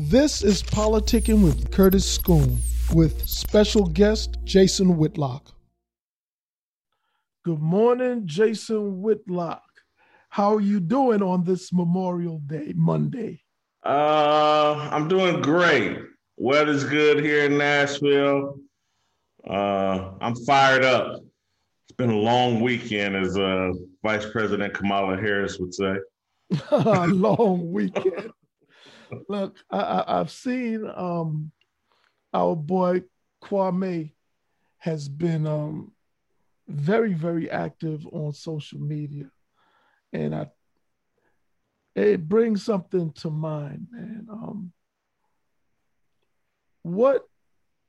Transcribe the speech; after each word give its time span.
This 0.00 0.44
is 0.44 0.62
Politicking 0.62 1.42
with 1.42 1.72
Curtis 1.72 2.08
Scoon 2.08 2.58
with 2.94 3.28
special 3.28 3.84
guest 3.88 4.38
Jason 4.44 4.96
Whitlock. 4.96 5.52
Good 7.44 7.58
morning, 7.58 8.22
Jason 8.24 9.02
Whitlock. 9.02 9.64
How 10.28 10.54
are 10.54 10.60
you 10.60 10.78
doing 10.78 11.20
on 11.20 11.42
this 11.42 11.72
Memorial 11.72 12.38
Day, 12.46 12.74
Monday? 12.76 13.42
Uh, 13.84 14.88
I'm 14.92 15.08
doing 15.08 15.42
great. 15.42 15.98
Weather's 16.36 16.84
good 16.84 17.18
here 17.18 17.46
in 17.46 17.58
Nashville. 17.58 18.60
Uh, 19.50 20.12
I'm 20.20 20.36
fired 20.46 20.84
up. 20.84 21.22
It's 21.88 21.96
been 21.96 22.10
a 22.10 22.16
long 22.16 22.60
weekend, 22.60 23.16
as 23.16 23.36
uh, 23.36 23.72
Vice 24.04 24.30
President 24.30 24.74
Kamala 24.74 25.16
Harris 25.16 25.58
would 25.58 25.74
say. 25.74 25.96
long 26.70 27.72
weekend. 27.72 28.30
Look, 29.28 29.56
I, 29.70 30.04
have 30.18 30.30
seen 30.30 30.90
um, 30.94 31.52
our 32.32 32.54
boy 32.54 33.02
Kwame 33.42 34.12
has 34.78 35.08
been 35.08 35.46
um, 35.46 35.92
very, 36.66 37.14
very 37.14 37.50
active 37.50 38.06
on 38.12 38.32
social 38.32 38.80
media, 38.80 39.30
and 40.12 40.34
I 40.34 40.48
it 41.94 42.28
brings 42.28 42.64
something 42.64 43.12
to 43.12 43.30
mind, 43.30 43.88
man. 43.90 44.26
Um, 44.30 44.72
what 46.82 47.26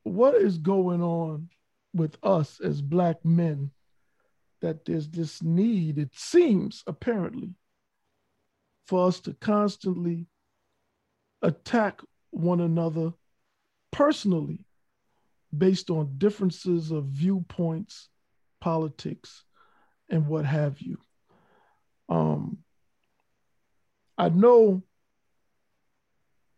what 0.03 0.36
is 0.36 0.58
going 0.58 1.02
on 1.02 1.49
with 1.94 2.17
us 2.23 2.59
as 2.59 2.81
black 2.81 3.23
men 3.23 3.72
that 4.61 4.86
there's 4.86 5.08
this 5.09 5.41
need, 5.41 5.97
it 5.97 6.09
seems 6.13 6.83
apparently, 6.88 7.53
for 8.86 9.08
us 9.08 9.20
to 9.22 9.33
constantly 9.36 10.27
attack 11.41 12.02
one 12.31 12.61
another 12.61 13.13
personally 13.91 14.66
based 15.55 15.89
on 15.89 16.17
differences 16.17 16.91
of 16.91 17.05
viewpoints, 17.05 18.09
politics, 18.61 19.44
and 20.09 20.27
what 20.27 20.45
have 20.45 20.80
you. 20.81 20.97
Um, 22.08 22.59
I 24.17 24.30
know 24.30 24.83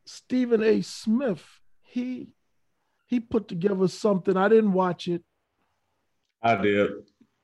Stephen 0.05 0.63
A. 0.63 0.81
Smith, 0.81 1.43
he 1.83 2.29
he 3.05 3.19
put 3.19 3.47
together 3.47 3.87
something. 3.87 4.37
I 4.37 4.47
didn't 4.47 4.73
watch 4.73 5.07
it. 5.07 5.23
I 6.41 6.55
did. 6.55 6.91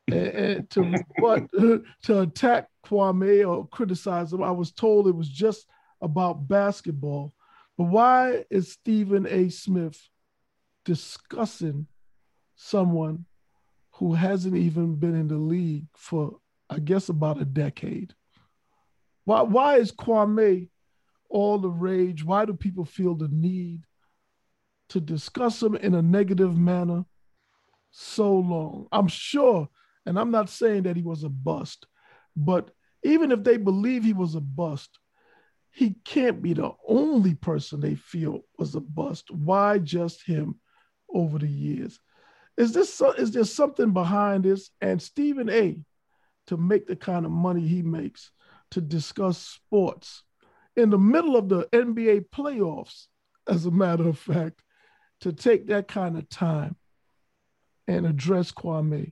and, 0.08 0.16
and 0.16 0.69
to 0.72 1.03
what 1.19 1.44
to 2.03 2.22
attack 2.22 2.69
Kwame 2.86 3.47
or 3.47 3.67
criticize 3.67 4.34
him. 4.34 4.44
I 4.44 4.52
was 4.52 4.72
told 4.72 5.08
it 5.08 5.16
was 5.16 5.30
just 5.30 5.67
about 6.02 6.48
basketball. 6.48 7.34
But 7.78 7.86
why 7.86 8.45
is 8.50 8.72
Stephen 8.72 9.28
A. 9.30 9.50
Smith 9.50 10.00
discussing 10.86 11.88
someone 12.56 13.26
who 13.94 14.14
hasn't 14.14 14.56
even 14.56 14.95
been 14.95 15.16
in 15.16 15.28
the 15.28 15.38
league 15.38 15.88
for, 15.95 16.40
I 16.70 16.80
guess, 16.80 17.09
about 17.09 17.42
a 17.42 17.45
decade? 17.45 18.14
Why, 19.25 19.42
why 19.42 19.78
is 19.78 19.92
Kwame 19.92 20.70
all 21.30 21.59
the 21.59 21.70
rage? 21.70 22.23
Why 22.23 22.45
do 22.45 22.53
people 22.53 22.86
feel 22.86 23.16
the 23.16 23.28
need 23.28 23.84
to 24.90 25.00
discuss 25.00 25.62
him 25.62 25.75
in 25.75 25.94
a 25.95 26.02
negative 26.02 26.58
manner 26.58 27.06
so 27.92 28.34
long? 28.34 28.88
I'm 28.92 29.08
sure, 29.08 29.68
and 30.06 30.18
I'm 30.18 30.31
not 30.31 30.50
saying 30.50 30.84
that 30.84 30.95
he 30.95 31.03
was 31.03 31.23
a 31.23 31.30
bust, 31.30 31.86
but 32.36 32.72
even 33.03 33.31
if 33.31 33.44
they 33.44 33.58
believe 33.58 34.03
he 34.03 34.14
was 34.14 34.36
a 34.36 34.42
bust, 34.42 34.98
he 35.78 35.94
can't 36.03 36.42
be 36.42 36.53
the 36.53 36.72
only 36.88 37.36
person 37.36 37.80
they 37.80 37.94
feel 37.94 38.42
was 38.58 38.73
a 38.73 38.80
bust. 38.80 39.30
Why 39.30 39.78
just 39.78 40.25
him 40.25 40.59
over 41.14 41.38
the 41.38 41.47
years? 41.47 42.00
Is 42.58 42.73
this 42.73 43.00
is 43.19 43.30
there 43.30 43.44
something 43.44 43.94
behind 43.94 44.45
this? 44.45 44.72
And 44.81 45.00
Stephen 45.00 45.52
A. 45.52 45.78
to 46.47 46.57
make 46.57 46.88
the 46.88 46.96
kind 46.96 47.28
of 47.28 47.31
money 47.31 47.62
he 47.62 47.84
makes 47.84 48.31
to 48.72 48.81
discuss 48.81 49.38
sports 49.38 50.24
in 50.75 50.90
the 50.90 50.97
middle 50.97 51.35
of 51.35 51.47
the 51.47 51.66
NBA 51.72 52.29
playoffs, 52.34 53.06
as 53.47 53.68
a 53.68 53.72
matter 53.72 54.09
of 54.09 54.18
fact, 54.18 54.63
to 55.22 55.31
take 55.31 55.68
that 55.68 55.88
kind 55.88 56.18
of 56.18 56.28
time 56.28 56.75
and 57.88 58.07
address 58.07 58.52
Kwame. 58.52 59.12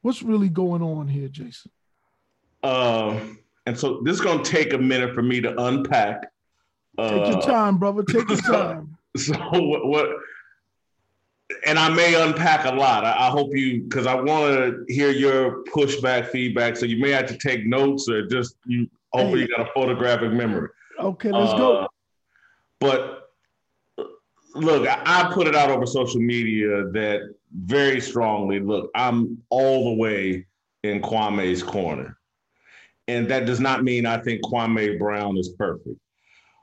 What's 0.00 0.22
really 0.22 0.48
going 0.48 0.80
on 0.80 1.06
here, 1.06 1.28
Jason? 1.28 1.70
Um 2.62 3.40
and 3.68 3.78
so 3.78 4.00
this 4.02 4.14
is 4.14 4.20
going 4.22 4.42
to 4.42 4.50
take 4.50 4.72
a 4.72 4.78
minute 4.78 5.14
for 5.14 5.20
me 5.20 5.42
to 5.42 5.54
unpack. 5.62 6.32
Uh, 6.96 7.10
take 7.10 7.32
your 7.34 7.42
time, 7.42 7.76
brother. 7.76 8.02
Take 8.02 8.26
your 8.26 8.38
time. 8.40 8.96
so 9.14 9.34
what, 9.34 9.86
what? 9.86 10.08
And 11.66 11.78
I 11.78 11.90
may 11.90 12.14
unpack 12.14 12.64
a 12.64 12.74
lot. 12.74 13.04
I, 13.04 13.26
I 13.26 13.28
hope 13.28 13.54
you, 13.54 13.82
because 13.82 14.06
I 14.06 14.14
want 14.14 14.54
to 14.54 14.84
hear 14.88 15.10
your 15.10 15.64
pushback 15.64 16.30
feedback. 16.30 16.78
So 16.78 16.86
you 16.86 16.98
may 16.98 17.10
have 17.10 17.26
to 17.26 17.36
take 17.36 17.66
notes 17.66 18.08
or 18.08 18.26
just 18.26 18.56
you. 18.64 18.88
Hopefully, 19.12 19.40
hey. 19.40 19.48
you 19.50 19.56
got 19.56 19.68
a 19.68 19.72
photographic 19.74 20.32
memory. 20.32 20.70
Okay, 20.98 21.30
let's 21.30 21.52
uh, 21.52 21.58
go. 21.58 21.88
But 22.80 23.30
look, 24.54 24.88
I 24.88 25.30
put 25.34 25.46
it 25.46 25.54
out 25.54 25.70
over 25.70 25.84
social 25.84 26.22
media 26.22 26.84
that 26.92 27.34
very 27.52 28.00
strongly. 28.00 28.60
Look, 28.60 28.90
I'm 28.94 29.42
all 29.50 29.90
the 29.90 30.00
way 30.00 30.46
in 30.84 31.02
Kwame's 31.02 31.62
corner. 31.62 32.17
And 33.08 33.26
that 33.30 33.46
does 33.46 33.58
not 33.58 33.82
mean 33.82 34.04
I 34.04 34.18
think 34.18 34.42
Kwame 34.42 34.98
Brown 34.98 35.38
is 35.38 35.48
perfect, 35.58 35.98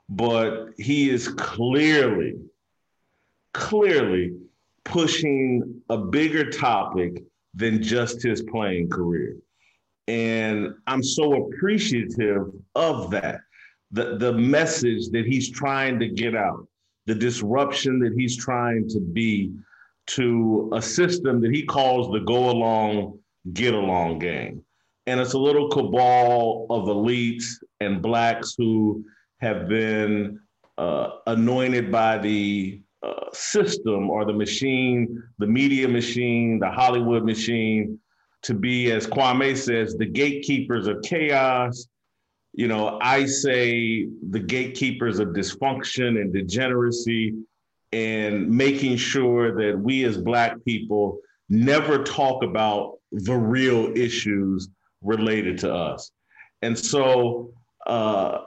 but 0.08 0.68
he 0.78 1.10
is 1.10 1.26
clearly, 1.26 2.34
clearly 3.52 4.36
pushing 4.84 5.82
a 5.90 5.98
bigger 5.98 6.48
topic 6.48 7.24
than 7.52 7.82
just 7.82 8.22
his 8.22 8.42
playing 8.42 8.88
career. 8.88 9.36
And 10.06 10.72
I'm 10.86 11.02
so 11.02 11.46
appreciative 11.46 12.52
of 12.76 13.10
that. 13.10 13.40
The, 13.90 14.16
the 14.16 14.32
message 14.32 15.08
that 15.10 15.26
he's 15.26 15.50
trying 15.50 15.98
to 15.98 16.08
get 16.08 16.36
out, 16.36 16.68
the 17.06 17.14
disruption 17.14 17.98
that 18.00 18.14
he's 18.16 18.36
trying 18.36 18.88
to 18.90 19.00
be 19.00 19.52
to 20.08 20.70
a 20.74 20.82
system 20.82 21.40
that 21.40 21.52
he 21.52 21.64
calls 21.64 22.12
the 22.12 22.20
go 22.20 22.50
along, 22.50 23.18
get 23.52 23.74
along 23.74 24.20
game 24.20 24.62
and 25.06 25.20
it's 25.20 25.34
a 25.34 25.38
little 25.38 25.68
cabal 25.68 26.66
of 26.68 26.84
elites 26.84 27.44
and 27.80 28.02
blacks 28.02 28.54
who 28.58 29.04
have 29.40 29.68
been 29.68 30.40
uh, 30.78 31.10
anointed 31.26 31.92
by 31.92 32.18
the 32.18 32.80
uh, 33.02 33.30
system 33.32 34.10
or 34.10 34.24
the 34.24 34.32
machine, 34.32 35.22
the 35.38 35.46
media 35.46 35.86
machine, 35.86 36.58
the 36.58 36.70
Hollywood 36.70 37.24
machine, 37.24 37.98
to 38.42 38.54
be, 38.54 38.90
as 38.90 39.06
Kwame 39.06 39.56
says, 39.56 39.94
the 39.94 40.06
gatekeepers 40.06 40.86
of 40.86 41.02
chaos. 41.02 41.86
You 42.52 42.68
know, 42.68 42.98
I 43.00 43.26
say 43.26 44.08
the 44.30 44.40
gatekeepers 44.40 45.18
of 45.18 45.28
dysfunction 45.28 46.20
and 46.20 46.32
degeneracy, 46.32 47.34
and 47.92 48.48
making 48.50 48.96
sure 48.96 49.54
that 49.54 49.78
we 49.78 50.04
as 50.04 50.18
Black 50.18 50.56
people 50.64 51.18
never 51.48 52.02
talk 52.02 52.42
about 52.42 52.98
the 53.12 53.34
real 53.34 53.96
issues 53.96 54.68
related 55.06 55.58
to 55.60 55.74
us. 55.74 56.10
And 56.62 56.78
so, 56.78 57.52
uh, 57.86 58.38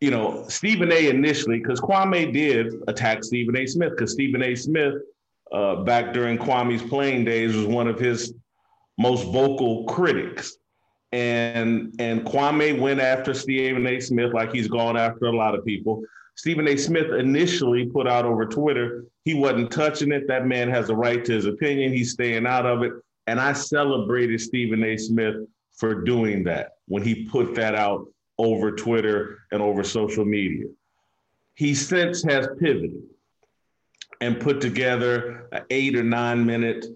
you 0.00 0.10
know, 0.10 0.44
Stephen 0.48 0.92
A. 0.92 1.08
initially, 1.08 1.58
because 1.58 1.80
Kwame 1.80 2.32
did 2.32 2.72
attack 2.88 3.24
Stephen 3.24 3.56
A. 3.56 3.66
Smith, 3.66 3.90
because 3.90 4.12
Stephen 4.12 4.42
A. 4.42 4.54
Smith, 4.54 4.94
uh, 5.52 5.76
back 5.76 6.12
during 6.12 6.38
Kwame's 6.38 6.82
playing 6.82 7.24
days, 7.24 7.56
was 7.56 7.66
one 7.66 7.86
of 7.86 7.98
his 7.98 8.34
most 8.98 9.24
vocal 9.24 9.84
critics. 9.84 10.56
And 11.12 11.94
and 11.98 12.24
Kwame 12.24 12.80
went 12.80 13.00
after 13.00 13.34
Stephen 13.34 13.86
A. 13.86 14.00
Smith 14.00 14.32
like 14.32 14.52
he's 14.52 14.68
gone 14.68 14.96
after 14.96 15.26
a 15.26 15.36
lot 15.36 15.54
of 15.54 15.64
people. 15.64 16.02
Stephen 16.36 16.66
A. 16.66 16.76
Smith 16.76 17.12
initially 17.12 17.86
put 17.86 18.08
out 18.08 18.24
over 18.24 18.46
Twitter 18.46 19.04
he 19.24 19.34
wasn't 19.34 19.70
touching 19.70 20.12
it. 20.12 20.26
That 20.28 20.46
man 20.46 20.68
has 20.68 20.90
a 20.90 20.96
right 20.96 21.24
to 21.24 21.32
his 21.32 21.46
opinion. 21.46 21.92
He's 21.92 22.12
staying 22.12 22.46
out 22.46 22.66
of 22.66 22.82
it. 22.82 22.92
And 23.26 23.40
I 23.40 23.52
celebrated 23.52 24.40
Stephen 24.40 24.82
A. 24.82 24.96
Smith 24.96 25.36
for 25.82 25.96
doing 25.96 26.44
that 26.44 26.76
when 26.86 27.02
he 27.02 27.24
put 27.24 27.56
that 27.56 27.74
out 27.74 28.06
over 28.38 28.70
Twitter 28.70 29.40
and 29.50 29.60
over 29.60 29.82
social 29.82 30.24
media. 30.24 30.66
He 31.56 31.74
since 31.74 32.22
has 32.22 32.46
pivoted 32.60 33.02
and 34.20 34.38
put 34.38 34.60
together 34.60 35.48
an 35.50 35.64
eight 35.70 35.96
or 35.96 36.04
nine 36.04 36.46
minute 36.46 36.86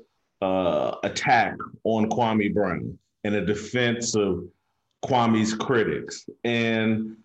uh, 0.40 0.94
attack 1.02 1.56
on 1.82 2.08
Kwame 2.08 2.54
Brown 2.54 2.96
and 3.24 3.34
a 3.34 3.44
defense 3.44 4.14
of 4.14 4.44
Kwame's 5.04 5.52
critics. 5.52 6.24
And 6.44 7.16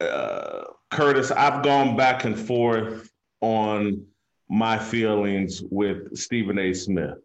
uh, 0.00 0.64
Curtis, 0.90 1.30
I've 1.30 1.62
gone 1.62 1.96
back 1.96 2.24
and 2.24 2.36
forth 2.36 3.08
on 3.40 4.04
my 4.50 4.76
feelings 4.76 5.62
with 5.70 6.16
Stephen 6.16 6.58
A. 6.58 6.74
Smith. 6.74 7.18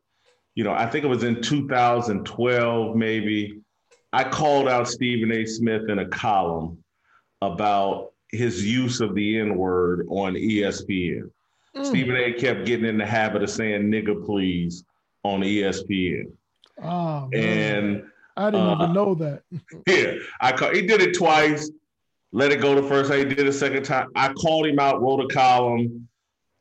You 0.53 0.63
know, 0.63 0.73
I 0.73 0.85
think 0.85 1.03
it 1.05 1.07
was 1.07 1.23
in 1.23 1.41
2012, 1.41 2.95
maybe, 2.95 3.62
I 4.13 4.23
called 4.23 4.69
out 4.69 4.87
Stephen 4.87 5.31
A. 5.31 5.45
Smith 5.45 5.89
in 5.89 5.97
a 5.97 6.07
column 6.07 6.77
about 7.41 8.11
his 8.31 8.63
use 8.65 9.01
of 9.01 9.15
the 9.15 9.39
N 9.39 9.57
word 9.57 10.05
on 10.07 10.35
ESPN. 10.35 11.31
Mm. 11.75 11.85
Stephen 11.85 12.15
A 12.15 12.31
kept 12.33 12.65
getting 12.65 12.85
in 12.85 12.99
the 12.99 13.05
habit 13.05 13.41
of 13.41 13.49
saying 13.49 13.83
nigga 13.83 14.23
please 14.23 14.83
on 15.23 15.41
ESPN. 15.41 16.31
Oh, 16.81 17.27
and 17.33 18.03
I 18.37 18.51
didn't 18.51 18.67
uh, 18.67 18.75
even 18.75 18.93
know 18.93 19.15
that. 19.15 19.41
yeah, 19.87 20.13
I 20.39 20.51
call, 20.51 20.73
he 20.73 20.85
did 20.85 21.01
it 21.01 21.15
twice. 21.17 21.71
Let 22.31 22.51
it 22.51 22.61
go 22.61 22.79
the 22.79 22.87
first 22.87 23.09
time. 23.09 23.19
He 23.19 23.25
did 23.25 23.39
it 23.39 23.47
a 23.47 23.53
second 23.53 23.83
time. 23.83 24.09
I 24.15 24.31
called 24.33 24.67
him 24.67 24.79
out, 24.79 25.01
wrote 25.01 25.21
a 25.21 25.27
column, 25.33 26.07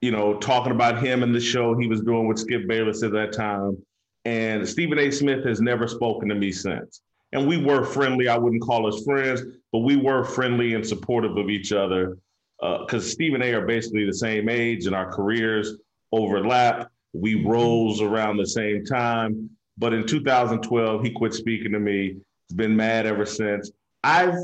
you 0.00 0.10
know, 0.10 0.38
talking 0.38 0.72
about 0.72 1.02
him 1.02 1.22
and 1.22 1.34
the 1.34 1.40
show 1.40 1.76
he 1.76 1.86
was 1.86 2.00
doing 2.00 2.28
with 2.28 2.38
Skip 2.38 2.66
Bayless 2.66 3.02
at 3.02 3.12
that 3.12 3.32
time. 3.32 3.76
And 4.24 4.66
Stephen 4.66 4.98
A. 4.98 5.10
Smith 5.10 5.44
has 5.44 5.60
never 5.60 5.86
spoken 5.86 6.28
to 6.28 6.34
me 6.34 6.52
since. 6.52 7.00
And 7.32 7.46
we 7.46 7.56
were 7.56 7.84
friendly. 7.84 8.28
I 8.28 8.36
wouldn't 8.36 8.62
call 8.62 8.86
us 8.86 9.02
friends, 9.04 9.42
but 9.72 9.80
we 9.80 9.96
were 9.96 10.24
friendly 10.24 10.74
and 10.74 10.86
supportive 10.86 11.36
of 11.36 11.48
each 11.48 11.72
other 11.72 12.18
because 12.60 13.16
uh, 13.18 13.24
and 13.34 13.42
A. 13.42 13.54
are 13.54 13.66
basically 13.66 14.04
the 14.04 14.14
same 14.14 14.48
age 14.48 14.86
and 14.86 14.94
our 14.94 15.10
careers 15.10 15.76
overlap. 16.12 16.90
We 17.12 17.44
rose 17.44 18.00
around 18.00 18.36
the 18.36 18.46
same 18.46 18.84
time. 18.84 19.50
But 19.78 19.92
in 19.92 20.06
2012, 20.06 21.02
he 21.02 21.10
quit 21.10 21.34
speaking 21.34 21.72
to 21.72 21.80
me. 21.80 22.16
He's 22.48 22.56
been 22.56 22.76
mad 22.76 23.06
ever 23.06 23.26
since. 23.26 23.70
I've 24.04 24.36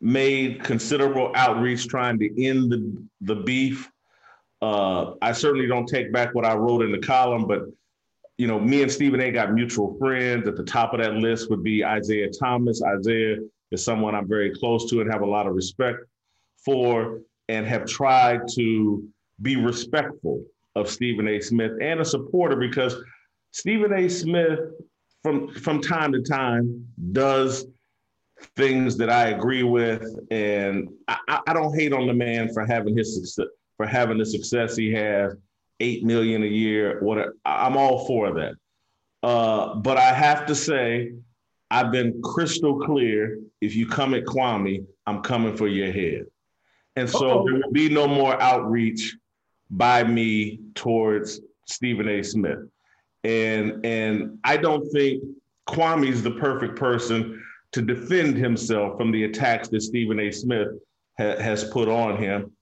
made 0.00 0.64
considerable 0.64 1.32
outreach 1.34 1.86
trying 1.86 2.18
to 2.18 2.44
end 2.44 2.72
the, 2.72 3.04
the 3.20 3.36
beef. 3.36 3.90
Uh, 4.60 5.12
I 5.22 5.32
certainly 5.32 5.66
don't 5.66 5.86
take 5.86 6.12
back 6.12 6.34
what 6.34 6.44
I 6.44 6.54
wrote 6.54 6.82
in 6.82 6.92
the 6.92 6.98
column, 6.98 7.46
but 7.46 7.62
you 8.36 8.46
know, 8.46 8.58
me 8.58 8.82
and 8.82 8.90
Stephen 8.90 9.20
A 9.20 9.30
got 9.30 9.52
mutual 9.52 9.96
friends. 9.98 10.48
At 10.48 10.56
the 10.56 10.64
top 10.64 10.92
of 10.92 11.00
that 11.00 11.14
list 11.14 11.50
would 11.50 11.62
be 11.62 11.82
Isiah 11.82 12.30
Thomas. 12.30 12.82
Isaiah 12.82 13.36
is 13.70 13.84
someone 13.84 14.14
I'm 14.14 14.28
very 14.28 14.54
close 14.54 14.90
to 14.90 15.00
and 15.00 15.12
have 15.12 15.22
a 15.22 15.26
lot 15.26 15.46
of 15.46 15.54
respect 15.54 15.98
for, 16.64 17.20
and 17.48 17.66
have 17.66 17.86
tried 17.86 18.40
to 18.54 19.06
be 19.42 19.56
respectful 19.56 20.44
of 20.74 20.88
Stephen 20.88 21.28
A. 21.28 21.40
Smith 21.40 21.72
and 21.80 22.00
a 22.00 22.04
supporter 22.04 22.56
because 22.56 22.96
Stephen 23.52 23.92
A. 23.92 24.08
Smith, 24.08 24.58
from 25.22 25.48
from 25.54 25.80
time 25.80 26.12
to 26.12 26.22
time, 26.22 26.86
does 27.12 27.66
things 28.56 28.96
that 28.96 29.10
I 29.10 29.28
agree 29.28 29.62
with, 29.62 30.02
and 30.30 30.88
I, 31.06 31.40
I 31.46 31.52
don't 31.52 31.78
hate 31.78 31.92
on 31.92 32.06
the 32.06 32.14
man 32.14 32.52
for 32.52 32.66
having 32.66 32.96
his 32.96 33.38
for 33.76 33.86
having 33.86 34.18
the 34.18 34.26
success 34.26 34.76
he 34.76 34.92
has 34.92 35.36
eight 35.80 36.04
million 36.04 36.42
a 36.42 36.46
year. 36.46 37.00
What 37.02 37.28
I'm 37.44 37.76
all 37.76 38.06
for 38.06 38.32
that. 38.34 38.54
Uh, 39.22 39.74
but 39.76 39.96
I 39.96 40.12
have 40.12 40.46
to 40.46 40.54
say, 40.54 41.12
I've 41.70 41.90
been 41.90 42.20
crystal 42.22 42.78
clear. 42.80 43.40
If 43.60 43.74
you 43.74 43.86
come 43.86 44.14
at 44.14 44.24
Kwame, 44.24 44.86
I'm 45.06 45.22
coming 45.22 45.56
for 45.56 45.66
your 45.66 45.90
head. 45.90 46.26
And 46.96 47.08
so 47.08 47.30
Uh-oh. 47.30 47.44
there 47.44 47.54
will 47.54 47.72
be 47.72 47.88
no 47.88 48.06
more 48.06 48.40
outreach 48.40 49.16
by 49.70 50.04
me 50.04 50.60
towards 50.74 51.40
Stephen 51.66 52.08
A. 52.08 52.22
Smith. 52.22 52.58
And 53.24 53.84
and 53.84 54.38
I 54.44 54.56
don't 54.58 54.86
think 54.92 55.22
Kwame's 55.68 56.22
the 56.22 56.32
perfect 56.32 56.76
person 56.76 57.42
to 57.72 57.82
defend 57.82 58.36
himself 58.36 58.96
from 58.98 59.10
the 59.10 59.24
attacks 59.24 59.68
that 59.68 59.80
Stephen 59.80 60.20
A. 60.20 60.30
Smith 60.30 60.68
ha- 61.18 61.38
has 61.38 61.64
put 61.64 61.88
on 61.88 62.22
him. 62.22 62.52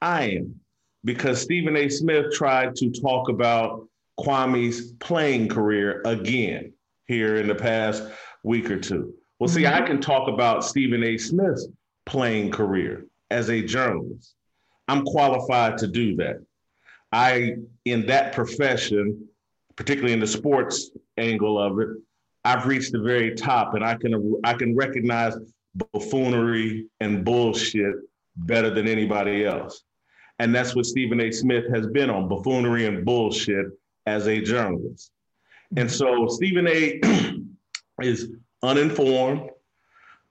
I 0.00 0.24
am 0.30 0.60
because 1.04 1.40
Stephen 1.40 1.76
A. 1.76 1.88
Smith 1.88 2.32
tried 2.32 2.74
to 2.76 2.90
talk 2.90 3.28
about 3.28 3.86
Kwame's 4.18 4.92
playing 4.92 5.48
career 5.48 6.02
again 6.04 6.72
here 7.06 7.36
in 7.36 7.48
the 7.48 7.54
past 7.54 8.04
week 8.42 8.70
or 8.70 8.78
two. 8.78 9.14
Well, 9.38 9.48
see, 9.48 9.66
I 9.66 9.72
mm-hmm. 9.72 9.86
can 9.86 10.00
talk 10.00 10.28
about 10.28 10.64
Stephen 10.64 11.02
A. 11.02 11.18
Smith's 11.18 11.66
playing 12.06 12.50
career 12.50 13.06
as 13.30 13.50
a 13.50 13.62
journalist. 13.62 14.34
I'm 14.88 15.04
qualified 15.04 15.78
to 15.78 15.88
do 15.88 16.16
that. 16.16 16.44
I, 17.12 17.56
in 17.84 18.06
that 18.06 18.32
profession, 18.32 19.28
particularly 19.76 20.12
in 20.12 20.20
the 20.20 20.26
sports 20.26 20.90
angle 21.16 21.58
of 21.58 21.78
it, 21.80 21.88
I've 22.44 22.66
reached 22.66 22.92
the 22.92 23.00
very 23.00 23.34
top 23.34 23.74
and 23.74 23.84
I 23.84 23.94
can 23.94 24.34
I 24.42 24.54
can 24.54 24.74
recognize 24.74 25.36
buffoonery 25.74 26.86
and 27.00 27.24
bullshit 27.24 27.94
better 28.36 28.70
than 28.70 28.88
anybody 28.88 29.44
else. 29.44 29.82
And 30.38 30.54
that's 30.54 30.74
what 30.74 30.86
Stephen 30.86 31.20
A. 31.20 31.30
Smith 31.30 31.64
has 31.72 31.86
been 31.86 32.10
on 32.10 32.28
buffoonery 32.28 32.86
and 32.86 33.04
bullshit 33.04 33.66
as 34.06 34.26
a 34.26 34.40
journalist. 34.40 35.10
And 35.76 35.90
so 35.90 36.26
Stephen 36.28 36.66
A. 36.68 37.00
is 38.02 38.32
uninformed. 38.62 39.50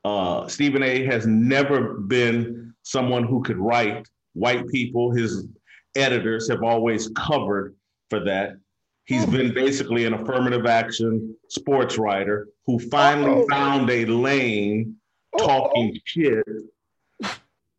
Uh, 0.03 0.47
Stephen 0.47 0.83
A. 0.83 1.05
has 1.05 1.25
never 1.27 1.95
been 1.95 2.73
someone 2.83 3.23
who 3.23 3.43
could 3.43 3.57
write. 3.57 4.07
White 4.33 4.67
people, 4.69 5.11
his 5.11 5.47
editors 5.95 6.49
have 6.49 6.63
always 6.63 7.09
covered 7.09 7.75
for 8.09 8.23
that. 8.23 8.57
He's 9.05 9.25
been 9.25 9.53
basically 9.53 10.05
an 10.05 10.13
affirmative 10.13 10.65
action 10.65 11.35
sports 11.49 11.97
writer 11.97 12.47
who 12.65 12.79
finally 12.79 13.45
found 13.49 13.89
a 13.89 14.05
lane 14.05 14.95
talking 15.37 15.99
shit 16.05 16.45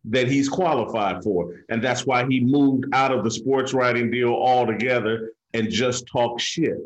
that 0.05 0.29
he's 0.29 0.49
qualified 0.49 1.23
for. 1.23 1.65
And 1.69 1.83
that's 1.83 2.07
why 2.07 2.27
he 2.27 2.41
moved 2.41 2.87
out 2.93 3.13
of 3.13 3.25
the 3.25 3.31
sports 3.31 3.73
writing 3.73 4.11
deal 4.11 4.33
altogether 4.33 5.33
and 5.55 5.71
just 5.71 6.07
talk 6.07 6.41
shit 6.41 6.79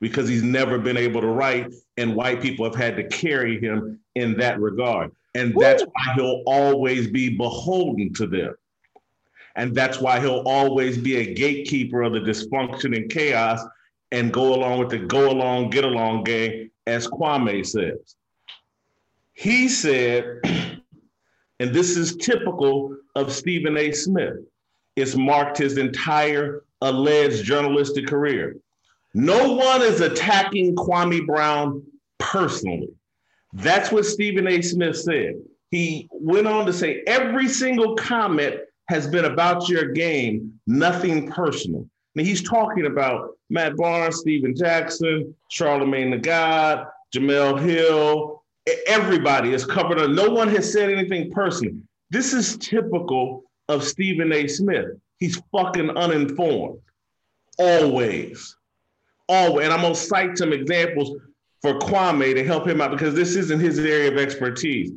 because 0.00 0.28
he's 0.28 0.42
never 0.42 0.78
been 0.78 0.96
able 0.96 1.20
to 1.20 1.28
write. 1.28 1.72
And 1.96 2.14
white 2.14 2.40
people 2.42 2.64
have 2.64 2.74
had 2.74 2.96
to 2.96 3.08
carry 3.08 3.60
him 3.60 4.00
in 4.14 4.36
that 4.38 4.60
regard. 4.60 5.12
And 5.34 5.54
that's 5.58 5.82
why 5.82 6.14
he'll 6.14 6.42
always 6.46 7.08
be 7.08 7.36
beholden 7.36 8.12
to 8.14 8.26
them. 8.26 8.54
And 9.56 9.74
that's 9.74 10.00
why 10.00 10.20
he'll 10.20 10.42
always 10.46 10.98
be 10.98 11.16
a 11.16 11.34
gatekeeper 11.34 12.02
of 12.02 12.12
the 12.12 12.20
dysfunction 12.20 12.96
and 12.96 13.10
chaos 13.10 13.60
and 14.12 14.32
go 14.32 14.54
along 14.54 14.78
with 14.78 14.90
the 14.90 14.98
go 14.98 15.30
along, 15.30 15.70
get 15.70 15.84
along 15.84 16.24
game, 16.24 16.70
as 16.86 17.06
Kwame 17.06 17.66
says. 17.66 18.16
He 19.32 19.68
said, 19.68 20.40
and 21.60 21.72
this 21.72 21.96
is 21.96 22.16
typical 22.16 22.96
of 23.14 23.32
Stephen 23.32 23.76
A. 23.76 23.92
Smith. 23.92 24.36
It's 24.96 25.16
marked 25.16 25.58
his 25.58 25.78
entire 25.78 26.64
alleged 26.80 27.44
journalistic 27.44 28.06
career. 28.06 28.56
No 29.14 29.54
one 29.54 29.82
is 29.82 30.00
attacking 30.00 30.76
Kwame 30.76 31.26
Brown 31.26 31.82
personally. 32.18 32.90
That's 33.52 33.90
what 33.90 34.04
Stephen 34.04 34.46
A. 34.46 34.60
Smith 34.62 34.96
said. 34.96 35.34
He 35.70 36.08
went 36.12 36.46
on 36.46 36.66
to 36.66 36.72
say 36.72 37.02
every 37.06 37.48
single 37.48 37.96
comment 37.96 38.56
has 38.88 39.06
been 39.06 39.26
about 39.26 39.68
your 39.68 39.92
game, 39.92 40.58
nothing 40.66 41.30
personal. 41.30 41.86
Now 42.14 42.24
he's 42.24 42.42
talking 42.42 42.86
about 42.86 43.36
Matt 43.50 43.76
Barnes, 43.76 44.16
Stephen 44.16 44.54
Jackson, 44.56 45.34
Charlamagne 45.50 46.10
the 46.10 46.18
God, 46.18 46.86
Jemele 47.14 47.60
Hill, 47.60 48.37
everybody 48.86 49.52
is 49.52 49.64
covered 49.64 49.98
up. 49.98 50.10
No 50.10 50.30
one 50.30 50.48
has 50.48 50.72
said 50.72 50.90
anything 50.90 51.30
personally. 51.30 51.76
This 52.10 52.32
is 52.32 52.56
typical 52.58 53.44
of 53.68 53.84
Stephen 53.84 54.32
A. 54.32 54.46
Smith. 54.46 54.86
He's 55.18 55.40
fucking 55.52 55.90
uninformed. 55.90 56.80
Always. 57.58 58.56
Always. 59.28 59.64
And 59.64 59.74
I'm 59.74 59.82
gonna 59.82 59.94
cite 59.94 60.38
some 60.38 60.52
examples 60.52 61.20
for 61.60 61.78
Kwame 61.78 62.34
to 62.34 62.44
help 62.44 62.66
him 62.66 62.80
out 62.80 62.92
because 62.92 63.14
this 63.14 63.34
isn't 63.34 63.60
his 63.60 63.78
area 63.78 64.10
of 64.10 64.16
expertise. 64.16 64.92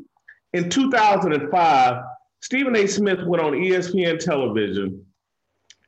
In 0.53 0.69
2005, 0.69 2.03
Stephen 2.41 2.75
A. 2.75 2.87
Smith 2.87 3.23
went 3.23 3.43
on 3.43 3.53
ESPN 3.53 4.19
television 4.19 5.05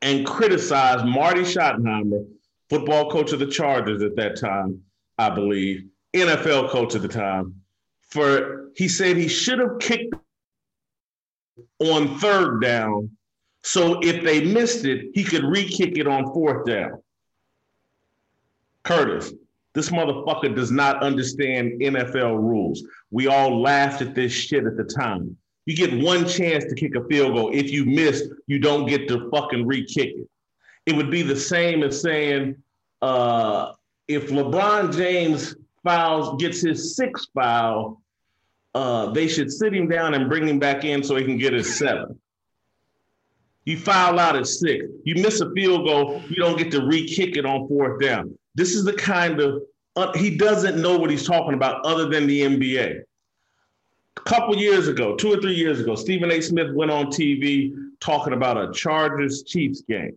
and 0.02 0.26
criticized 0.26 1.06
Marty 1.06 1.42
Schottenheimer, 1.42 2.26
football 2.70 3.10
coach 3.10 3.34
of 3.34 3.40
the 3.40 3.48
Chargers 3.48 4.02
at 4.02 4.16
that 4.16 4.40
time, 4.40 4.82
I 5.18 5.30
believe, 5.30 5.86
NFL 6.14 6.70
coach 6.70 6.96
at 6.96 7.02
the 7.02 7.08
time, 7.08 7.63
for 8.14 8.70
he 8.76 8.88
said 8.88 9.18
he 9.18 9.28
should 9.28 9.58
have 9.58 9.80
kicked 9.80 10.14
on 11.80 12.20
third 12.20 12.62
down. 12.62 13.10
So 13.64 14.00
if 14.02 14.24
they 14.24 14.44
missed 14.44 14.86
it, 14.86 15.08
he 15.14 15.24
could 15.24 15.44
re-kick 15.44 15.98
it 15.98 16.08
on 16.08 16.32
fourth 16.32 16.66
down. 16.66 17.02
Curtis, 18.84 19.34
this 19.74 19.90
motherfucker 19.90 20.56
does 20.56 20.70
not 20.70 21.02
understand 21.02 21.82
NFL 21.82 22.38
rules. 22.38 22.84
We 23.10 23.28
all 23.28 23.62
laughed 23.62 24.02
at 24.02 24.14
this 24.14 24.32
shit 24.32 24.66
at 24.66 24.78
the 24.78 24.84
time. 24.84 25.36
You 25.66 25.76
get 25.76 26.04
one 26.04 26.28
chance 26.28 26.66
to 26.66 26.76
kick 26.76 26.96
a 26.96 27.04
field 27.06 27.36
goal. 27.36 27.50
If 27.52 27.72
you 27.72 27.86
miss, 27.86 28.30
you 28.46 28.60
don't 28.60 28.86
get 28.86 29.08
to 29.08 29.30
fucking 29.32 29.66
re-kick 29.66 30.10
it. 30.10 30.30
It 30.86 30.96
would 30.96 31.10
be 31.10 31.24
the 31.24 31.38
same 31.38 31.82
as 31.82 32.02
saying 32.02 32.58
uh, 33.02 33.72
if 34.08 34.30
LeBron 34.30 34.96
James 34.96 35.56
fouls, 35.84 36.42
gets 36.42 36.62
his 36.62 36.96
sixth 36.96 37.28
foul, 37.34 38.02
uh, 38.74 39.12
they 39.12 39.28
should 39.28 39.52
sit 39.52 39.74
him 39.74 39.88
down 39.88 40.14
and 40.14 40.30
bring 40.30 40.48
him 40.48 40.60
back 40.60 40.84
in 40.84 41.04
so 41.04 41.16
he 41.16 41.24
can 41.24 41.38
get 41.38 41.54
his 41.54 41.78
seven. 41.78 42.20
You 43.66 43.78
foul 43.78 44.20
out 44.20 44.36
at 44.36 44.48
six. 44.48 44.86
You 45.04 45.16
miss 45.16 45.40
a 45.42 45.52
field 45.52 45.86
goal, 45.86 46.22
you 46.28 46.36
don't 46.36 46.58
get 46.58 46.72
to 46.72 46.86
re-kick 46.86 47.38
it 47.38 47.46
on 47.46 47.68
fourth 47.68 48.02
down. 48.02 48.38
This 48.56 48.76
is 48.76 48.84
the 48.84 48.94
kind 48.94 49.40
of 49.40 49.62
uh, 49.96 50.12
he 50.18 50.36
doesn't 50.36 50.82
know 50.82 50.98
what 50.98 51.10
he's 51.10 51.26
talking 51.26 51.54
about 51.54 51.86
other 51.86 52.10
than 52.10 52.26
the 52.26 52.42
NBA. 52.42 53.04
A 54.18 54.22
couple 54.22 54.56
years 54.58 54.88
ago, 54.88 55.16
two 55.16 55.32
or 55.32 55.38
three 55.40 55.54
years 55.54 55.80
ago, 55.80 55.96
Stephen 55.96 56.32
A. 56.32 56.42
Smith 56.42 56.74
went 56.74 56.92
on 56.92 57.08
TV 57.08 57.74
talking 58.00 58.34
about 58.34 58.58
a 58.58 58.72
Chargers 58.74 59.44
Chiefs 59.44 59.82
game 59.82 60.16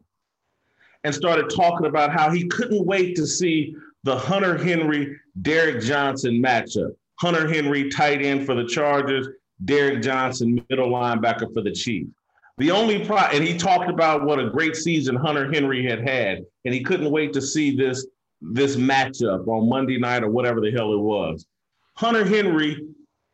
and 1.04 1.14
started 1.14 1.50
talking 1.50 1.86
about 1.86 2.10
how 2.10 2.30
he 2.30 2.46
couldn't 2.48 2.84
wait 2.84 3.16
to 3.16 3.26
see 3.26 3.76
the 4.02 4.16
Hunter 4.16 4.56
Henry 4.56 5.18
Derrick 5.42 5.82
Johnson 5.82 6.42
matchup. 6.42 6.94
Hunter 7.18 7.48
Henry, 7.48 7.88
tight 7.88 8.22
end 8.22 8.46
for 8.46 8.54
the 8.54 8.66
Chargers, 8.66 9.28
Derrick 9.64 10.02
Johnson, 10.02 10.62
middle 10.68 10.90
linebacker 10.90 11.52
for 11.52 11.62
the 11.62 11.72
Chiefs. 11.72 12.10
The 12.58 12.70
only 12.70 13.04
pro, 13.04 13.18
and 13.18 13.44
he 13.44 13.56
talked 13.56 13.90
about 13.90 14.24
what 14.24 14.38
a 14.38 14.48
great 14.48 14.76
season 14.76 15.14
Hunter 15.14 15.50
Henry 15.52 15.84
had 15.84 16.06
had, 16.06 16.44
and 16.64 16.72
he 16.72 16.82
couldn't 16.82 17.10
wait 17.10 17.32
to 17.34 17.42
see 17.42 17.76
this 17.76 18.06
this 18.40 18.76
matchup 18.76 19.48
on 19.48 19.68
Monday 19.68 19.98
night 19.98 20.22
or 20.22 20.30
whatever 20.30 20.60
the 20.60 20.70
hell 20.70 20.92
it 20.92 21.00
was. 21.00 21.46
Hunter 21.94 22.24
Henry 22.24 22.78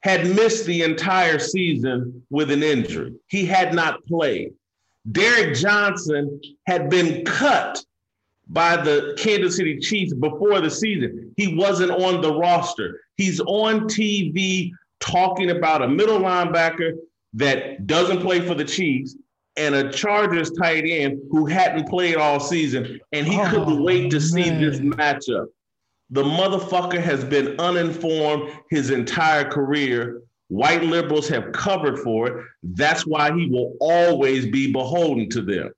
had 0.01 0.35
missed 0.35 0.67
the 0.67 0.83
entire 0.83 1.39
season 1.39 2.25
with 2.31 2.51
an 2.51 2.63
injury. 2.63 3.15
He 3.29 3.45
had 3.47 3.75
not 3.75 4.05
played. 4.07 4.55
Derrick 5.11 5.57
Johnson 5.57 6.41
had 6.67 6.89
been 6.89 7.25
cut 7.25 7.85
by 8.49 8.77
the 8.77 9.17
Kansas 9.19 9.57
City 9.57 9.79
Chiefs 9.79 10.15
before 10.15 10.61
the 10.61 10.71
season. 10.71 11.22
He 11.37 11.55
wasn't 11.55 11.91
on 11.91 12.21
the 12.21 12.33
roster. 12.33 13.01
He's 13.17 13.41
on 13.41 13.83
TV 13.83 14.73
talking 15.01 15.51
about 15.51 15.83
a 15.83 15.89
middle 15.89 16.21
linebacker 16.21 16.93
that 17.35 17.87
doesn't 17.87 18.21
play 18.21 18.41
for 18.41 18.55
the 18.55 18.65
Chiefs 18.65 19.17
and 19.57 19.75
a 19.75 19.93
Chargers 19.93 20.51
tight 20.53 20.85
end 20.87 21.21
who 21.31 21.47
hadn't 21.47 21.89
played 21.89 22.17
all 22.17 22.41
season, 22.41 23.01
and 23.13 23.27
he 23.27 23.39
oh, 23.39 23.49
couldn't 23.49 23.83
wait 23.83 24.11
to 24.11 24.19
man. 24.19 24.29
see 24.29 24.51
this 24.51 24.81
matchup. 24.81 25.47
The 26.11 26.23
motherfucker 26.23 27.01
has 27.01 27.25
been 27.25 27.59
uninformed 27.59 28.51
his 28.71 28.91
entire 28.91 29.45
career. 29.45 30.23
White 30.49 30.83
liberals 30.83 31.29
have 31.29 31.53
covered 31.53 31.99
for 31.99 32.29
it. 32.29 32.45
That's 32.63 33.07
why 33.07 33.33
he 33.33 33.49
will 33.49 33.75
always 33.81 34.47
be 34.47 34.71
beholden 34.71 35.31
to 35.31 35.43
them. 35.43 35.73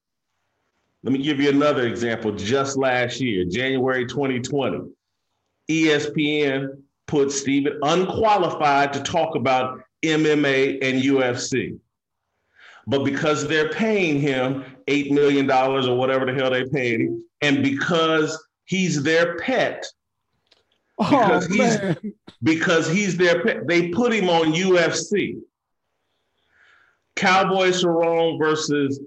Let 1.05 1.13
me 1.13 1.23
give 1.23 1.39
you 1.39 1.51
another 1.51 1.87
example. 1.87 2.33
Just 2.33 2.77
last 2.77 3.21
year, 3.21 3.45
January 3.45 4.07
2020, 4.07 4.91
ESPN 5.71 6.83
put 7.07 7.31
Stephen 7.31 7.79
unqualified 7.83 8.93
to 8.93 9.01
talk 9.03 9.37
about 9.37 9.81
MMA 10.05 10.79
and 10.83 11.03
UFC. 11.03 11.79
But 12.87 13.05
because 13.05 13.49
they're 13.49 13.71
paying 13.71 14.21
him 14.21 14.65
$8 14.89 15.11
million 15.11 15.51
or 15.51 15.97
whatever 15.97 16.27
the 16.27 16.35
hell 16.35 16.51
they 16.51 16.65
paid 16.65 17.01
him, 17.01 17.25
and 17.41 17.63
because 17.63 18.47
he's 18.65 19.03
their 19.03 19.37
pet, 19.39 19.85
oh, 20.99 21.41
because, 21.41 21.47
he's, 21.47 22.13
because 22.43 22.91
he's 22.91 23.17
their 23.17 23.43
pet, 23.43 23.67
they 23.67 23.89
put 23.89 24.13
him 24.13 24.29
on 24.29 24.53
UFC. 24.53 25.39
Cowboy 27.17 27.69
Cerrone 27.69 28.39
versus 28.39 29.01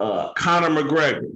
uh, 0.00 0.32
Conor 0.34 0.70
McGregor. 0.70 1.30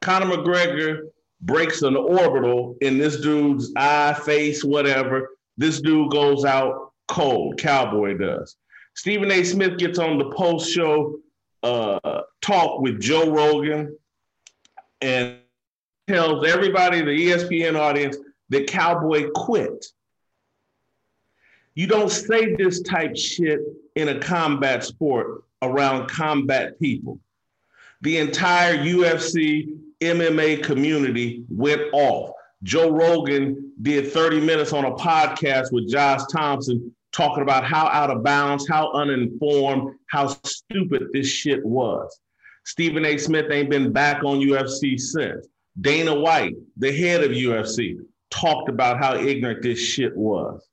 Conor 0.00 0.36
McGregor 0.36 1.09
breaks 1.42 1.82
an 1.82 1.96
orbital 1.96 2.76
in 2.80 2.98
this 2.98 3.20
dude's 3.20 3.72
eye, 3.76 4.14
face, 4.24 4.62
whatever. 4.62 5.30
This 5.56 5.80
dude 5.80 6.10
goes 6.10 6.44
out 6.44 6.92
cold. 7.08 7.58
Cowboy 7.58 8.16
does. 8.16 8.56
Stephen 8.94 9.30
A. 9.30 9.44
Smith 9.44 9.78
gets 9.78 9.98
on 9.98 10.18
the 10.18 10.30
post 10.30 10.70
show 10.70 11.18
uh, 11.62 12.22
talk 12.40 12.80
with 12.80 13.00
Joe 13.00 13.30
Rogan 13.30 13.96
and 15.00 15.38
tells 16.08 16.46
everybody, 16.46 17.00
the 17.00 17.10
ESPN 17.10 17.78
audience, 17.78 18.16
that 18.48 18.66
Cowboy 18.66 19.30
quit. 19.34 19.86
You 21.74 21.86
don't 21.86 22.10
say 22.10 22.54
this 22.54 22.82
type 22.82 23.16
shit 23.16 23.60
in 23.94 24.08
a 24.08 24.18
combat 24.18 24.84
sport 24.84 25.44
around 25.62 26.08
combat 26.08 26.78
people. 26.80 27.20
The 28.02 28.18
entire 28.18 28.76
UFC 28.78 29.78
MMA 30.00 30.62
community 30.62 31.44
went 31.48 31.82
off. 31.92 32.30
Joe 32.62 32.90
Rogan 32.90 33.72
did 33.82 34.12
30 34.12 34.40
minutes 34.40 34.72
on 34.72 34.84
a 34.84 34.92
podcast 34.92 35.72
with 35.72 35.90
Josh 35.90 36.20
Thompson 36.30 36.94
talking 37.12 37.42
about 37.42 37.64
how 37.64 37.86
out 37.86 38.10
of 38.10 38.22
bounds, 38.22 38.68
how 38.68 38.92
uninformed, 38.92 39.94
how 40.10 40.28
stupid 40.44 41.08
this 41.12 41.26
shit 41.26 41.64
was. 41.64 42.20
Stephen 42.64 43.04
A. 43.04 43.16
Smith 43.16 43.50
ain't 43.50 43.70
been 43.70 43.92
back 43.92 44.22
on 44.22 44.38
UFC 44.38 44.98
since. 44.98 45.46
Dana 45.80 46.14
White, 46.14 46.54
the 46.76 46.92
head 46.92 47.24
of 47.24 47.30
UFC, 47.30 47.96
talked 48.30 48.68
about 48.68 48.98
how 48.98 49.16
ignorant 49.16 49.62
this 49.62 49.78
shit 49.78 50.16
was 50.16 50.66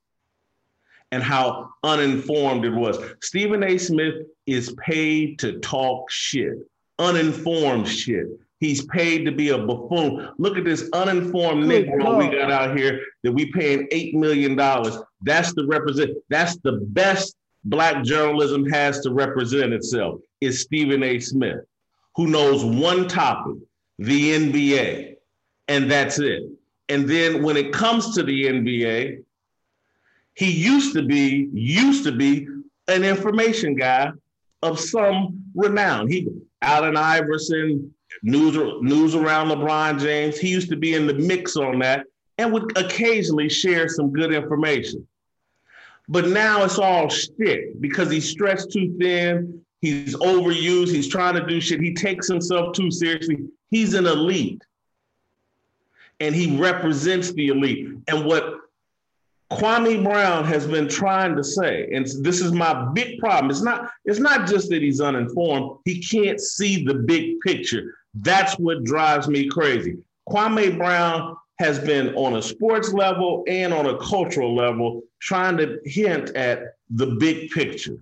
and 1.10 1.22
how 1.22 1.70
uninformed 1.82 2.64
it 2.64 2.72
was. 2.72 2.98
Stephen 3.22 3.62
A. 3.64 3.78
Smith 3.78 4.14
is 4.46 4.74
paid 4.74 5.38
to 5.40 5.58
talk 5.60 6.10
shit, 6.10 6.58
uninformed 6.98 7.88
shit. 7.88 8.26
He's 8.60 8.84
paid 8.86 9.24
to 9.24 9.32
be 9.32 9.50
a 9.50 9.58
buffoon. 9.58 10.30
Look 10.38 10.56
at 10.56 10.64
this 10.64 10.88
uninformed 10.92 11.64
Negro 11.64 12.18
we 12.18 12.36
got 12.36 12.50
out 12.50 12.76
here 12.76 13.00
that 13.22 13.32
we 13.32 13.52
paying 13.52 13.86
$8 13.88 14.14
million. 14.14 14.56
That's 15.22 15.54
the 15.54 15.66
represent, 15.66 16.18
that's 16.28 16.56
the 16.58 16.80
best 16.88 17.36
black 17.64 18.02
journalism 18.02 18.68
has 18.70 19.00
to 19.00 19.12
represent 19.12 19.72
itself 19.72 20.20
is 20.40 20.62
Stephen 20.62 21.02
A. 21.02 21.20
Smith, 21.20 21.60
who 22.16 22.26
knows 22.26 22.64
one 22.64 23.06
topic, 23.06 23.56
the 23.98 24.32
NBA, 24.32 25.16
and 25.68 25.90
that's 25.90 26.18
it. 26.18 26.42
And 26.88 27.08
then 27.08 27.42
when 27.42 27.56
it 27.56 27.72
comes 27.72 28.14
to 28.14 28.22
the 28.22 28.46
NBA, 28.46 29.22
he 30.34 30.50
used 30.50 30.94
to 30.94 31.02
be, 31.02 31.48
used 31.52 32.04
to 32.04 32.12
be 32.12 32.48
an 32.88 33.04
information 33.04 33.76
guy 33.76 34.10
of 34.62 34.80
some 34.80 35.44
renown. 35.54 36.08
He 36.08 36.28
Allen 36.62 36.96
Iverson, 36.96 37.94
news 38.22 38.56
news 38.82 39.14
around 39.14 39.48
LeBron 39.48 40.00
James. 40.00 40.38
He 40.38 40.48
used 40.48 40.70
to 40.70 40.76
be 40.76 40.94
in 40.94 41.06
the 41.06 41.14
mix 41.14 41.56
on 41.56 41.78
that 41.80 42.06
and 42.38 42.52
would 42.52 42.76
occasionally 42.78 43.48
share 43.48 43.88
some 43.88 44.12
good 44.12 44.32
information. 44.32 45.06
But 46.08 46.28
now 46.28 46.64
it's 46.64 46.78
all 46.78 47.08
shit 47.08 47.80
because 47.80 48.10
he's 48.10 48.28
stretched 48.28 48.72
too 48.72 48.96
thin. 48.98 49.62
He's 49.80 50.14
overused. 50.16 50.88
He's 50.88 51.08
trying 51.08 51.34
to 51.34 51.46
do 51.46 51.60
shit. 51.60 51.80
He 51.80 51.94
takes 51.94 52.26
himself 52.26 52.74
too 52.74 52.90
seriously. 52.90 53.36
He's 53.70 53.94
an 53.94 54.06
elite. 54.06 54.62
And 56.20 56.34
he 56.34 56.56
represents 56.56 57.32
the 57.32 57.48
elite. 57.48 57.88
And 58.08 58.24
what 58.24 58.54
Kwame 59.52 60.02
Brown 60.02 60.44
has 60.44 60.66
been 60.66 60.88
trying 60.88 61.36
to 61.36 61.44
say, 61.44 61.88
and 61.92 62.06
this 62.22 62.40
is 62.40 62.52
my 62.52 62.90
big 62.92 63.18
problem. 63.18 63.50
It's 63.50 63.62
not, 63.62 63.90
it's 64.04 64.18
not 64.18 64.48
just 64.48 64.68
that 64.70 64.82
he's 64.82 65.00
uninformed, 65.00 65.78
he 65.84 66.02
can't 66.02 66.40
see 66.40 66.84
the 66.84 66.94
big 66.94 67.40
picture. 67.40 67.94
That's 68.14 68.54
what 68.54 68.84
drives 68.84 69.28
me 69.28 69.48
crazy. 69.48 69.98
Kwame 70.28 70.76
Brown 70.76 71.36
has 71.58 71.78
been 71.78 72.14
on 72.14 72.36
a 72.36 72.42
sports 72.42 72.92
level 72.92 73.44
and 73.48 73.72
on 73.72 73.86
a 73.86 73.98
cultural 73.98 74.54
level 74.54 75.02
trying 75.20 75.56
to 75.56 75.78
hint 75.84 76.30
at 76.36 76.76
the 76.90 77.16
big 77.18 77.50
picture. 77.50 77.96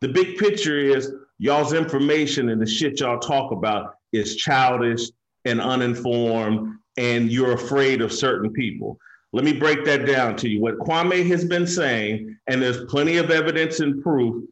The 0.00 0.08
big 0.08 0.36
picture 0.36 0.78
is 0.78 1.12
y'all's 1.38 1.72
information 1.72 2.50
and 2.50 2.60
the 2.60 2.66
shit 2.66 3.00
y'all 3.00 3.18
talk 3.18 3.52
about 3.52 3.94
is 4.12 4.36
childish 4.36 5.10
and 5.44 5.60
uninformed, 5.60 6.78
and 6.96 7.30
you're 7.30 7.52
afraid 7.52 8.02
of 8.02 8.12
certain 8.12 8.52
people. 8.52 8.98
Let 9.32 9.44
me 9.44 9.52
break 9.52 9.84
that 9.84 10.06
down 10.06 10.36
to 10.36 10.48
you. 10.48 10.60
What 10.60 10.78
Kwame 10.78 11.26
has 11.28 11.44
been 11.44 11.66
saying, 11.66 12.36
and 12.46 12.60
there's 12.62 12.84
plenty 12.86 13.18
of 13.18 13.30
evidence 13.30 13.80
and 13.80 14.02
proof. 14.02 14.44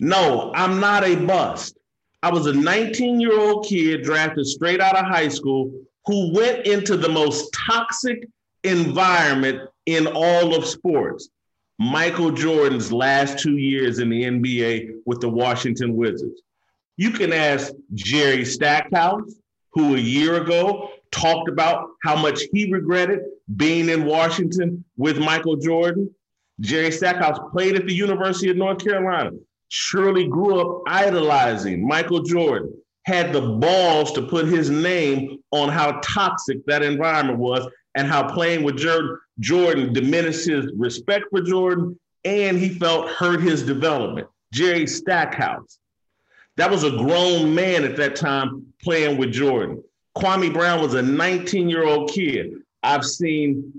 No, 0.00 0.52
I'm 0.54 0.80
not 0.80 1.04
a 1.04 1.16
bust. 1.16 1.76
I 2.22 2.30
was 2.30 2.46
a 2.46 2.52
19 2.52 3.20
year 3.20 3.38
old 3.38 3.66
kid 3.66 4.02
drafted 4.02 4.46
straight 4.46 4.80
out 4.80 4.96
of 4.96 5.06
high 5.06 5.28
school 5.28 5.72
who 6.06 6.32
went 6.32 6.66
into 6.66 6.96
the 6.96 7.08
most 7.08 7.52
toxic 7.52 8.28
environment 8.64 9.68
in 9.86 10.06
all 10.06 10.54
of 10.54 10.64
sports. 10.64 11.28
Michael 11.78 12.30
Jordan's 12.30 12.92
last 12.92 13.40
two 13.40 13.56
years 13.56 13.98
in 13.98 14.08
the 14.08 14.22
NBA 14.22 15.00
with 15.04 15.20
the 15.20 15.28
Washington 15.28 15.96
Wizards. 15.96 16.42
You 16.96 17.10
can 17.10 17.32
ask 17.32 17.72
Jerry 17.94 18.44
Stackhouse, 18.44 19.34
who 19.72 19.96
a 19.96 19.98
year 19.98 20.40
ago 20.42 20.90
talked 21.10 21.48
about 21.48 21.88
how 22.04 22.14
much 22.14 22.42
he 22.52 22.70
regretted 22.70 23.20
being 23.56 23.88
in 23.88 24.04
Washington 24.04 24.84
with 24.96 25.18
Michael 25.18 25.56
Jordan. 25.56 26.14
Jerry 26.60 26.92
Stackhouse 26.92 27.40
played 27.50 27.74
at 27.74 27.86
the 27.86 27.94
University 27.94 28.50
of 28.50 28.56
North 28.56 28.84
Carolina. 28.84 29.30
Surely 29.74 30.28
grew 30.28 30.60
up 30.60 30.82
idolizing 30.86 31.88
Michael 31.88 32.22
Jordan, 32.22 32.74
had 33.06 33.32
the 33.32 33.40
balls 33.40 34.12
to 34.12 34.20
put 34.20 34.46
his 34.46 34.68
name 34.68 35.38
on 35.50 35.70
how 35.70 35.98
toxic 36.04 36.62
that 36.66 36.82
environment 36.82 37.38
was 37.38 37.66
and 37.94 38.06
how 38.06 38.30
playing 38.34 38.64
with 38.64 38.76
Jordan, 38.76 39.94
diminished 39.94 40.46
his 40.46 40.66
respect 40.76 41.24
for 41.30 41.40
Jordan 41.40 41.98
and 42.26 42.58
he 42.58 42.68
felt 42.68 43.08
hurt 43.12 43.40
his 43.40 43.62
development. 43.62 44.28
Jerry 44.52 44.86
Stackhouse. 44.86 45.78
That 46.58 46.70
was 46.70 46.84
a 46.84 46.90
grown 46.90 47.54
man 47.54 47.82
at 47.84 47.96
that 47.96 48.14
time 48.14 48.74
playing 48.82 49.16
with 49.16 49.32
Jordan. 49.32 49.82
Kwame 50.18 50.52
Brown 50.52 50.82
was 50.82 50.92
a 50.92 51.00
19 51.00 51.70
year 51.70 51.86
old 51.86 52.10
kid. 52.10 52.52
I've 52.82 53.06
seen 53.06 53.72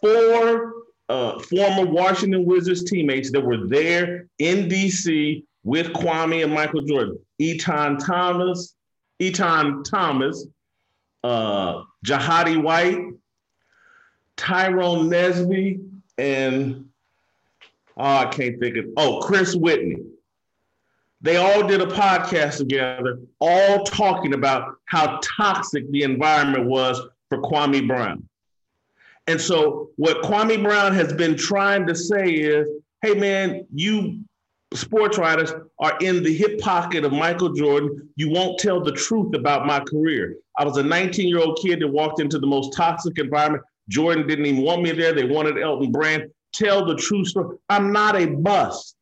four 0.00 0.72
uh, 1.08 1.38
former 1.40 1.90
Washington 1.90 2.44
Wizards 2.44 2.84
teammates 2.84 3.30
that 3.32 3.40
were 3.40 3.66
there 3.66 4.28
in 4.38 4.68
DC 4.68 5.44
with 5.64 5.92
Kwame 5.92 6.42
and 6.42 6.52
Michael 6.52 6.82
Jordan. 6.82 7.18
Etan 7.40 8.04
Thomas, 8.04 8.74
Etan 9.20 9.84
Thomas, 9.84 10.46
uh, 11.22 11.82
Jahidi 12.04 12.60
White, 12.62 12.98
Tyrone 14.36 15.08
Nesby, 15.08 15.84
and 16.18 16.88
oh, 17.96 18.04
I 18.04 18.26
can't 18.26 18.58
think 18.60 18.76
of 18.76 18.86
oh 18.96 19.20
Chris 19.20 19.54
Whitney. 19.54 19.96
They 21.22 21.36
all 21.36 21.66
did 21.66 21.80
a 21.80 21.86
podcast 21.86 22.58
together, 22.58 23.18
all 23.40 23.84
talking 23.84 24.34
about 24.34 24.76
how 24.84 25.18
toxic 25.22 25.90
the 25.90 26.02
environment 26.02 26.66
was 26.66 27.00
for 27.28 27.38
Kwame 27.38 27.86
Brown. 27.88 28.28
And 29.26 29.40
so, 29.40 29.90
what 29.96 30.22
Kwame 30.22 30.62
Brown 30.62 30.94
has 30.94 31.12
been 31.12 31.36
trying 31.36 31.86
to 31.86 31.94
say 31.94 32.26
is 32.26 32.68
hey, 33.02 33.14
man, 33.14 33.66
you 33.72 34.24
sports 34.74 35.16
writers 35.16 35.52
are 35.78 35.96
in 36.00 36.22
the 36.22 36.34
hip 36.34 36.60
pocket 36.60 37.04
of 37.04 37.12
Michael 37.12 37.52
Jordan. 37.52 38.08
You 38.16 38.30
won't 38.30 38.58
tell 38.58 38.82
the 38.82 38.92
truth 38.92 39.34
about 39.34 39.66
my 39.66 39.80
career. 39.80 40.36
I 40.58 40.64
was 40.64 40.76
a 40.76 40.82
19 40.82 41.28
year 41.28 41.38
old 41.38 41.58
kid 41.62 41.80
that 41.80 41.88
walked 41.88 42.20
into 42.20 42.38
the 42.38 42.46
most 42.46 42.76
toxic 42.76 43.18
environment. 43.18 43.62
Jordan 43.88 44.26
didn't 44.26 44.46
even 44.46 44.62
want 44.62 44.82
me 44.82 44.92
there. 44.92 45.12
They 45.12 45.24
wanted 45.24 45.58
Elton 45.58 45.92
Brand. 45.92 46.30
Tell 46.52 46.84
the 46.84 46.96
true 46.96 47.24
story. 47.24 47.56
I'm 47.68 47.92
not 47.92 48.16
a 48.16 48.26
bust. 48.26 48.96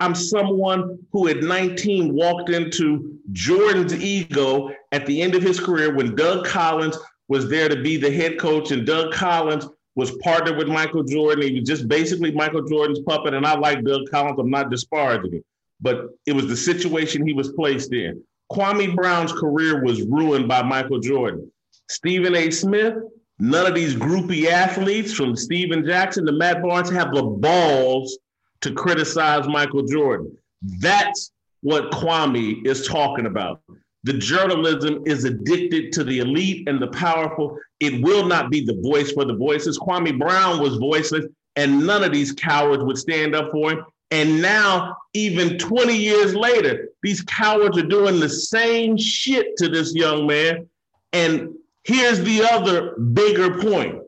I'm 0.00 0.14
someone 0.14 0.98
who 1.12 1.28
at 1.28 1.42
19 1.42 2.12
walked 2.12 2.50
into 2.50 3.18
Jordan's 3.30 3.94
ego 3.94 4.70
at 4.90 5.06
the 5.06 5.22
end 5.22 5.36
of 5.36 5.42
his 5.42 5.60
career 5.60 5.94
when 5.94 6.16
Doug 6.16 6.44
Collins 6.44 6.98
was 7.28 7.48
there 7.48 7.68
to 7.68 7.80
be 7.82 7.96
the 7.96 8.10
head 8.10 8.38
coach 8.38 8.70
and 8.70 8.86
Doug 8.86 9.12
Collins 9.12 9.68
was 9.94 10.16
partnered 10.18 10.56
with 10.56 10.68
Michael 10.68 11.02
Jordan. 11.02 11.44
He 11.44 11.60
was 11.60 11.68
just 11.68 11.88
basically 11.88 12.32
Michael 12.32 12.62
Jordan's 12.62 13.00
puppet. 13.00 13.34
And 13.34 13.46
I 13.46 13.56
like 13.56 13.84
Doug 13.84 14.10
Collins. 14.10 14.38
I'm 14.38 14.50
not 14.50 14.70
disparaging 14.70 15.32
him, 15.34 15.44
but 15.80 16.08
it 16.26 16.32
was 16.32 16.46
the 16.46 16.56
situation 16.56 17.26
he 17.26 17.34
was 17.34 17.52
placed 17.52 17.92
in. 17.92 18.22
Kwame 18.50 18.94
Brown's 18.94 19.32
career 19.32 19.82
was 19.82 20.02
ruined 20.02 20.48
by 20.48 20.62
Michael 20.62 20.98
Jordan. 20.98 21.50
Stephen 21.88 22.34
A. 22.36 22.50
Smith, 22.50 22.94
none 23.38 23.66
of 23.66 23.74
these 23.74 23.94
groupie 23.94 24.46
athletes 24.46 25.12
from 25.12 25.36
Stephen 25.36 25.84
Jackson 25.84 26.26
to 26.26 26.32
Matt 26.32 26.62
Barnes 26.62 26.90
have 26.90 27.14
the 27.14 27.22
balls 27.22 28.18
to 28.60 28.72
criticize 28.72 29.46
Michael 29.48 29.82
Jordan. 29.82 30.36
That's 30.62 31.32
what 31.62 31.90
Kwame 31.90 32.66
is 32.66 32.86
talking 32.86 33.26
about. 33.26 33.62
The 34.04 34.14
journalism 34.14 35.02
is 35.06 35.24
addicted 35.24 35.92
to 35.92 36.04
the 36.04 36.18
elite 36.18 36.68
and 36.68 36.80
the 36.80 36.88
powerful. 36.88 37.58
It 37.78 38.02
will 38.02 38.26
not 38.26 38.50
be 38.50 38.64
the 38.64 38.80
voice 38.82 39.12
for 39.12 39.24
the 39.24 39.36
voices. 39.36 39.78
Kwame 39.78 40.18
Brown 40.18 40.60
was 40.60 40.76
voiceless, 40.76 41.26
and 41.54 41.86
none 41.86 42.02
of 42.02 42.12
these 42.12 42.32
cowards 42.32 42.82
would 42.82 42.98
stand 42.98 43.34
up 43.34 43.52
for 43.52 43.72
him. 43.72 43.84
And 44.10 44.42
now, 44.42 44.96
even 45.14 45.56
20 45.56 45.96
years 45.96 46.34
later, 46.34 46.88
these 47.02 47.22
cowards 47.22 47.78
are 47.78 47.86
doing 47.86 48.20
the 48.20 48.28
same 48.28 48.96
shit 48.96 49.56
to 49.56 49.68
this 49.68 49.94
young 49.94 50.26
man. 50.26 50.68
And 51.12 51.54
here's 51.84 52.20
the 52.20 52.42
other 52.42 52.96
bigger 52.96 53.58
point 53.60 54.02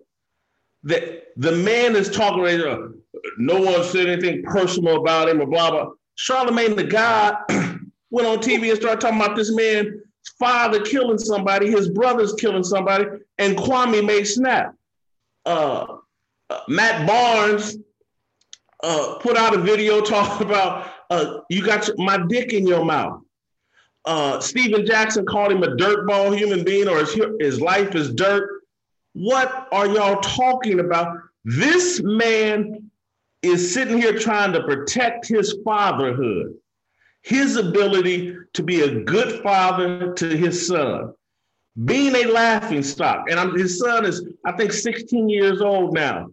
that 0.83 1.25
the 1.37 1.53
man 1.53 1.97
is 1.97 2.11
talking 2.11 2.43
right. 2.43 2.79
No 3.39 3.61
one 3.61 3.85
said 3.85 4.09
anything 4.09 4.43
personal 4.43 5.01
about 5.01 5.29
him 5.29 5.41
or 5.41 5.47
blah, 5.47 5.71
blah. 5.71 5.91
Charlamagne 6.19 6.77
the 6.77 6.85
God 6.85 7.37
went 8.15 8.29
on 8.29 8.39
TV 8.39 8.71
and 8.71 8.81
started 8.81 9.01
talking 9.01 9.21
about 9.21 9.35
this 9.35 9.53
man 9.53 10.01
father 10.39 10.81
killing 10.81 11.19
somebody, 11.19 11.69
his 11.69 11.89
brother's 11.89 12.33
killing 12.35 12.63
somebody, 12.63 13.05
and 13.39 13.57
Kwame 13.57 14.07
made 14.07 14.25
snap. 14.25 14.75
Uh, 15.45 15.97
uh, 16.49 16.61
Matt 16.69 17.07
Barnes 17.09 17.77
uh, 18.85 19.17
put 19.21 19.37
out 19.37 19.55
a 19.55 19.59
video 19.59 20.01
talking 20.01 20.47
about 20.47 20.93
uh, 21.11 21.41
you 21.51 21.65
got 21.65 21.91
my 21.97 22.19
dick 22.29 22.53
in 22.53 22.67
your 22.67 22.85
mouth. 22.85 23.21
Uh, 24.05 24.39
Stephen 24.39 24.87
Jackson 24.87 25.27
called 25.27 25.51
him 25.51 25.65
a 25.65 25.75
dirtball 25.75 26.37
human 26.37 26.63
being, 26.65 26.89
or 26.89 27.01
his, 27.01 27.19
his 27.41 27.61
life 27.61 27.97
is 27.97 28.15
dirt. 28.15 28.63
What 29.15 29.67
are 29.73 29.89
y'all 29.89 30.21
talking 30.21 30.79
about? 30.79 31.17
This 31.45 32.01
man 32.03 32.91
is 33.43 33.75
sitting 33.75 33.99
here 33.99 34.17
trying 34.17 34.53
to 34.53 34.63
protect 34.63 35.27
his 35.27 35.57
fatherhood 35.65 36.55
his 37.25 37.57
ability 37.57 38.37
to 38.53 38.63
be 38.63 38.83
a 38.83 39.01
good 39.01 39.43
father 39.43 40.13
to 40.13 40.37
his 40.37 40.69
son, 40.69 41.15
being 41.85 42.15
a 42.15 42.27
laughing 42.27 42.83
stock. 42.83 43.25
And 43.31 43.41
I'm, 43.41 43.59
his 43.59 43.79
son 43.79 44.05
is, 44.05 44.23
I 44.45 44.53
think, 44.53 44.73
16 44.73 45.31
years 45.31 45.63
old 45.63 45.95
now, 45.95 46.29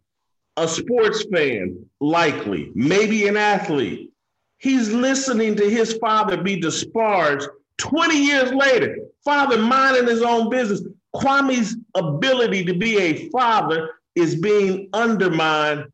a 0.58 0.68
sports 0.68 1.26
fan, 1.32 1.86
likely, 2.02 2.72
maybe 2.76 3.26
an 3.28 3.38
athlete. 3.38 4.12
He's 4.58 4.92
listening 4.92 5.56
to 5.56 5.70
his 5.70 5.94
father 5.94 6.36
be 6.36 6.60
disparaged 6.60 7.48
20 7.78 8.26
years 8.26 8.52
later, 8.52 8.98
father 9.24 9.58
minding 9.58 10.08
his 10.08 10.22
own 10.22 10.50
business. 10.50 10.84
Kwame's 11.16 11.78
ability 11.96 12.66
to 12.66 12.74
be 12.74 12.98
a 13.00 13.30
father 13.30 13.92
is 14.16 14.36
being 14.36 14.90
undermined 14.94 15.86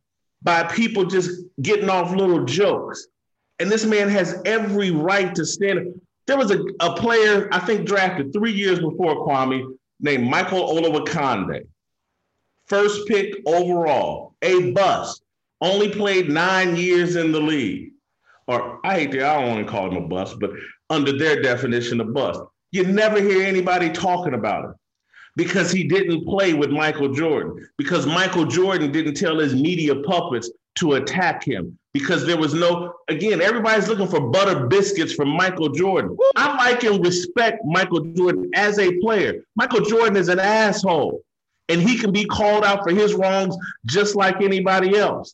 by 0.42 0.64
people 0.64 1.06
just 1.06 1.30
getting 1.62 1.90
off 1.90 2.14
little 2.14 2.46
jokes. 2.46 3.08
And 3.60 3.72
this 3.72 3.86
man 3.86 4.10
has 4.10 4.42
every 4.46 4.92
right 4.92 5.34
to 5.36 5.46
stand. 5.46 6.00
There 6.28 6.38
was 6.38 6.52
a, 6.52 6.64
a 6.80 6.96
player, 6.96 7.48
I 7.52 7.60
think, 7.60 7.88
drafted 7.88 8.34
three 8.34 8.52
years 8.52 8.80
before 8.80 9.28
Kwame 9.28 9.78
named 10.00 10.30
Michael 10.30 10.68
Olowokandi. 10.68 11.66
First 12.66 13.08
pick 13.08 13.36
overall, 13.46 14.36
a 14.42 14.72
bust. 14.72 15.24
Only 15.62 15.90
played 15.90 16.30
nine 16.30 16.76
years 16.76 17.16
in 17.16 17.32
the 17.32 17.40
league. 17.40 17.94
Or 18.48 18.80
I 18.84 19.00
hate 19.00 19.12
to, 19.12 19.26
I 19.26 19.42
don't 19.42 19.50
want 19.50 19.66
to 19.66 19.72
call 19.72 19.90
him 19.90 20.04
a 20.04 20.08
bust, 20.08 20.38
but 20.40 20.52
under 20.90 21.18
their 21.18 21.42
definition, 21.42 22.00
a 22.00 22.06
bust. 22.06 22.40
You 22.72 22.84
never 22.86 23.20
hear 23.20 23.44
anybody 23.44 23.90
talking 23.90 24.34
about 24.34 24.66
him 24.66 24.76
because 25.36 25.72
he 25.72 25.84
didn't 25.84 26.26
play 26.26 26.54
with 26.54 26.70
Michael 26.70 27.14
Jordan, 27.14 27.68
because 27.78 28.06
Michael 28.06 28.46
Jordan 28.46 28.92
didn't 28.92 29.16
tell 29.16 29.40
his 29.40 29.56
media 29.56 29.96
puppets 29.96 30.50
to 30.76 30.94
attack 30.94 31.44
him 31.44 31.78
because 31.98 32.26
there 32.26 32.38
was 32.38 32.54
no, 32.54 32.94
again, 33.08 33.42
everybody's 33.42 33.88
looking 33.88 34.08
for 34.08 34.30
butter 34.30 34.68
biscuits 34.68 35.14
from 35.14 35.30
Michael 35.30 35.70
Jordan. 35.70 36.16
I 36.36 36.56
like 36.56 36.84
and 36.84 37.04
respect 37.04 37.64
Michael 37.66 38.02
Jordan 38.14 38.50
as 38.54 38.78
a 38.80 38.98
player. 39.00 39.44
Michael 39.56 39.82
Jordan 39.82 40.16
is 40.16 40.30
an 40.30 40.40
asshole 40.40 41.22
and 41.70 41.82
he 41.82 41.98
can 41.98 42.12
be 42.12 42.26
called 42.26 42.64
out 42.64 42.84
for 42.84 42.92
his 42.92 43.14
wrongs 43.14 43.56
just 43.86 44.16
like 44.16 44.42
anybody 44.42 44.98
else. 44.98 45.34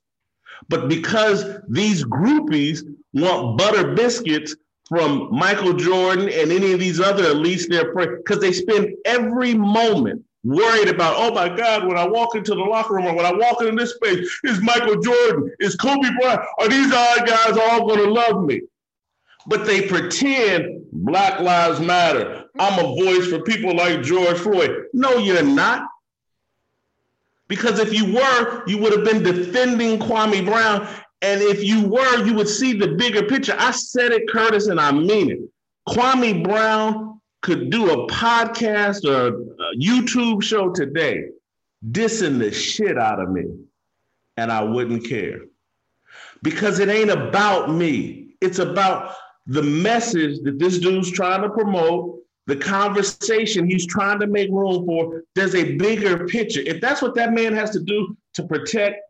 But 0.70 0.88
because 0.88 1.44
these 1.68 2.06
groupies 2.06 2.82
want 3.14 3.58
butter 3.58 3.94
biscuits 3.94 4.56
from 4.88 5.30
Michael 5.32 5.74
Jordan 5.74 6.30
and 6.30 6.52
any 6.52 6.72
of 6.72 6.80
these 6.80 7.00
other 7.00 7.24
elites, 7.24 7.68
they're 7.68 7.94
because 7.94 8.40
they 8.40 8.54
spend 8.54 8.94
every 9.06 9.54
moment 9.54 10.24
worried 10.44 10.90
about, 10.90 11.16
oh 11.18 11.34
my 11.34 11.50
God, 11.50 11.88
when 11.88 11.98
I 11.98 12.08
walk 12.08 12.36
into 12.36 12.54
the 12.54 12.62
locker 12.62 12.96
room 12.96 13.06
or 13.06 13.16
when 13.16 13.26
I 13.26 13.34
walk 13.34 13.62
into 13.62 13.76
this 13.76 13.96
space, 13.96 14.28
is 14.44 14.62
Michael 14.62 15.00
Jordan, 15.00 15.52
is 15.60 15.76
Kobe 15.76 16.10
Bryant, 16.20 16.42
are 16.60 16.68
these 16.68 16.92
odd 16.94 17.26
guys 17.28 17.58
all 17.58 17.88
going 17.88 18.04
to 18.04 18.12
love 18.12 18.44
me? 18.44 18.62
But 19.48 19.66
they 19.66 19.88
pretend 19.88 20.86
Black 20.92 21.40
Lives 21.40 21.80
Matter. 21.80 22.46
I'm 22.60 22.80
a 22.80 23.04
voice 23.04 23.28
for 23.28 23.42
people 23.42 23.76
like 23.76 24.02
George 24.04 24.38
Floyd. 24.38 24.86
No, 24.94 25.18
you're 25.18 25.44
not. 25.44 25.88
Because 27.48 27.80
if 27.80 27.94
you 27.94 28.14
were, 28.14 28.64
you 28.68 28.78
would 28.78 28.94
have 28.94 29.04
been 29.04 29.22
defending 29.22 30.00
Kwame 30.00 30.46
Brown. 30.46 30.88
And 31.22 31.42
if 31.42 31.64
you 31.64 31.88
were, 31.88 32.26
you 32.26 32.34
would 32.34 32.48
see 32.48 32.74
the 32.74 32.90
bigger 32.90 33.24
picture. 33.24 33.56
I 33.58 33.72
said 33.72 34.12
it, 34.12 34.30
Curtis, 34.30 34.68
and 34.68 34.80
I 34.80 34.92
mean 34.92 35.32
it. 35.32 35.40
Kwame 35.90 36.44
Brown 36.44 37.13
could 37.44 37.70
do 37.70 37.92
a 37.92 38.08
podcast 38.08 39.04
or 39.04 39.28
a 39.28 39.78
YouTube 39.78 40.42
show 40.42 40.70
today 40.72 41.26
dissing 41.92 42.40
the 42.40 42.52
shit 42.52 42.98
out 42.98 43.20
of 43.20 43.30
me, 43.30 43.44
and 44.38 44.50
I 44.50 44.64
wouldn't 44.64 45.08
care. 45.08 45.42
Because 46.42 46.80
it 46.80 46.88
ain't 46.88 47.12
about 47.12 47.70
me. 47.70 48.36
It's 48.40 48.60
about 48.60 49.16
the 49.46 49.62
message 49.62 50.40
that 50.44 50.58
this 50.58 50.80
dude's 50.80 51.12
trying 51.12 51.42
to 51.42 51.50
promote, 51.50 52.20
the 52.48 52.56
conversation 52.56 53.70
he's 53.70 53.86
trying 53.86 54.22
to 54.22 54.28
make 54.28 54.50
room 54.50 54.86
for. 54.86 55.24
There's 55.36 55.56
a 55.56 55.76
bigger 55.76 56.26
picture. 56.26 56.62
If 56.62 56.80
that's 56.80 57.02
what 57.02 57.16
that 57.16 57.34
man 57.34 57.54
has 57.56 57.72
to 57.72 57.82
do 57.82 58.16
to 58.36 58.44
protect 58.44 59.02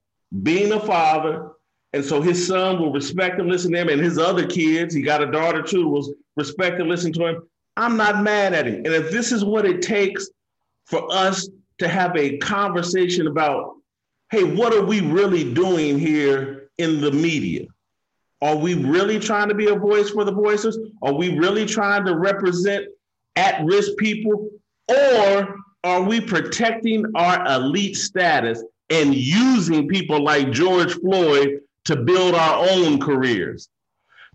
being 0.41 0.72
a 0.72 0.80
father, 0.80 1.52
and 1.93 2.04
so 2.04 2.19
his 2.19 2.48
son 2.48 2.80
will 2.80 2.91
respect 2.91 3.39
and 3.39 3.48
listen 3.48 3.72
to 3.74 3.82
him, 3.82 3.89
and 3.89 4.02
his 4.02 4.17
other 4.17 4.48
kids, 4.48 4.96
he 4.96 5.04
got 5.04 5.22
a 5.22 5.32
daughter 5.32 5.62
too, 5.62 5.88
will 5.88 6.12
respect 6.36 6.80
and 6.80 6.89
listen 6.89 7.13
to 7.13 7.28
him 7.28 7.43
I'm 7.75 7.97
not 7.97 8.21
mad 8.21 8.53
at 8.53 8.67
him. 8.67 8.75
And 8.75 8.88
if 8.88 9.12
this 9.12 9.31
is 9.31 9.43
what 9.43 9.65
it 9.65 9.81
takes 9.81 10.29
for 10.86 11.12
us 11.12 11.49
to 11.79 11.88
have 11.88 12.15
a 12.15 12.38
conversation 12.38 13.27
about, 13.27 13.75
hey, 14.31 14.43
what 14.43 14.73
are 14.73 14.86
we 14.86 15.01
really 15.01 15.53
doing 15.53 15.97
here 15.97 16.69
in 16.77 17.01
the 17.01 17.12
media? 17.12 17.65
Are 18.41 18.55
we 18.57 18.73
really 18.73 19.19
trying 19.19 19.47
to 19.49 19.55
be 19.55 19.67
a 19.67 19.75
voice 19.75 20.09
for 20.09 20.23
the 20.25 20.31
voices? 20.31 20.77
Are 21.01 21.13
we 21.13 21.38
really 21.38 21.65
trying 21.65 22.05
to 22.05 22.15
represent 22.15 22.86
at 23.36 23.63
risk 23.65 23.91
people? 23.97 24.49
Or 24.89 25.55
are 25.83 26.01
we 26.01 26.19
protecting 26.19 27.05
our 27.15 27.45
elite 27.55 27.95
status 27.95 28.63
and 28.89 29.15
using 29.15 29.88
people 29.88 30.23
like 30.23 30.51
George 30.51 30.93
Floyd 30.95 31.62
to 31.86 31.95
build 31.95 32.36
our 32.36 32.67
own 32.69 32.99
careers, 32.99 33.69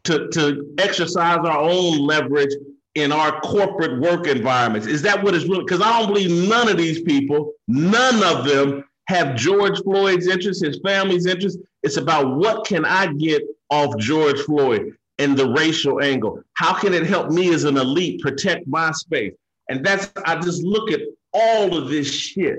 to, 0.05 0.29
to 0.29 0.75
exercise 0.79 1.39
our 1.39 1.59
own 1.59 1.99
leverage 1.99 2.55
in 2.99 3.13
our 3.13 3.41
corporate 3.41 4.01
work 4.01 4.27
environments? 4.27 4.87
Is 4.87 5.03
that 5.03 5.23
what 5.23 5.35
is 5.35 5.47
really? 5.47 5.65
Because 5.65 5.81
I 5.81 5.99
don't 5.99 6.09
believe 6.09 6.49
none 6.49 6.69
of 6.69 6.77
these 6.77 7.03
people, 7.03 7.53
none 7.67 8.23
of 8.23 8.45
them 8.45 8.85
have 9.09 9.37
George 9.37 9.83
Floyd's 9.83 10.27
interest, 10.27 10.65
his 10.65 10.81
family's 10.85 11.27
interest. 11.27 11.59
It's 11.83 11.97
about 11.97 12.37
what 12.37 12.67
can 12.67 12.85
I 12.85 13.13
get 13.15 13.43
off 13.71 13.97
George 13.99 14.41
Floyd 14.41 14.97
and 15.19 15.37
the 15.37 15.51
racial 15.51 16.03
angle? 16.03 16.43
How 16.55 16.75
can 16.75 16.93
it 16.93 17.07
help 17.07 17.31
me 17.31 17.53
as 17.53 17.65
an 17.65 17.77
elite 17.77 18.21
protect 18.21 18.67
my 18.67 18.93
space? 18.93 19.35
And 19.69 19.85
that's, 19.85 20.11
I 20.25 20.37
just 20.37 20.63
look 20.63 20.91
at 20.93 21.01
all 21.33 21.77
of 21.77 21.89
this 21.89 22.13
shit. 22.13 22.59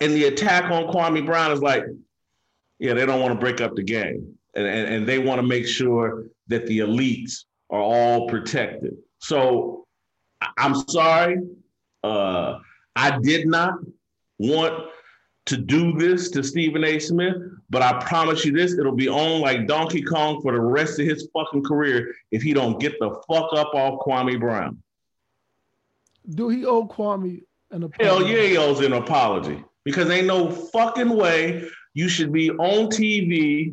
And 0.00 0.12
the 0.14 0.24
attack 0.24 0.70
on 0.70 0.92
Kwame 0.92 1.24
Brown 1.24 1.52
is 1.52 1.62
like, 1.62 1.84
yeah, 2.78 2.94
they 2.94 3.06
don't 3.06 3.20
want 3.20 3.32
to 3.34 3.38
break 3.38 3.60
up 3.60 3.76
the 3.76 3.82
game. 3.82 4.36
And, 4.54 4.66
and, 4.66 4.94
and 4.94 5.06
they 5.06 5.18
want 5.18 5.38
to 5.38 5.46
make 5.46 5.66
sure 5.66 6.24
that 6.48 6.66
the 6.66 6.80
elites 6.80 7.44
are 7.70 7.80
all 7.80 8.28
protected. 8.28 8.96
So 9.22 9.86
I'm 10.56 10.74
sorry. 10.88 11.38
Uh, 12.02 12.58
I 12.96 13.18
did 13.20 13.46
not 13.46 13.74
want 14.38 14.90
to 15.46 15.56
do 15.56 15.92
this 15.92 16.30
to 16.30 16.42
Stephen 16.42 16.84
A. 16.84 16.98
Smith, 16.98 17.36
but 17.70 17.82
I 17.82 18.04
promise 18.04 18.44
you 18.44 18.52
this, 18.52 18.72
it'll 18.72 18.96
be 18.96 19.08
on 19.08 19.40
like 19.40 19.68
Donkey 19.68 20.02
Kong 20.02 20.42
for 20.42 20.52
the 20.52 20.60
rest 20.60 20.98
of 20.98 21.06
his 21.06 21.28
fucking 21.32 21.62
career 21.62 22.12
if 22.32 22.42
he 22.42 22.52
don't 22.52 22.80
get 22.80 22.98
the 22.98 23.10
fuck 23.28 23.52
up 23.52 23.74
off 23.74 24.00
Kwame 24.00 24.40
Brown. 24.40 24.82
Do 26.28 26.48
he 26.48 26.66
owe 26.66 26.86
Kwame 26.86 27.42
an 27.70 27.84
apology? 27.84 28.04
Hell 28.04 28.26
yeah, 28.26 28.48
he 28.48 28.56
owes 28.56 28.80
an 28.80 28.92
apology 28.92 29.64
because 29.84 30.10
ain't 30.10 30.26
no 30.26 30.50
fucking 30.50 31.10
way 31.10 31.68
you 31.94 32.08
should 32.08 32.32
be 32.32 32.50
on 32.50 32.88
TV 32.88 33.72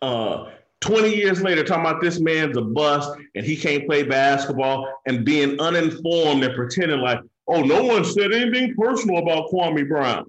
uh, 0.00 0.50
20 0.80 1.14
years 1.14 1.42
later 1.42 1.62
talking 1.62 1.84
about 1.84 2.00
this 2.00 2.20
man's 2.20 2.56
a 2.56 2.62
bust 2.62 3.10
and 3.34 3.44
he 3.44 3.56
can't 3.56 3.86
play 3.86 4.02
basketball 4.02 4.88
and 5.06 5.24
being 5.24 5.60
uninformed 5.60 6.42
and 6.42 6.54
pretending 6.54 7.00
like, 7.00 7.20
oh, 7.46 7.62
no 7.62 7.84
one 7.84 8.04
said 8.04 8.32
anything 8.32 8.74
personal 8.74 9.18
about 9.18 9.50
Kwame 9.50 9.86
Brown. 9.86 10.24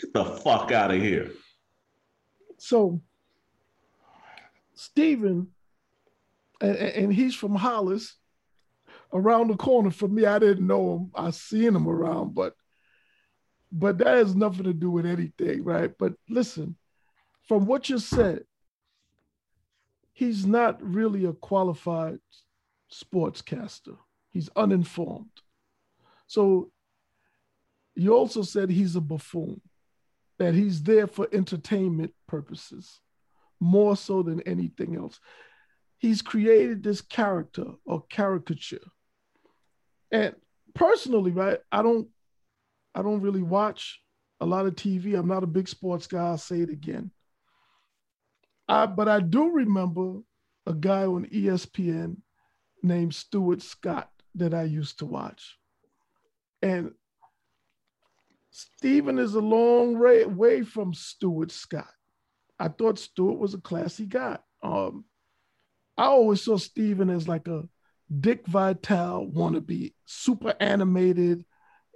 Get 0.00 0.14
the 0.14 0.24
fuck 0.24 0.72
out 0.72 0.90
of 0.90 1.00
here. 1.00 1.30
So, 2.56 3.00
Stephen, 4.74 5.48
and, 6.60 6.76
and 6.76 7.12
he's 7.12 7.34
from 7.34 7.54
Hollis, 7.54 8.16
around 9.12 9.48
the 9.48 9.56
corner 9.56 9.90
from 9.90 10.14
me. 10.14 10.26
I 10.26 10.38
didn't 10.38 10.66
know 10.66 10.96
him. 10.96 11.10
I 11.14 11.30
seen 11.30 11.74
him 11.74 11.88
around, 11.88 12.34
but 12.34 12.54
but 13.72 13.98
that 13.98 14.16
has 14.16 14.34
nothing 14.34 14.64
to 14.64 14.72
do 14.72 14.90
with 14.90 15.06
anything, 15.06 15.62
right? 15.62 15.92
But 15.96 16.14
listen, 16.28 16.76
from 17.46 17.66
what 17.66 17.88
you 17.88 17.98
said, 17.98 18.44
he's 20.20 20.44
not 20.44 20.78
really 20.82 21.24
a 21.24 21.32
qualified 21.32 22.18
sportscaster. 22.92 23.96
He's 24.30 24.50
uninformed. 24.54 25.30
So 26.26 26.70
you 27.94 28.14
also 28.14 28.42
said 28.42 28.68
he's 28.68 28.96
a 28.96 29.00
buffoon, 29.00 29.62
that 30.38 30.54
he's 30.54 30.82
there 30.82 31.06
for 31.06 31.26
entertainment 31.32 32.12
purposes, 32.28 33.00
more 33.60 33.96
so 33.96 34.22
than 34.22 34.42
anything 34.42 34.94
else. 34.94 35.18
He's 35.96 36.20
created 36.20 36.82
this 36.82 37.00
character 37.00 37.66
or 37.86 38.02
caricature 38.10 38.86
and 40.10 40.34
personally, 40.74 41.30
right, 41.30 41.60
I 41.72 41.82
don't 41.82 42.08
I 42.94 43.00
don't 43.02 43.22
really 43.22 43.42
watch 43.42 44.00
a 44.40 44.46
lot 44.46 44.66
of 44.66 44.74
TV. 44.74 45.18
I'm 45.18 45.28
not 45.28 45.44
a 45.44 45.46
big 45.46 45.68
sports 45.68 46.06
guy. 46.06 46.26
I'll 46.26 46.38
say 46.38 46.60
it 46.60 46.70
again. 46.70 47.10
I, 48.70 48.86
but 48.86 49.08
I 49.08 49.18
do 49.18 49.50
remember 49.50 50.20
a 50.64 50.72
guy 50.72 51.04
on 51.04 51.26
ESPN 51.26 52.18
named 52.84 53.14
Stuart 53.16 53.62
Scott 53.62 54.08
that 54.36 54.54
I 54.54 54.62
used 54.62 55.00
to 55.00 55.06
watch. 55.06 55.58
And 56.62 56.92
Stephen 58.52 59.18
is 59.18 59.34
a 59.34 59.40
long 59.40 59.98
way, 59.98 60.24
way 60.24 60.62
from 60.62 60.94
Stuart 60.94 61.50
Scott. 61.50 61.92
I 62.60 62.68
thought 62.68 63.00
Stuart 63.00 63.40
was 63.40 63.54
a 63.54 63.60
classy 63.60 64.06
guy. 64.06 64.38
Um, 64.62 65.04
I 65.98 66.04
always 66.04 66.42
saw 66.42 66.56
Stephen 66.56 67.10
as 67.10 67.26
like 67.26 67.48
a 67.48 67.68
Dick 68.20 68.46
Vitale 68.46 69.26
wannabe, 69.34 69.94
super 70.04 70.54
animated, 70.60 71.44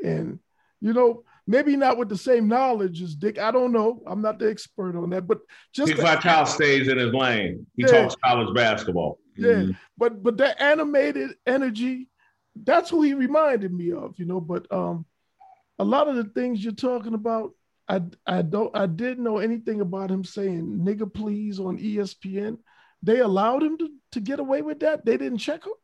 and 0.03 0.41
you 0.81 0.93
know, 0.93 1.23
maybe 1.47 1.77
not 1.77 1.99
with 1.99 2.09
the 2.09 2.17
same 2.17 2.49
knowledge 2.49 3.03
as 3.03 3.15
Dick. 3.15 3.39
I 3.39 3.51
don't 3.51 3.73
know. 3.73 4.03
I'm 4.07 4.23
not 4.23 4.39
the 4.39 4.51
expert 4.51 4.97
on 4.97 5.11
that, 5.11 5.27
but 5.27 5.41
just 5.73 5.89
Dick 5.89 6.01
Vitale 6.01 6.47
stays 6.47 6.89
in 6.89 6.99
his 6.99 7.13
lane. 7.13 7.67
He 7.77 7.83
yeah, 7.83 8.03
talks 8.03 8.17
college 8.17 8.55
basketball. 8.55 9.19
Yeah, 9.37 9.53
mm-hmm. 9.53 9.71
but 9.99 10.23
but 10.23 10.37
that 10.39 10.61
animated 10.61 11.33
energy, 11.47 12.09
that's 12.55 12.91
who 12.91 13.03
he 13.03 13.15
reminded 13.15 13.73
me 13.73 13.93
of, 13.93 14.15
you 14.19 14.27
know. 14.27 14.41
But 14.41 14.71
um, 14.73 15.07
a 15.79 15.85
lot 15.85 16.09
of 16.09 16.17
the 16.17 16.25
things 16.25 16.63
you're 16.63 16.73
talking 16.73 17.15
about, 17.15 17.53
I 17.89 18.03
I 18.27 18.43
don't 18.43 18.75
I 18.77 18.87
didn't 18.87 19.25
know 19.25 19.39
anything 19.39 19.81
about 19.81 20.11
him 20.11 20.25
saying 20.25 20.81
nigga 20.85 21.13
please 21.13 21.59
on 21.59 21.79
ESPN. 21.79 22.59
They 23.03 23.19
allowed 23.19 23.63
him 23.63 23.77
to, 23.79 23.91
to 24.13 24.21
get 24.21 24.41
away 24.41 24.63
with 24.63 24.81
that. 24.81 25.05
They 25.05 25.19
didn't 25.19 25.39
check 25.39 25.67
him. 25.67 25.75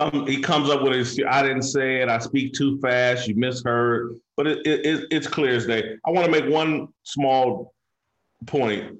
Um, 0.00 0.26
he 0.26 0.40
comes 0.40 0.70
up 0.70 0.82
with 0.82 0.92
his, 0.92 1.20
I 1.28 1.42
didn't 1.42 1.62
say 1.62 2.02
it, 2.02 2.08
I 2.08 2.18
speak 2.18 2.52
too 2.52 2.78
fast, 2.80 3.26
you 3.26 3.34
misheard, 3.34 4.16
but 4.36 4.46
it, 4.46 4.64
it, 4.64 5.06
it's 5.10 5.26
clear 5.26 5.56
as 5.56 5.66
day. 5.66 5.96
I 6.06 6.10
want 6.10 6.26
to 6.26 6.30
make 6.30 6.50
one 6.50 6.88
small 7.02 7.74
point. 8.46 8.96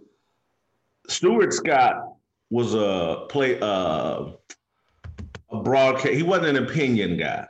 Stuart 1.06 1.52
Scott 1.52 2.14
was 2.50 2.74
a 2.74 3.26
play, 3.28 3.60
uh, 3.60 4.30
a 5.50 5.62
broadcast, 5.62 6.14
he 6.14 6.24
wasn't 6.24 6.56
an 6.56 6.64
opinion 6.64 7.16
guy. 7.16 7.46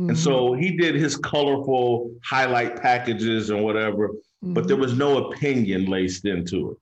Mm-hmm. 0.00 0.10
And 0.10 0.18
so 0.18 0.50
mm-hmm. 0.50 0.62
he 0.62 0.76
did 0.76 0.94
his 0.94 1.16
colorful 1.16 2.14
highlight 2.24 2.80
packages 2.80 3.50
and 3.50 3.62
whatever, 3.62 4.08
mm-hmm. 4.08 4.54
but 4.54 4.68
there 4.68 4.76
was 4.76 4.94
no 4.94 5.28
opinion 5.28 5.86
laced 5.86 6.24
into 6.24 6.72
it. 6.72 6.76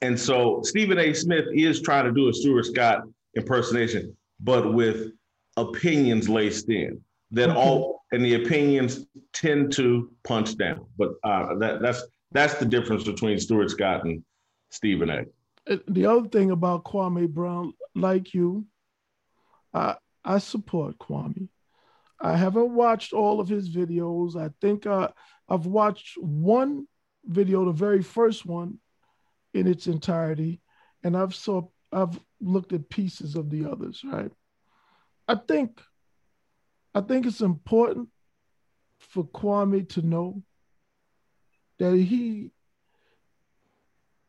And 0.00 0.18
so 0.18 0.60
Stephen 0.62 0.98
A. 0.98 1.12
Smith 1.12 1.46
is 1.54 1.82
trying 1.82 2.04
to 2.04 2.12
do 2.12 2.28
a 2.28 2.32
Stuart 2.32 2.64
Scott 2.64 3.04
impersonation, 3.34 4.16
but 4.40 4.72
with 4.72 5.12
opinions 5.56 6.28
laced 6.28 6.68
in 6.68 7.00
that 7.30 7.50
all 7.50 8.02
and 8.12 8.24
the 8.24 8.34
opinions 8.34 9.06
tend 9.32 9.72
to 9.72 10.10
punch 10.24 10.56
down. 10.56 10.86
But 10.96 11.10
uh, 11.24 11.56
that 11.56 11.82
that's 11.82 12.02
that's 12.32 12.54
the 12.54 12.64
difference 12.64 13.04
between 13.04 13.38
Stuart 13.38 13.70
Scott 13.70 14.04
and 14.04 14.22
Stephen 14.70 15.10
A. 15.10 15.24
Uh, 15.68 15.78
the 15.88 16.06
other 16.06 16.28
thing 16.28 16.50
about 16.50 16.84
Kwame 16.84 17.28
Brown, 17.28 17.74
like 17.94 18.34
you, 18.34 18.66
I 19.72 19.96
I 20.24 20.38
support 20.38 20.98
Kwame. 20.98 21.48
I 22.20 22.36
haven't 22.36 22.74
watched 22.74 23.12
all 23.12 23.40
of 23.40 23.48
his 23.48 23.68
videos. 23.68 24.36
I 24.36 24.50
think 24.60 24.86
uh, 24.86 25.08
I've 25.48 25.66
watched 25.66 26.16
one 26.16 26.86
video, 27.24 27.64
the 27.64 27.72
very 27.72 28.02
first 28.02 28.46
one, 28.46 28.78
in 29.52 29.66
its 29.66 29.86
entirety, 29.86 30.60
and 31.02 31.16
I've 31.16 31.34
saw 31.34 31.68
I've 31.92 32.18
looked 32.40 32.72
at 32.72 32.88
pieces 32.88 33.34
of 33.34 33.50
the 33.50 33.70
others. 33.70 34.02
Right. 34.04 34.30
I 35.26 35.36
think 35.36 35.80
I 36.94 37.00
think 37.00 37.26
it's 37.26 37.40
important 37.40 38.08
for 38.98 39.24
Kwame 39.24 39.88
to 39.90 40.02
know 40.02 40.42
that 41.78 41.94
he 41.96 42.50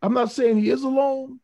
I'm 0.01 0.13
not 0.13 0.31
saying 0.31 0.59
he 0.59 0.69
is 0.69 0.83
alone, 0.83 1.39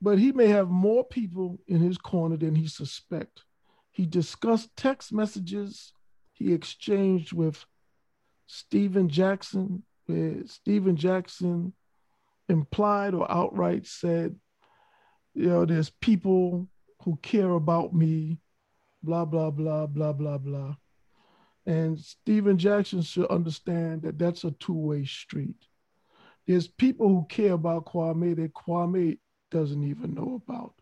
but 0.00 0.18
he 0.18 0.32
may 0.32 0.46
have 0.46 0.68
more 0.68 1.04
people 1.04 1.58
in 1.66 1.80
his 1.80 1.98
corner 1.98 2.36
than 2.36 2.54
he 2.54 2.66
suspect. 2.66 3.44
He 3.90 4.06
discussed 4.06 4.70
text 4.76 5.12
messages 5.12 5.92
he 6.32 6.52
exchanged 6.52 7.32
with 7.32 7.64
Stephen 8.46 9.08
Jackson, 9.08 9.84
where 10.06 10.46
Stephen 10.46 10.96
Jackson 10.96 11.72
implied 12.48 13.14
or 13.14 13.30
outright 13.30 13.86
said, 13.86 14.34
you 15.34 15.46
know, 15.46 15.64
there's 15.64 15.90
people 15.90 16.68
who 17.04 17.16
care 17.22 17.50
about 17.50 17.94
me 17.94 18.38
blah, 19.02 19.24
blah, 19.24 19.50
blah, 19.50 19.86
blah, 19.86 20.12
blah, 20.12 20.38
blah. 20.38 20.76
And 21.66 21.98
Stephen 21.98 22.58
Jackson 22.58 23.02
should 23.02 23.26
understand 23.26 24.02
that 24.02 24.18
that's 24.18 24.44
a 24.44 24.50
two 24.52 24.74
way 24.74 25.04
street. 25.04 25.56
There's 26.46 26.66
people 26.66 27.08
who 27.08 27.26
care 27.28 27.52
about 27.52 27.86
Kwame 27.86 28.34
that 28.36 28.52
Kwame 28.52 29.18
doesn't 29.50 29.82
even 29.84 30.14
know 30.14 30.42
about. 30.44 30.74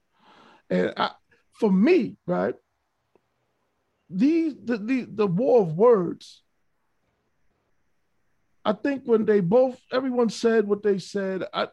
And 0.70 0.94
I, 0.96 1.10
for 1.52 1.70
me, 1.70 2.16
right, 2.26 2.54
these 4.08 4.54
the, 4.64 4.78
the 4.78 5.06
the 5.08 5.26
war 5.26 5.60
of 5.62 5.76
words. 5.76 6.42
I 8.64 8.72
think 8.72 9.02
when 9.04 9.24
they 9.24 9.40
both 9.40 9.80
everyone 9.92 10.30
said 10.30 10.66
what 10.66 10.82
they 10.82 10.98
said, 10.98 11.44
I 11.52 11.68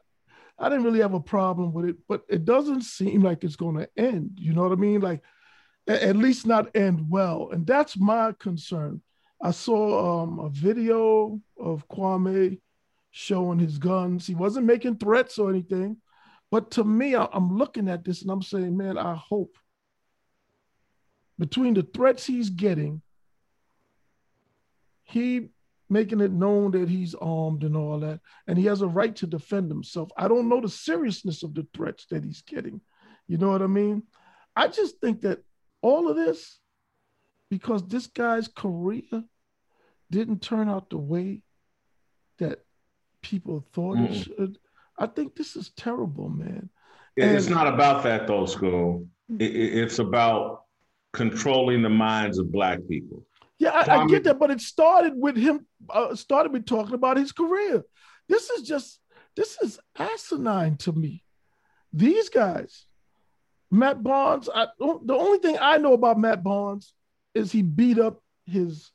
I 0.60 0.70
didn't 0.70 0.86
really 0.86 1.02
have 1.02 1.14
a 1.14 1.20
problem 1.20 1.74
with 1.74 1.86
it, 1.86 1.96
but 2.08 2.24
it 2.28 2.44
doesn't 2.44 2.82
seem 2.82 3.22
like 3.22 3.44
it's 3.44 3.56
going 3.56 3.78
to 3.78 3.90
end. 3.98 4.32
You 4.38 4.54
know 4.54 4.64
what 4.64 4.72
I 4.72 4.76
mean? 4.76 5.02
Like 5.02 5.22
at 5.88 6.16
least 6.16 6.46
not 6.46 6.76
end 6.76 7.10
well. 7.10 7.50
And 7.52 7.66
that's 7.66 7.98
my 7.98 8.34
concern. 8.40 9.02
I 9.42 9.52
saw 9.52 10.24
um, 10.24 10.40
a 10.40 10.50
video 10.50 11.40
of 11.60 11.88
Kwame 11.88 12.60
showing 13.12 13.60
his 13.60 13.78
guns. 13.78 14.28
He 14.28 14.36
wasn't 14.36 14.66
making 14.66 14.98
threats 14.98 15.38
or 15.38 15.50
anything. 15.50 15.98
But 16.50 16.72
to 16.72 16.84
me, 16.84 17.16
I'm 17.16 17.58
looking 17.58 17.90
at 17.90 18.04
this 18.04 18.22
and 18.22 18.32
I'm 18.32 18.42
saying, 18.42 18.76
man, 18.76 18.98
I 18.98 19.16
hope 19.16 19.58
between 21.38 21.74
the 21.74 21.84
threats 21.84 22.26
he's 22.26 22.50
getting, 22.50 23.02
he 25.04 25.50
making 25.90 26.20
it 26.20 26.32
known 26.32 26.72
that 26.72 26.90
he's 26.90 27.16
armed 27.16 27.64
and 27.64 27.76
all 27.76 28.00
that, 28.00 28.20
and 28.48 28.58
he 28.58 28.66
has 28.66 28.82
a 28.82 28.88
right 28.88 29.16
to 29.16 29.28
defend 29.28 29.70
himself. 29.70 30.10
I 30.18 30.28
don't 30.28 30.50
know 30.50 30.60
the 30.60 30.70
seriousness 30.70 31.44
of 31.44 31.54
the 31.54 31.66
threats 31.74 32.06
that 32.10 32.24
he's 32.26 32.42
getting. 32.42 32.82
You 33.28 33.38
know 33.38 33.52
what 33.52 33.62
I 33.62 33.68
mean? 33.68 34.04
I 34.56 34.68
just 34.68 35.00
think 35.00 35.22
that 35.22 35.40
all 35.82 36.10
of 36.10 36.16
this, 36.16 36.60
because 37.50 37.88
this 37.88 38.08
guy's 38.08 38.48
career 38.48 39.24
didn't 40.10 40.42
turn 40.42 40.70
out 40.70 40.90
the 40.90 40.98
way 40.98 41.44
that 42.40 42.60
people 43.22 43.66
thought 43.74 43.98
mm. 43.98 44.10
it 44.10 44.24
should. 44.24 44.58
I 44.98 45.08
think 45.08 45.36
this 45.36 45.56
is 45.56 45.72
terrible, 45.76 46.30
man. 46.30 46.70
It's 47.16 47.48
and, 47.48 47.56
not 47.56 47.68
about 47.68 48.04
that 48.04 48.28
though, 48.28 48.46
school. 48.46 49.08
It, 49.40 49.56
it's 49.56 50.00
about 50.00 50.64
controlling 51.14 51.82
the 51.82 51.90
minds 51.90 52.38
of 52.38 52.52
black 52.52 52.80
people. 52.88 53.26
Yeah, 53.60 53.72
I, 53.72 54.04
I 54.04 54.08
get 54.08 54.24
that, 54.26 54.38
but 54.38 54.52
it 54.52 54.62
started 54.62 55.14
with 55.16 55.36
him. 55.36 55.66
Uh, 55.90 56.16
started 56.16 56.54
with 56.54 56.66
talking 56.66 56.94
about 56.94 57.18
his 57.18 57.32
career. 57.32 57.84
This 58.30 58.50
is 58.52 58.68
just 58.68 59.00
this 59.36 59.58
is 59.62 59.80
asinine 59.98 60.78
to 60.78 60.92
me. 60.92 61.24
These 61.94 62.30
guys, 62.30 62.86
Matt 63.72 64.04
Barnes. 64.04 64.50
I, 64.54 64.68
the 64.80 65.16
only 65.16 65.40
thing 65.40 65.58
I 65.60 65.78
know 65.78 65.94
about 65.94 66.20
Matt 66.20 66.44
Barnes 66.44 66.94
is 67.34 67.52
he 67.52 67.62
beat 67.62 68.00
up 68.00 68.22
his 68.46 68.92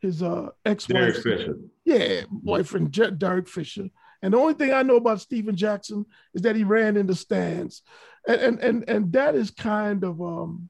his 0.00 0.22
uh, 0.22 0.50
ex-wife. 0.64 1.22
Fisher. 1.22 1.56
Yeah, 1.84 2.22
boyfriend 2.30 2.92
Derek 2.92 3.48
Fisher. 3.48 3.88
And 4.22 4.32
the 4.32 4.38
only 4.38 4.54
thing 4.54 4.72
I 4.72 4.82
know 4.82 4.96
about 4.96 5.20
Stephen 5.20 5.56
Jackson 5.56 6.06
is 6.32 6.42
that 6.42 6.56
he 6.56 6.64
ran 6.64 6.96
in 6.96 7.06
the 7.06 7.14
stands, 7.14 7.82
and 8.26 8.40
and 8.40 8.60
and, 8.60 8.84
and 8.88 9.12
that 9.12 9.34
is 9.34 9.50
kind 9.50 10.04
of 10.04 10.20
um, 10.22 10.68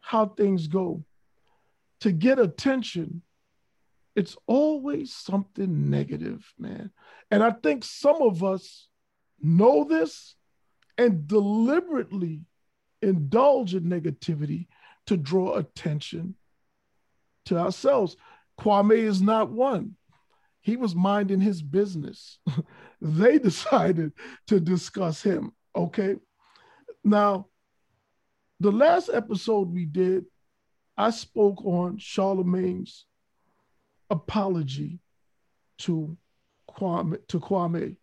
how 0.00 0.26
things 0.26 0.66
go. 0.66 1.04
To 2.00 2.12
get 2.12 2.38
attention, 2.38 3.22
it's 4.14 4.36
always 4.46 5.12
something 5.14 5.90
negative, 5.90 6.52
man. 6.58 6.90
And 7.30 7.42
I 7.42 7.50
think 7.50 7.84
some 7.84 8.22
of 8.22 8.44
us 8.44 8.88
know 9.40 9.84
this 9.84 10.35
and 10.98 11.26
deliberately 11.26 12.42
indulge 13.02 13.74
in 13.74 13.84
negativity 13.84 14.66
to 15.06 15.16
draw 15.16 15.56
attention 15.56 16.34
to 17.46 17.58
ourselves. 17.58 18.16
Kwame 18.58 18.96
is 18.96 19.22
not 19.22 19.50
one. 19.50 19.96
He 20.60 20.76
was 20.76 20.94
minding 20.94 21.40
his 21.40 21.62
business. 21.62 22.38
they 23.00 23.38
decided 23.38 24.12
to 24.48 24.58
discuss 24.58 25.22
him. 25.22 25.52
Okay. 25.74 26.16
Now, 27.04 27.46
the 28.58 28.72
last 28.72 29.10
episode 29.12 29.72
we 29.72 29.84
did, 29.84 30.24
I 30.96 31.10
spoke 31.10 31.64
on 31.64 31.98
Charlamagne's 31.98 33.04
apology 34.08 34.98
to 35.78 36.16
Kwame 36.70 37.18
to 37.28 37.38
Kwame. 37.38 37.96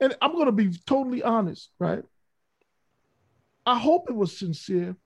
And 0.00 0.16
I'm 0.20 0.32
going 0.32 0.46
to 0.46 0.52
be 0.52 0.70
totally 0.86 1.22
honest, 1.22 1.70
right? 1.78 2.02
I 3.66 3.78
hope 3.78 4.08
it 4.08 4.16
was 4.16 4.36
sincere, 4.36 4.96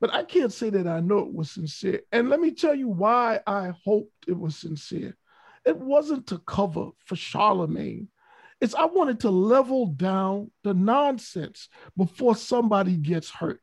but 0.00 0.12
I 0.12 0.22
can't 0.22 0.52
say 0.52 0.70
that 0.70 0.86
I 0.86 1.00
know 1.00 1.18
it 1.18 1.34
was 1.34 1.50
sincere. 1.50 2.00
And 2.12 2.28
let 2.28 2.40
me 2.40 2.52
tell 2.52 2.74
you 2.74 2.88
why 2.88 3.40
I 3.46 3.72
hoped 3.84 4.28
it 4.28 4.38
was 4.38 4.56
sincere. 4.56 5.16
It 5.64 5.76
wasn't 5.76 6.26
to 6.28 6.38
cover 6.38 6.90
for 7.04 7.14
Charlamagne. 7.14 8.08
It's 8.60 8.74
I 8.74 8.84
wanted 8.84 9.20
to 9.20 9.30
level 9.30 9.86
down 9.86 10.50
the 10.62 10.74
nonsense 10.74 11.68
before 11.96 12.36
somebody 12.36 12.96
gets 12.96 13.30
hurt. 13.30 13.60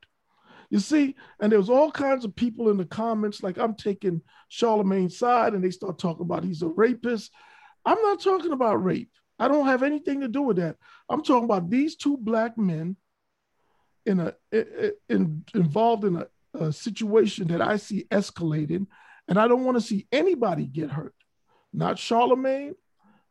You 0.70 0.80
see, 0.80 1.16
and 1.40 1.52
there 1.52 1.60
was 1.60 1.70
all 1.70 1.92
kinds 1.92 2.24
of 2.24 2.36
people 2.36 2.70
in 2.70 2.78
the 2.78 2.86
comments 2.86 3.44
like 3.44 3.58
I'm 3.58 3.76
taking 3.76 4.22
Charlamagne's 4.50 5.18
side, 5.18 5.54
and 5.54 5.64
they 5.64 5.70
start 5.70 6.00
talking 6.00 6.26
about 6.26 6.44
he's 6.44 6.62
a 6.62 6.68
rapist. 6.68 7.32
I'm 7.86 8.02
not 8.02 8.22
talking 8.22 8.52
about 8.52 8.84
rape. 8.84 9.12
I 9.42 9.48
don't 9.48 9.66
have 9.66 9.84
anything 9.84 10.22
to 10.22 10.28
do 10.28 10.44
with 10.44 10.58
that. 10.58 10.78
I'm 11.10 11.24
talking 11.24 11.46
about 11.46 11.70
these 11.70 11.96
two 11.96 12.18
black 12.18 12.58
men 12.58 12.96
in 14.06 14.20
a 14.20 14.34
in, 15.10 15.44
involved 15.54 16.06
in 16.06 16.16
a, 16.18 16.28
a 16.54 16.72
situation 16.72 17.48
that 17.50 17.62
I 17.62 17.78
see 17.78 18.06
escalating, 18.12 18.88
and 19.28 19.40
I 19.40 19.48
don't 19.48 19.66
want 19.66 19.78
to 19.78 19.82
see 19.82 20.08
anybody 20.12 20.66
get 20.66 20.92
hurt 20.92 21.14
not 21.74 21.98
Charlamagne, 21.98 22.74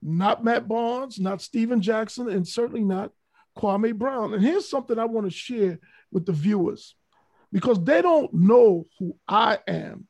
not 0.02 0.44
Matt 0.44 0.66
Barnes, 0.66 1.18
not 1.20 1.42
Stephen 1.42 1.80
Jackson, 1.80 2.28
and 2.30 2.46
certainly 2.46 2.84
not 2.84 3.12
Kwame 3.56 3.94
Brown. 3.94 4.34
And 4.34 4.42
here's 4.42 4.68
something 4.68 4.98
I 4.98 5.04
want 5.04 5.26
to 5.26 5.30
share 5.30 5.78
with 6.10 6.26
the 6.26 6.32
viewers 6.32 6.94
because 7.52 7.82
they 7.84 8.00
don't 8.00 8.32
know 8.32 8.86
who 8.98 9.16
I 9.28 9.58
am. 9.66 10.06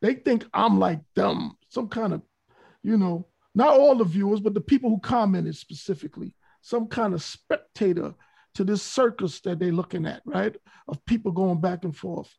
They 0.00 0.14
think 0.14 0.46
I'm 0.52 0.78
like 0.78 1.00
them, 1.14 1.52
some 1.68 1.88
kind 1.88 2.14
of, 2.14 2.22
you 2.82 2.96
know, 2.96 3.26
not 3.58 3.76
all 3.76 3.96
the 3.96 4.04
viewers, 4.04 4.38
but 4.38 4.54
the 4.54 4.60
people 4.60 4.88
who 4.88 5.00
commented 5.00 5.56
specifically, 5.56 6.32
some 6.62 6.86
kind 6.86 7.12
of 7.12 7.20
spectator 7.20 8.14
to 8.54 8.62
this 8.62 8.84
circus 8.84 9.40
that 9.40 9.58
they're 9.58 9.72
looking 9.72 10.06
at, 10.06 10.22
right? 10.24 10.56
Of 10.86 11.04
people 11.04 11.32
going 11.32 11.60
back 11.60 11.82
and 11.82 11.94
forth. 11.94 12.32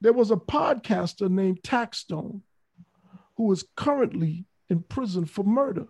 There 0.00 0.12
was 0.12 0.30
a 0.30 0.36
podcaster 0.36 1.28
named 1.28 1.62
Taxstone 1.64 2.42
who 3.36 3.50
is 3.50 3.64
currently 3.76 4.46
in 4.70 4.84
prison 4.84 5.24
for 5.24 5.42
murder. 5.42 5.86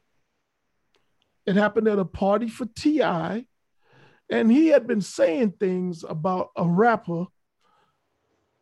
It 1.44 1.56
happened 1.56 1.86
at 1.86 1.98
a 1.98 2.06
party 2.06 2.48
for 2.48 2.64
T.I., 2.64 3.44
and 4.30 4.50
he 4.50 4.68
had 4.68 4.86
been 4.86 5.02
saying 5.02 5.52
things 5.60 6.02
about 6.02 6.48
a 6.56 6.66
rapper 6.66 7.26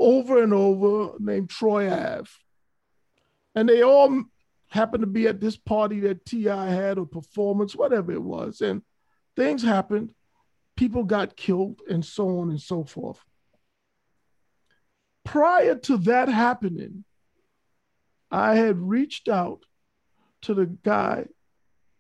over 0.00 0.42
and 0.42 0.52
over 0.52 1.12
named 1.20 1.50
Troy 1.50 1.88
Ave. 1.88 2.28
And 3.54 3.68
they 3.68 3.82
all 3.84 4.24
happened 4.70 5.02
to 5.02 5.06
be 5.06 5.26
at 5.26 5.40
this 5.40 5.56
party 5.56 6.00
that 6.00 6.24
T.I. 6.24 6.70
had 6.70 6.98
or 6.98 7.06
performance, 7.06 7.74
whatever 7.74 8.12
it 8.12 8.22
was. 8.22 8.60
And 8.60 8.82
things 9.36 9.62
happened. 9.62 10.12
People 10.76 11.04
got 11.04 11.36
killed 11.36 11.80
and 11.88 12.04
so 12.04 12.38
on 12.38 12.50
and 12.50 12.60
so 12.60 12.84
forth. 12.84 13.20
Prior 15.24 15.74
to 15.74 15.98
that 15.98 16.28
happening, 16.28 17.04
I 18.30 18.54
had 18.54 18.78
reached 18.78 19.28
out 19.28 19.64
to 20.42 20.54
the 20.54 20.66
guy 20.66 21.26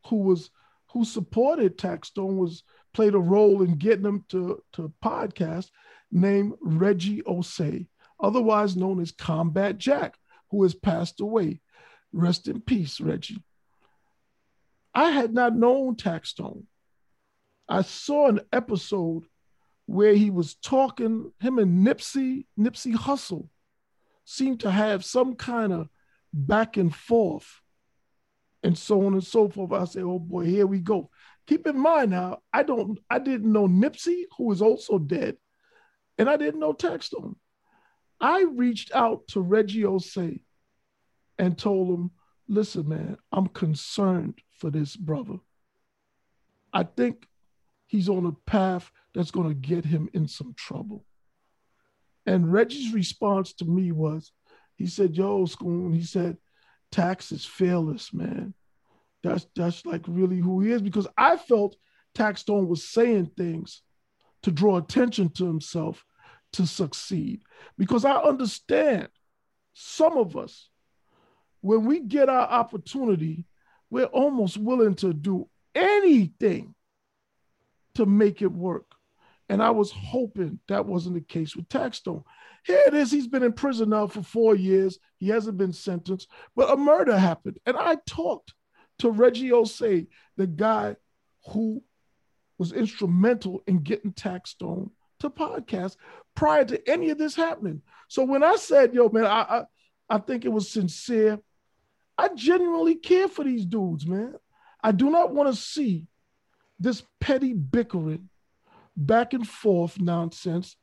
who 0.06 0.16
was 0.16 0.50
who 0.92 1.04
supported 1.04 1.78
Taxstone 1.78 2.36
was 2.36 2.64
played 2.92 3.14
a 3.14 3.18
role 3.18 3.62
in 3.62 3.76
getting 3.76 4.06
him 4.06 4.24
to 4.30 4.62
to 4.72 4.92
podcast 5.04 5.70
named 6.10 6.54
Reggie 6.60 7.22
Ossé, 7.22 7.86
otherwise 8.18 8.76
known 8.76 9.00
as 9.00 9.12
Combat 9.12 9.76
Jack, 9.78 10.16
who 10.50 10.62
has 10.62 10.74
passed 10.74 11.20
away. 11.20 11.60
Rest 12.12 12.48
in 12.48 12.60
peace, 12.60 13.00
Reggie. 13.00 13.42
I 14.94 15.10
had 15.10 15.32
not 15.32 15.54
known 15.54 15.96
Taxstone. 15.96 16.64
I 17.68 17.82
saw 17.82 18.28
an 18.28 18.40
episode 18.52 19.24
where 19.86 20.14
he 20.14 20.30
was 20.30 20.54
talking, 20.54 21.32
him 21.40 21.58
and 21.58 21.86
Nipsey, 21.86 22.46
Nipsey 22.58 22.94
Hussle 22.94 23.48
seemed 24.24 24.60
to 24.60 24.70
have 24.70 25.04
some 25.04 25.34
kind 25.34 25.72
of 25.72 25.88
back 26.32 26.76
and 26.76 26.94
forth 26.94 27.60
and 28.62 28.76
so 28.76 29.06
on 29.06 29.14
and 29.14 29.24
so 29.24 29.48
forth. 29.48 29.72
I 29.72 29.84
say, 29.84 30.02
oh 30.02 30.18
boy, 30.18 30.44
here 30.44 30.66
we 30.66 30.80
go. 30.80 31.10
Keep 31.46 31.66
in 31.66 31.78
mind 31.78 32.10
now, 32.10 32.38
I 32.52 32.62
don't, 32.62 32.98
I 33.08 33.18
didn't 33.18 33.50
know 33.50 33.66
Nipsey, 33.66 34.24
who 34.36 34.52
is 34.52 34.62
also 34.62 34.98
dead, 34.98 35.36
and 36.18 36.28
I 36.28 36.36
didn't 36.36 36.60
know 36.60 36.72
Taxstone. 36.72 37.36
I 38.20 38.42
reached 38.42 38.92
out 38.94 39.26
to 39.28 39.40
Reggie 39.40 39.82
Ossé 39.82 40.42
and 41.40 41.56
told 41.56 41.88
him, 41.88 42.10
listen, 42.48 42.86
man, 42.86 43.16
I'm 43.32 43.46
concerned 43.46 44.34
for 44.58 44.70
this 44.70 44.94
brother. 44.94 45.38
I 46.70 46.82
think 46.82 47.26
he's 47.86 48.10
on 48.10 48.26
a 48.26 48.32
path 48.50 48.92
that's 49.14 49.30
going 49.30 49.48
to 49.48 49.54
get 49.54 49.86
him 49.86 50.10
in 50.12 50.28
some 50.28 50.52
trouble. 50.54 51.06
And 52.26 52.52
Reggie's 52.52 52.92
response 52.92 53.54
to 53.54 53.64
me 53.64 53.90
was, 53.90 54.32
he 54.76 54.86
said, 54.86 55.16
yo, 55.16 55.46
Scoon, 55.46 55.94
he 55.94 56.04
said, 56.04 56.36
Tax 56.92 57.32
is 57.32 57.46
fearless, 57.46 58.12
man. 58.12 58.52
That's 59.22 59.46
that's 59.56 59.86
like 59.86 60.04
really 60.06 60.38
who 60.38 60.60
he 60.60 60.72
is 60.72 60.82
because 60.82 61.06
I 61.16 61.36
felt 61.38 61.76
Taxstone 62.14 62.66
was 62.66 62.86
saying 62.86 63.30
things 63.36 63.82
to 64.42 64.50
draw 64.50 64.76
attention 64.76 65.30
to 65.30 65.46
himself 65.46 66.04
to 66.54 66.66
succeed. 66.66 67.42
Because 67.78 68.04
I 68.04 68.16
understand 68.16 69.08
some 69.72 70.18
of 70.18 70.36
us, 70.36 70.68
when 71.60 71.84
we 71.84 72.00
get 72.00 72.28
our 72.28 72.46
opportunity, 72.46 73.44
we're 73.90 74.04
almost 74.04 74.56
willing 74.56 74.94
to 74.96 75.12
do 75.12 75.48
anything 75.74 76.74
to 77.94 78.06
make 78.06 78.42
it 78.42 78.52
work. 78.52 78.86
And 79.48 79.62
I 79.62 79.70
was 79.70 79.90
hoping 79.90 80.60
that 80.68 80.86
wasn't 80.86 81.16
the 81.16 81.20
case 81.20 81.56
with 81.56 81.68
Taxstone. 81.68 82.22
Here 82.64 82.82
it 82.86 82.94
is. 82.94 83.10
He's 83.10 83.26
been 83.26 83.42
in 83.42 83.52
prison 83.52 83.90
now 83.90 84.06
for 84.06 84.22
four 84.22 84.54
years. 84.54 84.98
He 85.16 85.28
hasn't 85.28 85.58
been 85.58 85.72
sentenced, 85.72 86.28
but 86.54 86.70
a 86.70 86.76
murder 86.76 87.18
happened. 87.18 87.58
And 87.66 87.76
I 87.76 87.96
talked 88.06 88.54
to 89.00 89.10
Reggie 89.10 89.50
Ossé, 89.50 90.06
the 90.36 90.46
guy 90.46 90.96
who 91.48 91.82
was 92.58 92.72
instrumental 92.72 93.62
in 93.66 93.78
getting 93.78 94.12
Taxstone 94.12 94.90
to 95.20 95.30
podcast 95.30 95.96
prior 96.34 96.64
to 96.64 96.88
any 96.88 97.10
of 97.10 97.18
this 97.18 97.34
happening. 97.34 97.82
So 98.08 98.22
when 98.22 98.44
I 98.44 98.56
said, 98.56 98.94
yo, 98.94 99.08
man, 99.08 99.26
I, 99.26 99.40
I, 99.40 99.62
I 100.08 100.18
think 100.18 100.44
it 100.44 100.52
was 100.52 100.70
sincere. 100.70 101.40
I 102.20 102.28
genuinely 102.34 102.96
care 102.96 103.28
for 103.28 103.44
these 103.44 103.64
dudes, 103.64 104.06
man. 104.06 104.34
I 104.84 104.92
do 104.92 105.10
not 105.10 105.32
want 105.34 105.48
to 105.48 105.58
see 105.58 106.06
this 106.78 107.02
petty 107.18 107.54
bickering, 107.54 108.28
back 108.94 109.32
and 109.32 109.48
forth 109.48 109.98
nonsense 109.98 110.76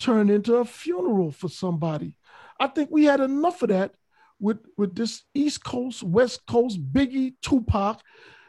turn 0.00 0.28
into 0.28 0.56
a 0.56 0.64
funeral 0.64 1.30
for 1.30 1.48
somebody. 1.48 2.16
I 2.58 2.66
think 2.66 2.90
we 2.90 3.04
had 3.04 3.20
enough 3.20 3.62
of 3.62 3.68
that 3.68 3.94
with, 4.40 4.58
with 4.76 4.96
this 4.96 5.22
East 5.32 5.62
Coast, 5.62 6.02
West 6.02 6.44
Coast, 6.44 6.80
Biggie, 6.92 7.34
Tupac. 7.40 8.02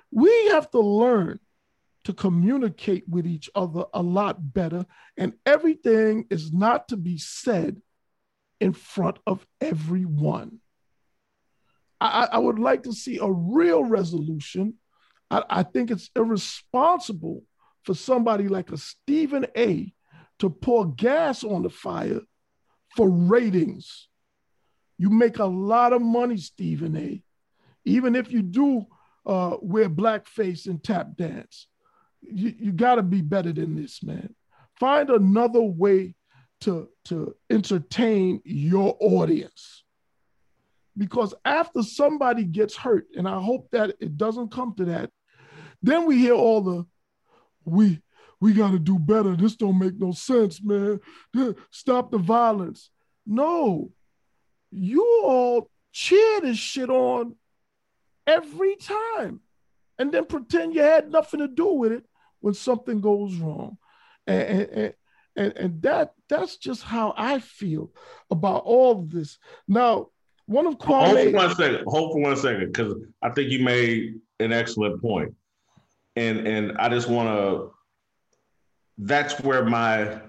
We 0.10 0.48
have 0.48 0.72
to 0.72 0.80
learn 0.80 1.40
to 2.06 2.14
communicate 2.14 3.08
with 3.08 3.28
each 3.28 3.52
other 3.54 3.86
a 3.94 4.02
lot 4.02 4.52
better. 4.52 4.88
And 5.16 5.34
everything 5.46 6.26
is 6.32 6.52
not 6.52 6.88
to 6.88 6.98
be 6.98 7.20
said 7.20 7.80
in 8.60 8.74
front 8.74 9.20
of 9.28 9.46
everyone. 9.62 10.60
I, 12.02 12.28
I 12.34 12.38
would 12.38 12.60
like 12.60 12.84
to 12.84 12.94
see 12.94 13.20
a 13.20 13.30
real 13.30 13.84
resolution. 13.84 14.76
I, 15.32 15.44
I 15.50 15.64
think 15.64 15.92
it's 15.92 16.10
irresponsible 16.16 17.44
for 17.84 17.94
somebody 17.94 18.48
like 18.48 18.72
a 18.72 18.78
Stephen 18.78 19.46
A 19.58 19.94
to 20.40 20.50
pour 20.50 20.88
gas 20.88 21.44
on 21.44 21.64
the 21.64 21.70
fire 21.70 22.22
for 22.96 23.10
ratings. 23.10 24.08
You 24.98 25.10
make 25.10 25.40
a 25.40 25.46
lot 25.46 25.94
of 25.94 26.02
money, 26.02 26.38
Stephen 26.38 26.96
A. 26.98 27.22
Even 27.86 28.16
if 28.16 28.32
you 28.32 28.42
do 28.42 28.86
uh, 29.26 29.58
wear 29.62 29.90
blackface 29.90 30.68
and 30.68 30.84
tap 30.84 31.16
dance, 31.16 31.68
you, 32.22 32.54
you 32.58 32.72
got 32.72 32.96
to 32.96 33.04
be 33.04 33.22
better 33.22 33.54
than 33.54 33.76
this, 33.76 34.04
man. 34.04 34.34
Find 34.80 35.10
another 35.10 35.62
way 35.62 36.16
to, 36.62 36.90
to 37.06 37.36
entertain 37.50 38.42
your 38.44 38.98
audience. 39.00 39.85
Because 40.98 41.34
after 41.44 41.84
somebody 41.84 42.44
gets 42.46 42.76
hurt, 42.76 43.08
and 43.18 43.28
I 43.28 43.40
hope 43.42 43.70
that 43.72 43.96
it 44.00 44.18
doesn't 44.18 44.52
come 44.52 44.74
to 44.76 44.86
that, 44.86 45.12
then 45.82 46.06
we 46.06 46.18
hear 46.18 46.34
all 46.34 46.62
the 46.62 46.86
we 47.66 48.02
we 48.40 48.54
got 48.54 48.72
to 48.72 48.80
do 48.80 49.00
better. 49.00 49.36
This 49.36 49.56
don't 49.56 49.80
make 49.80 49.98
no 50.00 50.12
sense, 50.12 50.62
man. 50.62 51.00
Stop 51.72 52.12
the 52.12 52.18
violence. 52.18 52.92
No, 53.26 53.92
you 54.72 55.04
all 55.24 55.70
cheer 55.92 56.42
this 56.42 56.58
shit 56.58 56.90
on 56.90 57.36
every 58.28 58.76
time 58.76 59.40
and 59.98 60.12
then 60.12 60.26
pretend 60.26 60.76
you 60.76 60.82
had 60.82 61.10
nothing 61.10 61.40
to 61.40 61.48
do 61.48 61.68
with 61.68 61.92
it 61.92 62.06
when 62.42 62.54
something 62.54 63.02
goes 63.02 63.36
wrong. 63.36 63.78
And, 64.28 64.42
and, 64.42 64.94
and, 65.36 65.54
and 65.58 65.82
that 65.84 66.14
that's 66.30 66.58
just 66.58 66.84
how 66.84 67.14
I 67.18 67.40
feel 67.40 67.92
about 68.30 68.64
all 68.66 69.00
of 69.00 69.10
this. 69.10 69.38
Now, 69.68 70.08
one 70.48 70.68
of 70.68 70.78
Kwame. 70.78 71.06
Hold 71.08 71.20
for 71.20 71.32
one 71.32 71.56
second. 71.56 71.84
Hold 71.88 72.14
for 72.14 72.20
one 72.20 72.36
second, 72.36 72.72
because 72.72 72.96
I 73.22 73.30
think 73.30 73.52
you 73.52 73.64
made 73.64 74.20
an 74.40 74.52
excellent 74.52 75.02
point, 75.02 75.34
and 76.16 76.48
and 76.48 76.78
I 76.78 76.90
just 76.90 77.10
want 77.10 77.30
to. 77.30 77.72
That's 78.98 79.40
where 79.42 79.66
my 79.66 80.22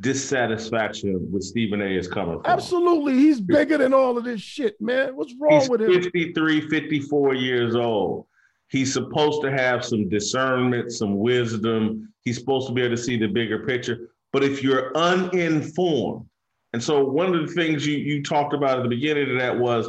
dissatisfaction 0.00 1.30
with 1.30 1.42
Stephen 1.42 1.80
A 1.80 1.86
is 1.86 2.08
coming 2.08 2.40
from. 2.40 2.46
Absolutely. 2.46 3.14
He's 3.14 3.40
bigger 3.40 3.78
than 3.78 3.92
all 3.92 4.16
of 4.16 4.24
this 4.24 4.40
shit, 4.40 4.80
man. 4.80 5.14
What's 5.14 5.34
wrong 5.38 5.60
He's 5.60 5.68
with 5.68 5.82
him? 5.82 5.92
53, 5.92 6.68
54 6.68 7.34
years 7.34 7.74
old. 7.76 8.26
He's 8.68 8.92
supposed 8.92 9.42
to 9.42 9.52
have 9.52 9.84
some 9.84 10.08
discernment, 10.08 10.92
some 10.92 11.18
wisdom. 11.18 12.12
He's 12.24 12.38
supposed 12.38 12.66
to 12.68 12.72
be 12.72 12.82
able 12.82 12.96
to 12.96 13.02
see 13.02 13.16
the 13.16 13.28
bigger 13.28 13.66
picture. 13.66 14.08
But 14.32 14.42
if 14.42 14.62
you're 14.62 14.96
uninformed, 14.96 16.26
and 16.74 16.82
so 16.82 17.04
one 17.04 17.32
of 17.32 17.46
the 17.46 17.54
things 17.54 17.86
you, 17.86 17.96
you 17.96 18.20
talked 18.20 18.52
about 18.52 18.78
at 18.78 18.82
the 18.82 18.88
beginning 18.88 19.30
of 19.30 19.38
that 19.38 19.56
was 19.56 19.88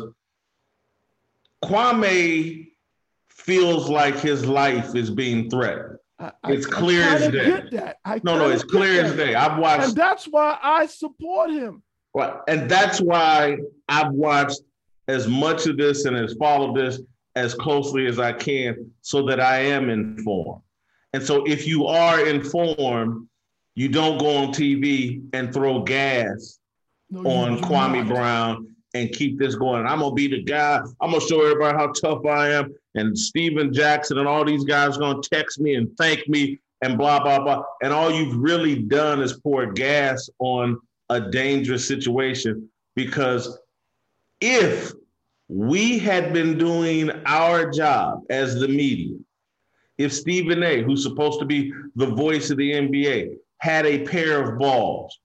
Kwame 1.64 2.68
feels 3.28 3.90
like 3.90 4.20
his 4.20 4.46
life 4.46 4.94
is 4.94 5.10
being 5.10 5.50
threatened. 5.50 5.98
I, 6.20 6.32
it's 6.44 6.68
clear 6.68 7.02
I 7.02 7.16
as 7.16 7.32
day. 7.32 7.94
no, 8.24 8.38
no, 8.38 8.52
it's 8.52 8.64
clear 8.64 9.04
as 9.04 9.16
day. 9.16 9.34
I've 9.34 9.58
watched, 9.58 9.88
and 9.88 9.96
that's 9.96 10.26
why 10.26 10.60
I 10.62 10.86
support 10.86 11.50
him. 11.50 11.82
Well, 12.14 12.44
and 12.48 12.70
that's 12.70 13.02
why 13.02 13.58
I've 13.90 14.12
watched 14.12 14.62
as 15.08 15.28
much 15.28 15.66
of 15.66 15.78
this 15.78 16.06
and 16.06 16.16
as 16.16 16.36
followed 16.36 16.76
this 16.78 17.02
as 17.36 17.56
closely 17.56 18.06
as 18.06 18.20
I 18.20 18.32
can 18.32 18.92
so 19.02 19.26
that 19.26 19.40
I 19.40 19.58
am 19.58 19.90
informed. 19.90 20.62
And 21.14 21.24
so 21.24 21.46
if 21.46 21.66
you 21.66 21.88
are 21.88 22.24
informed, 22.28 23.28
you 23.74 23.90
don't 23.90 24.20
go 24.20 24.38
on 24.38 24.50
TV 24.50 25.24
and 25.34 25.52
throw 25.52 25.82
gas 25.82 26.60
no, 27.10 27.30
on 27.30 27.60
Kwame 27.60 28.06
not. 28.06 28.08
Brown 28.08 28.76
and 28.94 29.12
keep 29.12 29.38
this 29.38 29.56
going. 29.56 29.86
I'm 29.86 30.00
gonna 30.00 30.14
be 30.14 30.28
the 30.28 30.44
guy. 30.44 30.80
I'm 31.02 31.12
gonna 31.12 31.22
show 31.22 31.42
everybody 31.44 31.78
how 31.78 31.92
tough 31.92 32.26
I 32.26 32.50
am. 32.50 32.74
And 32.96 33.18
Stephen 33.18 33.74
Jackson 33.74 34.18
and 34.18 34.28
all 34.28 34.46
these 34.46 34.64
guys 34.64 34.98
are 34.98 35.02
gonna 35.02 35.22
text 35.22 35.60
me 35.60 35.76
and 35.76 35.90
thank 35.98 36.28
me 36.28 36.60
and 36.82 36.98
blah 36.98 37.22
blah 37.22 37.40
blah. 37.40 37.64
And 37.82 37.92
all 37.94 38.12
you've 38.12 38.38
really 38.38 38.84
done 38.84 39.22
is 39.22 39.34
pour 39.34 39.72
gas 39.72 40.30
on 40.40 40.80
a 41.10 41.20
dangerous 41.20 41.88
situation 41.88 42.70
because 42.96 43.60
if 44.42 44.94
we 45.48 46.00
had 46.00 46.34
been 46.34 46.58
doing 46.58 47.12
our 47.26 47.70
job 47.70 48.24
as 48.30 48.56
the 48.56 48.68
media. 48.68 49.18
If 49.98 50.12
Stephen 50.12 50.64
A., 50.64 50.82
who's 50.82 51.04
supposed 51.04 51.40
to 51.40 51.46
be 51.46 51.72
the 51.96 52.08
voice 52.08 52.50
of 52.50 52.58
the 52.58 52.72
NBA, 52.74 53.36
had 53.60 53.86
a 53.86 54.06
pair 54.06 54.42
of 54.42 54.58
balls, 54.60 55.20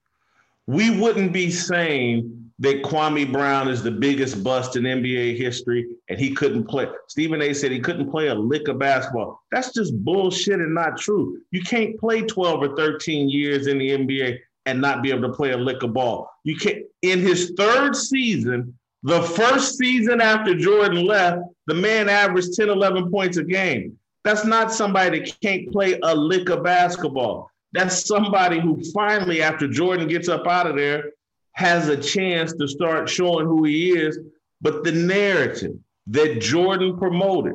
we 0.70 0.88
wouldn't 1.00 1.32
be 1.32 1.50
saying 1.50 2.52
that 2.60 2.82
Kwame 2.82 3.32
Brown 3.32 3.66
is 3.66 3.82
the 3.82 3.90
biggest 3.90 4.44
bust 4.44 4.76
in 4.76 4.84
NBA 4.84 5.36
history 5.36 5.84
and 6.08 6.16
he 6.16 6.32
couldn't 6.32 6.64
play. 6.64 6.86
Stephen 7.08 7.42
A 7.42 7.52
said 7.52 7.72
he 7.72 7.80
couldn't 7.80 8.08
play 8.08 8.28
a 8.28 8.34
lick 8.34 8.68
of 8.68 8.78
basketball. 8.78 9.42
That's 9.50 9.72
just 9.72 9.96
bullshit 10.04 10.60
and 10.60 10.72
not 10.72 10.96
true. 10.96 11.40
You 11.50 11.62
can't 11.62 11.98
play 11.98 12.22
12 12.22 12.62
or 12.62 12.76
13 12.76 13.28
years 13.28 13.66
in 13.66 13.78
the 13.78 13.90
NBA 13.90 14.38
and 14.66 14.80
not 14.80 15.02
be 15.02 15.10
able 15.10 15.28
to 15.28 15.34
play 15.34 15.50
a 15.50 15.56
lick 15.56 15.82
of 15.82 15.92
ball. 15.92 16.30
You 16.44 16.54
can't. 16.56 16.84
In 17.02 17.18
his 17.18 17.52
third 17.56 17.96
season, 17.96 18.78
the 19.02 19.22
first 19.22 19.76
season 19.76 20.20
after 20.20 20.54
Jordan 20.54 21.04
left, 21.04 21.42
the 21.66 21.74
man 21.74 22.08
averaged 22.08 22.54
10, 22.54 22.68
11 22.68 23.10
points 23.10 23.38
a 23.38 23.42
game. 23.42 23.98
That's 24.22 24.44
not 24.44 24.72
somebody 24.72 25.18
that 25.18 25.40
can't 25.40 25.72
play 25.72 25.98
a 26.00 26.14
lick 26.14 26.48
of 26.50 26.62
basketball. 26.62 27.49
That's 27.72 28.06
somebody 28.06 28.60
who 28.60 28.82
finally, 28.92 29.42
after 29.42 29.68
Jordan 29.68 30.08
gets 30.08 30.28
up 30.28 30.46
out 30.46 30.66
of 30.66 30.76
there, 30.76 31.12
has 31.52 31.88
a 31.88 31.96
chance 31.96 32.52
to 32.54 32.66
start 32.66 33.08
showing 33.08 33.46
who 33.46 33.64
he 33.64 33.90
is. 33.90 34.18
But 34.60 34.84
the 34.84 34.92
narrative 34.92 35.76
that 36.08 36.40
Jordan 36.40 36.98
promoted, 36.98 37.54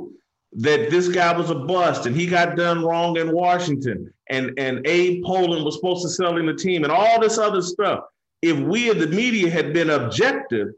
that 0.57 0.89
this 0.89 1.09
guy 1.09 1.35
was 1.37 1.49
a 1.49 1.55
bust 1.55 2.05
and 2.05 2.15
he 2.15 2.25
got 2.25 2.55
done 2.55 2.83
wrong 2.83 3.17
in 3.17 3.33
Washington, 3.33 4.11
and, 4.29 4.57
and 4.57 4.85
Abe 4.87 5.23
Pollin 5.23 5.65
was 5.65 5.75
supposed 5.75 6.03
to 6.03 6.09
sell 6.09 6.37
him 6.37 6.45
the 6.45 6.53
team, 6.53 6.83
and 6.83 6.91
all 6.91 7.19
this 7.19 7.37
other 7.37 7.61
stuff. 7.61 8.05
If 8.41 8.57
we 8.59 8.89
in 8.89 8.99
the 8.99 9.07
media 9.07 9.49
had 9.49 9.73
been 9.73 9.89
objective, 9.89 10.69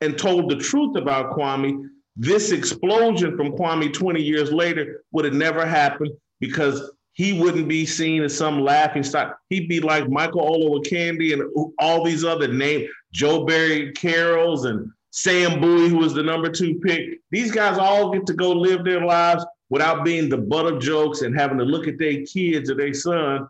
and 0.00 0.16
told 0.16 0.50
the 0.50 0.56
truth 0.56 0.96
about 0.96 1.36
Kwame, 1.36 1.88
this 2.16 2.52
explosion 2.52 3.36
from 3.36 3.52
Kwame 3.52 3.92
20 3.92 4.22
years 4.22 4.52
later 4.52 5.04
would 5.12 5.24
have 5.24 5.34
never 5.34 5.66
happened 5.66 6.10
because 6.40 6.90
he 7.20 7.34
wouldn't 7.34 7.68
be 7.68 7.84
seen 7.84 8.22
as 8.22 8.34
some 8.34 8.62
laughing 8.62 9.02
stock. 9.02 9.38
He'd 9.50 9.68
be 9.68 9.78
like 9.78 10.08
Michael 10.08 10.40
Olowokandi 10.40 11.34
and 11.34 11.70
all 11.78 12.02
these 12.02 12.24
other 12.24 12.48
names, 12.48 12.88
Joe 13.12 13.44
Barry 13.44 13.92
Carrolls 13.92 14.64
and 14.64 14.90
Sam 15.10 15.60
Bowie, 15.60 15.90
who 15.90 15.98
was 15.98 16.14
the 16.14 16.22
number 16.22 16.48
two 16.48 16.76
pick. 16.76 17.20
These 17.30 17.50
guys 17.50 17.76
all 17.76 18.10
get 18.10 18.24
to 18.24 18.32
go 18.32 18.52
live 18.52 18.86
their 18.86 19.04
lives 19.04 19.44
without 19.68 20.02
being 20.02 20.30
the 20.30 20.38
butt 20.38 20.64
of 20.64 20.80
jokes 20.80 21.20
and 21.20 21.38
having 21.38 21.58
to 21.58 21.64
look 21.64 21.86
at 21.86 21.98
their 21.98 22.24
kids 22.24 22.70
or 22.70 22.74
their 22.74 22.94
son 22.94 23.46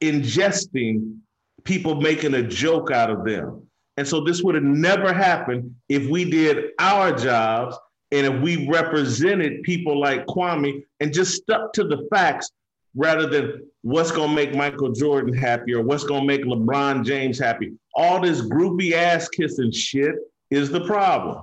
ingesting 0.00 1.18
people 1.64 2.00
making 2.00 2.32
a 2.32 2.42
joke 2.42 2.90
out 2.90 3.10
of 3.10 3.26
them. 3.26 3.62
And 3.98 4.08
so 4.08 4.24
this 4.24 4.42
would 4.42 4.54
have 4.54 4.64
never 4.64 5.12
happened 5.12 5.74
if 5.90 6.08
we 6.08 6.24
did 6.30 6.70
our 6.78 7.14
jobs 7.14 7.76
and 8.10 8.26
if 8.26 8.42
we 8.42 8.66
represented 8.66 9.64
people 9.64 10.00
like 10.00 10.24
Kwame 10.24 10.82
and 11.00 11.12
just 11.12 11.34
stuck 11.34 11.74
to 11.74 11.84
the 11.84 12.08
facts 12.10 12.52
rather 12.96 13.28
than 13.28 13.62
what's 13.82 14.10
going 14.10 14.30
to 14.30 14.34
make 14.34 14.54
Michael 14.54 14.90
Jordan 14.90 15.32
happy 15.34 15.74
or 15.74 15.82
what's 15.82 16.04
going 16.04 16.22
to 16.22 16.26
make 16.26 16.44
LeBron 16.44 17.04
James 17.04 17.38
happy. 17.38 17.74
All 17.94 18.20
this 18.20 18.40
groupie 18.40 18.92
ass 18.92 19.28
kissing 19.28 19.70
shit 19.70 20.14
is 20.50 20.70
the 20.70 20.84
problem. 20.86 21.42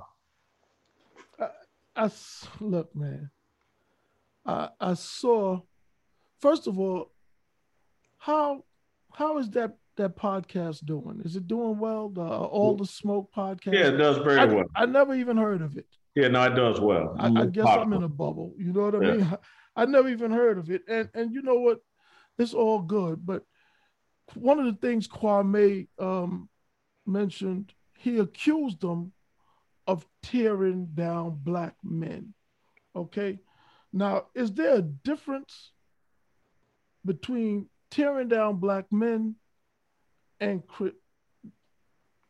I, 1.38 1.46
I 1.96 2.10
look, 2.60 2.94
man. 2.94 3.30
I, 4.44 4.68
I 4.80 4.94
saw. 4.94 5.60
First 6.40 6.66
of 6.66 6.78
all, 6.78 7.12
how 8.18 8.64
how 9.12 9.38
is 9.38 9.48
that 9.50 9.76
that 9.96 10.16
podcast 10.16 10.84
doing? 10.84 11.22
Is 11.24 11.36
it 11.36 11.46
doing 11.46 11.78
well? 11.78 12.08
The 12.08 12.20
uh, 12.20 12.24
All 12.24 12.76
the 12.76 12.84
Smoke 12.84 13.30
podcast. 13.34 13.72
Yeah, 13.72 13.88
it 13.88 13.96
does 13.96 14.18
very 14.18 14.40
I, 14.40 14.44
well. 14.44 14.64
I 14.74 14.86
never 14.86 15.14
even 15.14 15.36
heard 15.36 15.62
of 15.62 15.78
it. 15.78 15.86
Yeah, 16.14 16.28
no, 16.28 16.42
it 16.44 16.54
does 16.54 16.80
well. 16.80 17.16
I, 17.18 17.28
I 17.28 17.46
guess 17.46 17.66
I'm 17.66 17.92
in 17.92 18.02
a 18.02 18.08
bubble. 18.08 18.54
You 18.58 18.72
know 18.72 18.90
what 18.90 18.94
I 18.96 19.06
yeah. 19.06 19.14
mean? 19.14 19.38
I, 19.76 19.86
never 19.86 20.08
even 20.08 20.30
heard 20.30 20.58
of 20.58 20.70
it. 20.70 20.82
And 20.88 21.08
and 21.14 21.32
you 21.32 21.42
know 21.42 21.56
what? 21.56 21.80
It's 22.38 22.54
all 22.54 22.80
good. 22.80 23.24
But 23.24 23.44
one 24.34 24.58
of 24.58 24.66
the 24.66 24.86
things 24.86 25.06
Kwame 25.06 25.88
um, 25.98 26.48
mentioned, 27.06 27.72
he 27.98 28.18
accused 28.18 28.80
them 28.80 29.12
of 29.86 30.06
tearing 30.22 30.88
down 30.94 31.38
black 31.42 31.74
men. 31.82 32.34
Okay. 32.96 33.38
Now, 33.92 34.26
is 34.34 34.52
there 34.52 34.76
a 34.76 34.82
difference 34.82 35.70
between 37.04 37.68
tearing 37.90 38.28
down 38.28 38.56
black 38.56 38.86
men 38.90 39.36
and 40.40 40.66
crit- 40.66 41.00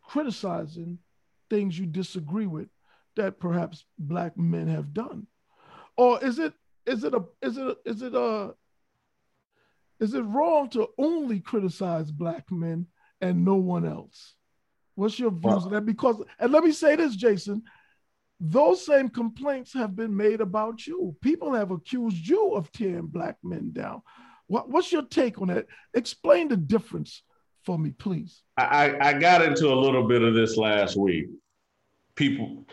criticizing 0.02 0.98
things 1.48 1.78
you 1.78 1.86
disagree 1.86 2.46
with 2.46 2.68
that 3.16 3.40
perhaps 3.40 3.84
black 3.98 4.36
men 4.36 4.68
have 4.68 4.92
done? 4.92 5.26
Or 5.96 6.22
is 6.22 6.38
it 6.38 6.52
is 6.86 7.04
it 7.04 7.14
a 7.14 7.24
is 7.42 7.56
it 7.56 7.76
is 7.84 8.02
it 8.02 8.14
a 8.14 8.54
is 10.00 10.14
it 10.14 10.22
wrong 10.22 10.68
to 10.70 10.88
only 10.98 11.40
criticize 11.40 12.10
black 12.10 12.50
men 12.50 12.86
and 13.20 13.44
no 13.44 13.54
one 13.54 13.86
else? 13.86 14.34
What's 14.96 15.18
your 15.18 15.30
views 15.30 15.64
on 15.64 15.72
that? 15.72 15.86
Because 15.86 16.22
and 16.38 16.52
let 16.52 16.64
me 16.64 16.72
say 16.72 16.96
this, 16.96 17.16
Jason, 17.16 17.62
those 18.40 18.84
same 18.84 19.08
complaints 19.08 19.72
have 19.72 19.96
been 19.96 20.16
made 20.16 20.40
about 20.40 20.86
you. 20.86 21.16
People 21.20 21.52
have 21.54 21.70
accused 21.70 22.26
you 22.26 22.52
of 22.54 22.70
tearing 22.72 23.06
black 23.06 23.36
men 23.42 23.70
down. 23.72 24.02
What, 24.46 24.68
what's 24.68 24.92
your 24.92 25.02
take 25.02 25.40
on 25.40 25.48
that? 25.48 25.66
Explain 25.94 26.48
the 26.48 26.56
difference 26.56 27.22
for 27.64 27.78
me, 27.78 27.90
please. 27.92 28.42
I, 28.58 28.96
I 29.00 29.12
got 29.14 29.42
into 29.42 29.72
a 29.72 29.74
little 29.74 30.06
bit 30.06 30.22
of 30.22 30.34
this 30.34 30.56
last 30.56 30.96
week. 30.96 31.28
People, 32.14 32.66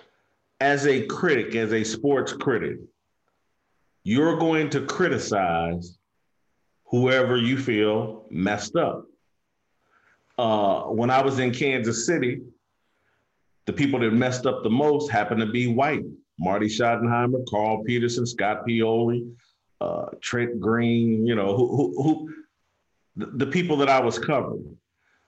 as 0.59 0.85
a 0.85 1.05
critic, 1.05 1.55
as 1.55 1.71
a 1.73 1.83
sports 1.83 2.33
critic, 2.33 2.77
you're 4.03 4.37
going 4.37 4.69
to 4.71 4.85
criticize 4.85 5.97
whoever 6.85 7.37
you 7.37 7.57
feel 7.57 8.25
messed 8.29 8.75
up. 8.75 9.05
Uh, 10.37 10.83
when 10.83 11.09
I 11.09 11.21
was 11.21 11.39
in 11.39 11.53
Kansas 11.53 12.05
City, 12.05 12.41
the 13.65 13.73
people 13.73 13.99
that 13.99 14.11
messed 14.11 14.45
up 14.45 14.63
the 14.63 14.69
most 14.69 15.11
happened 15.11 15.41
to 15.41 15.47
be 15.47 15.67
white. 15.67 16.03
Marty 16.39 16.65
Schottenheimer, 16.65 17.47
Carl 17.47 17.83
Peterson, 17.83 18.25
Scott 18.25 18.65
Pioli, 18.67 19.31
uh, 19.79 20.07
Trent 20.21 20.59
Green, 20.59 21.25
you 21.25 21.35
know, 21.35 21.55
who, 21.55 21.67
who, 21.75 22.03
who 22.03 22.33
the, 23.15 23.45
the 23.45 23.45
people 23.45 23.77
that 23.77 23.89
I 23.89 23.99
was 23.99 24.17
covering. 24.17 24.77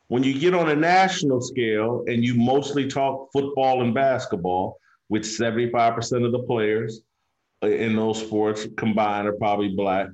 When 0.08 0.24
you 0.24 0.40
get 0.40 0.56
on 0.56 0.70
a 0.70 0.76
national 0.76 1.42
scale 1.42 2.04
and 2.08 2.24
you 2.24 2.34
mostly 2.34 2.88
talk 2.88 3.32
football 3.32 3.84
and 3.84 3.94
basketball, 3.94 4.80
with 5.10 5.24
75% 5.24 6.26
of 6.26 6.32
the 6.32 6.40
players 6.40 7.02
in 7.64 7.96
those 7.96 8.20
sports 8.20 8.68
combined 8.78 9.28
are 9.28 9.34
probably 9.34 9.70
black, 9.70 10.08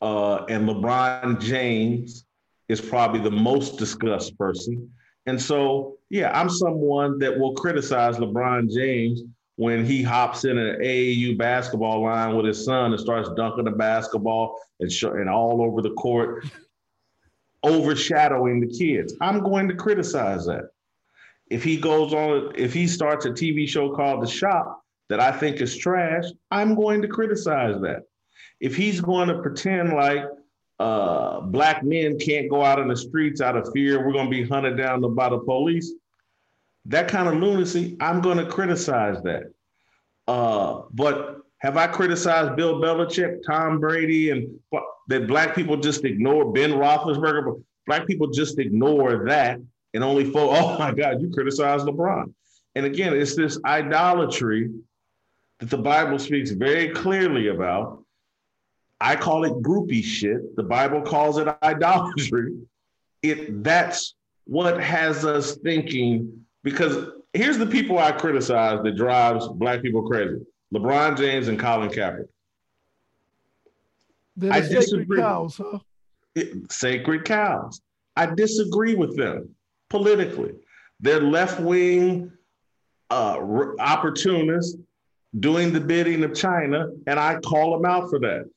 uh, 0.00 0.44
and 0.48 0.68
LeBron 0.68 1.40
James 1.40 2.24
is 2.68 2.80
probably 2.80 3.20
the 3.20 3.30
most 3.30 3.78
discussed 3.78 4.36
person. 4.38 4.90
And 5.26 5.40
so, 5.40 5.98
yeah, 6.10 6.38
I'm 6.38 6.48
someone 6.48 7.18
that 7.18 7.38
will 7.38 7.54
criticize 7.54 8.16
LeBron 8.16 8.72
James 8.72 9.22
when 9.56 9.84
he 9.84 10.02
hops 10.02 10.44
in 10.44 10.56
an 10.56 10.80
AAU 10.80 11.36
basketball 11.36 12.02
line 12.02 12.36
with 12.36 12.46
his 12.46 12.64
son 12.64 12.92
and 12.92 13.00
starts 13.00 13.28
dunking 13.36 13.64
the 13.64 13.72
basketball 13.72 14.56
and, 14.80 14.90
sh- 14.90 15.02
and 15.02 15.28
all 15.28 15.60
over 15.62 15.82
the 15.82 15.90
court, 15.94 16.46
overshadowing 17.64 18.60
the 18.60 18.78
kids. 18.78 19.14
I'm 19.20 19.42
going 19.42 19.68
to 19.68 19.74
criticize 19.74 20.46
that. 20.46 20.70
If 21.50 21.64
he 21.64 21.76
goes 21.76 22.12
on, 22.12 22.52
if 22.54 22.72
he 22.72 22.86
starts 22.86 23.24
a 23.26 23.30
TV 23.30 23.68
show 23.68 23.94
called 23.94 24.22
The 24.22 24.28
Shop 24.28 24.82
that 25.08 25.20
I 25.20 25.32
think 25.32 25.60
is 25.60 25.76
trash, 25.76 26.24
I'm 26.50 26.74
going 26.74 27.02
to 27.02 27.08
criticize 27.08 27.80
that. 27.82 28.02
If 28.60 28.76
he's 28.76 29.00
going 29.00 29.28
to 29.28 29.38
pretend 29.38 29.92
like 29.92 30.24
uh, 30.78 31.40
black 31.40 31.82
men 31.82 32.18
can't 32.18 32.48
go 32.48 32.64
out 32.64 32.78
in 32.78 32.88
the 32.88 32.96
streets 32.96 33.40
out 33.40 33.56
of 33.56 33.68
fear 33.72 34.04
we're 34.04 34.12
going 34.12 34.26
to 34.26 34.30
be 34.30 34.48
hunted 34.48 34.76
down 34.76 35.14
by 35.14 35.28
the 35.28 35.38
police, 35.38 35.92
that 36.86 37.08
kind 37.08 37.28
of 37.28 37.34
lunacy, 37.34 37.96
I'm 38.00 38.20
going 38.20 38.38
to 38.38 38.46
criticize 38.46 39.22
that. 39.22 39.52
Uh, 40.26 40.82
but 40.92 41.38
have 41.58 41.76
I 41.76 41.86
criticized 41.86 42.56
Bill 42.56 42.80
Belichick, 42.80 43.38
Tom 43.46 43.80
Brady, 43.80 44.30
and 44.30 44.48
that 45.08 45.26
black 45.26 45.54
people 45.54 45.76
just 45.76 46.04
ignore 46.04 46.52
Ben 46.52 46.72
Roethlisberger? 46.72 47.62
Black 47.86 48.06
people 48.06 48.28
just 48.28 48.58
ignore 48.58 49.24
that 49.26 49.58
and 49.94 50.04
only 50.04 50.30
focus. 50.30 50.58
Oh 50.62 50.78
my 50.78 50.92
God, 50.92 51.20
you 51.20 51.30
criticize 51.30 51.82
LeBron. 51.82 52.32
And 52.74 52.86
again, 52.86 53.14
it's 53.14 53.34
this 53.34 53.58
idolatry 53.64 54.70
that 55.58 55.70
the 55.70 55.78
Bible 55.78 56.18
speaks 56.18 56.50
very 56.50 56.90
clearly 56.90 57.48
about. 57.48 58.04
I 59.00 59.16
call 59.16 59.44
it 59.44 59.52
groupie 59.62 60.02
shit. 60.02 60.56
The 60.56 60.62
Bible 60.62 61.02
calls 61.02 61.38
it 61.38 61.48
idolatry. 61.62 62.56
It 63.22 63.62
that's 63.62 64.14
what 64.44 64.80
has 64.80 65.24
us 65.24 65.56
thinking 65.56 66.44
because 66.62 67.08
here's 67.32 67.58
the 67.58 67.66
people 67.66 67.98
I 67.98 68.12
criticize 68.12 68.82
that 68.82 68.96
drives 68.96 69.46
black 69.48 69.82
people 69.82 70.08
crazy: 70.08 70.44
LeBron 70.72 71.16
James 71.16 71.48
and 71.48 71.58
Colin 71.58 71.90
Kaepernick. 71.90 72.28
They're 74.36 74.52
I 74.52 74.60
sacred 74.60 74.80
disagree. 74.80 75.18
cows, 75.18 75.56
huh? 75.56 75.78
It, 76.34 76.70
sacred 76.70 77.24
cows. 77.24 77.80
I 78.16 78.26
disagree 78.26 78.94
with 78.94 79.16
them 79.16 79.54
politically. 79.90 80.52
They're 81.00 81.20
left 81.20 81.60
wing 81.60 82.32
uh, 83.10 83.38
opportunists 83.80 84.76
doing 85.38 85.72
the 85.72 85.80
bidding 85.80 86.24
of 86.24 86.34
China, 86.34 86.88
and 87.06 87.18
I 87.18 87.38
call 87.40 87.72
them 87.72 87.84
out 87.84 88.08
for 88.10 88.18
that. 88.20 88.48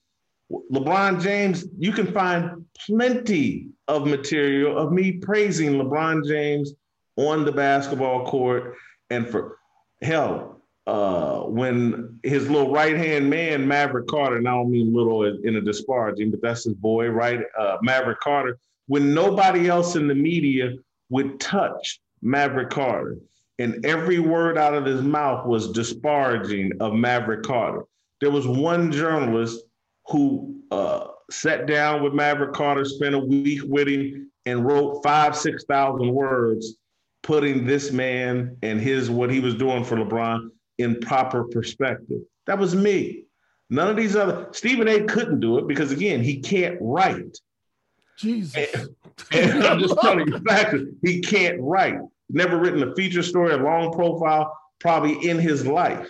LeBron 0.72 1.22
James, 1.22 1.66
you 1.78 1.92
can 1.92 2.12
find 2.12 2.66
plenty 2.86 3.68
of 3.88 4.08
material 4.08 4.78
of 4.78 4.92
me 4.92 5.14
praising 5.14 5.74
LeBron 5.74 6.28
James 6.28 6.74
on 7.16 7.46
the 7.46 7.52
basketball 7.52 8.26
court. 8.26 8.76
And 9.10 9.28
for 9.30 9.58
hell, 10.02 10.62
uh, 10.88 11.42
when 11.42 12.20
his 12.24 12.50
little 12.50 12.72
right 12.72 12.98
hand 12.98 13.30
man, 13.30 13.68
Maverick 13.68 14.08
Carter, 14.08 14.38
and 14.38 14.48
I 14.48 14.52
don't 14.52 14.72
mean 14.72 14.94
little 14.94 15.24
in 15.24 15.56
a 15.56 15.62
disparaging, 15.62 16.32
but 16.32 16.42
that's 16.42 16.64
his 16.64 16.74
boy, 16.74 17.08
right? 17.08 17.42
Uh, 17.58 17.78
Maverick 17.82 18.20
Carter, 18.20 18.58
when 18.88 19.14
nobody 19.14 19.70
else 19.70 19.96
in 19.96 20.08
the 20.08 20.16
media 20.16 20.74
would 21.10 21.40
touch 21.40 22.02
Maverick 22.22 22.70
Carter, 22.70 23.18
and 23.62 23.86
every 23.86 24.20
word 24.20 24.58
out 24.58 24.74
of 24.74 24.86
his 24.86 25.02
mouth 25.02 25.46
was 25.46 25.72
disparaging 25.72 26.72
of 26.80 26.94
Maverick 26.94 27.44
Carter. 27.44 27.86
There 28.20 28.32
was 28.32 28.48
one 28.48 28.92
journalist 28.92 29.64
who 30.08 30.62
uh, 30.72 31.08
sat 31.30 31.68
down 31.68 32.04
with 32.04 32.14
Maverick 32.14 32.54
Carter, 32.54 32.86
spent 32.86 33.14
a 33.14 33.20
week 33.20 33.62
with 33.66 33.88
him, 33.88 34.32
and 34.46 34.66
wrote 34.66 35.04
five, 35.04 35.36
6,000 35.38 36.12
words 36.12 36.76
putting 37.22 37.66
this 37.66 37.92
man 37.92 38.58
and 38.64 38.82
his 38.82 39.12
what 39.12 39.30
he 39.30 39.40
was 39.40 39.54
doing 39.54 39.84
for 39.84 39.96
LeBron 39.96 40.50
in 40.80 41.00
proper 41.00 41.44
perspective. 41.44 42.22
That 42.48 42.58
was 42.58 42.76
me. 42.76 43.26
None 43.70 43.90
of 43.90 43.96
these 43.96 44.16
other 44.16 44.48
Stephen 44.52 44.88
A. 44.88 45.04
couldn't 45.04 45.40
do 45.40 45.60
it 45.60 45.68
because 45.68 45.92
again, 45.92 46.24
he 46.24 46.40
can't 46.40 46.78
write. 46.82 47.38
Jesus. 48.18 48.56
And, 48.74 48.96
and 49.32 49.64
I'm 49.64 49.80
just 49.80 50.00
telling 50.02 50.28
you 50.28 50.40
facts. 50.40 50.76
He 51.04 51.22
can't 51.22 51.58
write. 51.62 52.00
Never 52.34 52.58
written 52.58 52.84
a 52.84 52.96
feature 52.96 53.24
story, 53.24 53.54
a 53.54 53.58
long 53.58 53.92
profile, 53.92 54.58
probably 54.80 55.30
in 55.30 55.38
his 55.38 55.66
life. 55.66 56.10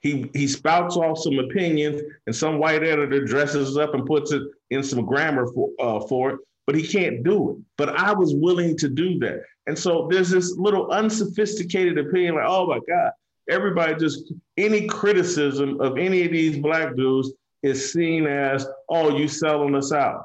He 0.00 0.30
he 0.34 0.46
spouts 0.46 0.96
off 0.96 1.18
some 1.18 1.38
opinions, 1.38 2.00
and 2.26 2.34
some 2.34 2.58
white 2.58 2.82
editor 2.82 3.24
dresses 3.24 3.76
up 3.76 3.94
and 3.94 4.06
puts 4.06 4.32
it 4.32 4.42
in 4.70 4.82
some 4.82 5.04
grammar 5.04 5.46
for 5.52 5.70
uh, 5.80 6.00
for 6.06 6.30
it, 6.30 6.38
but 6.66 6.74
he 6.74 6.86
can't 6.86 7.24
do 7.24 7.50
it. 7.50 7.56
But 7.76 7.90
I 7.90 8.12
was 8.12 8.34
willing 8.34 8.76
to 8.78 8.88
do 8.88 9.18
that. 9.20 9.42
And 9.66 9.78
so 9.78 10.08
there's 10.10 10.30
this 10.30 10.56
little 10.56 10.90
unsophisticated 10.90 11.98
opinion 11.98 12.36
like, 12.36 12.46
oh 12.46 12.66
my 12.66 12.80
God, 12.88 13.12
everybody 13.48 13.94
just, 13.96 14.32
any 14.56 14.86
criticism 14.86 15.80
of 15.80 15.98
any 15.98 16.24
of 16.24 16.32
these 16.32 16.58
black 16.58 16.96
dudes 16.96 17.32
is 17.62 17.92
seen 17.92 18.26
as, 18.26 18.66
oh, 18.88 19.16
you 19.16 19.28
selling 19.28 19.74
us 19.74 19.92
out. 19.92 20.24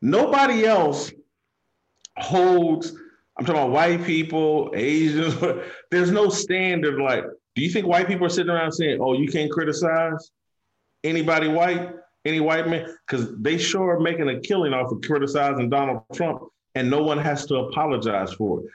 Nobody 0.00 0.64
else 0.64 1.10
holds, 2.18 2.92
I'm 3.38 3.44
talking 3.44 3.60
about 3.60 3.72
white 3.72 4.04
people, 4.04 4.72
Asians, 4.74 5.36
there's 5.90 6.10
no 6.10 6.28
standard 6.28 7.00
like, 7.00 7.24
do 7.54 7.62
you 7.62 7.70
think 7.70 7.86
white 7.86 8.06
people 8.06 8.26
are 8.26 8.30
sitting 8.30 8.50
around 8.50 8.72
saying, 8.72 8.98
oh, 9.00 9.14
you 9.14 9.28
can't 9.28 9.50
criticize 9.50 10.30
anybody 11.04 11.48
white, 11.48 11.90
any 12.24 12.40
white 12.40 12.68
man? 12.68 12.86
Because 13.06 13.34
they 13.38 13.58
sure 13.58 13.96
are 13.96 14.00
making 14.00 14.28
a 14.28 14.40
killing 14.40 14.72
off 14.72 14.90
of 14.90 15.00
criticizing 15.02 15.68
Donald 15.70 16.02
Trump 16.12 16.42
and 16.74 16.90
no 16.90 17.02
one 17.02 17.18
has 17.18 17.46
to 17.46 17.56
apologize 17.56 18.32
for 18.34 18.60
it. 18.60 18.66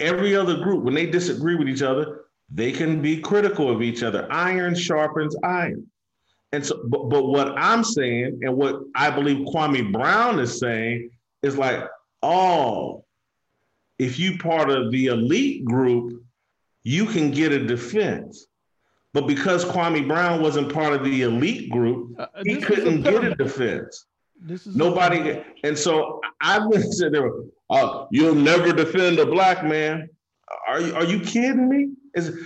Every 0.00 0.34
other 0.34 0.56
group, 0.56 0.82
when 0.84 0.94
they 0.94 1.06
disagree 1.06 1.54
with 1.54 1.68
each 1.68 1.82
other, 1.82 2.22
they 2.50 2.72
can 2.72 3.00
be 3.00 3.20
critical 3.20 3.70
of 3.70 3.82
each 3.82 4.02
other. 4.02 4.26
Iron 4.30 4.74
sharpens 4.74 5.36
iron. 5.44 5.86
And 6.50 6.66
so, 6.66 6.82
but, 6.88 7.08
but 7.08 7.26
what 7.26 7.54
I'm 7.56 7.84
saying, 7.84 8.40
and 8.42 8.56
what 8.56 8.80
I 8.94 9.10
believe 9.10 9.46
Kwame 9.46 9.92
Brown 9.92 10.38
is 10.38 10.58
saying, 10.58 11.10
is 11.42 11.56
like, 11.56 11.84
oh, 12.22 13.04
if 14.02 14.18
you 14.18 14.36
part 14.36 14.68
of 14.68 14.90
the 14.90 15.06
elite 15.06 15.64
group, 15.64 16.22
you 16.82 17.06
can 17.06 17.30
get 17.30 17.52
a 17.52 17.64
defense. 17.64 18.46
But 19.14 19.26
because 19.26 19.64
Kwame 19.64 20.08
Brown 20.08 20.42
wasn't 20.42 20.72
part 20.72 20.92
of 20.94 21.04
the 21.04 21.22
elite 21.22 21.70
group, 21.70 22.18
uh, 22.18 22.26
he 22.44 22.56
couldn't 22.60 23.02
get 23.02 23.22
a 23.24 23.34
defense. 23.34 24.06
This 24.40 24.66
is 24.66 24.74
Nobody, 24.74 25.40
and 25.62 25.78
so 25.78 26.20
I 26.40 26.66
went 26.66 26.92
to 26.94 27.10
there. 27.10 27.30
Uh, 27.70 28.06
you'll 28.10 28.34
never 28.34 28.72
defend 28.72 29.20
a 29.20 29.26
black 29.26 29.64
man. 29.64 30.08
Are 30.66 30.80
you 30.80 30.94
are 30.96 31.04
you 31.04 31.20
kidding 31.20 31.68
me? 31.68 31.90
Is 32.14 32.36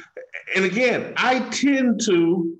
and 0.54 0.64
again, 0.66 1.14
I 1.16 1.40
tend 1.48 2.02
to 2.02 2.54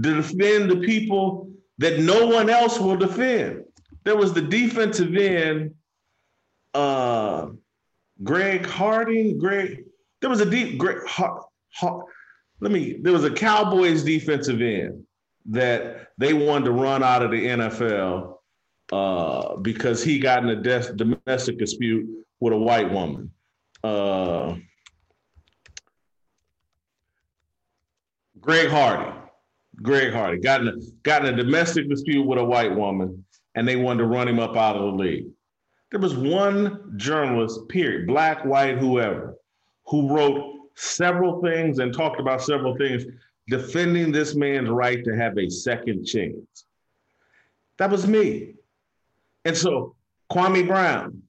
defend 0.00 0.70
the 0.70 0.76
people 0.76 1.50
that 1.78 1.98
no 1.98 2.28
one 2.28 2.48
else 2.48 2.78
will 2.78 2.96
defend. 2.96 3.64
There 4.04 4.16
was 4.16 4.32
the 4.32 4.42
defensive 4.42 5.16
end, 5.16 5.74
uh, 6.74 7.48
Greg 8.22 8.66
Harding. 8.66 9.38
Greg, 9.38 9.84
there 10.20 10.30
was 10.30 10.40
a 10.40 10.50
deep 10.50 10.78
Greg. 10.78 10.98
Ha, 11.06 11.40
ha, 11.74 12.00
let 12.60 12.72
me. 12.72 12.98
There 13.00 13.12
was 13.12 13.24
a 13.24 13.30
Cowboys 13.30 14.02
defensive 14.04 14.60
end 14.60 15.04
that 15.46 16.08
they 16.18 16.34
wanted 16.34 16.66
to 16.66 16.72
run 16.72 17.02
out 17.02 17.22
of 17.22 17.30
the 17.30 17.46
NFL 17.46 18.36
uh, 18.92 19.56
because 19.56 20.02
he 20.02 20.18
got 20.18 20.42
in 20.42 20.50
a 20.50 20.56
des- 20.56 20.92
domestic 20.94 21.58
dispute 21.58 22.08
with 22.40 22.52
a 22.52 22.58
white 22.58 22.90
woman. 22.90 23.30
Uh, 23.82 24.56
Greg 28.40 28.68
Hardy. 28.68 29.16
Greg 29.82 30.12
Hardy 30.12 30.38
got 30.38 30.60
in 30.60 30.68
a, 30.68 30.72
got 31.02 31.24
in 31.24 31.34
a 31.34 31.36
domestic 31.36 31.88
dispute 31.88 32.26
with 32.26 32.38
a 32.38 32.44
white 32.44 32.74
woman, 32.74 33.24
and 33.54 33.66
they 33.66 33.76
wanted 33.76 34.00
to 34.00 34.06
run 34.06 34.28
him 34.28 34.38
up 34.38 34.56
out 34.56 34.76
of 34.76 34.82
the 34.82 35.02
league. 35.02 35.26
There 35.90 36.00
was 36.00 36.14
one 36.14 36.92
journalist, 36.96 37.68
period, 37.68 38.06
black, 38.06 38.44
white, 38.44 38.78
whoever, 38.78 39.34
who 39.86 40.14
wrote 40.14 40.70
several 40.74 41.42
things 41.42 41.78
and 41.78 41.92
talked 41.92 42.20
about 42.20 42.42
several 42.42 42.76
things 42.76 43.04
defending 43.48 44.12
this 44.12 44.34
man's 44.36 44.68
right 44.68 45.04
to 45.04 45.16
have 45.16 45.36
a 45.36 45.50
second 45.50 46.04
chance. 46.04 46.64
That 47.78 47.90
was 47.90 48.06
me. 48.06 48.54
And 49.44 49.56
so, 49.56 49.96
Kwame 50.30 50.66
Brown, 50.66 51.22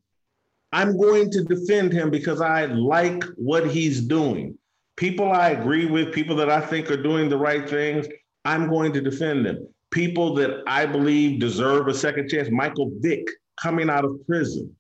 I'm 0.71 0.95
going 0.97 1.31
to 1.31 1.43
defend 1.43 1.91
him 1.91 2.11
because 2.11 2.39
I 2.39 2.65
like 2.65 3.23
what 3.35 3.69
he's 3.69 4.01
doing. 4.01 4.57
People 4.95 5.31
I 5.31 5.49
agree 5.49 5.85
with, 5.85 6.13
people 6.13 6.35
that 6.35 6.51
I 6.51 6.61
think 6.61 6.91
are 6.91 7.01
doing 7.01 7.29
the 7.29 7.37
right 7.37 7.67
things, 7.67 8.07
I'm 8.45 8.69
going 8.69 8.93
to 8.93 9.01
defend 9.01 9.45
them. 9.45 9.67
People 9.89 10.35
that 10.35 10.61
I 10.67 10.85
believe 10.85 11.39
deserve 11.39 11.87
a 11.87 11.93
second 11.93 12.29
chance, 12.29 12.49
Michael 12.51 12.91
Vick 12.99 13.27
coming 13.61 13.89
out 13.89 14.05
of 14.05 14.25
prison. 14.25 14.75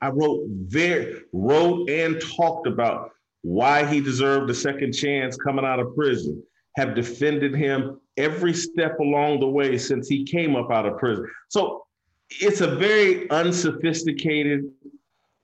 I 0.00 0.08
wrote 0.08 0.44
very 0.48 1.22
wrote 1.32 1.88
and 1.88 2.20
talked 2.36 2.66
about 2.66 3.12
why 3.42 3.86
he 3.86 4.00
deserved 4.00 4.50
a 4.50 4.54
second 4.54 4.92
chance 4.92 5.36
coming 5.36 5.64
out 5.64 5.80
of 5.80 5.94
prison. 5.94 6.42
Have 6.76 6.94
defended 6.94 7.54
him 7.54 8.00
every 8.16 8.52
step 8.52 8.98
along 9.00 9.40
the 9.40 9.48
way 9.48 9.78
since 9.78 10.08
he 10.08 10.24
came 10.24 10.56
up 10.56 10.70
out 10.70 10.86
of 10.86 10.98
prison. 10.98 11.26
So 11.48 11.86
it's 12.28 12.60
a 12.60 12.76
very 12.76 13.30
unsophisticated 13.30 14.64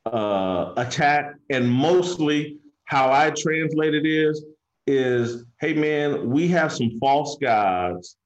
uh, 0.04 0.72
attack, 0.76 1.34
and 1.50 1.70
mostly 1.70 2.58
how 2.84 3.10
I 3.10 3.30
translate 3.30 3.94
it 3.94 4.06
is 4.06 4.44
is, 4.86 5.44
hey 5.60 5.74
man, 5.74 6.28
we 6.28 6.48
have 6.48 6.72
some 6.72 6.98
false 6.98 7.36
gods, 7.40 8.16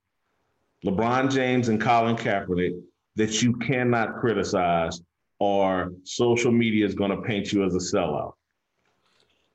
LeBron 0.84 1.30
James 1.30 1.68
and 1.68 1.80
Colin 1.80 2.16
Kaepernick, 2.16 2.80
that 3.16 3.42
you 3.42 3.54
cannot 3.54 4.16
criticize, 4.20 5.00
or 5.38 5.92
social 6.04 6.52
media 6.52 6.86
is 6.86 6.94
going 6.94 7.10
to 7.10 7.22
paint 7.22 7.52
you 7.52 7.64
as 7.64 7.74
a 7.74 7.78
sellout. 7.78 8.32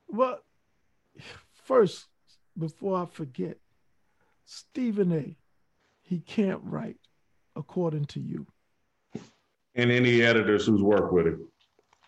Well, 0.08 0.38
first, 1.64 2.06
before 2.58 3.02
I 3.02 3.06
forget, 3.06 3.56
Stephen 4.44 5.12
A. 5.12 5.36
He 6.02 6.18
can't 6.18 6.60
write, 6.62 6.98
according 7.56 8.04
to 8.06 8.20
you 8.20 8.46
and 9.74 9.90
any 9.90 10.22
editors 10.22 10.66
who's 10.66 10.82
worked 10.82 11.12
with 11.12 11.26
him. 11.26 11.48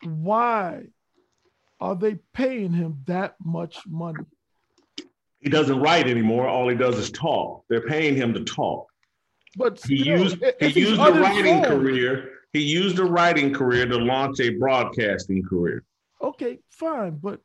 Why 0.03 0.85
are 1.81 1.95
they 1.95 2.17
paying 2.33 2.73
him 2.73 3.03
that 3.07 3.37
much 3.43 3.87
money? 3.87 4.25
He 5.41 5.51
doesn't 5.51 5.81
write 5.81 6.09
anymore. 6.09 6.49
All 6.49 6.69
he 6.69 6.77
does 6.77 6.97
is 6.99 7.11
talk. 7.11 7.65
They're 7.69 7.87
paying 7.87 8.17
him 8.17 8.33
to 8.35 8.45
talk. 8.45 8.87
But 9.57 9.83
he 9.85 9.97
used 9.97 10.43
he 10.61 10.81
used 10.81 11.01
a 11.01 11.13
writing 11.13 11.63
career. 11.63 12.31
He 12.53 12.61
used 12.61 12.99
a 12.99 13.05
writing 13.05 13.53
career 13.53 13.87
to 13.87 13.97
launch 13.97 14.41
a 14.41 14.51
broadcasting 14.51 15.43
career. 15.43 15.85
Okay, 16.23 16.59
fine, 16.71 17.19
but 17.23 17.41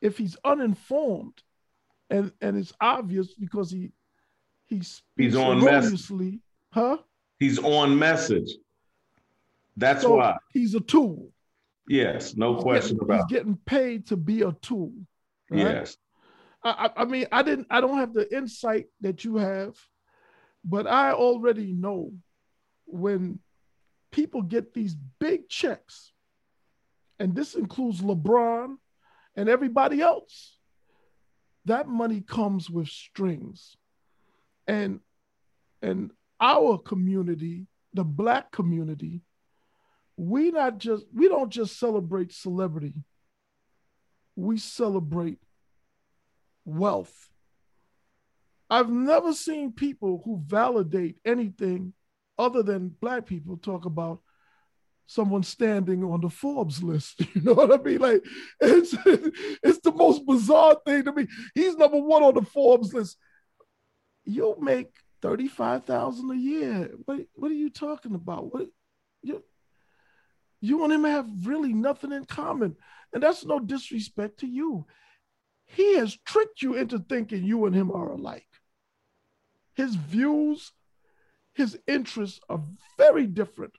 if 0.00 0.18
he's 0.18 0.36
uninformed, 0.44 1.42
and 2.10 2.32
and 2.40 2.56
it's 2.56 2.72
obvious 2.80 3.34
because 3.34 3.70
he 3.70 3.92
he's 4.66 5.02
he's 5.16 5.36
on 5.36 5.62
message, 5.62 6.38
huh? 6.70 6.98
He's 7.38 7.58
on 7.58 7.98
message. 7.98 8.50
That's 9.76 10.02
so 10.02 10.16
why 10.16 10.36
he's 10.52 10.74
a 10.74 10.80
tool. 10.80 11.30
Yes, 11.88 12.36
no 12.36 12.54
he's 12.54 12.62
question 12.62 12.96
getting, 12.96 13.10
about. 13.10 13.30
He's 13.30 13.38
getting 13.38 13.56
paid 13.64 14.06
to 14.08 14.16
be 14.16 14.42
a 14.42 14.52
tool. 14.52 14.92
Right? 15.50 15.60
Yes. 15.60 15.96
I, 16.64 16.90
I 16.96 17.04
mean, 17.04 17.26
I 17.30 17.42
didn't. 17.42 17.68
I 17.70 17.80
don't 17.80 17.98
have 17.98 18.12
the 18.12 18.34
insight 18.36 18.86
that 19.00 19.24
you 19.24 19.36
have, 19.36 19.76
but 20.64 20.86
I 20.86 21.12
already 21.12 21.72
know 21.72 22.12
when 22.86 23.40
people 24.10 24.42
get 24.42 24.74
these 24.74 24.94
big 25.18 25.48
checks, 25.48 26.12
and 27.18 27.34
this 27.34 27.54
includes 27.54 28.00
LeBron 28.00 28.76
and 29.36 29.48
everybody 29.48 30.00
else. 30.00 30.56
That 31.64 31.88
money 31.88 32.20
comes 32.20 32.70
with 32.70 32.88
strings, 32.88 33.76
and 34.66 35.00
and 35.82 36.10
our 36.40 36.78
community, 36.78 37.66
the 37.92 38.04
black 38.04 38.50
community, 38.52 39.22
we 40.16 40.50
not 40.50 40.78
just 40.78 41.04
we 41.12 41.28
don't 41.28 41.50
just 41.50 41.78
celebrate 41.78 42.32
celebrity 42.32 42.94
we 44.38 44.56
celebrate 44.56 45.38
wealth 46.64 47.28
i've 48.70 48.90
never 48.90 49.32
seen 49.32 49.72
people 49.72 50.22
who 50.24 50.42
validate 50.46 51.16
anything 51.24 51.92
other 52.38 52.62
than 52.62 52.94
black 53.00 53.26
people 53.26 53.56
talk 53.56 53.84
about 53.84 54.20
someone 55.06 55.42
standing 55.42 56.04
on 56.04 56.20
the 56.20 56.28
forbes 56.28 56.82
list 56.82 57.20
you 57.34 57.42
know 57.42 57.54
what 57.54 57.72
i 57.72 57.82
mean 57.82 57.98
like 57.98 58.22
it's 58.60 58.94
it's 59.62 59.80
the 59.80 59.92
most 59.92 60.24
bizarre 60.26 60.76
thing 60.86 61.04
to 61.04 61.12
me 61.12 61.26
he's 61.54 61.76
number 61.76 61.98
one 61.98 62.22
on 62.22 62.34
the 62.34 62.42
forbes 62.42 62.92
list 62.92 63.16
you 64.24 64.54
make 64.60 64.90
35000 65.22 66.30
a 66.30 66.36
year 66.36 66.90
what, 67.06 67.20
what 67.34 67.50
are 67.50 67.54
you 67.54 67.70
talking 67.70 68.14
about 68.14 68.52
what 68.52 68.66
you 69.22 69.42
you 70.60 70.84
and 70.84 70.92
him 70.92 71.04
have 71.04 71.28
really 71.46 71.72
nothing 71.72 72.12
in 72.12 72.24
common. 72.24 72.76
And 73.12 73.22
that's 73.22 73.44
no 73.44 73.58
disrespect 73.58 74.40
to 74.40 74.46
you. 74.46 74.86
He 75.66 75.96
has 75.96 76.16
tricked 76.26 76.62
you 76.62 76.74
into 76.74 76.98
thinking 76.98 77.44
you 77.44 77.66
and 77.66 77.74
him 77.74 77.90
are 77.90 78.10
alike. 78.10 78.46
His 79.78 79.94
views, 79.94 80.72
his 81.54 81.78
interests 81.86 82.40
are 82.48 82.60
very 82.96 83.28
different 83.28 83.74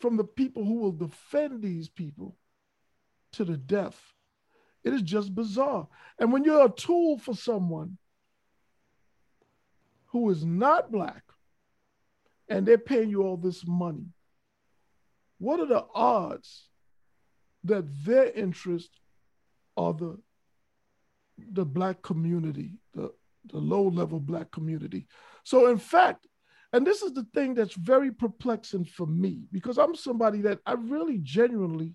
from 0.00 0.16
the 0.16 0.24
people 0.24 0.64
who 0.64 0.74
will 0.74 0.90
defend 0.90 1.62
these 1.62 1.88
people 1.88 2.36
to 3.34 3.44
the 3.44 3.56
death. 3.56 4.12
It 4.82 4.92
is 4.92 5.02
just 5.02 5.36
bizarre. 5.36 5.86
And 6.18 6.32
when 6.32 6.42
you're 6.42 6.66
a 6.66 6.68
tool 6.68 7.18
for 7.18 7.32
someone 7.36 7.96
who 10.06 10.28
is 10.30 10.44
not 10.44 10.90
black 10.90 11.22
and 12.48 12.66
they're 12.66 12.76
paying 12.76 13.08
you 13.08 13.22
all 13.22 13.36
this 13.36 13.64
money, 13.64 14.06
what 15.38 15.60
are 15.60 15.66
the 15.66 15.86
odds 15.94 16.70
that 17.62 17.84
their 18.04 18.32
interest 18.32 18.90
are 19.76 19.94
the 19.94 20.18
the 21.52 21.64
black 21.64 22.02
community, 22.02 22.80
the, 22.94 23.12
the 23.50 23.58
low 23.58 23.88
level 23.88 24.20
black 24.20 24.50
community? 24.50 25.06
So 25.44 25.68
in 25.68 25.78
fact, 25.78 26.26
and 26.72 26.86
this 26.86 27.02
is 27.02 27.12
the 27.12 27.26
thing 27.34 27.54
that's 27.54 27.74
very 27.74 28.10
perplexing 28.10 28.84
for 28.84 29.06
me 29.06 29.44
because 29.52 29.78
I'm 29.78 29.94
somebody 29.94 30.42
that 30.42 30.58
I 30.66 30.72
really 30.72 31.18
genuinely 31.18 31.94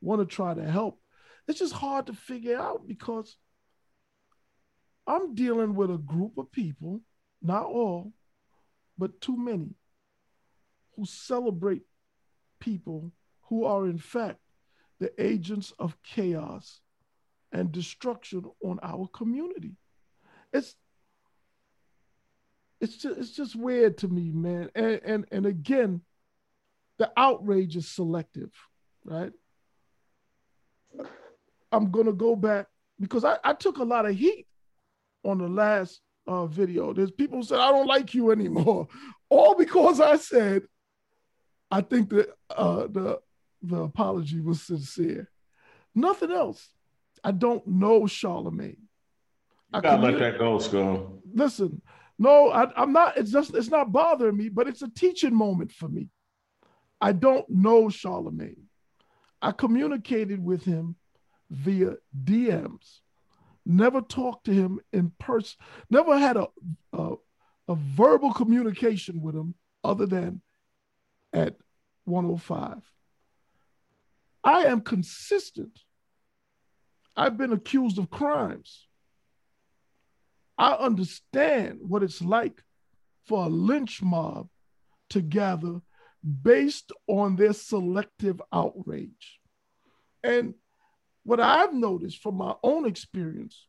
want 0.00 0.20
to 0.20 0.26
try 0.26 0.54
to 0.54 0.64
help. 0.64 1.00
It's 1.48 1.58
just 1.58 1.74
hard 1.74 2.06
to 2.06 2.12
figure 2.12 2.58
out 2.58 2.86
because 2.86 3.36
I'm 5.06 5.34
dealing 5.34 5.74
with 5.74 5.90
a 5.90 5.98
group 5.98 6.38
of 6.38 6.50
people, 6.50 7.00
not 7.42 7.64
all, 7.64 8.12
but 8.98 9.20
too 9.20 9.36
many, 9.36 9.74
who 10.96 11.04
celebrate 11.04 11.82
people 12.58 13.12
who 13.48 13.64
are, 13.64 13.86
in 13.86 13.98
fact, 13.98 14.38
the 14.98 15.12
agents 15.22 15.72
of 15.78 15.96
chaos 16.02 16.80
and 17.52 17.70
destruction 17.70 18.44
on 18.64 18.80
our 18.82 19.06
community. 19.08 19.76
It's 20.52 20.74
it's 22.80 22.96
just 22.96 23.18
it's 23.18 23.30
just 23.30 23.56
weird 23.56 23.98
to 23.98 24.08
me, 24.08 24.30
man. 24.32 24.70
And 24.74 25.00
and 25.04 25.26
and 25.30 25.46
again, 25.46 26.02
the 26.98 27.10
outrage 27.16 27.76
is 27.76 27.88
selective, 27.88 28.52
right? 29.04 29.32
I'm 31.72 31.90
gonna 31.90 32.12
go 32.12 32.36
back 32.36 32.66
because 33.00 33.24
I, 33.24 33.38
I 33.44 33.52
took 33.54 33.78
a 33.78 33.84
lot 33.84 34.06
of 34.06 34.16
heat 34.16 34.46
on 35.24 35.38
the 35.38 35.48
last 35.48 36.00
uh, 36.26 36.46
video. 36.46 36.92
There's 36.92 37.10
people 37.10 37.42
said, 37.42 37.58
I 37.58 37.70
don't 37.70 37.86
like 37.86 38.14
you 38.14 38.30
anymore. 38.30 38.88
All 39.28 39.54
because 39.54 40.00
I 40.00 40.16
said, 40.16 40.62
I 41.70 41.80
think 41.80 42.10
that 42.10 42.28
uh, 42.56 42.86
the, 42.88 43.20
the 43.62 43.82
apology 43.82 44.40
was 44.40 44.62
sincere. 44.62 45.28
Nothing 45.94 46.30
else. 46.30 46.68
I 47.24 47.32
don't 47.32 47.66
know 47.66 48.02
Charlamagne. 48.02 48.85
You 49.76 49.82
gotta 49.82 50.02
let 50.02 50.18
that 50.18 50.38
go, 50.38 50.58
Skull. 50.58 51.22
Listen, 51.32 51.82
no, 52.18 52.50
I, 52.50 52.70
I'm 52.80 52.92
not. 52.92 53.16
It's 53.16 53.30
just 53.30 53.54
it's 53.54 53.68
not 53.68 53.92
bothering 53.92 54.36
me, 54.36 54.48
but 54.48 54.68
it's 54.68 54.82
a 54.82 54.88
teaching 54.88 55.34
moment 55.34 55.72
for 55.72 55.88
me. 55.88 56.08
I 57.00 57.12
don't 57.12 57.48
know 57.48 57.84
Charlamagne. 57.84 58.64
I 59.42 59.52
communicated 59.52 60.42
with 60.42 60.64
him 60.64 60.96
via 61.50 61.94
DMs. 62.24 63.00
Never 63.64 64.00
talked 64.00 64.46
to 64.46 64.52
him 64.52 64.80
in 64.92 65.12
person. 65.18 65.58
Never 65.90 66.18
had 66.18 66.36
a, 66.36 66.46
a, 66.92 67.14
a 67.68 67.74
verbal 67.74 68.32
communication 68.32 69.20
with 69.20 69.34
him 69.34 69.54
other 69.84 70.06
than 70.06 70.40
at 71.32 71.56
105. 72.04 72.82
I 74.42 74.64
am 74.66 74.80
consistent. 74.80 75.80
I've 77.16 77.36
been 77.36 77.52
accused 77.52 77.98
of 77.98 78.10
crimes. 78.10 78.85
I 80.58 80.72
understand 80.72 81.80
what 81.82 82.02
it's 82.02 82.22
like 82.22 82.62
for 83.24 83.44
a 83.44 83.48
lynch 83.48 84.02
mob 84.02 84.48
to 85.10 85.20
gather 85.20 85.80
based 86.42 86.92
on 87.06 87.36
their 87.36 87.52
selective 87.52 88.40
outrage. 88.52 89.40
And 90.24 90.54
what 91.24 91.40
I've 91.40 91.74
noticed 91.74 92.22
from 92.22 92.36
my 92.36 92.54
own 92.62 92.86
experience 92.86 93.66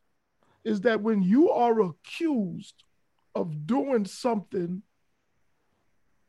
is 0.64 0.80
that 0.82 1.02
when 1.02 1.22
you 1.22 1.50
are 1.50 1.80
accused 1.80 2.84
of 3.34 3.66
doing 3.66 4.04
something 4.04 4.82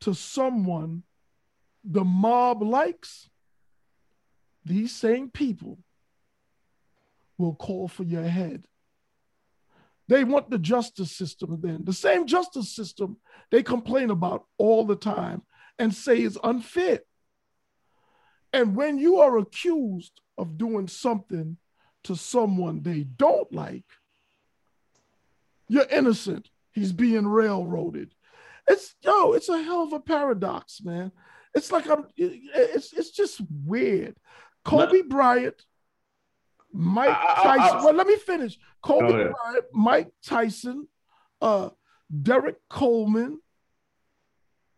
to 0.00 0.14
someone 0.14 1.02
the 1.84 2.04
mob 2.04 2.62
likes, 2.62 3.30
these 4.64 4.94
same 4.94 5.30
people 5.30 5.78
will 7.38 7.54
call 7.54 7.88
for 7.88 8.02
your 8.02 8.24
head. 8.24 8.64
They 10.10 10.24
want 10.24 10.50
the 10.50 10.58
justice 10.58 11.12
system 11.12 11.60
then, 11.62 11.84
the 11.84 11.92
same 11.92 12.26
justice 12.26 12.74
system 12.74 13.18
they 13.52 13.62
complain 13.62 14.10
about 14.10 14.44
all 14.58 14.84
the 14.84 14.96
time 14.96 15.42
and 15.78 15.94
say 15.94 16.20
is 16.20 16.36
unfit. 16.42 17.06
And 18.52 18.74
when 18.74 18.98
you 18.98 19.20
are 19.20 19.38
accused 19.38 20.20
of 20.36 20.58
doing 20.58 20.88
something 20.88 21.58
to 22.02 22.16
someone 22.16 22.82
they 22.82 23.04
don't 23.04 23.52
like, 23.52 23.84
you're 25.68 25.86
innocent. 25.88 26.48
He's 26.72 26.92
being 26.92 27.28
railroaded. 27.28 28.12
It's 28.66 28.96
yo, 29.02 29.34
it's 29.34 29.48
a 29.48 29.62
hell 29.62 29.84
of 29.84 29.92
a 29.92 30.00
paradox, 30.00 30.82
man. 30.82 31.12
It's 31.54 31.70
like 31.70 31.88
I'm 31.88 32.06
it's 32.16 32.92
it's 32.92 33.12
just 33.12 33.40
weird. 33.64 34.16
Kobe 34.64 35.02
Bryant, 35.02 35.64
Mike 36.72 37.16
Tyson. 37.36 37.60
I, 37.60 37.78
I, 37.78 37.84
well, 37.84 37.94
let 37.94 38.06
me 38.06 38.16
finish. 38.16 38.58
Kobe 38.82 39.08
Bryant, 39.08 39.64
Mike 39.72 40.12
Tyson, 40.24 40.86
uh, 41.40 41.70
Derrick 42.22 42.56
Coleman, 42.68 43.40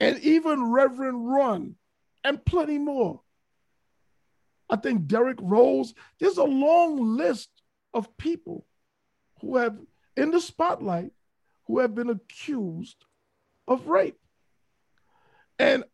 and 0.01 0.19
even 0.21 0.71
Reverend 0.71 1.29
Run, 1.29 1.77
and 2.25 2.45
plenty 2.45 2.79
more. 2.79 3.21
I 4.69 4.77
think 4.77 5.07
Derrick 5.07 5.39
Rose. 5.41 5.95
There's 6.19 6.39
a 6.39 6.45
long 6.45 7.17
list 7.17 7.51
of 7.93 8.17
people 8.17 8.67
who 9.41 9.59
have 9.59 9.77
in 10.17 10.31
the 10.31 10.41
spotlight 10.41 11.13
who 11.67 11.79
have 11.79 11.95
been 11.95 12.11
accused 12.11 13.05
of 13.69 13.89
rape. 13.89 14.19
And 15.59 15.85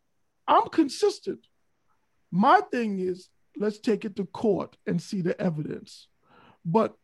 I'm 0.47 0.67
consistent. 0.69 1.45
My 2.31 2.61
thing 2.71 2.99
is, 2.99 3.29
let's 3.59 3.79
take 3.79 4.05
it 4.05 4.15
to 4.15 4.25
court 4.25 4.77
and 4.87 4.99
see 4.99 5.21
the 5.21 5.39
evidence. 5.39 6.07
But 6.65 6.95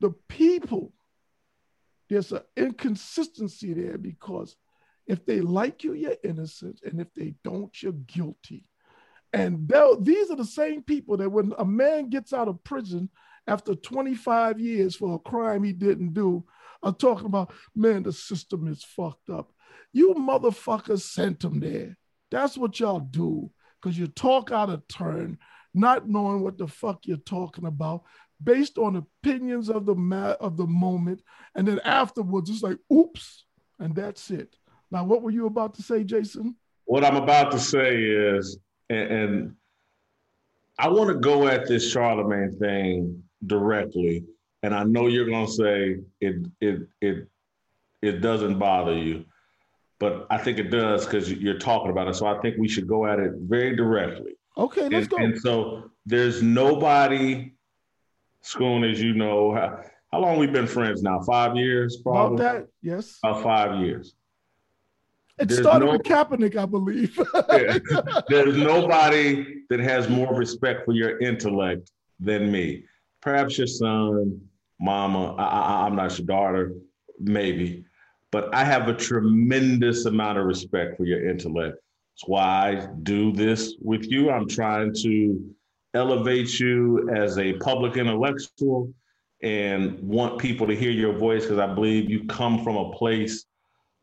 the 0.00 0.10
people, 0.28 0.92
there's 2.08 2.30
an 2.30 2.42
inconsistency 2.56 3.74
there 3.74 3.98
because 3.98 4.56
if 5.06 5.24
they 5.26 5.40
like 5.40 5.82
you, 5.82 5.94
you're 5.94 6.16
innocent. 6.22 6.80
And 6.84 7.00
if 7.00 7.12
they 7.14 7.34
don't, 7.42 7.82
you're 7.82 7.92
guilty. 7.92 8.66
And 9.32 9.68
these 10.00 10.30
are 10.30 10.36
the 10.36 10.44
same 10.44 10.82
people 10.82 11.16
that 11.16 11.30
when 11.30 11.52
a 11.58 11.64
man 11.64 12.10
gets 12.10 12.32
out 12.32 12.48
of 12.48 12.62
prison 12.62 13.10
after 13.46 13.74
25 13.74 14.60
years 14.60 14.96
for 14.96 15.14
a 15.14 15.18
crime 15.18 15.64
he 15.64 15.72
didn't 15.72 16.12
do, 16.12 16.44
are 16.82 16.92
talking 16.92 17.26
about, 17.26 17.52
man, 17.74 18.02
the 18.04 18.12
system 18.12 18.68
is 18.68 18.84
fucked 18.84 19.30
up. 19.30 19.50
You 19.92 20.14
motherfuckers 20.14 21.00
sent 21.00 21.42
him 21.42 21.60
there. 21.60 21.96
That's 22.30 22.56
what 22.56 22.78
y'all 22.78 23.00
do 23.00 23.50
because 23.80 23.98
you 23.98 24.06
talk 24.06 24.50
out 24.50 24.70
of 24.70 24.86
turn, 24.88 25.38
not 25.74 26.08
knowing 26.08 26.40
what 26.40 26.58
the 26.58 26.66
fuck 26.66 27.00
you're 27.04 27.16
talking 27.18 27.66
about, 27.66 28.02
based 28.42 28.78
on 28.78 28.96
opinions 28.96 29.68
of 29.68 29.86
the 29.86 29.94
ma- 29.94 30.36
of 30.40 30.56
the 30.56 30.66
moment, 30.66 31.22
and 31.54 31.66
then 31.66 31.80
afterwards 31.84 32.50
it's 32.50 32.62
like, 32.62 32.78
oops, 32.92 33.44
and 33.78 33.94
that's 33.94 34.30
it. 34.30 34.56
Now, 34.90 35.04
what 35.04 35.22
were 35.22 35.30
you 35.30 35.46
about 35.46 35.74
to 35.74 35.82
say, 35.82 36.04
Jason? 36.04 36.56
What 36.84 37.04
I'm 37.04 37.16
about 37.16 37.50
to 37.52 37.58
say 37.58 38.02
is, 38.02 38.58
and, 38.88 39.10
and 39.10 39.54
I 40.78 40.88
want 40.88 41.08
to 41.08 41.16
go 41.16 41.46
at 41.46 41.66
this 41.66 41.94
Charlamagne 41.94 42.58
thing 42.58 43.22
directly, 43.46 44.24
and 44.62 44.74
I 44.74 44.84
know 44.84 45.06
you're 45.06 45.28
going 45.28 45.46
to 45.46 45.52
say 45.52 45.96
it 46.20 46.46
it 46.60 46.88
it 47.00 47.28
it 48.00 48.20
doesn't 48.20 48.58
bother 48.58 48.96
you, 48.96 49.24
but 49.98 50.26
I 50.30 50.38
think 50.38 50.58
it 50.58 50.70
does 50.70 51.04
because 51.04 51.32
you're 51.32 51.58
talking 51.58 51.90
about 51.90 52.08
it. 52.08 52.14
So 52.14 52.26
I 52.26 52.38
think 52.40 52.56
we 52.58 52.68
should 52.68 52.86
go 52.86 53.06
at 53.06 53.18
it 53.18 53.32
very 53.36 53.74
directly. 53.74 54.36
Okay, 54.56 54.88
let's 54.88 55.06
and, 55.06 55.08
go. 55.08 55.16
And 55.18 55.38
so 55.38 55.90
there's 56.06 56.42
nobody, 56.42 57.52
Scoon, 58.40 58.84
as 58.84 59.00
you 59.00 59.14
know, 59.14 59.54
how, 59.54 59.82
how 60.12 60.20
long 60.20 60.38
we've 60.38 60.52
been 60.52 60.66
friends 60.66 61.02
now? 61.02 61.20
Five 61.20 61.56
years, 61.56 61.98
probably. 62.02 62.44
About 62.44 62.54
that, 62.54 62.68
yes. 62.82 63.18
About 63.22 63.42
five 63.42 63.80
years. 63.80 64.14
It 65.38 65.48
there's 65.48 65.60
started 65.60 65.86
no, 65.86 65.92
with 65.92 66.02
Kaepernick, 66.02 66.56
I 66.56 66.66
believe. 66.66 67.18
yeah, 67.50 67.78
there's 68.28 68.56
nobody 68.56 69.62
that 69.70 69.78
has 69.78 70.08
more 70.08 70.34
respect 70.34 70.84
for 70.84 70.92
your 70.92 71.18
intellect 71.20 71.92
than 72.18 72.50
me. 72.50 72.84
Perhaps 73.20 73.58
your 73.58 73.68
son, 73.68 74.40
mama. 74.80 75.34
I, 75.36 75.44
I, 75.44 75.86
I'm 75.86 75.94
not 75.94 76.18
your 76.18 76.26
daughter, 76.26 76.72
maybe, 77.20 77.84
but 78.30 78.54
I 78.54 78.64
have 78.64 78.88
a 78.88 78.94
tremendous 78.94 80.04
amount 80.04 80.38
of 80.38 80.46
respect 80.46 80.96
for 80.96 81.04
your 81.04 81.28
intellect. 81.28 81.76
That's 81.76 82.28
why 82.28 82.42
I 82.42 82.88
do 83.02 83.32
this 83.32 83.74
with 83.80 84.10
you. 84.10 84.30
I'm 84.30 84.48
trying 84.48 84.92
to 85.02 85.54
elevate 85.94 86.60
you 86.60 87.08
as 87.14 87.38
a 87.38 87.54
public 87.54 87.96
intellectual 87.96 88.92
and 89.42 89.98
want 90.00 90.38
people 90.38 90.66
to 90.66 90.76
hear 90.76 90.90
your 90.90 91.12
voice 91.12 91.44
because 91.44 91.58
I 91.58 91.72
believe 91.72 92.10
you 92.10 92.24
come 92.26 92.62
from 92.64 92.76
a 92.76 92.92
place 92.92 93.44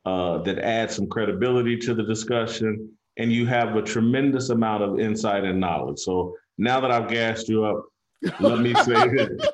uh, 0.06 0.38
that 0.40 0.60
adds 0.60 0.96
some 0.96 1.08
credibility 1.08 1.78
to 1.78 1.94
the 1.94 2.04
discussion, 2.04 2.92
and 3.18 3.32
you 3.32 3.46
have 3.48 3.76
a 3.76 3.82
tremendous 3.82 4.50
amount 4.50 4.84
of 4.84 5.00
insight 5.00 5.44
and 5.44 5.60
knowledge. 5.60 6.00
So 6.00 6.36
now 6.58 6.80
that 6.80 6.92
I've 6.92 7.10
gassed 7.10 7.50
you 7.50 7.66
up, 7.66 7.86
let 8.40 8.60
me 8.60 8.74
say 8.74 9.08
this. 9.10 9.48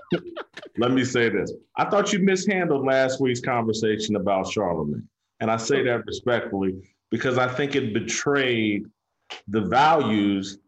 let 0.77 0.91
me 0.91 1.03
say 1.03 1.29
this. 1.29 1.53
I 1.77 1.89
thought 1.89 2.13
you 2.13 2.19
mishandled 2.19 2.85
last 2.85 3.19
week's 3.19 3.41
conversation 3.41 4.15
about 4.15 4.47
Charlamagne, 4.47 5.03
and 5.39 5.51
I 5.51 5.57
say 5.57 5.83
that 5.83 6.05
respectfully 6.05 6.75
because 7.09 7.37
I 7.37 7.47
think 7.47 7.75
it 7.75 7.93
betrayed 7.93 8.85
the 9.47 9.61
values 9.61 10.59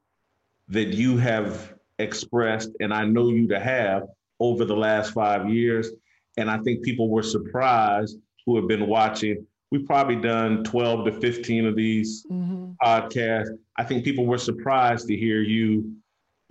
that 0.69 0.89
you 0.89 1.17
have 1.17 1.73
expressed, 1.99 2.71
and 2.79 2.93
I 2.93 3.05
know 3.05 3.29
you 3.29 3.47
to 3.49 3.59
have 3.59 4.03
over 4.39 4.65
the 4.65 4.75
last 4.75 5.13
five 5.13 5.49
years. 5.49 5.91
And 6.37 6.49
I 6.49 6.57
think 6.59 6.83
people 6.83 7.09
were 7.09 7.23
surprised 7.23 8.17
who 8.45 8.55
have 8.55 8.67
been 8.67 8.87
watching 8.87 9.45
we've 9.73 9.87
probably 9.87 10.15
done 10.15 10.63
12 10.63 11.05
to 11.05 11.11
15 11.19 11.65
of 11.65 11.75
these 11.75 12.23
mm-hmm. 12.31 12.73
podcasts. 12.79 13.57
I 13.75 13.83
think 13.83 14.05
people 14.05 14.27
were 14.27 14.37
surprised 14.37 15.07
to 15.07 15.17
hear 15.17 15.41
you 15.41 15.95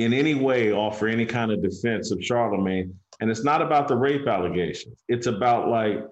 in 0.05 0.12
any 0.12 0.34
way 0.34 0.72
offer 0.72 1.09
any 1.09 1.26
kind 1.26 1.50
of 1.50 1.62
defense 1.62 2.11
of 2.11 2.18
Charlamagne. 2.18 2.92
And 3.20 3.30
it's 3.30 3.44
not 3.44 3.62
about 3.62 3.88
the 3.88 3.96
rape 3.96 4.26
allegations. 4.26 5.03
It's 5.09 5.26
about 5.26 5.68
like, 5.68 6.05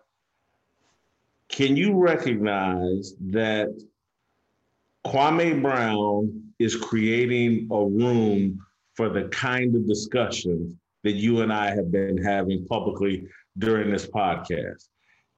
can 1.49 1.76
you 1.76 1.95
recognize 1.95 3.14
that 3.20 3.68
Kwame 5.07 5.61
Brown 5.61 6.53
is 6.59 6.76
creating 6.76 7.68
a 7.72 7.84
room 7.84 8.64
for 8.95 9.09
the 9.09 9.24
kind 9.28 9.74
of 9.74 9.86
discussions 9.86 10.76
that 11.03 11.12
you 11.12 11.41
and 11.41 11.53
I 11.53 11.70
have 11.74 11.91
been 11.91 12.18
having 12.22 12.66
publicly 12.66 13.26
during 13.59 13.91
this 13.91 14.07
podcast? 14.07 14.88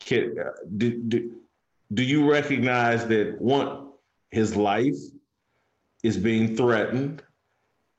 Can, 0.01 0.37
uh, 0.39 0.51
do, 0.77 1.03
do, 1.05 1.33
do 1.95 2.03
you 2.03 2.31
recognize 2.31 3.07
that 3.07 3.41
one, 3.41 3.89
his 4.31 4.57
life 4.57 4.99
is 6.03 6.17
being 6.17 6.57
threatened, 6.57 7.23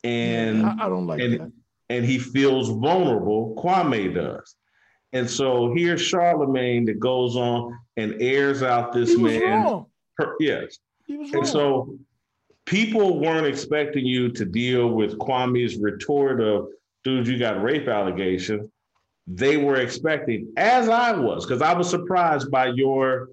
and 0.03 0.61
yeah, 0.61 0.75
I, 0.79 0.89
don't 0.89 1.07
like 1.07 1.21
and, 1.21 1.33
that. 1.33 1.51
And 1.89 2.05
he 2.05 2.17
feels 2.17 2.69
vulnerable. 2.69 3.55
Kwame 3.57 4.13
does, 4.13 4.55
And 5.13 5.29
so 5.29 5.73
here's 5.75 6.01
Charlamagne 6.01 6.85
that 6.87 6.99
goes 6.99 7.35
on 7.35 7.77
and 7.97 8.21
airs 8.21 8.63
out 8.63 8.93
this 8.93 9.09
he 9.09 9.15
was 9.17 9.33
man. 9.33 9.63
wrong. 9.63 9.85
Per, 10.17 10.35
yes. 10.39 10.79
He 11.05 11.17
was 11.17 11.31
wrong. 11.31 11.43
And 11.43 11.47
so 11.47 11.97
people 12.65 13.19
weren't 13.19 13.47
expecting 13.47 14.05
you 14.05 14.29
to 14.31 14.45
deal 14.45 14.89
with 14.89 15.17
Kwame's 15.17 15.77
retort 15.77 16.41
of, 16.41 16.67
dude, 17.03 17.27
you 17.27 17.37
got 17.37 17.61
rape 17.61 17.87
allegations. 17.87 18.69
They 19.27 19.55
were 19.57 19.75
expecting, 19.75 20.51
as 20.57 20.89
I 20.89 21.13
was, 21.13 21.45
because 21.45 21.61
I 21.61 21.73
was 21.73 21.89
surprised 21.89 22.51
by 22.51 22.67
your. 22.67 23.29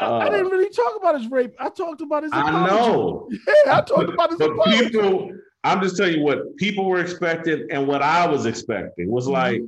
I, 0.00 0.06
I 0.06 0.26
uh, 0.26 0.30
didn't 0.30 0.46
really 0.46 0.70
talk 0.70 0.96
about 0.96 1.20
his 1.20 1.30
rape. 1.30 1.54
I 1.58 1.68
talked 1.68 2.00
about 2.00 2.22
his. 2.22 2.32
I 2.34 2.66
know. 2.66 3.28
Yeah, 3.66 3.78
I 3.78 3.80
talked 3.82 4.08
about 4.08 4.30
his 4.30 4.38
But 4.38 4.52
apology. 4.52 4.84
people, 4.88 5.32
I'm 5.68 5.82
just 5.82 5.96
telling 5.96 6.14
you 6.14 6.24
what 6.24 6.56
people 6.56 6.86
were 6.86 7.00
expecting 7.00 7.68
and 7.70 7.86
what 7.86 8.02
I 8.02 8.26
was 8.26 8.46
expecting 8.46 9.10
was 9.10 9.26
Mm-hmm. 9.26 9.32
like, 9.32 9.62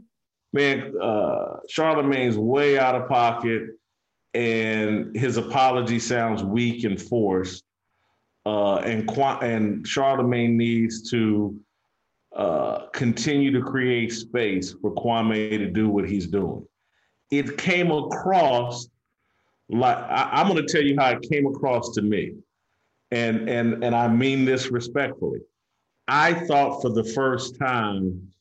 man, 0.53 0.95
uh, 1.01 1.57
Charlamagne's 1.73 2.39
way 2.39 2.79
out 2.79 2.95
of 2.95 3.09
pocket, 3.09 3.63
and 4.35 5.15
his 5.17 5.37
apology 5.37 5.99
sounds 5.99 6.43
weak 6.43 6.85
and 6.85 7.01
forced. 7.01 7.65
Uh, 8.47 8.77
and 8.77 9.09
and 9.43 9.85
Charlamagne 9.85 10.55
needs 10.55 11.11
to 11.11 11.61
uh, 12.35 12.87
continue 12.93 13.51
to 13.53 13.61
create 13.61 14.13
space 14.13 14.75
for 14.81 14.95
Kwame 14.95 15.59
to 15.59 15.71
do 15.71 15.91
what 15.91 16.09
he's 16.09 16.27
doing. 16.27 16.67
It 17.31 17.59
came 17.59 17.91
across 17.91 18.89
like 19.69 19.97
I, 19.97 20.31
I'm 20.33 20.49
going 20.49 20.65
to 20.65 20.73
tell 20.73 20.83
you 20.83 20.97
how 20.99 21.11
it 21.11 21.23
came 21.31 21.47
across 21.47 21.93
to 21.95 22.03
me, 22.03 22.35
and 23.11 23.49
and 23.49 23.85
and 23.85 23.95
I 23.95 24.09
mean 24.09 24.45
this 24.45 24.71
respectfully. 24.71 25.41
I 26.11 26.35
thought 26.35 26.83
for 26.83 26.91
the 26.91 27.05
first 27.05 27.57
time, 27.57 28.33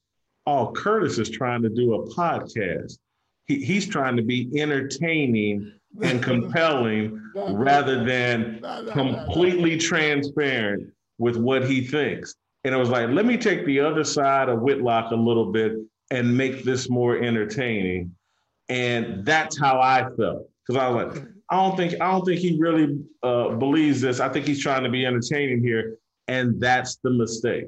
oh, 0.48 0.72
Curtis 0.76 1.20
is 1.20 1.30
trying 1.30 1.62
to 1.62 1.70
do 1.70 1.94
a 1.94 2.10
podcast. 2.16 2.98
He, 3.46 3.64
he's 3.64 3.88
trying 3.88 4.16
to 4.18 4.24
be 4.24 4.50
entertaining 4.60 5.72
and 6.02 6.22
compelling 6.32 7.22
rather 7.36 8.04
than 8.04 8.60
completely 8.92 9.78
transparent 9.78 10.92
with 11.20 11.38
what 11.38 11.64
he 11.64 11.86
thinks. 11.86 12.34
And 12.64 12.74
it 12.74 12.78
was 12.78 12.90
like, 12.90 13.10
let 13.10 13.28
me 13.28 13.38
take 13.38 13.66
the 13.66 13.80
other 13.80 14.04
side 14.04 14.50
of 14.50 14.62
Whitlock 14.62 15.12
a 15.12 15.16
little 15.16 15.52
bit 15.52 15.74
and 16.10 16.36
make 16.36 16.64
this 16.64 16.90
more 16.90 17.18
entertaining. 17.18 18.16
And 18.68 19.24
that's 19.24 19.60
how 19.60 19.80
I 19.80 20.10
felt. 20.18 20.50
Because 20.66 20.82
I 20.82 20.90
was 20.90 21.16
like, 21.16 21.24
I 21.52 21.56
don't 21.56 21.78
think 21.78 22.02
I 22.02 22.12
don't 22.12 22.26
think 22.26 22.40
he 22.40 22.58
really 22.60 23.00
uh, 23.24 23.50
believes 23.50 24.02
this. 24.02 24.20
I 24.20 24.30
think 24.30 24.46
he's 24.48 24.62
trying 24.62 24.84
to 24.84 24.90
be 24.90 25.06
entertaining 25.06 25.62
here, 25.62 25.98
and 26.30 26.62
that's 26.62 26.98
the 26.98 27.10
mistake. 27.10 27.66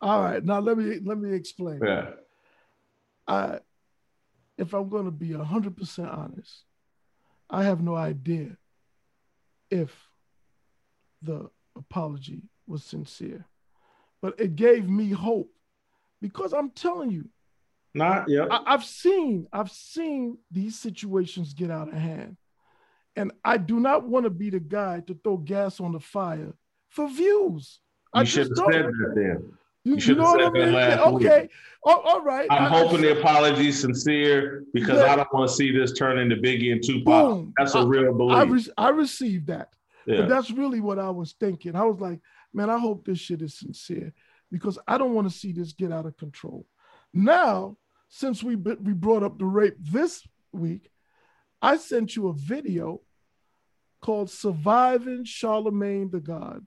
All 0.00 0.22
right, 0.22 0.44
now 0.44 0.60
let 0.60 0.78
me 0.78 1.00
let 1.04 1.18
me 1.18 1.34
explain. 1.34 1.80
Yeah. 1.84 2.10
I, 3.26 3.58
if 4.56 4.72
I'm 4.72 4.88
going 4.88 5.04
to 5.06 5.10
be 5.10 5.32
hundred 5.32 5.76
percent 5.76 6.08
honest, 6.08 6.64
I 7.50 7.64
have 7.64 7.82
no 7.82 7.96
idea 7.96 8.56
if 9.70 9.90
the 11.22 11.50
apology 11.76 12.42
was 12.66 12.84
sincere, 12.84 13.44
but 14.22 14.38
it 14.38 14.54
gave 14.54 14.88
me 14.88 15.10
hope 15.10 15.50
because 16.22 16.52
I'm 16.52 16.70
telling 16.70 17.10
you, 17.10 17.28
Not 17.94 18.28
yeah. 18.28 18.46
I, 18.50 18.74
I've 18.74 18.84
seen 18.84 19.48
I've 19.52 19.72
seen 19.72 20.38
these 20.50 20.78
situations 20.78 21.52
get 21.52 21.72
out 21.72 21.88
of 21.88 21.94
hand, 21.94 22.36
and 23.16 23.32
I 23.44 23.58
do 23.58 23.80
not 23.80 24.06
want 24.06 24.24
to 24.24 24.30
be 24.30 24.50
the 24.50 24.60
guy 24.60 25.00
to 25.08 25.18
throw 25.24 25.38
gas 25.38 25.80
on 25.80 25.92
the 25.92 26.00
fire 26.00 26.54
for 26.88 27.08
views. 27.08 27.80
I 28.18 28.20
You 28.22 28.26
should 28.26 28.48
have 28.48 28.56
said 28.72 28.84
that 28.86 29.12
then. 29.14 29.52
You, 29.84 29.94
you 29.94 30.00
should've 30.00 30.22
know 30.22 30.32
said 30.32 30.42
I 30.62 30.66
that 30.66 30.72
last 30.98 31.12
week. 31.14 31.26
okay. 31.26 31.48
All- 31.84 32.00
all 32.00 32.22
right. 32.22 32.46
I'm 32.50 32.64
I- 32.64 32.68
hoping 32.68 33.00
the 33.02 33.18
apology 33.18 33.68
is 33.68 33.80
sincere 33.80 34.64
because 34.74 34.98
Yeah. 34.98 35.12
I 35.12 35.16
don't 35.16 35.32
want 35.32 35.48
to 35.48 35.54
see 35.56 35.70
this 35.72 35.92
turn 35.92 36.18
into 36.18 36.36
Biggie 36.36 36.72
and 36.72 36.82
Tupac. 36.82 37.04
Boom. 37.04 37.54
That's 37.56 37.74
a 37.74 37.78
I- 37.78 37.84
real 37.84 38.12
I, 38.14 38.44
belief. 38.44 38.66
re- 38.66 38.72
I 38.76 38.88
received 38.90 39.46
that. 39.46 39.72
yeah. 40.06 40.20
But 40.22 40.28
that's 40.28 40.50
really 40.50 40.80
what 40.80 40.98
I 40.98 41.10
was 41.10 41.32
thinking. 41.38 41.74
I 41.76 41.84
was 41.84 42.00
like, 42.00 42.20
man, 42.52 42.68
I 42.70 42.78
hope 42.78 43.04
this 43.06 43.18
shit 43.18 43.40
is 43.42 43.54
sincere 43.58 44.12
because 44.50 44.78
I 44.88 44.98
don't 44.98 45.14
want 45.14 45.30
to 45.30 45.36
see 45.36 45.52
this 45.52 45.72
get 45.72 45.92
out 45.92 46.06
of 46.06 46.16
control. 46.16 46.66
Now, 47.14 47.76
since 48.08 48.42
we 48.42 48.56
we 48.56 48.92
brought 48.94 49.22
up 49.22 49.38
the 49.38 49.44
rape 49.46 49.76
this 49.78 50.26
week, 50.52 50.90
I 51.62 51.76
sent 51.76 52.16
you 52.16 52.28
a 52.28 52.32
video 52.34 53.00
called 54.00 54.30
"Surviving 54.30 55.24
Charlamagne 55.24 56.10
the 56.10 56.20
God," 56.20 56.66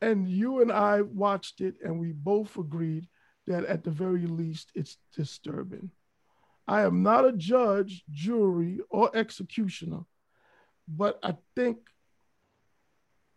and 0.00 0.28
you 0.28 0.60
and 0.60 0.70
I 0.70 1.02
watched 1.02 1.60
it, 1.60 1.76
and 1.82 1.98
we 1.98 2.12
both 2.12 2.56
agreed 2.56 3.08
that 3.46 3.64
at 3.64 3.84
the 3.84 3.90
very 3.90 4.26
least 4.26 4.70
it's 4.74 4.98
disturbing. 5.14 5.90
I 6.68 6.82
am 6.82 7.02
not 7.02 7.24
a 7.24 7.32
judge, 7.32 8.02
jury, 8.10 8.80
or 8.90 9.10
executioner, 9.14 10.00
but 10.88 11.18
I 11.22 11.36
think 11.54 11.78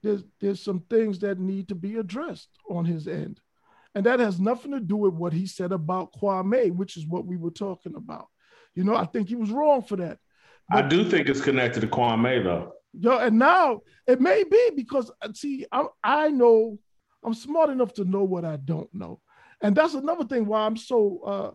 there's 0.02 0.24
there's 0.40 0.62
some 0.62 0.82
things 0.90 1.20
that 1.20 1.40
need 1.40 1.68
to 1.70 1.76
be 1.76 1.98
addressed 1.98 2.50
on 2.70 2.86
his 2.86 3.08
end. 3.08 3.40
And 3.96 4.06
that 4.06 4.20
has 4.20 4.40
nothing 4.40 4.72
to 4.72 4.80
do 4.80 4.96
with 4.96 5.14
what 5.14 5.34
he 5.34 5.48
said 5.48 5.72
about 5.72 6.14
Kwame, 6.14 6.72
which 6.76 6.96
is 6.96 7.08
what 7.08 7.26
we 7.26 7.38
were 7.38 7.52
talking 7.52 7.96
about. 7.96 8.28
You 8.76 8.84
know, 8.84 8.96
I 8.96 9.06
think 9.06 9.28
he 9.28 9.36
was 9.36 9.50
wrong 9.50 9.82
for 9.82 9.96
that. 9.98 10.20
I 10.72 10.84
do 10.84 11.04
think 11.04 11.28
it's 11.28 11.42
connected 11.42 11.82
to 11.82 11.88
Kwame 11.88 12.44
though. 12.44 12.74
Yo, 12.94 13.18
and 13.18 13.38
now 13.38 13.82
it 14.08 14.20
may 14.20 14.44
be 14.44 14.72
because 14.76 15.12
uh, 15.22 15.30
see, 15.34 15.66
I, 15.72 15.86
I 16.04 16.30
know 16.30 16.80
I'm 17.24 17.34
smart 17.34 17.70
enough 17.70 17.94
to 17.96 18.06
know 18.06 18.24
what 18.24 18.46
I 18.46 18.58
don't 18.58 18.94
know, 18.94 19.22
and 19.62 19.76
that's 19.76 19.94
another 19.94 20.26
thing 20.26 20.46
why 20.46 20.62
I'm 20.62 20.78
so 20.78 21.22
uh, 21.26 21.52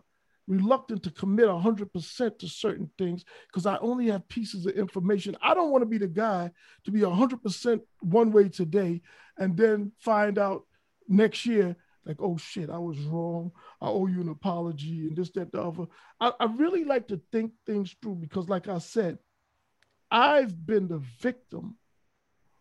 reluctant 0.47 1.03
to 1.03 1.11
commit 1.11 1.49
hundred 1.49 1.91
percent 1.91 2.39
to 2.39 2.47
certain 2.47 2.89
things 2.97 3.25
because 3.47 3.65
I 3.65 3.77
only 3.77 4.07
have 4.07 4.27
pieces 4.29 4.65
of 4.65 4.73
information. 4.73 5.35
I 5.41 5.53
don't 5.53 5.71
want 5.71 5.81
to 5.81 5.87
be 5.89 5.97
the 5.97 6.07
guy 6.07 6.51
to 6.85 6.91
be 6.91 7.01
hundred 7.01 7.43
percent 7.43 7.81
one 7.99 8.31
way 8.31 8.47
today 8.47 9.01
and 9.37 9.57
then 9.57 9.91
find 9.99 10.39
out 10.39 10.63
next 11.07 11.45
year 11.45 11.75
like, 12.05 12.17
oh 12.19 12.37
shit, 12.37 12.69
I 12.69 12.77
was 12.77 12.99
wrong. 12.99 13.51
I 13.81 13.87
owe 13.87 14.07
you 14.07 14.21
an 14.21 14.29
apology 14.29 15.07
and 15.07 15.15
this, 15.15 15.31
that, 15.31 15.51
the 15.51 15.61
other. 15.61 15.85
I, 16.19 16.31
I 16.39 16.45
really 16.45 16.83
like 16.83 17.07
to 17.07 17.19
think 17.31 17.51
things 17.65 17.95
through 18.01 18.15
because, 18.15 18.47
like 18.47 18.67
I 18.67 18.77
said, 18.77 19.17
I've 20.15 20.65
been 20.65 20.87
the 20.87 21.03
victim 21.19 21.75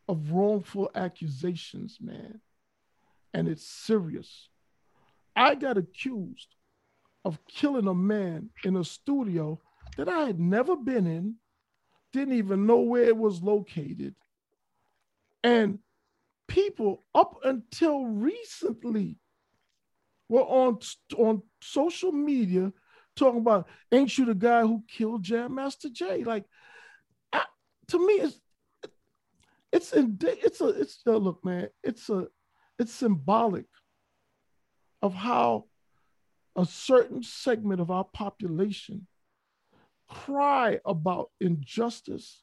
of 0.08 0.32
wrongful 0.32 0.90
accusations, 0.92 1.98
man. 2.00 2.40
And 3.32 3.46
it's 3.46 3.64
serious. 3.64 4.48
I 5.36 5.54
got 5.54 5.78
accused 5.78 6.48
of 7.24 7.38
killing 7.46 7.86
a 7.86 7.94
man 7.94 8.50
in 8.64 8.74
a 8.74 8.82
studio 8.82 9.60
that 9.96 10.08
I 10.08 10.24
had 10.24 10.40
never 10.40 10.74
been 10.74 11.06
in, 11.06 11.36
didn't 12.12 12.34
even 12.34 12.66
know 12.66 12.80
where 12.80 13.04
it 13.04 13.16
was 13.16 13.40
located. 13.40 14.16
And 15.44 15.78
people 16.48 17.04
up 17.14 17.38
until 17.44 18.04
recently 18.04 19.20
were 20.28 20.42
on, 20.42 20.80
on 21.16 21.42
social 21.62 22.10
media 22.10 22.72
talking 23.14 23.42
about, 23.42 23.68
ain't 23.92 24.18
you 24.18 24.24
the 24.24 24.34
guy 24.34 24.62
who 24.62 24.82
killed 24.88 25.22
Jam 25.22 25.54
Master 25.54 25.88
Jay? 25.88 26.24
Like, 26.24 26.46
to 27.88 28.06
me, 28.06 28.14
it's 28.14 28.40
it's 29.72 29.92
it's 29.92 30.60
a 30.60 30.68
it's 30.68 30.98
uh, 31.06 31.16
look, 31.16 31.44
man, 31.44 31.68
it's 31.82 32.08
a 32.08 32.28
it's 32.78 32.92
symbolic 32.92 33.66
of 35.02 35.14
how 35.14 35.64
a 36.56 36.64
certain 36.64 37.22
segment 37.22 37.80
of 37.80 37.90
our 37.90 38.04
population 38.04 39.06
cry 40.08 40.78
about 40.84 41.30
injustice, 41.40 42.42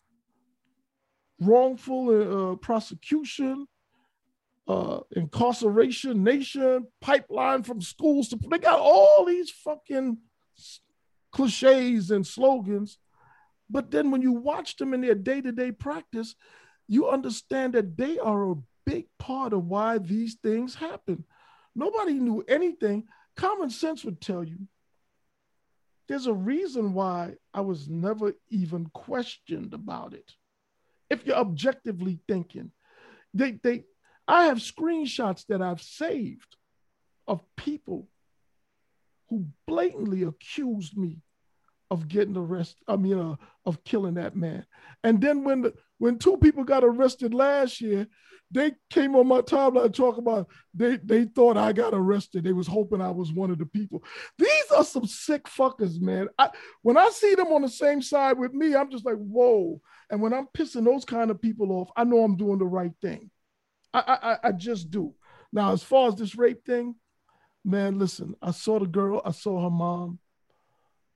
wrongful 1.40 2.52
uh, 2.52 2.56
prosecution, 2.58 3.68
uh, 4.68 5.00
incarceration, 5.16 6.24
nation, 6.24 6.88
pipeline 7.00 7.64
from 7.64 7.82
schools 7.82 8.30
to 8.30 8.40
they 8.50 8.60
got 8.60 8.80
all 8.80 9.26
these 9.26 9.50
fucking 9.50 10.18
cliches 11.32 12.12
and 12.12 12.26
slogans. 12.26 12.98
But 13.72 13.90
then 13.90 14.12
when 14.12 14.22
you 14.22 14.34
watch 14.34 14.76
them 14.76 14.94
in 14.94 15.02
their 15.02 15.16
day-to-day 15.16 15.72
practice, 15.72 16.36
you 16.88 17.10
understand 17.10 17.74
that 17.74 17.96
they 17.96 18.20
are 18.20 18.52
a 18.52 18.56
big 18.86 19.06
part 19.18 19.54
of 19.54 19.66
why 19.66 19.98
these 19.98 20.36
things 20.44 20.76
happen. 20.76 21.24
Nobody 21.74 22.14
knew 22.14 22.44
anything. 22.48 23.06
Common 23.38 23.70
sense 23.70 24.04
would 24.04 24.20
tell 24.20 24.44
you 24.44 24.58
there's 26.08 26.28
a 26.28 26.34
reason 26.34 26.94
why 26.94 27.36
I 27.54 27.62
was 27.62 27.88
never 27.88 28.34
even 28.50 28.88
questioned 28.94 29.74
about 29.74 30.14
it. 30.14 30.34
If 31.10 31.26
you're 31.26 31.38
objectively 31.38 32.20
thinking, 32.28 32.72
they, 33.34 33.52
they, 33.64 33.86
I 34.28 34.46
have 34.46 34.58
screenshots 34.58 35.46
that 35.48 35.62
I've 35.62 35.82
saved 35.82 36.58
of 37.26 37.42
people 37.56 38.10
who 39.30 39.46
blatantly 39.66 40.24
accused 40.24 40.98
me 40.98 41.22
of 41.92 42.08
getting 42.08 42.38
arrested. 42.38 42.82
I 42.88 42.96
mean, 42.96 43.20
uh, 43.20 43.36
of 43.66 43.84
killing 43.84 44.16
that 44.16 44.36
man. 44.36 44.66
And 45.04 45.22
then 45.22 45.44
when 45.44 45.62
the, 45.62 45.74
when 46.00 46.18
two 46.18 46.38
people 46.38 46.64
got 46.64 46.84
arrested 46.84 47.34
last 47.34 47.82
year, 47.82 48.08
they 48.50 48.72
came 48.90 49.16
on 49.16 49.28
my 49.28 49.42
timeline 49.42 49.94
talk 49.94 50.18
about 50.18 50.48
they 50.74 50.98
they 50.98 51.26
thought 51.26 51.58
I 51.58 51.74
got 51.74 51.94
arrested. 51.94 52.44
They 52.44 52.54
was 52.54 52.68
hoping 52.68 53.02
I 53.02 53.12
was 53.12 53.32
one 53.32 53.52
of 53.52 53.60
the 53.60 53.66
people. 53.66 54.04
These 54.38 54.72
are 54.76 54.84
some 54.84 55.06
sick 55.06 55.44
fuckers, 55.46 56.02
man. 56.02 56.28
I, 56.38 56.50
when 56.82 56.98
I 56.98 57.10
see 57.10 57.36
them 57.36 57.48
on 57.48 57.62
the 57.62 57.70
same 57.70 58.02
side 58.02 58.38
with 58.38 58.54
me, 58.54 58.76
I'm 58.76 58.90
just 58.90 59.06
like, 59.06 59.16
whoa. 59.16 59.80
And 60.10 60.22
when 60.22 60.34
I'm 60.34 60.48
pissing 60.54 60.86
those 60.86 61.06
kind 61.06 61.30
of 61.30 61.42
people 61.42 61.72
off, 61.72 61.92
I 61.96 62.04
know 62.04 62.24
I'm 62.24 62.36
doing 62.36 62.58
the 62.58 62.66
right 62.66 62.92
thing. 63.02 63.30
I 63.94 64.38
I, 64.44 64.50
I 64.50 64.52
just 64.54 64.92
do. 64.92 65.14
Now, 65.54 65.72
as 65.72 65.84
far 65.84 66.08
as 66.08 66.16
this 66.16 66.36
rape 66.36 66.66
thing, 66.66 66.96
man, 67.64 68.00
listen, 68.00 68.36
I 68.42 68.52
saw 68.52 68.80
the 68.80 68.86
girl, 68.86 69.22
I 69.24 69.32
saw 69.32 69.62
her 69.62 69.70
mom. 69.70 70.20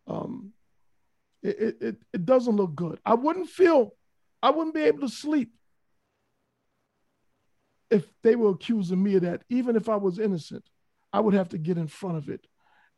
Um, 0.07 0.53
it, 1.45 1.77
it, 1.81 1.95
it 2.13 2.25
doesn't 2.25 2.55
look 2.55 2.75
good. 2.75 2.99
I 3.05 3.13
wouldn't 3.13 3.49
feel, 3.49 3.93
I 4.41 4.51
wouldn't 4.51 4.75
be 4.75 4.83
able 4.83 5.01
to 5.01 5.09
sleep 5.09 5.51
if 7.89 8.07
they 8.23 8.35
were 8.35 8.49
accusing 8.49 9.01
me 9.01 9.15
of 9.15 9.21
that. 9.23 9.43
Even 9.49 9.75
if 9.75 9.89
I 9.89 9.95
was 9.95 10.19
innocent, 10.19 10.65
I 11.13 11.19
would 11.19 11.33
have 11.33 11.49
to 11.49 11.57
get 11.57 11.77
in 11.77 11.87
front 11.87 12.17
of 12.17 12.29
it. 12.29 12.45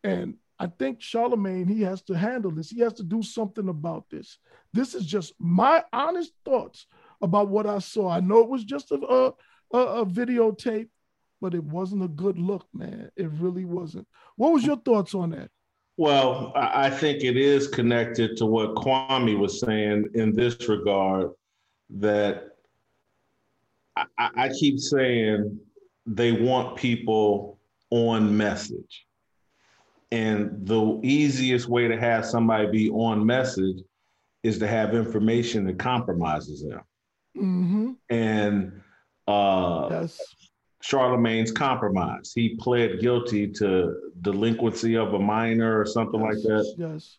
And 0.03 0.35
I 0.59 0.67
think 0.67 0.99
Charlamagne, 0.99 1.69
he 1.69 1.81
has 1.83 2.01
to 2.03 2.17
handle 2.17 2.51
this. 2.51 2.69
He 2.69 2.79
has 2.81 2.93
to 2.93 3.03
do 3.03 3.21
something 3.21 3.69
about 3.69 4.05
this. 4.09 4.39
This 4.73 4.95
is 4.95 5.05
just 5.05 5.33
my 5.39 5.83
honest 5.93 6.31
thoughts 6.45 6.87
about 7.21 7.49
what 7.49 7.67
I 7.67 7.79
saw. 7.79 8.09
I 8.09 8.21
know 8.21 8.39
it 8.39 8.49
was 8.49 8.63
just 8.63 8.91
a, 8.91 9.33
a, 9.71 9.77
a 9.77 10.05
videotape, 10.05 10.89
but 11.41 11.53
it 11.53 11.63
wasn't 11.63 12.03
a 12.03 12.07
good 12.07 12.39
look, 12.39 12.65
man. 12.73 13.11
It 13.15 13.29
really 13.33 13.65
wasn't. 13.65 14.07
What 14.35 14.53
was 14.53 14.65
your 14.65 14.77
thoughts 14.77 15.13
on 15.13 15.31
that? 15.31 15.51
Well, 15.97 16.51
I 16.55 16.91
think 16.91 17.23
it 17.23 17.37
is 17.37 17.67
connected 17.67 18.37
to 18.37 18.45
what 18.45 18.75
Kwame 18.75 19.37
was 19.37 19.59
saying 19.59 20.09
in 20.13 20.31
this 20.31 20.69
regard 20.69 21.31
that 21.89 22.55
I, 23.95 24.05
I 24.17 24.49
keep 24.49 24.79
saying 24.79 25.59
they 26.05 26.31
want 26.31 26.77
people 26.77 27.57
on 27.89 28.37
message. 28.37 29.05
And 30.11 30.65
the 30.65 30.99
easiest 31.03 31.67
way 31.67 31.87
to 31.87 31.99
have 31.99 32.25
somebody 32.25 32.67
be 32.67 32.89
on 32.91 33.25
message 33.25 33.79
is 34.43 34.59
to 34.59 34.67
have 34.67 34.93
information 34.93 35.65
that 35.65 35.79
compromises 35.79 36.63
them. 36.63 36.81
Mm-hmm. 37.35 37.91
And 38.09 38.81
uh, 39.27 39.87
yes. 39.91 40.21
Charlamagne's 40.83 41.51
compromise. 41.51 42.31
He 42.33 42.55
pled 42.55 42.99
guilty 42.99 43.47
to 43.53 44.11
delinquency 44.21 44.95
of 44.95 45.13
a 45.13 45.19
minor 45.19 45.79
or 45.79 45.85
something 45.85 46.21
yes, 46.21 46.33
like 46.33 46.43
that. 46.43 46.75
Yes. 46.77 47.17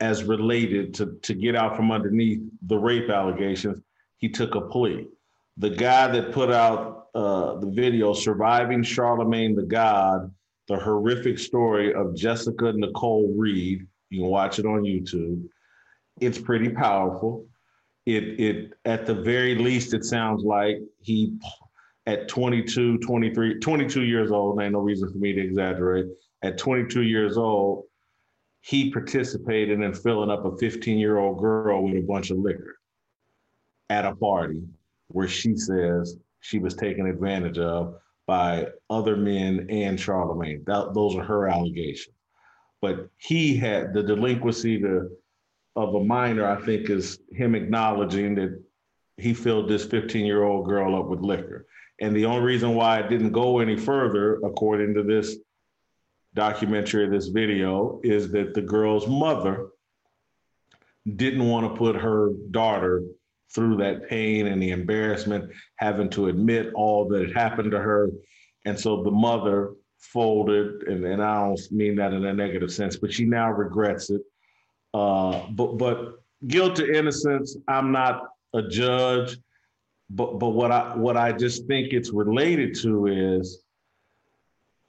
As 0.00 0.24
related 0.24 0.94
to, 0.94 1.18
to 1.22 1.34
get 1.34 1.54
out 1.54 1.76
from 1.76 1.92
underneath 1.92 2.40
the 2.62 2.78
rape 2.78 3.10
allegations, 3.10 3.80
he 4.16 4.28
took 4.28 4.54
a 4.54 4.62
plea. 4.62 5.06
The 5.58 5.70
guy 5.70 6.08
that 6.08 6.32
put 6.32 6.50
out 6.50 7.08
uh, 7.14 7.56
the 7.56 7.70
video, 7.70 8.14
Surviving 8.14 8.82
Charlamagne 8.82 9.54
the 9.54 9.62
God, 9.62 10.32
the 10.68 10.76
horrific 10.76 11.38
story 11.38 11.92
of 11.92 12.14
Jessica 12.14 12.72
Nicole 12.72 13.34
Reed, 13.36 13.86
you 14.08 14.20
can 14.20 14.30
watch 14.30 14.58
it 14.58 14.64
on 14.64 14.82
YouTube. 14.82 15.44
It's 16.20 16.38
pretty 16.38 16.70
powerful. 16.70 17.46
It, 18.06 18.40
it 18.40 18.72
at 18.86 19.04
the 19.04 19.14
very 19.14 19.54
least, 19.54 19.92
it 19.92 20.04
sounds 20.04 20.44
like 20.44 20.78
he 21.00 21.36
at 22.06 22.28
22, 22.28 22.98
23, 22.98 23.58
22 23.60 24.02
years 24.02 24.30
old, 24.30 24.60
ain't 24.60 24.72
no 24.72 24.80
reason 24.80 25.10
for 25.10 25.18
me 25.18 25.32
to 25.32 25.40
exaggerate. 25.40 26.06
At 26.42 26.58
22 26.58 27.02
years 27.02 27.36
old, 27.36 27.84
he 28.62 28.90
participated 28.90 29.80
in 29.80 29.94
filling 29.94 30.30
up 30.30 30.44
a 30.44 30.56
15 30.56 30.98
year 30.98 31.18
old 31.18 31.38
girl 31.38 31.82
with 31.82 31.96
a 31.96 32.06
bunch 32.06 32.30
of 32.30 32.38
liquor 32.38 32.76
at 33.88 34.04
a 34.04 34.14
party 34.14 34.62
where 35.08 35.28
she 35.28 35.56
says 35.56 36.16
she 36.40 36.58
was 36.58 36.74
taken 36.74 37.06
advantage 37.06 37.58
of 37.58 37.96
by 38.26 38.68
other 38.88 39.16
men 39.16 39.66
and 39.70 39.98
Charlamagne. 39.98 40.64
That, 40.66 40.94
those 40.94 41.16
are 41.16 41.24
her 41.24 41.48
allegations. 41.48 42.14
But 42.80 43.08
he 43.18 43.56
had 43.56 43.92
the 43.92 44.02
delinquency 44.02 44.78
to, 44.80 45.10
of 45.76 45.94
a 45.94 46.04
minor, 46.04 46.48
I 46.48 46.60
think, 46.64 46.88
is 46.88 47.18
him 47.32 47.54
acknowledging 47.54 48.36
that 48.36 48.62
he 49.16 49.34
filled 49.34 49.68
this 49.68 49.84
15 49.84 50.24
year 50.24 50.44
old 50.44 50.66
girl 50.66 50.98
up 50.98 51.08
with 51.08 51.20
liquor. 51.20 51.66
And 52.00 52.16
the 52.16 52.24
only 52.24 52.42
reason 52.42 52.74
why 52.74 53.00
it 53.00 53.08
didn't 53.08 53.32
go 53.32 53.58
any 53.58 53.76
further, 53.76 54.36
according 54.36 54.94
to 54.94 55.02
this 55.02 55.36
documentary, 56.34 57.08
this 57.08 57.28
video, 57.28 58.00
is 58.02 58.32
that 58.32 58.54
the 58.54 58.62
girl's 58.62 59.06
mother 59.06 59.68
didn't 61.16 61.46
want 61.46 61.70
to 61.70 61.78
put 61.78 61.96
her 61.96 62.30
daughter 62.50 63.02
through 63.54 63.76
that 63.78 64.08
pain 64.08 64.46
and 64.46 64.62
the 64.62 64.70
embarrassment, 64.70 65.50
having 65.76 66.08
to 66.10 66.28
admit 66.28 66.72
all 66.74 67.08
that 67.08 67.20
had 67.20 67.36
happened 67.36 67.70
to 67.70 67.78
her. 67.78 68.10
And 68.64 68.78
so 68.78 69.02
the 69.02 69.10
mother 69.10 69.74
folded, 69.98 70.84
and, 70.84 71.04
and 71.04 71.22
I 71.22 71.46
don't 71.46 71.60
mean 71.72 71.96
that 71.96 72.12
in 72.12 72.24
a 72.24 72.32
negative 72.32 72.72
sense, 72.72 72.96
but 72.96 73.12
she 73.12 73.24
now 73.24 73.50
regrets 73.50 74.10
it. 74.10 74.22
Uh, 74.94 75.46
but 75.50 75.78
but 75.78 76.22
guilt 76.46 76.76
to 76.76 76.96
innocence, 76.96 77.56
I'm 77.68 77.92
not 77.92 78.28
a 78.54 78.62
judge 78.62 79.36
but 80.10 80.38
but 80.38 80.50
what 80.50 80.72
I 80.72 80.96
what 80.96 81.16
I 81.16 81.32
just 81.32 81.66
think 81.66 81.92
it's 81.92 82.10
related 82.10 82.74
to 82.82 83.06
is 83.06 83.62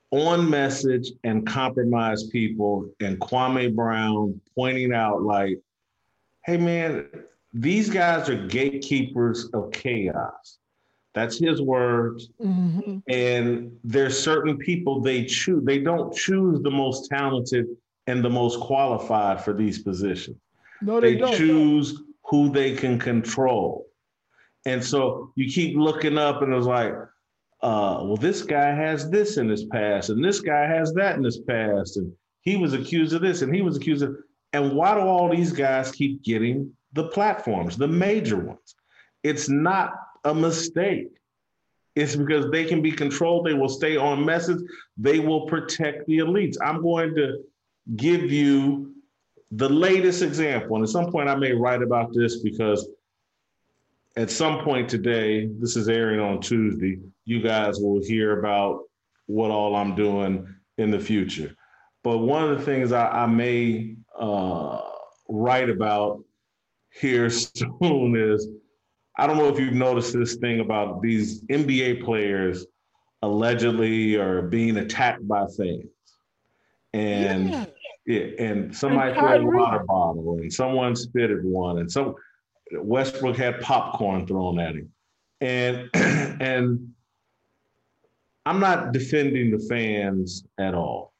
on 0.10 0.50
message 0.50 1.12
and 1.24 1.46
compromise 1.48 2.26
people 2.26 2.90
and 3.00 3.20
Kwame 3.20 3.74
Brown 3.74 4.42
pointing 4.56 4.94
out 4.94 5.22
like, 5.22 5.60
hey 6.46 6.58
man, 6.58 7.08
these 7.54 7.90
guys 7.90 8.28
are 8.30 8.48
gatekeepers 8.48 9.50
of 9.54 9.72
chaos. 9.72 10.58
That's 11.14 11.38
his 11.38 11.62
words. 11.62 12.30
Mm-hmm. 12.42 13.00
And 13.10 13.72
there's 13.84 14.18
certain 14.18 14.58
people 14.58 15.02
they 15.02 15.26
choose. 15.26 15.64
They 15.66 15.80
don't 15.80 16.14
choose 16.16 16.62
the 16.62 16.72
most 16.72 17.10
talented 17.10 17.68
and 18.08 18.24
the 18.24 18.30
most 18.30 18.60
qualified 18.60 19.44
for 19.44 19.54
these 19.54 19.80
positions. 19.80 20.38
No, 20.82 21.00
they, 21.00 21.14
they 21.14 21.20
don't. 21.20 21.36
choose 21.36 22.02
who 22.26 22.50
they 22.50 22.76
can 22.76 22.98
control. 22.98 23.91
And 24.66 24.84
so 24.84 25.32
you 25.36 25.52
keep 25.52 25.76
looking 25.76 26.18
up 26.18 26.42
and 26.42 26.54
it's 26.54 26.66
like, 26.66 26.94
uh, 27.62 28.02
well, 28.04 28.18
this 28.18 28.42
guy 28.42 28.74
has 28.74 29.10
this 29.10 29.38
in 29.38 29.48
his 29.48 29.66
past, 29.66 30.10
and 30.10 30.24
this 30.24 30.40
guy 30.42 30.66
has 30.66 30.94
that 30.94 31.18
in 31.18 31.24
his 31.24 31.40
past, 31.40 31.98
and 31.98 32.12
he 32.42 32.56
was 32.56 32.74
accused 32.74 33.14
of 33.14 33.22
this, 33.22 33.44
and 33.44 33.54
he 33.54 33.62
was 33.62 33.78
accused 33.78 34.04
of. 34.04 34.16
And 34.54 34.76
why 34.76 34.96
do 34.96 35.02
all 35.02 35.30
these 35.30 35.52
guys 35.52 35.92
keep 35.92 36.24
getting 36.24 36.74
the 36.94 37.08
platforms, 37.10 37.78
the 37.78 37.88
major 37.88 38.38
ones? 38.38 38.76
It's 39.24 39.48
not 39.48 39.94
a 40.24 40.34
mistake. 40.34 41.10
It's 41.96 42.16
because 42.16 42.50
they 42.50 42.66
can 42.66 42.82
be 42.82 42.92
controlled. 42.92 43.46
They 43.46 43.54
will 43.54 43.70
stay 43.70 43.96
on 43.96 44.26
message. 44.26 44.60
They 44.98 45.20
will 45.20 45.46
protect 45.46 46.08
the 46.08 46.20
elites. 46.20 46.58
I'm 46.64 46.82
going 46.82 47.14
to 47.16 47.44
give 47.96 48.32
you 48.32 48.96
the 49.52 49.70
latest 49.70 50.22
example. 50.22 50.78
And 50.78 50.84
at 50.84 50.90
some 50.90 51.12
point, 51.12 51.30
I 51.30 51.36
may 51.36 51.52
write 51.52 51.82
about 51.82 52.14
this 52.14 52.42
because 52.42 52.88
at 54.18 54.30
some 54.30 54.64
point 54.64 54.90
today, 54.90 55.48
this 55.60 55.76
is 55.76 55.88
airing 55.88 56.20
on 56.20 56.42
Tuesday, 56.42 57.00
you 57.26 57.42
guys 57.42 57.80
will 57.80 58.04
hear 58.04 58.40
about 58.40 58.84
what 59.28 59.52
all 59.52 59.76
I'm 59.76 59.96
doing 59.96 60.54
in 60.78 60.92
the 60.92 61.00
future. 61.00 61.56
But 62.04 62.18
one 62.18 62.44
of 62.50 62.58
the 62.58 62.66
things 62.66 62.92
I, 62.92 63.08
I 63.08 63.26
may 63.26 63.96
uh, 64.20 64.82
write 65.30 65.70
about 65.70 66.24
here 66.90 67.30
soon 67.30 68.16
is 68.18 68.48
I 69.18 69.28
don't 69.28 69.38
know 69.38 69.50
if 69.50 69.60
you've 69.60 69.74
noticed 69.74 70.14
this 70.14 70.36
thing 70.36 70.60
about 70.60 71.02
these 71.02 71.44
NBA 71.44 72.04
players 72.04 72.66
allegedly 73.22 74.16
are 74.16 74.42
being 74.42 74.78
attacked 74.78 75.28
by 75.28 75.46
fans. 75.58 75.86
And 76.94 77.50
yeah. 77.50 77.66
yeah 78.06 78.26
and 78.40 78.76
somebody 78.76 79.14
threw 79.14 79.28
a 79.28 79.46
water 79.46 79.84
bottle 79.86 80.38
and 80.42 80.52
someone 80.52 80.96
spitted 80.96 81.46
one 81.46 81.78
and 81.78 81.90
some 81.90 82.16
Westbrook 82.74 83.38
had 83.38 83.62
popcorn 83.62 84.26
thrown 84.28 84.60
at 84.60 84.76
him. 84.76 84.92
And 85.42 85.90
and 85.94 86.94
I'm 88.46 88.60
not 88.60 88.92
defending 88.92 89.52
the 89.52 89.60
fans 89.70 90.44
at 90.58 90.74
all. 90.74 91.14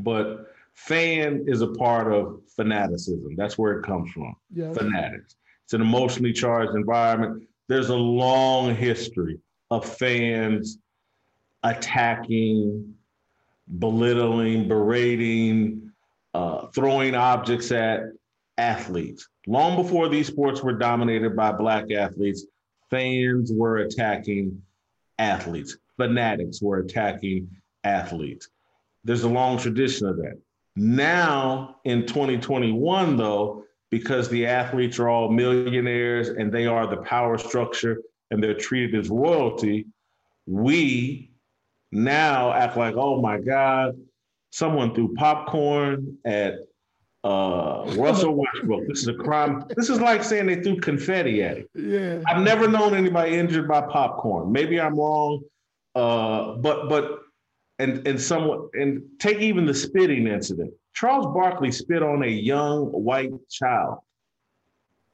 But 0.00 0.52
fan 0.74 1.44
is 1.46 1.62
a 1.62 1.68
part 1.68 2.12
of 2.12 2.40
fanaticism. 2.56 3.36
That's 3.36 3.58
where 3.58 3.78
it 3.78 3.84
comes 3.84 4.10
from. 4.10 4.34
Yes. 4.52 4.76
Fanatics. 4.76 5.36
It's 5.64 5.74
an 5.74 5.80
emotionally 5.80 6.32
charged 6.32 6.74
environment. 6.74 7.44
There's 7.68 7.90
a 7.90 7.96
long 7.96 8.74
history 8.74 9.38
of 9.70 9.84
fans 9.84 10.78
attacking, 11.62 12.94
belittling, 13.78 14.66
berating, 14.66 15.92
uh, 16.34 16.66
throwing 16.68 17.14
objects 17.14 17.70
at 17.70 18.00
athletes. 18.60 19.26
Long 19.46 19.74
before 19.74 20.08
these 20.08 20.26
sports 20.26 20.62
were 20.62 20.74
dominated 20.74 21.34
by 21.34 21.50
Black 21.50 21.90
athletes, 21.90 22.44
fans 22.90 23.50
were 23.52 23.78
attacking 23.78 24.60
athletes, 25.18 25.78
fanatics 25.96 26.60
were 26.60 26.78
attacking 26.80 27.48
athletes. 27.84 28.50
There's 29.02 29.22
a 29.22 29.28
long 29.28 29.58
tradition 29.58 30.06
of 30.06 30.18
that. 30.18 30.38
Now 30.76 31.76
in 31.84 32.06
2021, 32.06 33.16
though, 33.16 33.64
because 33.90 34.28
the 34.28 34.46
athletes 34.46 34.98
are 34.98 35.08
all 35.08 35.30
millionaires 35.30 36.28
and 36.28 36.52
they 36.52 36.66
are 36.66 36.86
the 36.86 36.98
power 36.98 37.38
structure 37.38 38.02
and 38.30 38.42
they're 38.42 38.54
treated 38.54 38.94
as 39.00 39.08
royalty, 39.08 39.86
we 40.46 41.30
now 41.92 42.52
act 42.52 42.76
like, 42.76 42.94
oh 42.94 43.20
my 43.22 43.40
God, 43.40 43.96
someone 44.50 44.94
threw 44.94 45.14
popcorn 45.14 46.18
at 46.24 46.58
uh, 47.24 47.84
Russell 47.96 48.34
Westbrook. 48.34 48.86
This 48.88 49.00
is 49.00 49.08
a 49.08 49.14
crime. 49.14 49.64
This 49.76 49.88
is 49.88 50.00
like 50.00 50.24
saying 50.24 50.46
they 50.46 50.62
threw 50.62 50.80
confetti 50.80 51.42
at 51.42 51.58
him. 51.58 51.66
Yeah. 51.74 52.22
I've 52.26 52.42
never 52.42 52.68
known 52.68 52.94
anybody 52.94 53.36
injured 53.36 53.68
by 53.68 53.82
popcorn. 53.82 54.52
Maybe 54.52 54.80
I'm 54.80 54.98
wrong, 54.98 55.42
uh, 55.94 56.54
but 56.56 56.88
but 56.88 57.20
and 57.78 58.06
and 58.06 58.20
somewhat 58.20 58.70
and 58.74 59.02
take 59.18 59.38
even 59.38 59.66
the 59.66 59.74
spitting 59.74 60.26
incident. 60.26 60.72
Charles 60.94 61.26
Barkley 61.26 61.72
spit 61.72 62.02
on 62.02 62.22
a 62.22 62.28
young 62.28 62.86
white 62.86 63.30
child, 63.48 63.98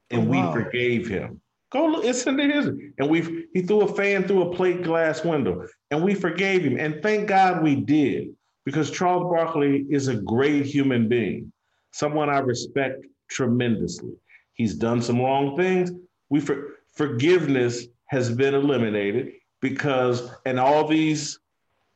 and 0.09 0.27
oh, 0.27 0.31
wow. 0.31 0.53
we 0.55 0.63
forgave 0.63 1.07
him. 1.07 1.41
Go 1.69 1.85
look, 1.87 2.05
it's 2.05 2.25
in 2.25 2.37
the 2.37 2.43
history. 2.43 2.93
And 2.97 3.09
we 3.09 3.45
he 3.53 3.61
threw 3.61 3.81
a 3.81 3.93
fan 3.93 4.23
through 4.23 4.43
a 4.43 4.55
plate 4.55 4.83
glass 4.83 5.23
window, 5.25 5.67
and 5.91 6.01
we 6.01 6.15
forgave 6.15 6.63
him. 6.63 6.79
And 6.79 7.03
thank 7.03 7.27
God 7.27 7.61
we 7.61 7.75
did, 7.75 8.29
because 8.63 8.89
Charles 8.89 9.29
Barkley 9.29 9.85
is 9.89 10.07
a 10.07 10.15
great 10.15 10.65
human 10.65 11.09
being 11.09 11.51
someone 11.97 12.29
I 12.29 12.39
respect 12.39 13.05
tremendously. 13.27 14.13
He's 14.53 14.75
done 14.75 15.01
some 15.01 15.19
wrong 15.19 15.57
things. 15.57 15.91
We 16.29 16.39
for, 16.39 16.75
forgiveness 16.93 17.87
has 18.07 18.31
been 18.31 18.53
eliminated 18.53 19.33
because, 19.61 20.29
and 20.45 20.59
all 20.59 20.87
these 20.87 21.39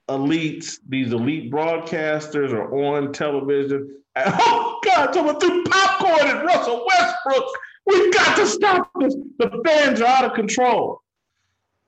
elites, 0.10 0.78
these 0.90 1.14
elite 1.14 1.52
broadcasters 1.52 2.52
are 2.52 2.74
on 2.74 3.14
television. 3.14 3.96
And, 4.16 4.34
oh 4.40 4.80
God, 4.84 5.14
someone 5.14 5.40
threw 5.40 5.64
popcorn 5.66 6.28
at 6.28 6.46
Russell 6.46 6.86
Westbrook. 6.88 7.46
We've 7.86 8.14
got 8.14 8.36
to 8.38 8.48
stop 8.48 8.92
this. 9.00 9.16
The 9.38 9.62
fans 9.66 10.02
are 10.02 10.08
out 10.08 10.26
of 10.26 10.34
control. 10.34 11.02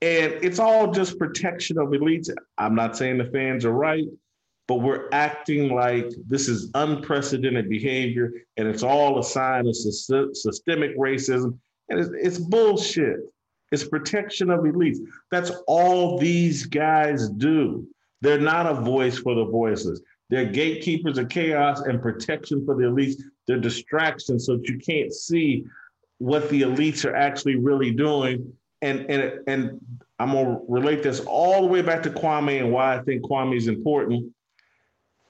And 0.02 0.34
it's 0.42 0.58
all 0.58 0.92
just 0.92 1.18
protection 1.18 1.78
of 1.78 1.88
elites. 1.88 2.28
I'm 2.58 2.74
not 2.74 2.96
saying 2.96 3.18
the 3.18 3.30
fans 3.32 3.64
are 3.64 3.72
right 3.72 4.06
but 4.66 4.76
we're 4.76 5.08
acting 5.12 5.74
like 5.74 6.10
this 6.26 6.48
is 6.48 6.70
unprecedented 6.74 7.68
behavior 7.68 8.32
and 8.56 8.66
it's 8.66 8.82
all 8.82 9.18
a 9.18 9.24
sign 9.24 9.66
of 9.66 9.76
systemic 9.76 10.98
racism. 10.98 11.58
And 11.90 12.00
it's, 12.00 12.10
it's 12.14 12.38
bullshit. 12.38 13.20
It's 13.72 13.86
protection 13.86 14.50
of 14.50 14.60
elites. 14.60 14.98
That's 15.30 15.50
all 15.66 16.18
these 16.18 16.64
guys 16.64 17.28
do. 17.28 17.86
They're 18.22 18.38
not 18.38 18.66
a 18.66 18.74
voice 18.74 19.18
for 19.18 19.34
the 19.34 19.44
voiceless. 19.44 20.00
They're 20.30 20.46
gatekeepers 20.46 21.18
of 21.18 21.28
chaos 21.28 21.80
and 21.80 22.00
protection 22.00 22.64
for 22.64 22.74
the 22.74 22.84
elites. 22.84 23.20
They're 23.46 23.58
distractions 23.58 24.46
so 24.46 24.56
that 24.56 24.68
you 24.68 24.78
can't 24.78 25.12
see 25.12 25.64
what 26.18 26.48
the 26.48 26.62
elites 26.62 27.04
are 27.04 27.14
actually 27.14 27.56
really 27.56 27.90
doing. 27.90 28.50
And, 28.80 29.10
and, 29.10 29.40
and 29.46 29.80
I'm 30.18 30.32
to 30.32 30.60
relate 30.68 31.02
this 31.02 31.20
all 31.20 31.60
the 31.60 31.66
way 31.66 31.82
back 31.82 32.02
to 32.04 32.10
Kwame 32.10 32.60
and 32.60 32.72
why 32.72 32.96
I 32.96 33.02
think 33.02 33.22
Kwame 33.22 33.56
is 33.56 33.66
important 33.66 34.33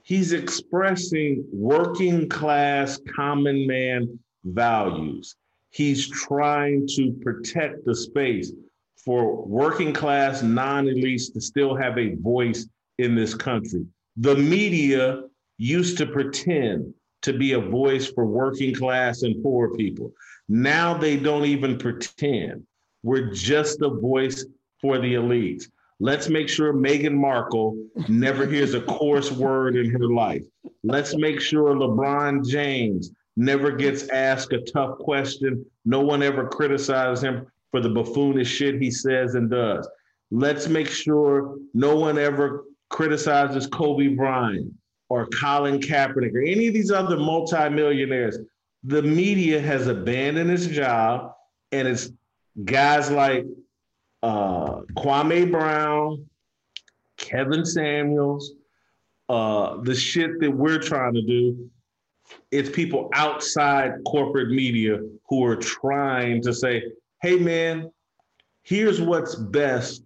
he's 0.04 0.32
expressing 0.32 1.44
working 1.52 2.28
class 2.28 3.00
common 3.16 3.66
man 3.66 4.18
values. 4.44 5.34
He's 5.70 6.08
trying 6.08 6.86
to 6.94 7.12
protect 7.22 7.84
the 7.84 7.96
space 7.96 8.52
for 9.04 9.44
working 9.44 9.92
class 9.92 10.42
non 10.42 10.86
elites 10.86 11.32
to 11.32 11.40
still 11.40 11.74
have 11.74 11.98
a 11.98 12.14
voice 12.14 12.68
in 12.98 13.16
this 13.16 13.34
country. 13.34 13.84
The 14.16 14.36
media 14.36 15.24
used 15.58 15.98
to 15.98 16.06
pretend 16.06 16.94
to 17.22 17.32
be 17.32 17.52
a 17.52 17.60
voice 17.60 18.06
for 18.06 18.26
working 18.26 18.74
class 18.74 19.22
and 19.22 19.42
poor 19.42 19.74
people. 19.74 20.12
Now 20.48 20.96
they 20.96 21.16
don't 21.16 21.46
even 21.46 21.78
pretend. 21.78 22.64
We're 23.02 23.32
just 23.32 23.80
a 23.82 23.88
voice 23.88 24.44
for 24.80 24.98
the 24.98 25.14
elites. 25.14 25.64
Let's 26.00 26.28
make 26.28 26.48
sure 26.48 26.72
Meghan 26.72 27.14
Markle 27.14 27.76
never 28.08 28.46
hears 28.46 28.74
a 28.74 28.80
coarse 28.82 29.30
word 29.30 29.76
in 29.76 29.90
her 29.90 30.08
life. 30.08 30.44
Let's 30.82 31.16
make 31.16 31.40
sure 31.40 31.74
LeBron 31.74 32.46
James 32.46 33.10
never 33.36 33.70
gets 33.70 34.08
asked 34.08 34.52
a 34.52 34.60
tough 34.60 34.98
question. 34.98 35.64
No 35.84 36.00
one 36.00 36.22
ever 36.22 36.48
criticizes 36.48 37.22
him 37.22 37.46
for 37.70 37.80
the 37.80 37.88
buffoonish 37.88 38.48
shit 38.48 38.80
he 38.80 38.90
says 38.90 39.34
and 39.34 39.50
does. 39.50 39.88
Let's 40.30 40.68
make 40.68 40.88
sure 40.88 41.56
no 41.74 41.96
one 41.96 42.18
ever 42.18 42.64
criticizes 42.90 43.66
Kobe 43.66 44.08
Bryant 44.08 44.72
or 45.08 45.26
Colin 45.26 45.80
Kaepernick 45.80 46.34
or 46.34 46.42
any 46.42 46.68
of 46.68 46.74
these 46.74 46.90
other 46.90 47.16
multimillionaires. 47.16 48.38
The 48.82 49.02
media 49.02 49.60
has 49.60 49.86
abandoned 49.86 50.50
its 50.50 50.66
job, 50.66 51.32
and 51.72 51.88
it's 51.88 52.10
guys 52.64 53.10
like 53.10 53.44
uh, 54.24 54.80
Kwame 54.96 55.50
Brown, 55.50 56.24
Kevin 57.18 57.64
Samuels, 57.64 58.54
uh, 59.28 59.76
the 59.82 59.94
shit 59.94 60.40
that 60.40 60.50
we're 60.50 60.78
trying 60.78 61.12
to 61.12 61.22
do. 61.22 61.70
It's 62.50 62.70
people 62.70 63.10
outside 63.12 63.92
corporate 64.06 64.48
media 64.48 64.98
who 65.28 65.44
are 65.44 65.56
trying 65.56 66.40
to 66.40 66.54
say, 66.54 66.84
hey, 67.20 67.36
man, 67.36 67.90
here's 68.62 68.98
what's 68.98 69.34
best 69.34 70.04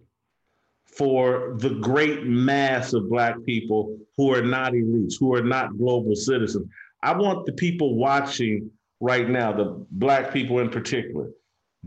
for 0.83 1.55
the 1.59 1.69
great 1.75 2.25
mass 2.25 2.91
of 2.91 3.09
Black 3.09 3.35
people 3.45 3.97
who 4.17 4.33
are 4.33 4.41
not 4.41 4.73
elites, 4.73 5.13
who 5.17 5.33
are 5.33 5.43
not 5.43 5.77
global 5.77 6.13
citizens. 6.13 6.67
I 7.01 7.15
want 7.15 7.45
the 7.45 7.53
people 7.53 7.95
watching 7.95 8.69
right 8.99 9.29
now, 9.29 9.53
the 9.53 9.85
Black 9.91 10.33
people 10.33 10.59
in 10.59 10.69
particular, 10.69 11.29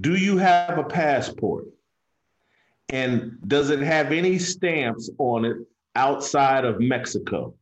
do 0.00 0.16
you 0.16 0.38
have 0.38 0.78
a 0.78 0.84
passport? 0.84 1.66
And 2.88 3.38
does 3.46 3.70
it 3.70 3.80
have 3.80 4.12
any 4.12 4.38
stamps 4.38 5.10
on 5.18 5.44
it 5.44 5.56
outside 5.96 6.64
of 6.64 6.80
Mexico? 6.80 7.54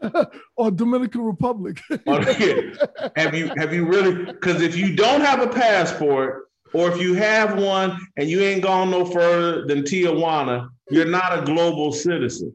or 0.56 0.70
Dominican 0.70 1.22
Republic. 1.22 1.80
Oh, 2.06 2.20
have 3.16 3.34
you 3.34 3.52
have 3.56 3.74
you 3.74 3.86
really 3.86 4.24
because 4.24 4.62
if 4.62 4.76
you 4.76 4.96
don't 4.96 5.20
have 5.20 5.40
a 5.40 5.48
passport 5.48 6.48
or 6.72 6.90
if 6.90 7.00
you 7.00 7.14
have 7.14 7.58
one 7.58 7.98
and 8.16 8.28
you 8.28 8.40
ain't 8.40 8.62
gone 8.62 8.90
no 8.90 9.04
further 9.04 9.66
than 9.66 9.82
Tijuana, 9.82 10.68
you're 10.90 11.04
not 11.04 11.38
a 11.38 11.42
global 11.44 11.92
citizen. 11.92 12.54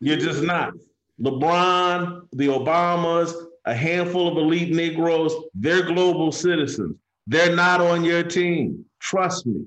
You're 0.00 0.18
just 0.18 0.42
not. 0.42 0.72
LeBron, 1.20 2.26
the 2.32 2.48
Obamas, 2.48 3.32
a 3.64 3.74
handful 3.74 4.28
of 4.28 4.36
elite 4.36 4.74
Negroes, 4.74 5.34
they're 5.54 5.82
global 5.82 6.32
citizens. 6.32 6.96
They're 7.26 7.54
not 7.54 7.80
on 7.80 8.04
your 8.04 8.22
team. 8.22 8.84
Trust 8.98 9.46
me. 9.46 9.64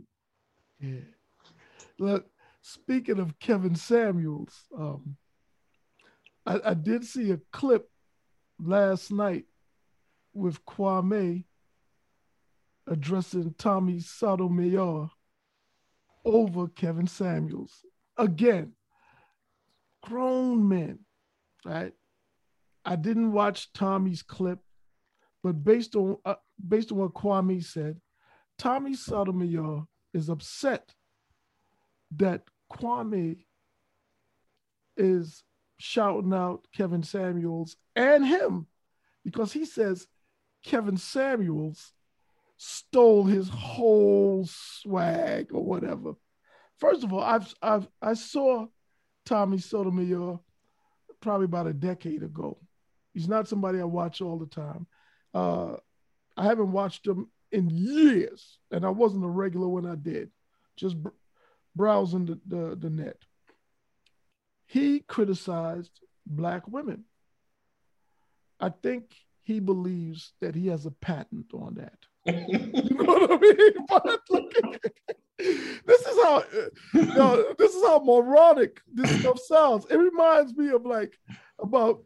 Yeah. 0.80 1.00
Look, 2.00 2.28
speaking 2.62 3.20
of 3.20 3.40
Kevin 3.40 3.76
Samuels, 3.76 4.54
um, 4.78 5.18
I, 6.46 6.60
I 6.66 6.74
did 6.74 7.06
see 7.06 7.32
a 7.32 7.40
clip 7.52 7.90
last 8.60 9.12
night 9.12 9.46
with 10.34 10.64
Kwame 10.66 11.44
addressing 12.88 13.54
Tommy 13.58 14.00
Sotomayor 14.00 15.10
over 16.24 16.68
Kevin 16.68 17.08
Samuels. 17.08 17.84
Again, 18.18 18.74
grown 20.04 20.68
men, 20.68 21.00
right? 21.66 21.94
I 22.86 22.96
didn't 22.96 23.34
watch 23.34 23.74
Tommy's 23.74 24.22
clip, 24.22 24.60
but 25.44 25.64
based 25.64 25.96
on 25.96 26.18
uh, 26.26 26.36
based 26.66 26.92
on 26.92 27.00
what 27.00 27.14
Kwame 27.14 27.64
said, 27.64 28.00
Tommy 28.58 28.94
Sotomayor 28.94 29.84
is 30.14 30.30
upset 30.30 30.94
that 32.16 32.44
Kwame 32.72 33.38
is 34.96 35.44
shouting 35.80 36.34
out 36.34 36.68
Kevin 36.76 37.04
Samuels 37.04 37.78
and 37.96 38.26
him 38.26 38.68
because 39.24 39.52
he 39.52 39.66
says 39.66 40.08
Kevin 40.64 40.98
Samuels 40.98 41.94
stole 42.58 43.24
his 43.24 43.50
whole 43.50 44.46
swag 44.50 45.50
or 45.54 45.64
whatever. 45.64 46.14
First 46.80 47.04
of 47.04 47.14
all, 47.14 47.22
I've 47.22 47.54
I've 47.62 47.88
I 48.02 48.14
saw 48.14 48.68
Tommy 49.26 49.60
Sotomayor 49.60 50.40
probably 51.22 51.46
about 51.46 51.68
a 51.68 51.74
decade 51.74 52.24
ago. 52.24 52.58
He's 53.14 53.28
not 53.28 53.48
somebody 53.48 53.80
I 53.80 53.84
watch 53.84 54.22
all 54.22 54.38
the 54.38 54.46
time. 54.46 54.88
Uh, 55.34 55.78
I 56.36 56.46
haven't 56.46 56.72
watched 56.72 57.06
him 57.08 57.30
in 57.52 57.70
years, 57.70 58.60
and 58.72 58.86
I 58.86 58.90
wasn't 58.90 59.26
a 59.26 59.30
regular 59.30 59.68
when 59.68 59.86
I 59.86 59.96
did. 59.96 60.30
Just 60.76 60.96
browsing 61.78 62.26
the, 62.26 62.40
the, 62.46 62.76
the 62.76 62.90
net. 62.90 63.18
He 64.66 65.00
criticized 65.00 66.02
black 66.26 66.68
women. 66.68 67.06
I 68.60 68.70
think 68.70 69.16
he 69.44 69.60
believes 69.60 70.34
that 70.42 70.56
he 70.56 70.68
has 70.68 70.86
a 70.86 70.92
patent 70.92 71.54
on 71.54 71.76
that. 71.76 72.00
you 72.26 72.96
know 72.96 73.06
what 73.06 73.32
I 73.32 73.38
mean? 73.38 73.74
But 73.88 74.20
this 75.86 76.02
is 76.02 76.24
how 76.24 76.44
you 76.94 77.06
know, 77.06 77.54
this 77.58 77.74
is 77.74 77.84
how 77.86 78.00
moronic 78.00 78.82
this 78.92 79.20
stuff 79.20 79.40
sounds. 79.40 79.86
It 79.90 79.98
reminds 79.98 80.56
me 80.56 80.70
of 80.70 80.86
like 80.86 81.14
about 81.60 82.04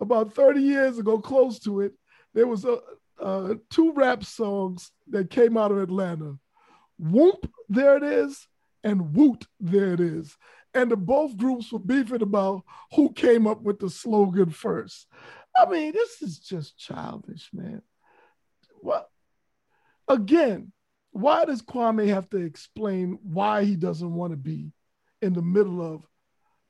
about 0.00 0.34
30 0.34 0.60
years 0.60 0.98
ago, 0.98 1.18
close 1.18 1.60
to 1.60 1.80
it, 1.80 1.92
there 2.34 2.48
was 2.48 2.64
a, 2.64 2.78
uh, 3.20 3.54
two 3.70 3.92
rap 3.92 4.24
songs 4.24 4.90
that 5.08 5.30
came 5.30 5.56
out 5.56 5.70
of 5.70 5.78
Atlanta. 5.78 6.34
Whoop, 6.98 7.48
there 7.68 7.96
it 7.96 8.02
is, 8.02 8.46
and 8.84 9.14
Woot, 9.14 9.46
there 9.60 9.92
it 9.92 10.00
is. 10.00 10.36
And 10.74 10.90
the 10.90 10.96
both 10.96 11.36
groups 11.36 11.70
were 11.70 11.78
beefing 11.78 12.22
about 12.22 12.62
who 12.94 13.12
came 13.12 13.46
up 13.46 13.62
with 13.62 13.78
the 13.78 13.90
slogan 13.90 14.50
first. 14.50 15.06
I 15.56 15.66
mean, 15.66 15.92
this 15.92 16.22
is 16.22 16.38
just 16.38 16.78
childish, 16.78 17.50
man. 17.52 17.82
Well, 18.80 19.06
again, 20.08 20.72
why 21.10 21.44
does 21.44 21.62
Kwame 21.62 22.08
have 22.08 22.28
to 22.30 22.38
explain 22.38 23.18
why 23.22 23.64
he 23.64 23.76
doesn't 23.76 24.14
want 24.14 24.32
to 24.32 24.36
be 24.36 24.72
in 25.20 25.34
the 25.34 25.42
middle 25.42 25.82
of 25.82 26.06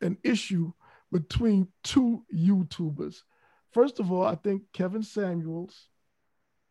an 0.00 0.18
issue 0.24 0.72
between 1.12 1.68
two 1.84 2.24
YouTubers? 2.34 3.22
First 3.70 4.00
of 4.00 4.10
all, 4.10 4.24
I 4.26 4.34
think 4.34 4.64
Kevin 4.72 5.04
Samuels, 5.04 5.88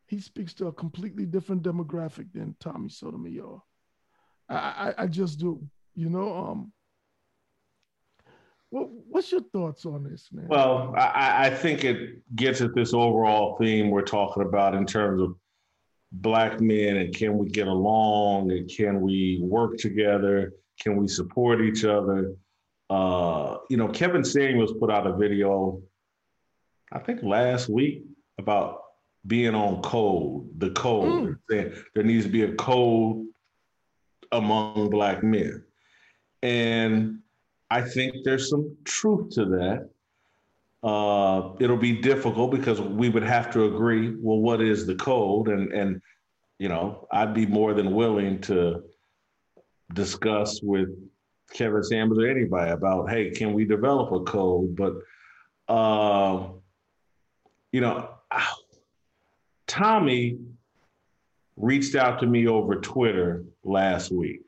he 0.06 0.20
speaks 0.20 0.54
to 0.56 0.68
a 0.68 0.74
completely 0.74 1.26
different 1.26 1.64
demographic 1.64 2.34
than 2.34 2.58
Tommy 2.60 2.90
Sotomayor. 2.90 3.62
I, 4.56 4.94
I, 5.04 5.08
just 5.08 5.40
do. 5.40 5.62
You 5.96 6.10
know, 6.10 6.38
um, 6.38 6.72
what, 8.70 8.90
what's 9.10 9.32
your 9.32 9.42
thoughts 9.42 9.86
on 9.86 10.04
this, 10.04 10.30
man? 10.32 10.48
Well, 10.48 10.94
I, 10.98 11.48
I 11.48 11.50
think 11.50 11.84
it 11.84 12.22
gets 12.36 12.62
at 12.62 12.74
this 12.74 12.94
overall 12.94 13.58
theme 13.58 13.90
we're 13.90 14.02
talking 14.02 14.44
about 14.44 14.76
in 14.76 14.86
terms 14.86 15.22
of 15.22 15.36
black 16.14 16.60
men 16.60 16.98
and 16.98 17.16
can 17.16 17.38
we 17.38 17.50
get 17.50 17.68
along 17.68 18.52
and 18.52 18.70
can 18.70 19.02
we 19.02 19.40
work 19.42 19.78
together? 19.78 20.54
Can 20.82 20.96
we 20.96 21.08
support 21.08 21.62
each 21.62 21.84
other? 21.84 22.34
Uh, 22.90 23.58
you 23.70 23.78
know, 23.78 23.88
Kevin 23.88 24.24
Samuels 24.24 24.74
put 24.80 24.90
out 24.92 25.08
a 25.08 25.16
video, 25.16 25.82
I 26.92 27.00
think 27.00 27.24
last 27.24 27.70
week, 27.70 28.04
about 28.38 28.82
being 29.28 29.54
on 29.54 29.82
code, 29.82 30.48
the 30.58 30.72
code. 30.72 31.38
Mm. 31.50 31.84
There 31.94 32.04
needs 32.04 32.26
to 32.26 32.32
be 32.32 32.44
a 32.44 32.54
code 32.56 33.28
among 34.32 34.90
black 34.90 35.24
men. 35.24 35.64
And 36.44 37.20
I 37.70 37.82
think 37.82 38.16
there's 38.24 38.50
some 38.50 38.76
truth 38.84 39.30
to 39.36 39.46
that. 39.46 39.90
Uh, 40.84 41.54
it'll 41.60 41.78
be 41.78 42.02
difficult 42.02 42.52
because 42.52 42.82
we 42.82 43.10
would 43.10 43.24
have 43.24 43.52
to 43.52 43.66
agree. 43.66 44.16
Well, 44.20 44.40
what 44.40 44.62
is 44.62 44.88
the 44.88 44.96
code? 44.96 45.48
And 45.48 45.72
and 45.72 46.02
you 46.58 46.70
know, 46.70 47.08
I'd 47.12 47.34
be 47.34 47.46
more 47.46 47.74
than 47.74 47.92
willing 47.92 48.42
to 48.42 48.84
discuss 49.94 50.60
with 50.62 50.90
Kevin 51.54 51.84
Samuels 51.84 52.20
or 52.20 52.28
anybody 52.28 52.72
about, 52.72 53.10
hey, 53.10 53.32
can 53.32 53.54
we 53.54 53.66
develop 53.66 54.12
a 54.12 54.24
code? 54.24 54.76
But 54.76 54.94
uh, 55.72 56.50
you 57.72 57.82
know, 57.82 58.10
Tommy 59.68 60.40
reached 61.58 61.96
out 61.96 62.20
to 62.20 62.26
me 62.26 62.48
over 62.48 62.76
Twitter 62.76 63.46
last 63.64 64.12
week 64.12 64.42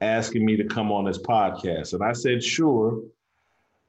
asking 0.00 0.44
me 0.44 0.56
to 0.56 0.64
come 0.64 0.92
on 0.92 1.04
this 1.04 1.18
podcast. 1.18 1.94
And 1.94 2.02
I 2.02 2.12
said, 2.12 2.42
sure. 2.42 3.02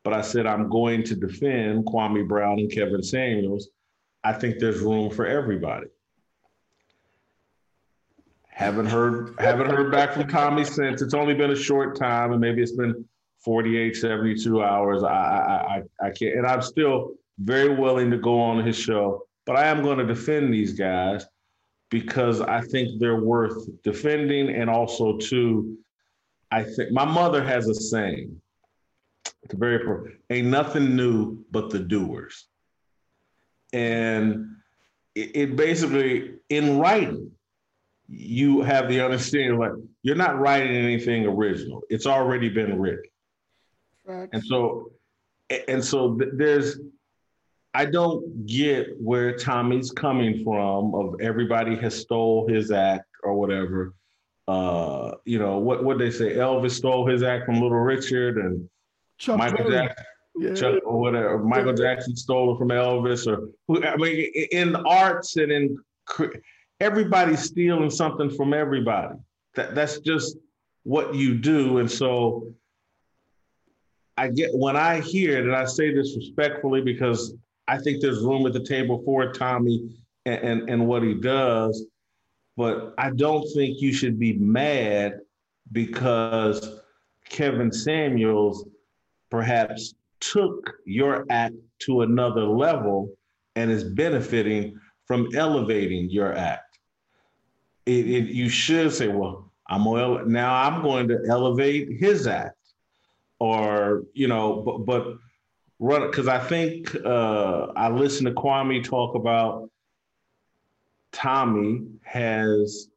But 0.04 0.14
I 0.14 0.22
said, 0.22 0.46
I'm 0.46 0.70
going 0.70 1.04
to 1.04 1.16
defend 1.16 1.86
Kwame 1.86 2.28
Brown 2.28 2.60
and 2.60 2.72
Kevin 2.72 3.02
Samuels. 3.02 3.70
I 4.24 4.34
think 4.34 4.60
there's 4.60 4.80
room 4.80 5.10
for 5.10 5.26
everybody. 5.26 5.88
Haven't 8.48 8.86
heard 8.86 9.36
haven't 9.38 9.70
heard 9.70 9.92
back 9.92 10.14
from 10.14 10.28
Tommy 10.28 10.64
since. 10.64 11.02
It's 11.02 11.14
only 11.14 11.34
been 11.34 11.52
a 11.52 11.56
short 11.56 11.98
time, 11.98 12.32
and 12.32 12.40
maybe 12.40 12.62
it's 12.62 12.72
been 12.72 13.04
48, 13.44 13.98
72 13.98 14.64
hours. 14.64 15.04
I 15.04 15.10
I 15.10 15.84
I, 16.02 16.08
I 16.08 16.12
can't, 16.12 16.38
and 16.38 16.48
I'm 16.48 16.62
still 16.62 17.16
very 17.38 17.76
willing 17.76 18.10
to 18.12 18.18
go 18.18 18.40
on 18.40 18.66
his 18.66 18.78
show. 18.78 19.28
But 19.46 19.58
I 19.58 19.68
am 19.68 19.84
going 19.84 19.98
to 19.98 20.06
defend 20.06 20.54
these 20.54 20.72
guys 20.72 21.26
because 21.90 22.42
I 22.42 22.62
think 22.62 23.00
they're 23.00 23.22
worth 23.22 23.68
defending, 23.84 24.50
and 24.50 24.70
also 24.70 25.18
too, 25.18 25.78
I 26.52 26.64
think 26.64 26.92
my 26.92 27.06
mother 27.06 27.44
has 27.44 27.68
a 27.68 27.76
saying. 27.76 28.42
It's 29.44 29.54
very 29.54 30.14
ain't 30.30 30.48
nothing 30.48 30.96
new 30.96 31.46
but 31.52 31.70
the 31.70 31.80
doers, 31.80 32.48
and 33.74 34.56
it, 35.14 35.32
it 35.36 35.56
basically 35.56 36.36
in 36.50 36.80
writing 36.80 37.32
you 38.08 38.62
have 38.62 38.88
the 38.88 39.02
understanding 39.02 39.58
like 39.58 39.72
you're 40.04 40.16
not 40.16 40.40
writing 40.40 40.76
anything 40.76 41.26
original 41.26 41.82
it's 41.90 42.06
already 42.06 42.50
been 42.50 42.80
written 42.80 43.10
right. 44.06 44.30
and 44.32 44.44
so 44.44 44.92
and 45.68 45.84
so 45.84 46.20
there's 46.34 46.80
i 47.76 47.86
don't 47.86 48.46
get 48.46 48.88
where 49.00 49.36
tommy's 49.36 49.92
coming 49.92 50.44
from 50.44 50.94
of 50.96 51.16
everybody 51.22 51.76
has 51.76 51.96
stole 51.96 52.48
his 52.48 52.72
act 52.72 53.06
or 53.24 53.36
whatever 53.36 53.94
uh 54.48 55.12
you 55.26 55.40
know 55.40 55.58
what 55.58 55.84
what 55.84 55.98
they 55.98 56.12
say 56.12 56.36
elvis 56.36 56.72
stole 56.72 57.08
his 57.08 57.24
act 57.24 57.46
from 57.46 57.56
little 57.56 57.78
richard 57.78 58.38
and 58.38 58.70
Chuck 59.18 59.38
michael 59.38 59.70
jackson 59.70 60.06
yeah. 60.38 60.54
Chuck 60.54 60.82
or 60.86 61.00
whatever 61.00 61.40
michael 61.40 61.74
jackson 61.74 62.16
stole 62.16 62.54
it 62.54 62.58
from 62.58 62.70
elvis 62.70 63.26
or 63.28 63.50
i 63.88 63.96
mean 63.96 64.32
in 64.52 64.74
the 64.74 64.82
arts 64.82 65.38
and 65.38 65.52
in 65.52 65.78
everybody's 66.80 67.42
stealing 67.42 67.90
something 67.90 68.30
from 68.30 68.54
everybody. 68.54 69.16
That 69.56 69.76
that's 69.76 70.00
just 70.00 70.38
what 70.84 71.16
you 71.16 71.36
do. 71.36 71.80
And 71.80 71.90
so 71.90 72.54
I 74.18 74.30
get 74.30 74.52
when 74.54 74.76
I 74.76 75.00
hear 75.02 75.38
it, 75.38 75.46
and 75.46 75.56
I 75.56 75.66
say 75.66 75.94
this 75.94 76.16
respectfully 76.16 76.82
because 76.82 77.34
I 77.68 77.78
think 77.78 78.02
there's 78.02 78.22
room 78.22 78.46
at 78.46 78.54
the 78.54 78.64
table 78.64 79.02
for 79.04 79.32
Tommy 79.32 79.96
and, 80.26 80.44
and, 80.44 80.70
and 80.70 80.88
what 80.88 81.04
he 81.04 81.14
does. 81.14 81.86
But 82.58 82.94
I 82.98 83.12
don't 83.12 83.46
think 83.54 83.82
you 83.82 83.92
should 83.92 84.18
be 84.18 84.34
mad 84.34 85.20
because 85.72 86.80
Kevin 87.28 87.72
Samuels 87.72 88.66
perhaps 89.30 89.94
took 90.20 90.78
your 90.86 91.26
act 91.30 91.56
to 91.80 92.02
another 92.02 92.44
level 92.44 93.10
and 93.56 93.70
is 93.70 93.84
benefiting 93.84 94.80
from 95.06 95.30
elevating 95.36 96.10
your 96.10 96.34
act 96.34 96.66
it, 97.86 98.08
it, 98.08 98.28
you 98.30 98.50
should 98.50 98.92
say, 98.92 99.08
well, 99.08 99.52
I'm 99.68 99.84
now 100.32 100.56
I'm 100.56 100.82
going 100.82 101.08
to 101.08 101.20
elevate 101.28 102.00
his 102.00 102.28
act, 102.28 102.58
or 103.40 104.04
you 104.14 104.28
know, 104.28 104.62
but 104.62 104.86
but 104.86 105.18
run 105.80 106.08
because 106.10 106.28
I 106.28 106.40
think 106.40 106.96
uh, 107.06 107.68
I 107.76 107.90
listened 107.90 108.28
to 108.28 108.34
Kwame 108.34 108.84
talk 108.84 109.16
about 109.16 109.70
Tommy 111.12 111.86
has 112.04 112.90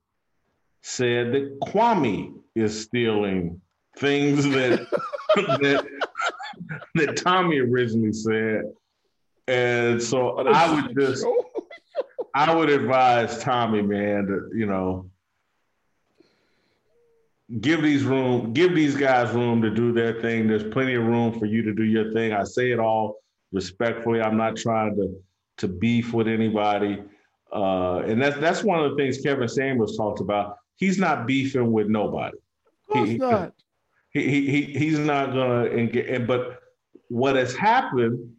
said 0.83 1.33
that 1.33 1.61
Kwame 1.61 2.35
is 2.55 2.83
stealing 2.83 3.61
things 3.97 4.45
that 4.45 4.87
that 5.37 5.87
that 6.95 7.17
Tommy 7.17 7.59
originally 7.59 8.13
said, 8.13 8.63
and 9.47 10.03
so 10.03 10.39
I 10.39 10.75
would 10.75 10.97
just. 10.99 11.27
I 12.35 12.55
would 12.55 12.69
advise 12.71 13.43
Tommy, 13.43 13.83
man, 13.83 14.27
to 14.27 14.51
you 14.57 14.67
know, 14.67 15.11
give 17.61 17.83
these 17.83 18.05
room, 18.05 18.53
give 18.53 18.75
these 18.75 18.95
guys 18.95 19.33
room 19.35 19.63
to 19.63 19.71
do 19.71 19.93
their 19.93 20.21
thing. 20.21 20.47
There's 20.47 20.65
plenty 20.73 20.95
of 20.95 21.05
room 21.05 21.39
for 21.39 21.47
you 21.47 21.63
to 21.63 21.73
do 21.73 21.85
your 21.85 22.13
thing. 22.13 22.33
I 22.33 22.45
say 22.45 22.71
it 22.71 22.79
all 22.79 23.17
respectfully. 23.53 24.21
I'm 24.21 24.37
not 24.37 24.57
trying 24.57 24.97
to 24.97 25.21
to 25.59 25.69
beef 25.69 26.13
with 26.13 26.29
anybody. 26.29 27.03
Uh, 27.53 27.99
and 28.01 28.21
that's 28.21 28.39
that's 28.39 28.63
one 28.63 28.79
of 28.79 28.91
the 28.91 28.97
things 28.97 29.19
Kevin 29.21 29.49
Samuels 29.49 29.97
talked 29.97 30.21
about. 30.21 30.57
He's 30.77 30.99
not 30.99 31.27
beefing 31.27 31.73
with 31.73 31.89
nobody. 31.89 32.37
He's 32.93 33.19
not. 33.19 33.53
He, 34.11 34.23
he, 34.23 34.51
he, 34.51 34.63
he's 34.79 34.99
not 34.99 35.33
gonna 35.33 35.65
engage. 35.65 36.27
But 36.27 36.61
what 37.09 37.37
has 37.37 37.55
happened 37.55 38.33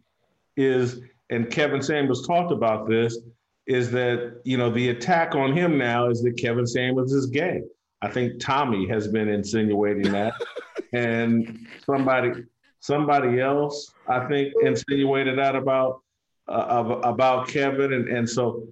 is, 0.55 1.01
and 1.29 1.49
Kevin 1.49 1.81
Samuels 1.81 2.25
talked 2.25 2.51
about 2.51 2.87
this, 2.87 3.19
is 3.65 3.91
that 3.91 4.41
you 4.45 4.57
know 4.57 4.69
the 4.69 4.89
attack 4.89 5.35
on 5.35 5.55
him 5.55 5.77
now 5.77 6.09
is 6.09 6.21
that 6.21 6.37
Kevin 6.37 6.67
Samuels 6.67 7.13
is 7.13 7.25
gay. 7.27 7.61
I 8.01 8.09
think 8.09 8.39
Tommy 8.39 8.87
has 8.87 9.07
been 9.07 9.27
insinuating 9.27 10.11
that, 10.11 10.33
and 10.93 11.67
somebody 11.85 12.43
somebody 12.79 13.41
else 13.41 13.93
I 14.07 14.25
think 14.27 14.53
insinuated 14.63 15.37
that 15.37 15.55
about 15.55 16.01
uh, 16.47 17.01
about 17.03 17.47
Kevin, 17.47 17.93
and 17.93 18.07
and 18.07 18.29
so 18.29 18.67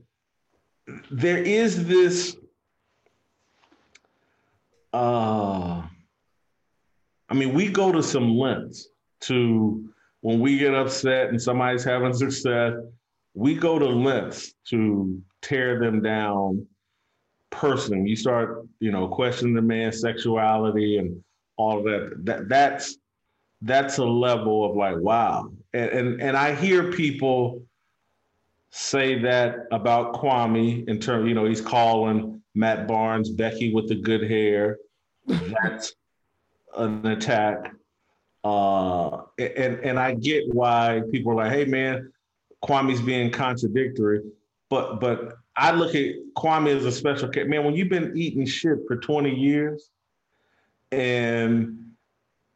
there 1.11 1.37
is 1.37 1.87
this. 1.87 2.37
Uh, 4.93 5.83
I 7.29 7.33
mean, 7.33 7.53
we 7.53 7.69
go 7.69 7.91
to 7.91 8.01
some 8.01 8.37
lengths 8.37 8.87
to 9.21 9.93
when 10.21 10.39
we 10.39 10.57
get 10.57 10.73
upset 10.73 11.29
and 11.29 11.41
somebody's 11.41 11.83
having 11.83 12.13
success 12.13 12.73
we 13.37 13.53
go 13.53 13.77
to 13.77 13.85
lengths 13.85 14.55
to 14.67 15.21
tear 15.43 15.79
them 15.79 16.01
down 16.01 16.65
personally. 17.49 18.09
You 18.09 18.15
start, 18.15 18.67
you 18.79 18.91
know, 18.91 19.07
questioning 19.07 19.53
the 19.53 19.61
man's 19.61 20.01
sexuality 20.01 20.97
and 20.97 21.23
all 21.57 21.79
of 21.79 21.83
that. 21.85 22.25
That 22.25 22.49
that's 22.49 22.97
that's 23.61 23.97
a 23.97 24.05
level 24.05 24.69
of 24.69 24.75
like, 24.75 24.97
wow. 24.97 25.51
and, 25.73 25.89
and, 25.89 26.21
and 26.21 26.37
I 26.37 26.53
hear 26.53 26.91
people 26.91 27.63
say 28.69 29.19
that 29.19 29.65
about 29.71 30.13
Kwame 30.13 30.87
in 30.87 30.99
terms, 30.99 31.27
you 31.27 31.33
know, 31.33 31.45
he's 31.45 31.61
calling 31.61 32.41
Matt 32.53 32.87
Barnes, 32.87 33.29
Becky 33.29 33.73
with 33.73 33.87
the 33.87 33.95
good 33.95 34.29
hair. 34.29 34.77
That's 35.25 35.93
an 36.75 37.05
attack. 37.05 37.71
Uh, 38.43 39.23
and 39.39 39.79
and 39.79 39.99
I 39.99 40.13
get 40.13 40.43
why 40.53 41.01
people 41.11 41.31
are 41.33 41.35
like, 41.35 41.51
hey 41.51 41.65
man, 41.65 42.11
Kwame's 42.63 43.01
being 43.01 43.31
contradictory. 43.31 44.21
But 44.69 44.99
but 44.99 45.37
I 45.57 45.71
look 45.71 45.95
at 45.95 46.15
Kwame 46.37 46.75
as 46.75 46.85
a 46.85 46.91
special 46.91 47.29
case. 47.29 47.47
Man, 47.47 47.63
when 47.65 47.73
you've 47.73 47.89
been 47.89 48.15
eating 48.15 48.45
shit 48.45 48.77
for 48.87 48.97
20 48.97 49.33
years 49.33 49.89
and 50.91 51.87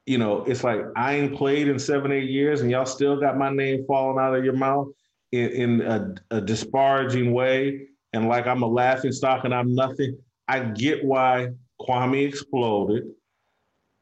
you 0.05 0.17
know, 0.17 0.43
it's 0.43 0.63
like 0.63 0.81
I 0.95 1.15
ain't 1.15 1.35
played 1.35 1.67
in 1.67 1.77
seven, 1.77 2.11
eight 2.11 2.29
years, 2.29 2.61
and 2.61 2.71
y'all 2.71 2.85
still 2.85 3.19
got 3.19 3.37
my 3.37 3.49
name 3.49 3.85
falling 3.87 4.19
out 4.19 4.35
of 4.35 4.43
your 4.43 4.55
mouth 4.55 4.89
in, 5.31 5.49
in 5.51 5.81
a, 5.81 6.15
a 6.31 6.41
disparaging 6.41 7.31
way, 7.31 7.87
and 8.13 8.27
like 8.27 8.47
I'm 8.47 8.63
a 8.63 8.67
laughing 8.67 9.11
stock 9.11 9.45
and 9.45 9.53
I'm 9.53 9.75
nothing. 9.75 10.17
I 10.47 10.59
get 10.59 11.05
why 11.05 11.49
Kwame 11.79 12.27
exploded 12.27 13.03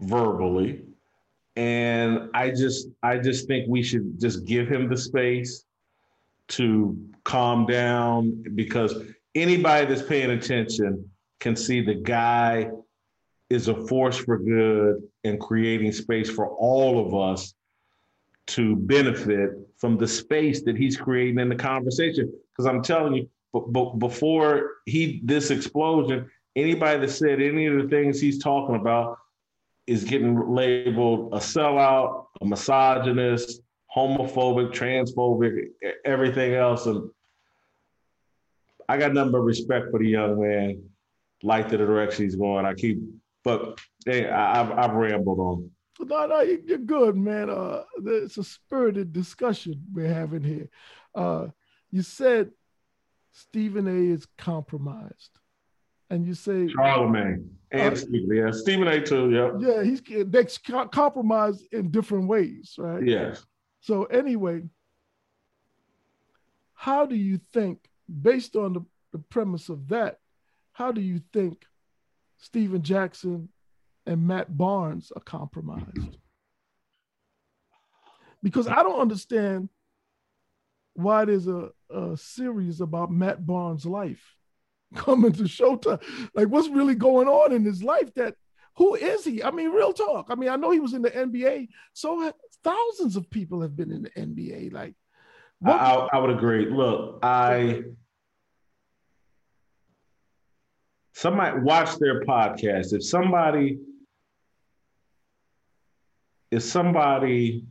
verbally, 0.01 0.83
and 1.55 2.29
I 2.33 2.51
just 2.51 2.87
I 3.03 3.17
just 3.17 3.47
think 3.47 3.67
we 3.67 3.83
should 3.83 4.19
just 4.19 4.45
give 4.45 4.67
him 4.67 4.89
the 4.89 4.97
space 4.97 5.65
to 6.49 6.97
calm 7.23 7.65
down 7.65 8.43
because 8.55 8.95
anybody 9.35 9.85
that's 9.85 10.07
paying 10.07 10.31
attention 10.31 11.09
can 11.39 11.55
see 11.55 11.81
the 11.81 11.95
guy 11.95 12.69
is 13.49 13.67
a 13.67 13.87
force 13.87 14.17
for 14.17 14.37
good 14.37 15.01
and 15.23 15.39
creating 15.39 15.91
space 15.91 16.29
for 16.29 16.49
all 16.49 17.05
of 17.05 17.15
us 17.15 17.53
to 18.47 18.75
benefit 18.75 19.51
from 19.77 19.97
the 19.97 20.07
space 20.07 20.63
that 20.63 20.75
he's 20.75 20.97
creating 20.97 21.39
in 21.39 21.49
the 21.49 21.55
conversation. 21.55 22.31
Because 22.51 22.65
I'm 22.65 22.81
telling 22.81 23.13
you, 23.13 23.29
but, 23.53 23.97
before 23.99 24.71
he 24.85 25.21
this 25.23 25.51
explosion, 25.51 26.29
anybody 26.55 26.99
that 26.99 27.11
said 27.11 27.41
any 27.41 27.65
of 27.65 27.81
the 27.81 27.87
things 27.87 28.19
he's 28.19 28.41
talking 28.41 28.75
about 28.75 29.17
is 29.87 30.03
getting 30.03 30.53
labeled 30.53 31.33
a 31.33 31.37
sellout, 31.37 32.25
a 32.41 32.45
misogynist, 32.45 33.61
homophobic, 33.95 34.73
transphobic, 34.73 35.69
everything 36.05 36.53
else. 36.53 36.85
And 36.85 37.09
I 38.87 38.97
got 38.97 39.13
nothing 39.13 39.31
but 39.31 39.39
respect 39.39 39.91
for 39.91 39.99
the 39.99 40.07
young 40.07 40.41
man, 40.41 40.83
like 41.43 41.69
the 41.69 41.77
direction 41.77 42.25
he's 42.25 42.35
going. 42.35 42.65
I 42.65 42.73
keep 42.73 42.99
but 43.43 43.79
hey, 44.05 44.29
I, 44.29 44.57
have 44.57 44.71
I've 44.71 44.93
rambled 44.93 45.39
on. 45.39 45.71
No, 46.01 46.25
no, 46.27 46.41
you're 46.41 46.77
good, 46.77 47.17
man. 47.17 47.49
Uh, 47.49 47.83
it's 48.05 48.37
a 48.37 48.43
spirited 48.43 49.11
discussion 49.11 49.83
we're 49.93 50.13
having 50.13 50.43
here. 50.43 50.69
Uh, 51.13 51.47
you 51.91 52.01
said 52.01 52.51
Stephen 53.33 53.87
A. 53.87 54.13
is 54.13 54.25
compromised, 54.37 55.31
and 56.09 56.25
you 56.25 56.33
say 56.33 56.67
Charlamagne 56.67 57.47
and 57.71 57.93
uh, 57.93 57.95
Stephen, 57.95 58.35
yeah, 58.35 58.51
Stephen 58.51 58.87
A. 58.87 59.01
too, 59.01 59.31
yeah, 59.31 59.51
yeah, 59.59 59.83
he's 59.83 60.01
they 60.01 60.45
compromised 60.91 61.67
in 61.73 61.91
different 61.91 62.27
ways, 62.27 62.75
right? 62.77 63.05
Yes. 63.05 63.45
So 63.81 64.05
anyway, 64.05 64.63
how 66.73 67.05
do 67.05 67.15
you 67.15 67.39
think, 67.53 67.89
based 68.21 68.55
on 68.55 68.73
the, 68.73 68.85
the 69.11 69.19
premise 69.19 69.69
of 69.69 69.87
that, 69.89 70.19
how 70.71 70.91
do 70.91 71.01
you 71.01 71.21
think 71.33 71.65
Stephen 72.37 72.81
Jackson 72.81 73.49
and 74.05 74.25
Matt 74.25 74.57
Barnes 74.57 75.11
are 75.15 75.21
compromised. 75.21 76.17
Because 78.41 78.67
I 78.67 78.81
don't 78.81 79.01
understand 79.01 79.69
why 80.93 81.25
there's 81.25 81.47
a, 81.47 81.69
a 81.89 82.17
series 82.17 82.81
about 82.81 83.11
Matt 83.11 83.45
Barnes' 83.45 83.85
life 83.85 84.35
coming 84.95 85.33
to 85.33 85.43
Showtime. 85.43 86.01
Like, 86.33 86.47
what's 86.47 86.69
really 86.69 86.95
going 86.95 87.27
on 87.27 87.51
in 87.51 87.63
his 87.63 87.83
life? 87.83 88.13
That 88.15 88.35
who 88.77 88.95
is 88.95 89.25
he? 89.25 89.43
I 89.43 89.51
mean, 89.51 89.71
real 89.71 89.93
talk. 89.93 90.27
I 90.29 90.35
mean, 90.35 90.49
I 90.49 90.55
know 90.55 90.71
he 90.71 90.79
was 90.79 90.93
in 90.93 91.01
the 91.01 91.11
NBA. 91.11 91.67
So 91.93 92.31
thousands 92.63 93.15
of 93.15 93.29
people 93.29 93.61
have 93.61 93.75
been 93.75 93.91
in 93.91 94.03
the 94.03 94.09
NBA. 94.11 94.73
Like, 94.73 94.95
I, 95.65 96.07
I 96.13 96.19
would 96.19 96.29
agree. 96.29 96.69
Look, 96.69 97.19
I 97.21 97.83
somebody 101.13 101.59
watch 101.59 101.97
their 101.97 102.21
podcast. 102.21 102.93
If 102.93 103.03
somebody, 103.03 103.79
if 106.51 106.63
somebody 106.63 107.65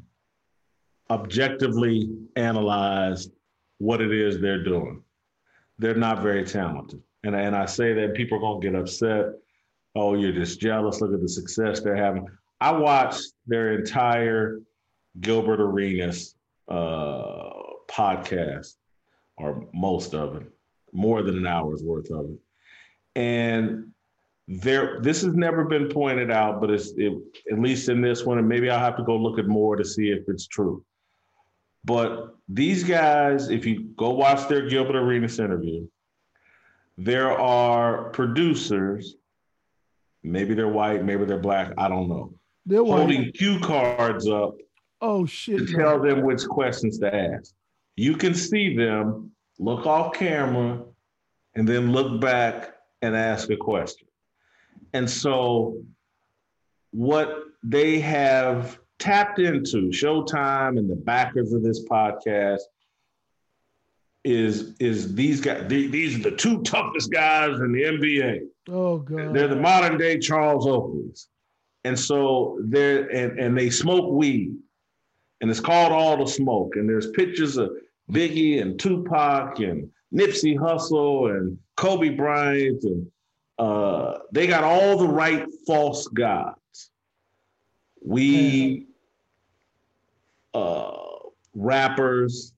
objectively 1.10 2.10
analyzed 2.36 3.32
what 3.78 4.02
it 4.02 4.12
is 4.12 4.40
they're 4.40 4.65
doing, 4.65 5.02
they're 5.78 5.94
not 5.94 6.23
very 6.23 6.44
talented. 6.44 7.02
And, 7.24 7.35
and 7.35 7.56
I 7.56 7.65
say 7.65 7.94
that 7.94 8.15
people 8.15 8.36
are 8.36 8.40
going 8.40 8.60
to 8.60 8.70
get 8.70 8.81
upset. 8.81 9.27
Oh, 9.94 10.15
you're 10.15 10.32
just 10.32 10.60
jealous. 10.60 11.01
Look 11.01 11.15
at 11.15 11.23
the 11.23 11.28
success 11.28 11.81
they're 11.81 11.97
having. 11.97 12.27
I 12.60 12.73
watched 12.73 13.32
their 13.47 13.73
entire 13.78 14.60
Gilbert 15.20 15.61
Arenas 15.61 16.35
uh, 16.69 17.51
podcast, 17.89 18.74
or 19.36 19.66
most 19.73 20.15
of 20.15 20.36
it, 20.36 20.51
more 20.93 21.23
than 21.23 21.36
an 21.39 21.47
hour's 21.47 21.82
worth 21.82 22.11
of 22.11 22.27
it. 22.31 22.39
And 23.16 23.93
there, 24.47 25.01
this 25.01 25.23
has 25.23 25.35
never 25.35 25.65
been 25.65 25.89
pointed 25.89 26.31
out, 26.31 26.61
but 26.61 26.70
it's 26.70 26.93
it, 26.97 27.12
at 27.51 27.59
least 27.59 27.89
in 27.89 28.01
this 28.01 28.24
one, 28.24 28.39
and 28.39 28.49
maybe 28.49 28.70
I'll 28.70 28.78
have 28.78 28.97
to 28.97 29.05
go 29.05 29.16
look 29.16 29.39
at 29.39 29.47
more 29.47 29.77
to 29.77 29.85
see 29.85 30.11
if 30.11 30.28
it's 30.28 30.47
true. 30.47 30.85
But 31.85 32.35
these 32.49 32.85
guys, 32.85 33.51
if 33.51 33.66
you 33.66 33.90
go 33.97 34.11
watch 34.11 34.49
their 34.49 34.69
Gilbert 34.69 34.97
Arenas 34.97 35.39
interview, 35.39 35.86
there 36.97 37.31
are 37.39 38.11
producers, 38.11 39.16
maybe 40.23 40.55
they're 40.55 40.69
white, 40.69 41.05
maybe 41.05 41.24
they're 41.24 41.39
black, 41.39 41.73
I 41.78 41.89
don't 41.89 42.09
know, 42.09 42.35
they're 42.66 42.85
holding 42.85 43.23
white. 43.23 43.35
cue 43.35 43.61
cards 43.61 44.28
up. 44.28 44.57
Oh 45.01 45.27
shit! 45.27 45.66
To 45.66 45.75
tell 45.75 46.01
them 46.01 46.23
which 46.23 46.45
questions 46.47 46.99
to 46.99 47.15
ask. 47.15 47.53
You 47.97 48.16
can 48.16 48.35
see 48.35 48.77
them 48.77 49.33
look 49.59 49.87
off 49.87 50.15
camera 50.15 50.85
and 51.55 51.69
then 51.69 51.93
look 51.93 52.20
back 52.20 52.75
and 53.03 53.16
ask 53.16 53.51
a 53.51 53.57
question. 53.57 54.07
And 54.93 55.09
so, 55.09 55.83
what 56.91 57.45
they 57.62 58.01
have 58.01 58.79
tapped 58.99 59.39
into, 59.39 59.91
Showtime 59.91 60.79
and 60.79 60.89
the 60.89 60.97
backers 60.97 61.53
of 61.53 61.62
this 61.62 61.85
podcast, 61.85 62.61
is 64.25 64.75
is 64.81 65.15
these 65.15 65.41
guys? 65.41 65.65
These 65.69 66.16
are 66.19 66.31
the 66.31 66.37
two 66.37 66.62
toughest 66.62 67.11
guys 67.11 67.59
in 67.61 67.73
the 67.73 67.83
NBA. 67.83 68.41
Oh 68.69 68.99
god, 68.99 69.35
they're 69.35 69.49
the 69.49 69.57
modern 69.57 69.97
day 69.97 70.19
Charles 70.19 70.66
Oakleys, 70.66 71.27
and 71.85 71.99
so 71.99 72.59
they're 72.65 73.09
and, 73.09 73.39
and 73.39 73.57
they 73.57 73.70
smoke 73.70 74.12
weed, 74.12 74.55
and 75.40 75.51
it's 75.51 75.60
called 75.60 75.93
All 75.93 76.16
the 76.16 76.31
Smoke, 76.31 76.77
and 76.77 76.89
there's 76.89 77.10
pictures 77.10 77.56
of 77.56 77.70
Biggie 78.10 78.60
and 78.60 78.78
Tupac 78.78 79.60
and 79.60 79.90
Nipsey 80.12 80.56
Hussle 80.56 81.36
and 81.36 81.59
Kobe 81.77 82.10
Bryant 82.10 82.82
and 82.85 83.06
uh, 83.59 84.19
they 84.31 84.47
got 84.47 84.62
all 84.62 84.97
the 84.97 85.09
right 85.09 85.44
false 85.66 86.06
gods. 86.06 86.90
We 88.05 88.86
uh, 90.55 90.93
rappers, 91.55 92.52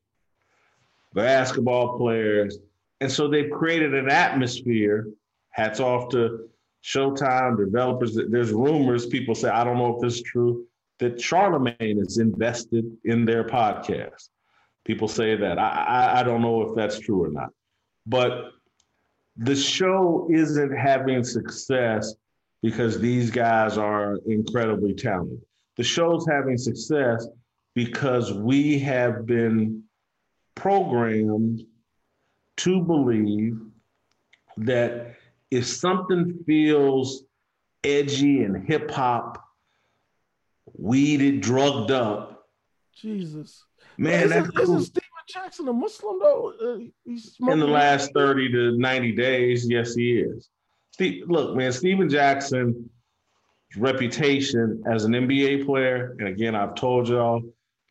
basketball 1.14 1.96
players, 1.96 2.58
and 3.00 3.10
so 3.10 3.28
they've 3.28 3.50
created 3.50 3.94
an 3.94 4.10
atmosphere. 4.10 5.08
Hats 5.50 5.80
off 5.80 6.10
to 6.10 6.48
Showtime 6.84 7.56
developers. 7.56 8.18
There's 8.28 8.52
rumors. 8.52 9.06
People 9.06 9.34
say 9.34 9.48
I 9.48 9.64
don't 9.64 9.78
know 9.78 9.94
if 9.96 10.02
this 10.02 10.16
is 10.16 10.22
true 10.22 10.66
that 11.00 11.16
Charlamagne 11.16 12.00
is 12.00 12.18
invested 12.18 12.84
in 13.04 13.24
their 13.24 13.44
podcast. 13.44 14.28
People 14.84 15.08
say 15.08 15.36
that. 15.36 15.58
I, 15.58 15.68
I, 15.68 16.20
I 16.20 16.22
don't 16.22 16.42
know 16.42 16.62
if 16.62 16.76
that's 16.76 16.98
true 16.98 17.24
or 17.24 17.30
not, 17.30 17.50
but 18.06 18.52
the 19.36 19.56
show 19.56 20.28
isn't 20.30 20.76
having 20.76 21.24
success 21.24 22.14
because 22.62 23.00
these 23.00 23.30
guys 23.30 23.78
are 23.78 24.18
incredibly 24.26 24.94
talented. 24.94 25.40
The 25.76 25.82
show's 25.82 26.26
having 26.28 26.58
success 26.58 27.26
because 27.74 28.32
we 28.34 28.78
have 28.80 29.24
been 29.24 29.84
programmed 30.54 31.62
to 32.58 32.82
believe 32.82 33.58
that 34.58 35.14
if 35.50 35.66
something 35.66 36.38
feels 36.46 37.24
edgy 37.82 38.42
and 38.42 38.66
hip 38.68 38.90
hop, 38.90 39.42
weeded, 40.80 41.40
drugged 41.40 41.90
up, 41.90 42.46
Jesus, 42.94 43.64
man, 43.96 44.28
that's 44.28 44.50
cool. 44.50 44.84
Jackson 45.28 45.68
a 45.68 45.72
Muslim 45.72 46.18
though? 46.18 46.52
Uh, 46.60 47.52
in 47.52 47.58
the 47.60 47.66
last 47.66 48.12
30 48.14 48.50
to 48.50 48.78
90 48.78 49.12
days, 49.12 49.70
yes, 49.70 49.94
he 49.94 50.18
is. 50.18 50.48
Steve, 50.90 51.24
look, 51.28 51.54
man, 51.54 51.70
Stephen 51.70 52.08
Jackson's 52.08 52.76
reputation 53.76 54.82
as 54.90 55.04
an 55.04 55.12
NBA 55.12 55.66
player, 55.66 56.16
and 56.18 56.26
again, 56.26 56.56
I've 56.56 56.74
told 56.74 57.08
y'all, 57.08 57.42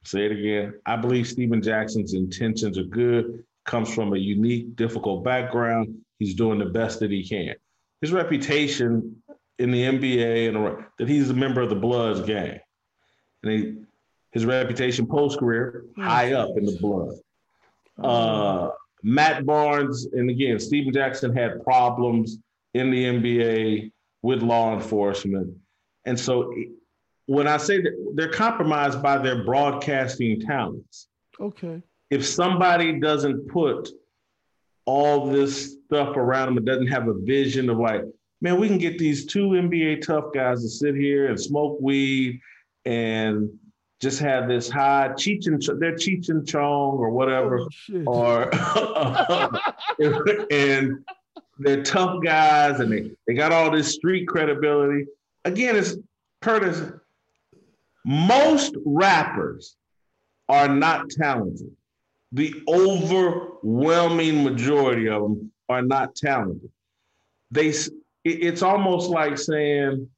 Say 0.03 0.25
it 0.25 0.31
again. 0.31 0.73
I 0.85 0.95
believe 0.95 1.27
Stephen 1.27 1.61
Jackson's 1.61 2.13
intentions 2.13 2.77
are 2.77 2.83
good. 2.83 3.43
Comes 3.65 3.93
from 3.93 4.13
a 4.13 4.17
unique, 4.17 4.75
difficult 4.75 5.23
background. 5.23 5.95
He's 6.17 6.35
doing 6.35 6.59
the 6.59 6.65
best 6.65 6.99
that 7.01 7.11
he 7.11 7.27
can. 7.27 7.55
His 8.01 8.11
reputation 8.11 9.21
in 9.57 9.71
the 9.71 9.83
NBA 9.83 10.47
and 10.49 10.85
that 10.97 11.07
he's 11.07 11.29
a 11.29 11.33
member 11.33 11.61
of 11.61 11.69
the 11.69 11.75
Bloods 11.75 12.21
gang, 12.21 12.59
and 13.43 13.51
he, 13.51 13.75
his 14.31 14.45
reputation 14.45 15.07
post 15.07 15.39
career 15.39 15.85
high 15.97 16.33
up 16.33 16.57
in 16.57 16.65
the 16.65 16.77
Blood. 16.79 17.15
Uh, 18.01 18.69
Matt 19.03 19.45
Barnes, 19.45 20.07
and 20.13 20.29
again, 20.29 20.59
Stephen 20.59 20.93
Jackson 20.93 21.35
had 21.35 21.63
problems 21.63 22.37
in 22.73 22.91
the 22.91 23.05
NBA 23.05 23.91
with 24.21 24.41
law 24.41 24.73
enforcement. 24.73 25.55
And 26.05 26.19
so 26.19 26.53
when 27.29 27.47
I 27.47 27.57
say 27.57 27.79
that 27.79 28.13
they're 28.15 28.31
compromised 28.31 29.03
by 29.03 29.19
their 29.19 29.43
broadcasting 29.43 30.41
talents. 30.41 31.07
Okay. 31.39 31.79
If 32.09 32.25
somebody 32.25 32.99
doesn't 32.99 33.47
put 33.49 33.89
all 34.85 35.27
this 35.27 35.75
stuff 35.85 36.17
around 36.17 36.47
them, 36.47 36.57
it 36.57 36.65
doesn't 36.65 36.87
have 36.87 37.07
a 37.07 37.13
vision 37.13 37.69
of 37.69 37.77
like, 37.77 38.01
man, 38.41 38.59
we 38.59 38.67
can 38.67 38.79
get 38.79 38.97
these 38.97 39.27
two 39.27 39.49
NBA 39.49 40.01
tough 40.01 40.33
guys 40.33 40.63
to 40.63 40.69
sit 40.69 40.95
here 40.95 41.27
and 41.27 41.39
smoke 41.39 41.77
weed 41.79 42.41
and 42.85 43.49
just 43.99 44.19
have 44.19 44.47
this 44.47 44.69
high 44.69 45.09
Cheech 45.13 45.47
and 45.47 45.61
they're 45.79 45.95
Cheech 45.95 46.29
and 46.29 46.47
Chong 46.47 46.97
or 46.97 47.09
whatever, 47.09 47.59
oh, 47.59 48.03
or 48.05 48.49
and 50.51 51.03
they're 51.59 51.83
tough 51.83 52.23
guys 52.23 52.79
and 52.79 52.91
they, 52.91 53.11
they 53.27 53.33
got 53.33 53.51
all 53.51 53.69
this 53.69 53.93
street 53.93 54.27
credibility. 54.27 55.05
Again, 55.45 55.75
it's 55.75 55.95
Curtis. 56.41 56.91
Most 58.05 58.75
rappers 58.85 59.75
are 60.47 60.69
not 60.69 61.09
talented. 61.09 61.75
The 62.31 62.55
overwhelming 62.67 64.43
majority 64.43 65.09
of 65.09 65.21
them 65.21 65.51
are 65.67 65.81
not 65.81 66.15
talented. 66.15 66.71
They, 67.51 67.73
it's 68.23 68.61
almost 68.61 69.09
like 69.09 69.37
saying, 69.37 70.09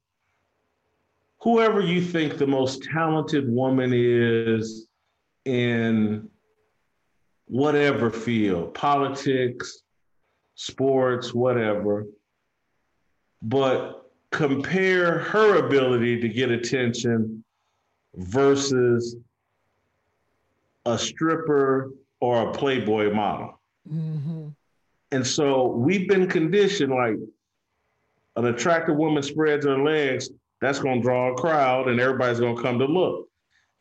whoever 1.42 1.80
you 1.80 2.00
think 2.00 2.38
the 2.38 2.46
most 2.46 2.84
talented 2.84 3.52
woman 3.52 3.92
is 3.92 4.86
in 5.44 6.28
whatever 7.46 8.10
field, 8.10 8.72
politics, 8.74 9.82
sports, 10.54 11.34
whatever, 11.34 12.06
but 13.42 14.10
compare 14.30 15.18
her 15.18 15.66
ability 15.66 16.20
to 16.20 16.28
get 16.28 16.50
attention 16.50 17.42
versus 18.14 19.16
a 20.86 20.96
stripper 20.96 21.90
or 22.20 22.48
a 22.48 22.52
Playboy 22.52 23.12
model. 23.12 23.60
Mm-hmm. 23.92 24.48
And 25.10 25.26
so 25.26 25.66
we've 25.66 26.08
been 26.08 26.28
conditioned 26.28 26.92
like 26.92 27.16
an 28.36 28.46
attractive 28.46 28.96
woman 28.96 29.22
spreads 29.22 29.66
her 29.66 29.82
legs, 29.82 30.30
that's 30.62 30.78
going 30.78 30.98
to 30.98 31.02
draw 31.02 31.32
a 31.32 31.34
crowd 31.34 31.88
and 31.88 31.98
everybody's 31.98 32.38
going 32.38 32.54
to 32.54 32.62
come 32.62 32.78
to 32.78 32.86
look. 32.86 33.28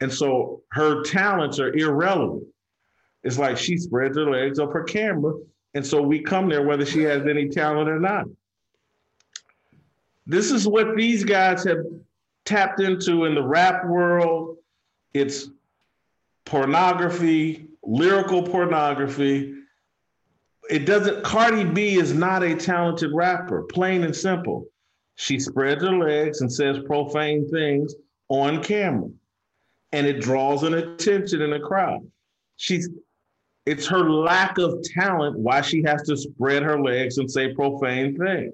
And 0.01 0.11
so 0.11 0.63
her 0.71 1.03
talents 1.03 1.59
are 1.59 1.71
irrelevant. 1.73 2.43
It's 3.23 3.37
like 3.37 3.55
she 3.55 3.77
spreads 3.77 4.17
her 4.17 4.27
legs 4.27 4.57
up 4.57 4.73
her 4.73 4.83
camera. 4.83 5.35
And 5.75 5.85
so 5.85 6.01
we 6.01 6.21
come 6.21 6.49
there 6.49 6.63
whether 6.63 6.83
she 6.83 7.03
has 7.03 7.27
any 7.27 7.49
talent 7.49 7.87
or 7.87 7.99
not. 7.99 8.25
This 10.25 10.49
is 10.49 10.67
what 10.67 10.95
these 10.97 11.23
guys 11.23 11.63
have 11.65 11.85
tapped 12.45 12.81
into 12.81 13.25
in 13.25 13.35
the 13.35 13.43
rap 13.43 13.85
world. 13.85 14.57
It's 15.13 15.49
pornography, 16.45 17.67
lyrical 17.83 18.41
pornography. 18.41 19.53
It 20.67 20.87
doesn't, 20.87 21.23
Cardi 21.23 21.63
B 21.63 21.93
is 21.95 22.11
not 22.11 22.41
a 22.41 22.55
talented 22.55 23.11
rapper, 23.13 23.63
plain 23.63 24.03
and 24.03 24.15
simple. 24.15 24.65
She 25.15 25.39
spreads 25.39 25.83
her 25.83 25.97
legs 25.97 26.41
and 26.41 26.51
says 26.51 26.79
profane 26.85 27.49
things 27.49 27.93
on 28.29 28.63
camera, 28.63 29.09
and 29.91 30.07
it 30.07 30.21
draws 30.21 30.63
an 30.63 30.73
attention 30.73 31.41
in 31.41 31.51
the 31.51 31.59
crowd. 31.59 31.99
She's 32.55 32.89
it's 33.65 33.85
her 33.88 34.09
lack 34.09 34.57
of 34.57 34.81
talent 34.83 35.38
why 35.38 35.61
she 35.61 35.83
has 35.83 36.01
to 36.03 36.17
spread 36.17 36.63
her 36.63 36.81
legs 36.81 37.19
and 37.19 37.29
say 37.29 37.53
profane 37.53 38.17
things. 38.17 38.53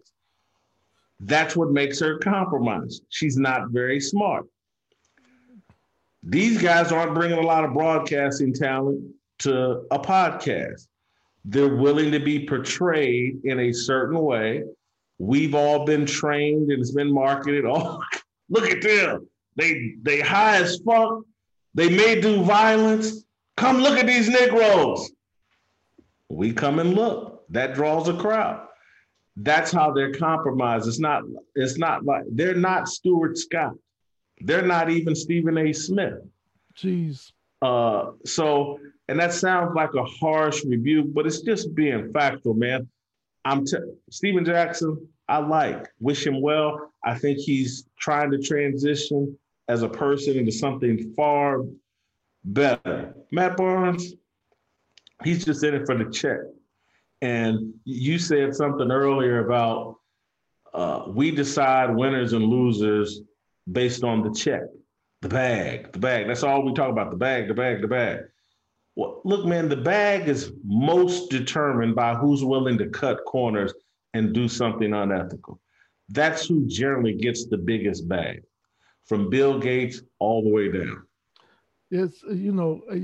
That's 1.21 1.55
what 1.55 1.71
makes 1.71 1.99
her 1.99 2.17
compromised. 2.17 3.03
She's 3.09 3.37
not 3.37 3.69
very 3.69 3.99
smart. 3.99 4.45
These 6.23 6.61
guys 6.61 6.91
aren't 6.91 7.13
bringing 7.13 7.37
a 7.37 7.47
lot 7.47 7.63
of 7.63 7.73
broadcasting 7.73 8.53
talent 8.53 9.01
to 9.39 9.85
a 9.91 9.99
podcast. 9.99 10.87
They're 11.45 11.75
willing 11.75 12.11
to 12.11 12.19
be 12.19 12.45
portrayed 12.45 13.39
in 13.45 13.59
a 13.61 13.71
certain 13.71 14.19
way 14.19 14.63
We've 15.19 15.55
all 15.55 15.85
been 15.85 16.05
trained 16.05 16.71
and 16.71 16.79
it's 16.79 16.91
been 16.91 17.13
marketed. 17.13 17.65
Oh, 17.69 18.01
look 18.49 18.69
at 18.69 18.81
them. 18.81 19.27
They 19.55 19.95
they 20.01 20.21
high 20.21 20.57
as 20.57 20.79
fuck. 20.85 21.23
They 21.73 21.89
may 21.89 22.21
do 22.21 22.43
violence. 22.43 23.25
Come 23.57 23.79
look 23.79 23.97
at 23.97 24.07
these 24.07 24.29
Negroes. 24.29 25.11
We 26.29 26.53
come 26.53 26.79
and 26.79 26.93
look. 26.93 27.43
That 27.49 27.73
draws 27.73 28.07
a 28.07 28.13
crowd. 28.13 28.67
That's 29.35 29.71
how 29.71 29.91
they're 29.91 30.13
compromised. 30.13 30.87
It's 30.87 30.99
not, 30.99 31.23
it's 31.55 31.77
not 31.77 32.03
like 32.03 32.23
they're 32.31 32.55
not 32.55 32.87
Stuart 32.87 33.37
Scott. 33.37 33.73
They're 34.41 34.65
not 34.65 34.89
even 34.89 35.15
Stephen 35.15 35.57
A. 35.57 35.73
Smith. 35.73 36.19
Jeez. 36.75 37.31
Uh, 37.61 38.11
so, 38.25 38.79
and 39.07 39.19
that 39.19 39.33
sounds 39.33 39.75
like 39.75 39.93
a 39.95 40.03
harsh 40.03 40.63
rebuke, 40.65 41.13
but 41.13 41.25
it's 41.25 41.41
just 41.41 41.73
being 41.73 42.11
factual, 42.11 42.53
man. 42.53 42.87
I'm 43.47 43.65
t- 43.65 43.77
Stephen 44.09 44.43
Jackson. 44.43 45.07
I 45.29 45.37
like. 45.37 45.87
Wish 45.99 46.27
him 46.27 46.41
well. 46.41 46.91
I 47.05 47.17
think 47.17 47.39
he's 47.39 47.87
trying 47.97 48.29
to 48.31 48.39
transition 48.39 49.37
as 49.69 49.83
a 49.83 49.89
person 49.89 50.37
into 50.37 50.51
something 50.51 51.13
far 51.15 51.63
better. 52.43 53.15
Matt 53.31 53.55
Barnes, 53.55 54.13
he's 55.23 55.45
just 55.45 55.63
in 55.63 55.75
it 55.75 55.85
for 55.85 55.97
the 55.97 56.11
check. 56.11 56.39
And 57.21 57.73
you 57.85 58.19
said 58.19 58.53
something 58.53 58.91
earlier 58.91 59.45
about 59.45 59.95
uh, 60.73 61.05
we 61.07 61.31
decide 61.31 61.95
winners 61.95 62.33
and 62.33 62.43
losers 62.43 63.21
based 63.71 64.03
on 64.03 64.23
the 64.23 64.33
check, 64.33 64.63
the 65.21 65.29
bag, 65.29 65.93
the 65.93 65.99
bag. 65.99 66.27
That's 66.27 66.43
all 66.43 66.65
we 66.65 66.73
talk 66.73 66.89
about 66.89 67.11
the 67.11 67.17
bag, 67.17 67.47
the 67.47 67.53
bag, 67.53 67.81
the 67.81 67.87
bag. 67.87 68.19
Look, 69.27 69.45
man, 69.45 69.67
the 69.67 69.75
bag 69.75 70.29
is 70.29 70.53
most 70.63 71.29
determined 71.29 71.95
by 71.95 72.15
who's 72.15 72.45
willing 72.45 72.77
to 72.77 72.87
cut 72.87 73.25
corners 73.25 73.73
and 74.13 74.33
do 74.33 74.47
something 74.47 74.93
unethical. 74.93 75.59
That's 76.07 76.47
who 76.47 76.65
generally 76.65 77.13
gets 77.13 77.45
the 77.45 77.57
biggest 77.57 78.07
bag, 78.07 78.43
from 79.05 79.29
Bill 79.29 79.59
Gates 79.59 80.01
all 80.19 80.43
the 80.43 80.49
way 80.49 80.71
down. 80.71 81.03
Yes, 81.89 82.23
uh, 82.25 82.35
you 82.35 82.53
know, 82.53 82.83
uh, 82.89 82.95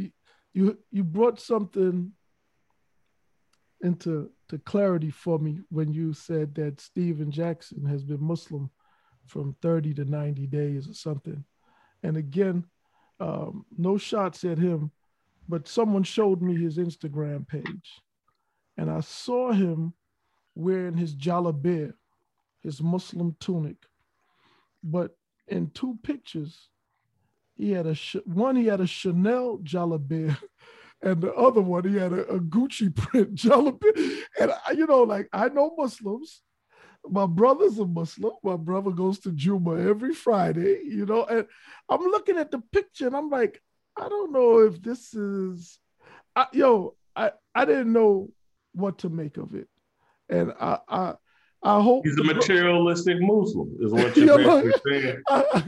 you 0.53 0.77
you 0.91 1.03
brought 1.03 1.41
something 1.41 2.13
into 3.81 4.31
to 4.47 4.59
clarity 4.59 5.11
for 5.11 5.39
me 5.39 5.59
when 5.71 5.91
you 5.91 6.13
said 6.13 6.55
that 6.55 6.79
Stephen 6.79 7.31
Jackson 7.31 7.85
has 7.85 8.05
been 8.05 8.23
Muslim 8.23 8.69
from 9.27 9.57
30 9.61 9.93
to 9.95 10.05
90 10.05 10.47
days 10.47 10.87
or 10.87 10.93
something. 10.93 11.43
And 12.01 12.15
again, 12.15 12.63
um, 13.19 13.65
no 13.77 13.97
shots 13.97 14.45
at 14.45 14.57
him 14.57 14.91
but 15.47 15.67
someone 15.67 16.03
showed 16.03 16.41
me 16.41 16.55
his 16.55 16.77
Instagram 16.77 17.47
page, 17.47 18.01
and 18.77 18.89
I 18.89 19.01
saw 19.01 19.51
him 19.51 19.93
wearing 20.55 20.97
his 20.97 21.15
jalabia, 21.15 21.93
his 22.61 22.81
Muslim 22.81 23.35
tunic. 23.39 23.77
But 24.83 25.15
in 25.47 25.69
two 25.71 25.97
pictures, 26.03 26.69
he 27.55 27.71
had 27.71 27.85
a 27.85 27.95
one 28.25 28.55
he 28.55 28.67
had 28.67 28.81
a 28.81 28.87
Chanel 28.87 29.59
jalabia, 29.59 30.37
and 31.01 31.21
the 31.21 31.33
other 31.33 31.61
one 31.61 31.87
he 31.87 31.95
had 31.95 32.13
a, 32.13 32.25
a 32.27 32.39
Gucci 32.39 32.95
print 32.95 33.35
jalabia. 33.35 34.21
And 34.39 34.53
I, 34.67 34.71
you 34.71 34.87
know, 34.87 35.03
like 35.03 35.29
I 35.33 35.49
know 35.49 35.73
Muslims. 35.77 36.41
My 37.05 37.25
brother's 37.25 37.79
a 37.79 37.85
Muslim. 37.85 38.31
My 38.43 38.55
brother 38.55 38.91
goes 38.91 39.19
to 39.19 39.33
Juma 39.33 39.75
every 39.89 40.13
Friday, 40.13 40.79
you 40.85 41.05
know, 41.05 41.25
and 41.25 41.45
I'm 41.89 41.99
looking 41.99 42.37
at 42.37 42.49
the 42.49 42.59
picture 42.71 43.07
and 43.07 43.15
I'm 43.15 43.29
like, 43.29 43.61
I 43.97 44.09
don't 44.09 44.31
know 44.31 44.59
if 44.59 44.81
this 44.81 45.13
is, 45.13 45.79
I, 46.35 46.47
yo, 46.51 46.95
I 47.15 47.31
I 47.53 47.65
didn't 47.65 47.93
know 47.93 48.29
what 48.73 48.99
to 48.99 49.09
make 49.09 49.37
of 49.37 49.53
it, 49.53 49.67
and 50.29 50.53
I 50.59 50.79
I 50.87 51.13
I 51.63 51.81
hope 51.81 52.05
he's 52.05 52.17
a 52.17 52.23
materialistic 52.23 53.17
Muslim, 53.21 53.77
is 53.79 53.93
what 53.93 54.17
you're 54.17 54.63
you 54.63 54.73
saying. 54.85 55.21
I, 55.29 55.63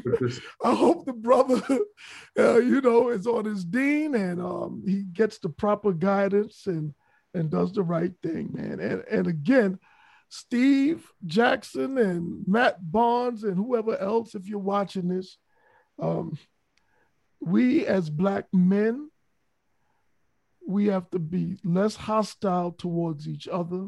I, 0.64 0.76
hope 0.76 1.06
the 1.06 1.14
brother, 1.14 1.62
uh, 2.40 2.58
you 2.58 2.82
know, 2.82 3.10
is 3.10 3.26
on 3.26 3.46
his 3.46 3.64
deen 3.64 4.14
and 4.14 4.42
um, 4.42 4.84
he 4.86 5.04
gets 5.04 5.38
the 5.40 5.50
proper 5.50 5.94
guidance 5.94 6.64
and 6.68 6.94
and 7.34 7.50
does 7.50 7.74
the 7.74 7.84
right 7.84 8.12
thing, 8.22 8.50
man. 8.54 8.80
And 8.82 9.04
and 9.10 9.28
again, 9.28 9.80
Steve 10.28 11.10
Jackson 11.26 11.98
and 11.98 12.44
Matt 12.46 12.78
Barnes 12.92 13.44
and 13.44 13.56
whoever 13.56 13.98
else, 13.98 14.36
if 14.36 14.48
you're 14.48 14.60
watching 14.60 15.08
this, 15.08 15.38
um, 15.98 16.38
we 17.46 17.86
as 17.86 18.10
black 18.10 18.46
men, 18.52 19.10
we 20.68 20.88
have 20.88 21.10
to 21.12 21.20
be 21.20 21.58
less 21.64 21.96
hostile 21.96 22.72
towards 22.72 23.28
each 23.28 23.48
other, 23.48 23.88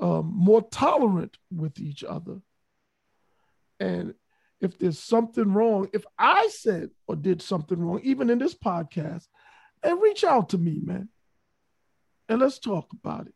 um, 0.00 0.32
more 0.34 0.62
tolerant 0.62 1.36
with 1.54 1.78
each 1.78 2.02
other. 2.02 2.38
And 3.78 4.14
if 4.60 4.78
there's 4.78 4.98
something 4.98 5.52
wrong, 5.52 5.88
if 5.92 6.04
I 6.18 6.48
said 6.48 6.90
or 7.06 7.16
did 7.16 7.42
something 7.42 7.78
wrong, 7.78 8.00
even 8.02 8.30
in 8.30 8.38
this 8.38 8.54
podcast, 8.54 9.26
and 9.82 10.00
reach 10.00 10.24
out 10.24 10.48
to 10.50 10.58
me, 10.58 10.80
man. 10.82 11.10
And 12.30 12.40
let's 12.40 12.58
talk 12.58 12.92
about 12.92 13.26
it. 13.26 13.34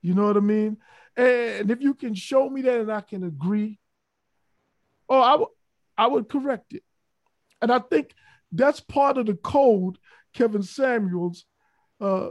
You 0.00 0.14
know 0.14 0.24
what 0.24 0.36
I 0.36 0.40
mean? 0.40 0.78
And 1.16 1.70
if 1.70 1.80
you 1.80 1.94
can 1.94 2.14
show 2.14 2.48
me 2.48 2.62
that 2.62 2.80
and 2.80 2.92
I 2.92 3.02
can 3.02 3.24
agree, 3.24 3.78
oh, 5.08 5.20
I, 5.20 5.32
w- 5.32 5.50
I 5.96 6.06
would 6.06 6.28
correct 6.28 6.72
it. 6.72 6.82
And 7.60 7.70
I 7.70 7.78
think 7.78 8.14
that's 8.52 8.80
part 8.80 9.18
of 9.18 9.26
the 9.26 9.34
code 9.34 9.98
Kevin 10.34 10.62
Samuels 10.62 11.44
uh, 12.00 12.30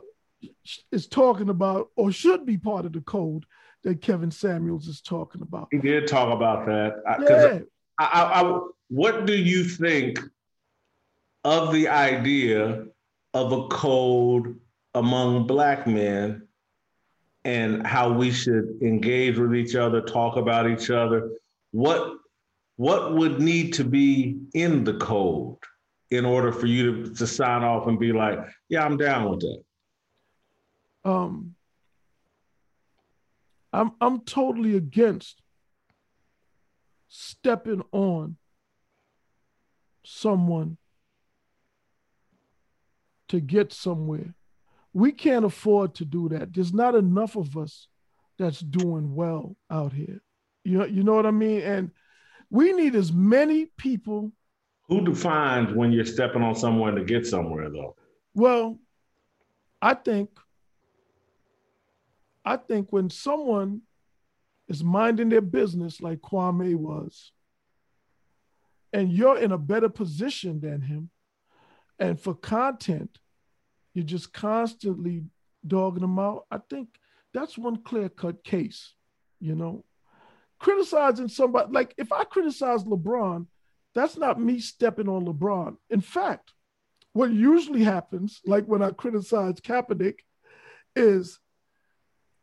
is 0.92 1.08
talking 1.08 1.50
about, 1.50 1.90
or 1.96 2.12
should 2.12 2.46
be 2.46 2.58
part 2.58 2.86
of 2.86 2.94
the 2.94 3.02
code 3.02 3.46
that 3.84 4.02
Kevin 4.02 4.32
Samuels 4.32 4.88
is 4.88 5.02
talking 5.02 5.42
about. 5.42 5.68
He 5.72 5.78
did 5.78 6.08
talk 6.08 6.34
about 6.34 6.66
that. 6.66 7.02
Yeah. 7.22 7.60
I, 8.00 8.06
I, 8.06 8.42
I, 8.42 8.60
what 8.90 9.26
do 9.26 9.34
you 9.34 9.64
think 9.64 10.20
of 11.44 11.74
the 11.74 11.88
idea 11.88 12.86
of 13.34 13.52
a 13.52 13.68
code 13.68 14.60
among 14.94 15.48
Black 15.48 15.88
men 15.88 16.48
and 17.44 17.86
how 17.86 18.12
we 18.12 18.32
should 18.32 18.78
engage 18.82 19.38
with 19.38 19.56
each 19.56 19.76
other, 19.76 20.02
talk 20.02 20.38
about 20.38 20.70
each 20.70 20.90
other? 20.90 21.32
What, 21.72 22.14
what 22.76 23.16
would 23.16 23.40
need 23.40 23.74
to 23.74 23.84
be 23.84 24.40
in 24.54 24.84
the 24.84 24.96
code 24.96 25.58
in 26.10 26.26
order 26.26 26.52
for 26.52 26.68
you 26.68 27.04
to, 27.04 27.14
to 27.16 27.28
sign 27.28 27.64
off 27.64 27.88
and 27.88 28.00
be 28.00 28.14
like, 28.14 28.40
yeah, 28.70 28.86
I'm 28.86 28.98
down 28.98 29.30
with 29.30 29.42
that? 29.42 29.64
Um, 31.04 31.56
I'm 33.74 33.92
I'm 34.02 34.22
totally 34.22 34.76
against 34.76 35.42
stepping 37.08 37.84
on 37.92 38.38
someone 40.04 40.78
to 43.30 43.40
get 43.40 43.74
somewhere. 43.74 44.34
We 44.94 45.12
can't 45.12 45.46
afford 45.46 45.96
to 45.96 46.06
do 46.06 46.30
that. 46.30 46.54
There's 46.54 46.74
not 46.74 46.96
enough 46.96 47.36
of 47.36 47.58
us 47.58 47.88
that's 48.38 48.60
doing 48.60 49.14
well 49.14 49.56
out 49.70 49.94
here. 49.94 50.22
You 50.64 50.80
know, 50.80 50.86
you 50.86 51.04
know 51.04 51.14
what 51.14 51.26
I 51.26 51.32
mean? 51.32 51.62
And 51.62 51.92
we 52.50 52.74
need 52.74 52.96
as 52.96 53.12
many 53.12 53.68
people. 53.78 54.32
Who 54.90 55.02
defines 55.02 55.74
when 55.74 55.92
you're 55.92 56.06
stepping 56.06 56.42
on 56.42 56.56
someone 56.56 56.96
to 56.96 57.04
get 57.04 57.28
somewhere 57.28 57.70
though? 57.70 57.96
Well, 58.34 58.80
I 59.82 59.94
think 59.94 60.30
I 62.46 62.56
think 62.56 62.94
when 62.94 63.10
someone 63.10 63.82
is 64.70 64.84
minding 64.84 65.30
their 65.30 65.42
business 65.42 66.02
like 66.02 66.20
Kwame 66.20 66.76
was, 66.76 67.34
and 68.94 69.12
you're 69.12 69.38
in 69.38 69.52
a 69.52 69.58
better 69.58 69.90
position 69.90 70.62
than 70.62 70.82
him, 70.82 71.10
and 72.00 72.20
for 72.20 72.34
content, 72.34 73.20
you're 73.94 74.06
just 74.06 74.32
constantly 74.32 75.24
dogging 75.66 76.02
them 76.02 76.20
out. 76.20 76.46
I 76.50 76.60
think 76.70 76.88
that's 77.34 77.58
one 77.58 77.84
clear 77.84 78.08
cut 78.08 78.44
case, 78.44 78.94
you 79.42 79.56
know. 79.56 79.84
Criticizing 80.60 81.28
somebody, 81.28 81.70
like 81.72 81.94
if 81.98 82.12
I 82.14 82.24
criticize 82.24 82.84
LeBron, 82.86 83.46
that's 83.98 84.18
not 84.18 84.40
me 84.40 84.60
stepping 84.60 85.10
on 85.10 85.26
LeBron. 85.26 85.78
In 85.90 86.02
fact, 86.02 86.54
what 87.14 87.32
usually 87.32 87.84
happens, 87.84 88.42
like 88.46 88.66
when 88.66 88.84
I 88.84 88.92
criticize 88.92 89.56
Kaepernick, 89.56 90.20
is 90.96 91.40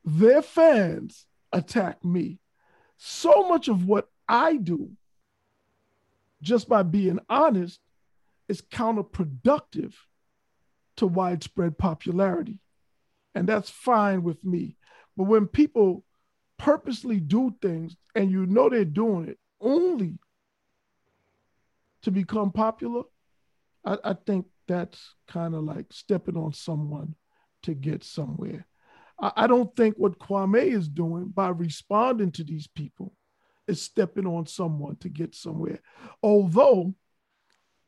their 0.05 0.43
fans 0.43 1.27
attack 1.53 2.05
me. 2.05 2.41
So 2.97 3.49
much 3.49 3.69
of 3.69 3.87
what 3.87 4.09
I 4.29 4.57
do, 4.57 4.91
just 6.43 6.69
by 6.69 6.83
being 6.83 7.21
honest, 7.29 7.81
is 8.49 8.61
counterproductive 8.61 9.95
to 10.97 11.07
widespread 11.07 11.79
popularity. 11.79 12.59
And 13.35 13.49
that's 13.49 13.71
fine 13.71 14.23
with 14.23 14.45
me. 14.45 14.77
But 15.17 15.25
when 15.25 15.47
people 15.47 16.05
purposely 16.59 17.21
do 17.21 17.55
things 17.61 17.97
and 18.15 18.31
you 18.31 18.47
know 18.47 18.69
they're 18.69 18.85
doing 18.85 19.29
it 19.29 19.39
only 19.61 20.19
to 22.05 22.11
become 22.11 22.53
popular, 22.53 23.03
I, 23.85 23.99
I 24.05 24.15
think 24.27 24.47
that's 24.67 25.15
kind 25.29 25.55
of 25.55 25.65
like 25.65 25.87
stepping 25.91 26.37
on 26.37 26.53
someone 26.53 27.15
to 27.65 27.75
get 27.75 28.05
somewhere. 28.05 28.67
I 29.19 29.47
don't 29.47 29.75
think 29.77 29.95
what 29.97 30.19
Kwame 30.19 30.67
is 30.67 30.89
doing 30.89 31.29
by 31.29 31.49
responding 31.49 32.33
to 32.33 32.45
these 32.45 32.67
people 32.67 33.15
is 33.69 33.81
stepping 33.81 34.27
on 34.27 34.47
someone 34.47 34.97
to 34.97 35.09
get 35.09 35.37
somewhere. 35.37 35.79
Although 36.21 36.95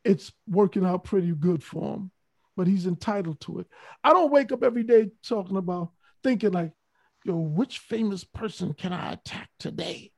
it's 0.05 0.33
working 0.47 0.85
out 0.85 1.03
pretty 1.03 1.33
good 1.33 1.65
for 1.65 1.95
him, 1.95 2.13
but 2.57 2.69
he's 2.69 2.87
entitled 2.87 3.41
to 3.41 3.59
it. 3.59 3.67
I 4.05 4.13
don't 4.13 4.31
wake 4.31 4.53
up 4.53 4.63
every 4.63 4.85
day 4.85 5.11
talking 5.25 5.57
about 5.57 5.91
thinking 6.23 6.53
like, 6.53 6.73
yo, 7.25 7.35
which 7.35 7.81
famous 7.81 8.23
person 8.23 8.73
can 8.73 8.93
I 8.93 9.15
attack 9.15 9.51
today 9.59 10.13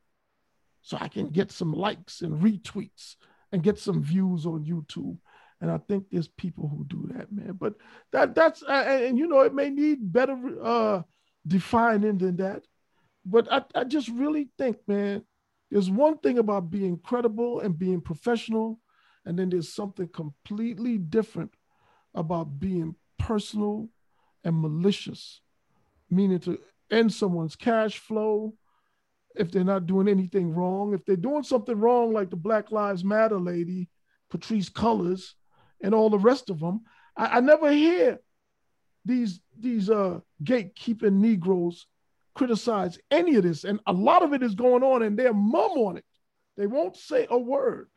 so 0.82 0.98
I 1.00 1.08
can 1.08 1.30
get 1.30 1.50
some 1.50 1.72
likes 1.72 2.20
and 2.20 2.42
retweets 2.42 3.16
and 3.52 3.62
get 3.62 3.78
some 3.78 4.02
views 4.02 4.46
on 4.46 4.64
YouTube 4.64 5.18
and 5.60 5.70
I 5.70 5.78
think 5.78 6.06
there's 6.10 6.28
people 6.28 6.68
who 6.68 6.84
do 6.84 7.10
that, 7.14 7.32
man. 7.32 7.52
But 7.58 7.74
that 8.12 8.34
that's 8.34 8.62
uh, 8.62 8.84
and 8.86 9.18
you 9.18 9.26
know 9.26 9.40
it 9.40 9.54
may 9.54 9.70
need 9.70 10.12
better 10.12 10.36
uh, 10.62 11.02
defining 11.46 12.18
than 12.18 12.36
that. 12.36 12.64
But 13.24 13.52
I, 13.52 13.62
I 13.74 13.84
just 13.84 14.08
really 14.08 14.48
think, 14.56 14.76
man, 14.86 15.24
there's 15.70 15.90
one 15.90 16.18
thing 16.18 16.38
about 16.38 16.70
being 16.70 16.98
credible 16.98 17.60
and 17.60 17.78
being 17.78 18.00
professional, 18.00 18.80
and 19.24 19.38
then 19.38 19.50
there's 19.50 19.72
something 19.72 20.08
completely 20.08 20.96
different 20.96 21.52
about 22.14 22.58
being 22.60 22.94
personal 23.18 23.88
and 24.44 24.60
malicious, 24.60 25.40
meaning 26.08 26.38
to 26.40 26.58
end 26.90 27.12
someone's 27.12 27.56
cash 27.56 27.98
flow 27.98 28.54
if 29.38 29.50
they're 29.50 29.64
not 29.64 29.86
doing 29.86 30.08
anything 30.08 30.54
wrong. 30.54 30.92
If 30.92 31.04
they're 31.04 31.16
doing 31.16 31.42
something 31.42 31.78
wrong, 31.78 32.12
like 32.12 32.30
the 32.30 32.36
Black 32.36 32.70
Lives 32.70 33.04
Matter 33.04 33.38
lady, 33.38 33.88
Patrisse 34.30 34.70
Cullors, 34.70 35.34
and 35.80 35.94
all 35.94 36.10
the 36.10 36.18
rest 36.18 36.50
of 36.50 36.60
them. 36.60 36.82
I, 37.16 37.38
I 37.38 37.40
never 37.40 37.70
hear 37.70 38.20
these 39.04 39.40
these 39.58 39.88
uh, 39.90 40.20
gatekeeping 40.42 41.14
Negroes 41.14 41.86
criticize 42.34 42.98
any 43.10 43.36
of 43.36 43.42
this, 43.42 43.64
and 43.64 43.80
a 43.86 43.92
lot 43.92 44.22
of 44.22 44.32
it 44.32 44.42
is 44.42 44.54
going 44.54 44.82
on, 44.82 45.02
and 45.02 45.18
they're 45.18 45.34
mum 45.34 45.72
on 45.72 45.96
it. 45.96 46.04
They 46.56 46.66
won't 46.66 46.96
say 46.96 47.26
a 47.30 47.38
word. 47.38 47.88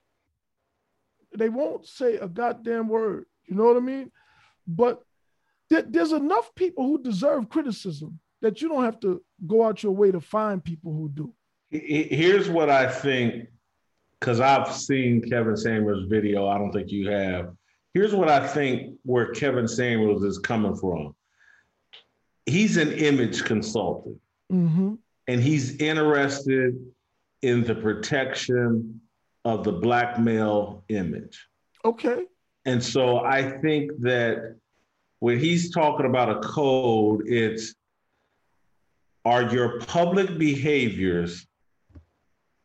They 1.37 1.49
won't 1.49 1.85
say 1.85 2.15
a 2.15 2.27
goddamn 2.27 2.87
word. 2.87 3.25
You 3.45 3.55
know 3.55 3.65
what 3.65 3.77
I 3.77 3.81
mean? 3.81 4.11
But 4.67 5.03
th- 5.69 5.85
there's 5.89 6.11
enough 6.11 6.53
people 6.55 6.85
who 6.85 7.01
deserve 7.01 7.49
criticism 7.49 8.19
that 8.41 8.61
you 8.61 8.69
don't 8.69 8.83
have 8.83 8.99
to 9.01 9.21
go 9.47 9.63
out 9.63 9.83
your 9.83 9.91
way 9.91 10.11
to 10.11 10.21
find 10.21 10.63
people 10.63 10.93
who 10.93 11.09
do. 11.09 11.33
Here's 11.69 12.49
what 12.49 12.69
I 12.69 12.87
think, 12.91 13.47
because 14.19 14.39
I've 14.39 14.73
seen 14.73 15.21
Kevin 15.21 15.55
Samuels' 15.55 16.05
video. 16.09 16.47
I 16.47 16.57
don't 16.57 16.71
think 16.71 16.91
you 16.91 17.09
have 17.09 17.53
here's 17.93 18.15
what 18.15 18.29
I 18.29 18.47
think 18.47 18.97
where 19.03 19.31
Kevin 19.31 19.67
Samuels 19.67 20.23
is 20.23 20.39
coming 20.39 20.75
from. 20.75 21.15
He's 22.45 22.77
an 22.77 22.91
image 22.93 23.43
consultant, 23.43 24.17
mm-hmm. 24.51 24.95
and 25.27 25.41
he's 25.41 25.77
interested 25.77 26.75
in 27.41 27.63
the 27.63 27.75
protection 27.75 29.01
of 29.45 29.63
the 29.63 29.71
black 29.71 30.19
male 30.19 30.83
image. 30.89 31.47
Okay. 31.85 32.25
And 32.65 32.83
so 32.83 33.19
I 33.19 33.59
think 33.59 33.91
that 33.99 34.55
when 35.19 35.39
he's 35.39 35.71
talking 35.71 36.05
about 36.05 36.29
a 36.29 36.39
code, 36.47 37.23
it's 37.27 37.75
are 39.25 39.43
your 39.53 39.79
public 39.81 40.37
behaviors 40.37 41.45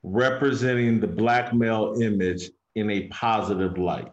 representing 0.02 1.00
the 1.00 1.06
black 1.06 1.52
male 1.52 2.00
image 2.00 2.50
in 2.74 2.90
a 2.90 3.08
positive 3.08 3.78
light? 3.78 4.12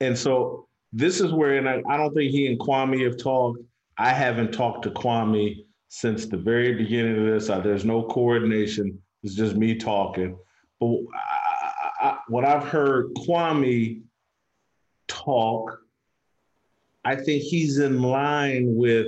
And 0.00 0.18
so 0.18 0.66
this 0.92 1.20
is 1.20 1.32
where, 1.32 1.56
and 1.56 1.68
I, 1.68 1.82
I 1.88 1.96
don't 1.96 2.12
think 2.14 2.30
he 2.30 2.46
and 2.46 2.58
Kwame 2.58 3.04
have 3.04 3.16
talked. 3.16 3.60
I 3.98 4.10
haven't 4.10 4.52
talked 4.52 4.82
to 4.82 4.90
Kwame 4.90 5.64
since 5.88 6.26
the 6.26 6.36
very 6.36 6.74
beginning 6.74 7.18
of 7.18 7.32
this. 7.32 7.48
Uh, 7.48 7.60
there's 7.60 7.84
no 7.84 8.02
coordination. 8.02 8.98
It's 9.22 9.34
just 9.34 9.56
me 9.56 9.76
talking. 9.76 10.36
But 10.80 10.96
I, 11.14 12.08
I, 12.08 12.18
what 12.28 12.44
I've 12.44 12.66
heard 12.66 13.14
Kwame 13.14 14.02
talk, 15.06 15.78
I 17.04 17.14
think 17.16 17.42
he's 17.42 17.78
in 17.78 18.02
line 18.02 18.74
with 18.74 19.06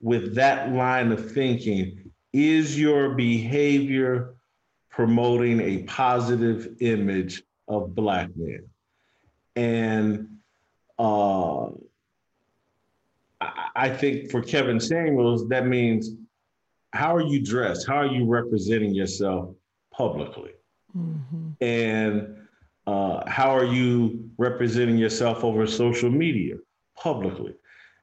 with 0.00 0.34
that 0.34 0.72
line 0.72 1.12
of 1.12 1.32
thinking. 1.32 2.10
Is 2.32 2.78
your 2.78 3.14
behavior 3.14 4.34
promoting 4.90 5.60
a 5.60 5.82
positive 5.84 6.76
image 6.80 7.42
of 7.68 7.94
black 7.94 8.28
men? 8.36 8.66
And 9.54 10.38
uh, 10.98 11.68
I, 13.40 13.88
think 13.88 14.30
for 14.30 14.42
Kevin 14.42 14.80
Samuels, 14.80 15.48
that 15.48 15.66
means 15.66 16.10
how 16.92 17.14
are 17.14 17.22
you 17.22 17.42
dressed? 17.42 17.86
How 17.86 17.96
are 17.96 18.06
you 18.06 18.26
representing 18.26 18.94
yourself 18.94 19.54
publicly? 19.90 20.52
Mm-hmm. 20.96 21.50
And 21.60 22.36
uh, 22.86 23.28
how 23.28 23.50
are 23.50 23.64
you 23.64 24.30
representing 24.38 24.98
yourself 24.98 25.42
over 25.42 25.66
social 25.66 26.10
media 26.10 26.56
publicly? 26.96 27.54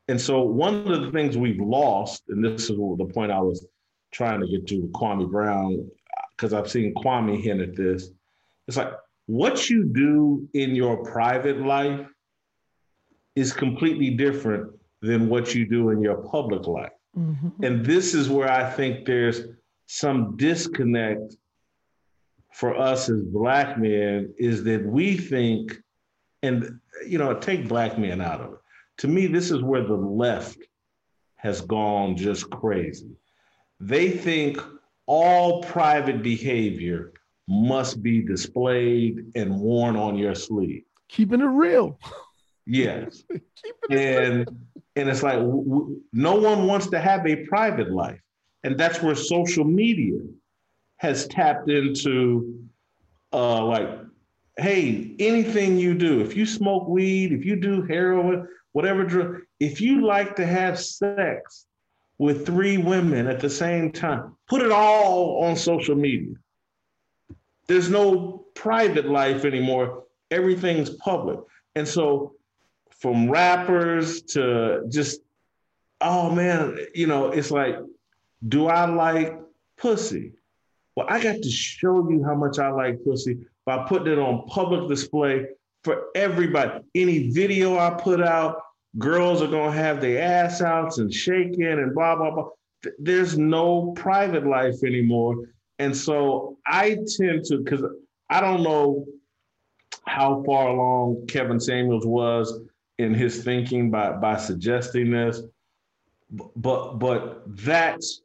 And 0.07 0.19
so, 0.19 0.41
one 0.41 0.91
of 0.91 1.01
the 1.01 1.11
things 1.11 1.37
we've 1.37 1.61
lost, 1.61 2.23
and 2.29 2.43
this 2.43 2.69
is 2.69 2.77
the 2.77 3.11
point 3.13 3.31
I 3.31 3.39
was 3.39 3.65
trying 4.11 4.41
to 4.41 4.47
get 4.47 4.67
to 4.67 4.81
with 4.81 4.91
Kwame 4.93 5.29
Brown, 5.31 5.89
because 6.35 6.53
I've 6.53 6.69
seen 6.69 6.93
Kwame 6.95 7.41
hint 7.41 7.61
at 7.61 7.75
this. 7.75 8.09
It's 8.67 8.77
like 8.77 8.91
what 9.27 9.69
you 9.69 9.85
do 9.85 10.47
in 10.53 10.75
your 10.75 11.03
private 11.03 11.61
life 11.61 12.05
is 13.35 13.53
completely 13.53 14.11
different 14.11 14.71
than 15.01 15.29
what 15.29 15.55
you 15.55 15.65
do 15.65 15.89
in 15.89 16.01
your 16.01 16.17
public 16.17 16.67
life. 16.67 16.91
Mm-hmm. 17.17 17.63
And 17.63 17.85
this 17.85 18.13
is 18.13 18.29
where 18.29 18.51
I 18.51 18.69
think 18.69 19.05
there's 19.05 19.41
some 19.85 20.35
disconnect 20.37 21.35
for 22.51 22.77
us 22.77 23.09
as 23.09 23.21
black 23.21 23.77
men 23.79 24.33
is 24.37 24.63
that 24.63 24.85
we 24.85 25.17
think, 25.17 25.77
and 26.41 26.79
you 27.07 27.17
know, 27.17 27.33
take 27.33 27.67
black 27.67 27.97
men 27.97 28.21
out 28.21 28.41
of 28.41 28.53
it. 28.53 28.59
To 28.99 29.07
me, 29.07 29.27
this 29.27 29.51
is 29.51 29.61
where 29.61 29.83
the 29.83 29.95
left 29.95 30.57
has 31.35 31.61
gone 31.61 32.15
just 32.15 32.49
crazy. 32.49 33.11
They 33.79 34.09
think 34.09 34.61
all 35.05 35.61
private 35.63 36.23
behavior 36.23 37.11
must 37.47 38.01
be 38.01 38.21
displayed 38.21 39.31
and 39.35 39.59
worn 39.59 39.95
on 39.95 40.17
your 40.17 40.35
sleeve. 40.35 40.83
Keeping 41.09 41.41
it 41.41 41.45
real. 41.45 41.99
Yes. 42.65 43.23
and 43.89 44.47
and 44.95 45.09
it's 45.09 45.23
like 45.23 45.39
w- 45.39 45.63
w- 45.65 46.01
no 46.13 46.35
one 46.35 46.67
wants 46.67 46.87
to 46.87 46.99
have 46.99 47.27
a 47.27 47.45
private 47.47 47.91
life. 47.91 48.19
And 48.63 48.77
that's 48.77 49.01
where 49.01 49.15
social 49.15 49.65
media 49.65 50.19
has 50.97 51.27
tapped 51.27 51.69
into 51.69 52.63
uh 53.33 53.65
like 53.65 53.89
hey, 54.57 55.15
anything 55.19 55.77
you 55.79 55.95
do, 55.95 56.21
if 56.21 56.37
you 56.37 56.45
smoke 56.45 56.87
weed, 56.87 57.33
if 57.33 57.43
you 57.43 57.55
do 57.55 57.81
heroin, 57.81 58.47
whatever 58.73 59.43
if 59.59 59.79
you 59.79 60.05
like 60.05 60.35
to 60.35 60.45
have 60.45 60.79
sex 60.79 61.65
with 62.17 62.45
three 62.45 62.77
women 62.77 63.27
at 63.27 63.39
the 63.39 63.49
same 63.49 63.91
time, 63.91 64.35
put 64.47 64.61
it 64.61 64.71
all 64.71 65.43
on 65.45 65.55
social 65.55 65.95
media. 65.95 66.35
There's 67.67 67.89
no 67.89 68.45
private 68.53 69.07
life 69.07 69.45
anymore. 69.45 70.03
Everything's 70.29 70.89
public. 70.89 71.39
And 71.75 71.87
so 71.87 72.33
from 72.99 73.29
rappers 73.29 74.21
to 74.21 74.83
just, 74.89 75.21
oh 76.01 76.29
man, 76.29 76.77
you 76.93 77.07
know, 77.07 77.27
it's 77.27 77.51
like, 77.51 77.77
do 78.47 78.67
I 78.67 78.85
like 78.85 79.39
pussy? 79.77 80.33
Well, 80.95 81.07
I 81.09 81.21
got 81.21 81.41
to 81.41 81.49
show 81.49 82.09
you 82.09 82.23
how 82.23 82.35
much 82.35 82.59
I 82.59 82.69
like 82.69 83.03
pussy 83.03 83.39
by 83.65 83.85
putting 83.87 84.13
it 84.13 84.19
on 84.19 84.47
public 84.47 84.87
display 84.87 85.47
for 85.83 86.05
everybody. 86.15 86.81
Any 86.95 87.29
video 87.29 87.77
I 87.77 87.91
put 87.91 88.21
out, 88.21 88.61
girls 88.97 89.41
are 89.41 89.47
gonna 89.47 89.71
have 89.71 90.01
their 90.01 90.21
ass 90.21 90.61
outs 90.61 90.97
and 90.97 91.13
shaking 91.13 91.65
and 91.65 91.93
blah 91.93 92.15
blah 92.15 92.31
blah. 92.31 92.49
There's 92.99 93.37
no 93.37 93.91
private 93.95 94.45
life 94.45 94.83
anymore. 94.83 95.35
And 95.79 95.95
so 95.95 96.57
I 96.65 96.97
tend 97.17 97.45
to, 97.45 97.57
because 97.59 97.83
I 98.29 98.41
don't 98.41 98.63
know 98.63 99.05
how 100.05 100.43
far 100.45 100.69
along 100.69 101.25
Kevin 101.27 101.59
Samuels 101.59 102.05
was 102.05 102.59
in 102.99 103.13
his 103.13 103.43
thinking 103.43 103.89
by 103.89 104.11
by 104.11 104.37
suggesting 104.37 105.11
this, 105.11 105.41
but 106.55 106.99
but 106.99 107.43
that's 107.47 108.21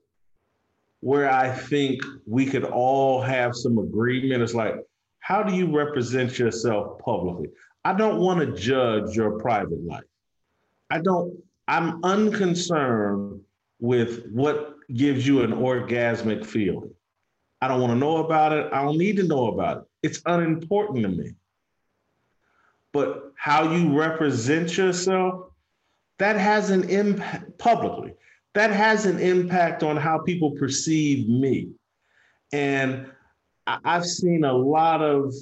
where 1.01 1.31
I 1.31 1.51
think 1.51 2.03
we 2.27 2.45
could 2.47 2.65
all 2.65 3.21
have 3.21 3.55
some 3.55 3.79
agreement. 3.79 4.43
It's 4.43 4.55
like, 4.55 4.75
how 5.29 5.43
do 5.43 5.55
you 5.55 5.71
represent 5.77 6.39
yourself 6.39 6.99
publicly? 7.01 7.51
I 7.85 7.93
don't 7.93 8.19
want 8.19 8.41
to 8.41 8.59
judge 8.59 9.15
your 9.15 9.39
private 9.39 9.85
life. 9.85 10.09
I 10.89 11.01
don't, 11.01 11.37
I'm 11.69 12.03
unconcerned 12.03 13.43
with 13.79 14.25
what 14.33 14.77
gives 14.91 15.27
you 15.27 15.43
an 15.43 15.51
orgasmic 15.51 16.47
feeling. 16.47 16.95
I 17.61 17.69
don't 17.69 17.79
want 17.79 17.93
to 17.93 17.99
know 17.99 18.25
about 18.25 18.55
it. 18.55 18.73
I 18.73 18.81
don't 18.83 18.97
need 18.97 19.17
to 19.17 19.25
know 19.25 19.49
about 19.49 19.77
it. 19.77 19.85
It's 20.03 20.23
unimportant 20.25 21.03
to 21.03 21.09
me. 21.11 21.33
But 22.95 23.33
how 23.37 23.71
you 23.71 23.95
represent 23.95 24.79
yourself, 24.79 25.51
that 26.17 26.37
has 26.37 26.71
an 26.71 26.89
impact 26.89 27.59
publicly. 27.59 28.15
That 28.55 28.71
has 28.71 29.05
an 29.05 29.19
impact 29.19 29.83
on 29.83 29.99
how 29.99 30.21
people 30.21 30.53
perceive 30.53 31.29
me. 31.29 31.73
And 32.51 33.11
I've 33.85 34.07
seen 34.07 34.45
a 34.45 34.53
lot 34.53 35.03
of 35.03 35.35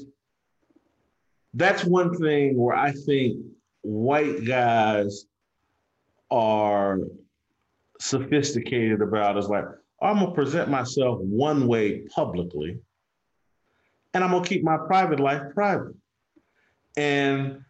that's 1.54 1.84
one 1.84 2.16
thing 2.16 2.56
where 2.56 2.76
I 2.76 2.92
think 2.92 3.38
white 3.82 4.44
guys 4.44 5.24
are 6.30 6.98
sophisticated 7.98 9.00
about 9.00 9.38
is 9.38 9.48
like, 9.48 9.64
I'm 10.02 10.18
gonna 10.18 10.32
present 10.32 10.68
myself 10.68 11.18
one 11.20 11.66
way 11.66 12.00
publicly, 12.08 12.78
and 14.12 14.22
I'm 14.22 14.32
gonna 14.32 14.44
keep 14.44 14.62
my 14.62 14.76
private 14.76 15.20
life 15.20 15.42
private. 15.54 15.94
And 16.96 17.62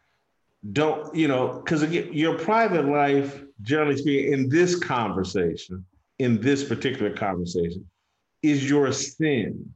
don't, 0.73 1.15
you 1.15 1.29
know, 1.29 1.61
because 1.65 1.83
again, 1.83 2.13
your 2.13 2.39
private 2.39 2.87
life, 2.87 3.45
generally 3.63 3.97
speaking, 3.97 4.33
in 4.33 4.49
this 4.49 4.75
conversation, 4.75 5.85
in 6.19 6.41
this 6.41 6.65
particular 6.65 7.13
conversation, 7.13 7.89
is 8.43 8.69
your 8.69 8.91
sin. 8.93 9.73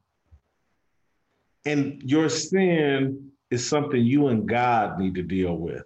And 1.64 2.02
your 2.02 2.28
sin 2.28 3.30
is 3.50 3.68
something 3.68 4.02
you 4.02 4.28
and 4.28 4.48
God 4.48 4.98
need 4.98 5.14
to 5.16 5.22
deal 5.22 5.56
with, 5.56 5.82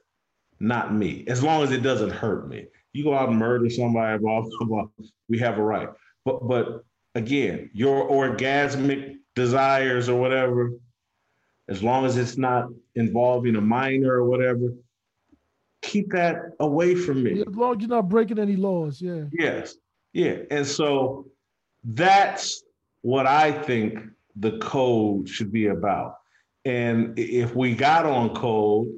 not 0.61 0.95
me, 0.95 1.25
as 1.27 1.43
long 1.43 1.63
as 1.63 1.73
it 1.73 1.83
doesn't 1.83 2.11
hurt 2.11 2.49
me. 2.49 2.67
You 2.93 3.05
go 3.05 3.15
out 3.15 3.29
and 3.29 3.39
murder 3.39 3.69
somebody, 3.71 4.19
blah, 4.19 4.43
blah, 4.43 4.67
blah. 4.67 4.85
We 5.29 5.39
have 5.39 5.59
a 5.59 5.63
right. 5.63 5.89
But 6.25 6.47
but 6.47 6.85
again, 7.15 7.71
your 7.75 8.09
orgasmic 8.09 9.17
desires 9.35 10.09
or 10.09 10.21
whatever, 10.21 10.73
as 11.69 11.83
long 11.83 12.05
as 12.05 12.17
it's 12.17 12.37
not 12.37 12.69
involving 12.95 13.57
a 13.57 13.61
minor 13.61 14.13
or 14.13 14.25
whatever, 14.25 14.75
keep 15.83 16.13
that 16.13 16.53
away 16.61 16.95
from 16.95 17.23
me. 17.23 17.41
As 17.41 17.55
long 17.55 17.77
as 17.77 17.81
you're 17.81 17.89
not 17.89 18.09
breaking 18.09 18.39
any 18.39 18.57
laws, 18.57 19.01
yeah. 19.01 19.25
Yes. 19.33 19.75
Yeah. 20.13 20.37
And 20.51 20.67
so 20.67 21.27
that's 21.83 22.63
what 23.03 23.27
I 23.27 23.53
think 23.53 23.99
the 24.37 24.59
code 24.59 25.29
should 25.29 25.53
be 25.53 25.67
about. 25.67 26.19
And 26.65 27.19
if 27.19 27.55
we 27.55 27.75
got 27.75 28.07
on 28.07 28.35
code, 28.35 28.89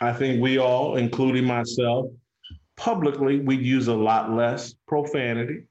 I 0.00 0.12
think 0.12 0.40
we 0.40 0.58
all, 0.58 0.96
including 0.96 1.44
myself, 1.44 2.10
publicly, 2.76 3.40
we'd 3.40 3.62
use 3.62 3.88
a 3.88 3.94
lot 3.94 4.30
less 4.30 4.74
profanity 4.86 5.64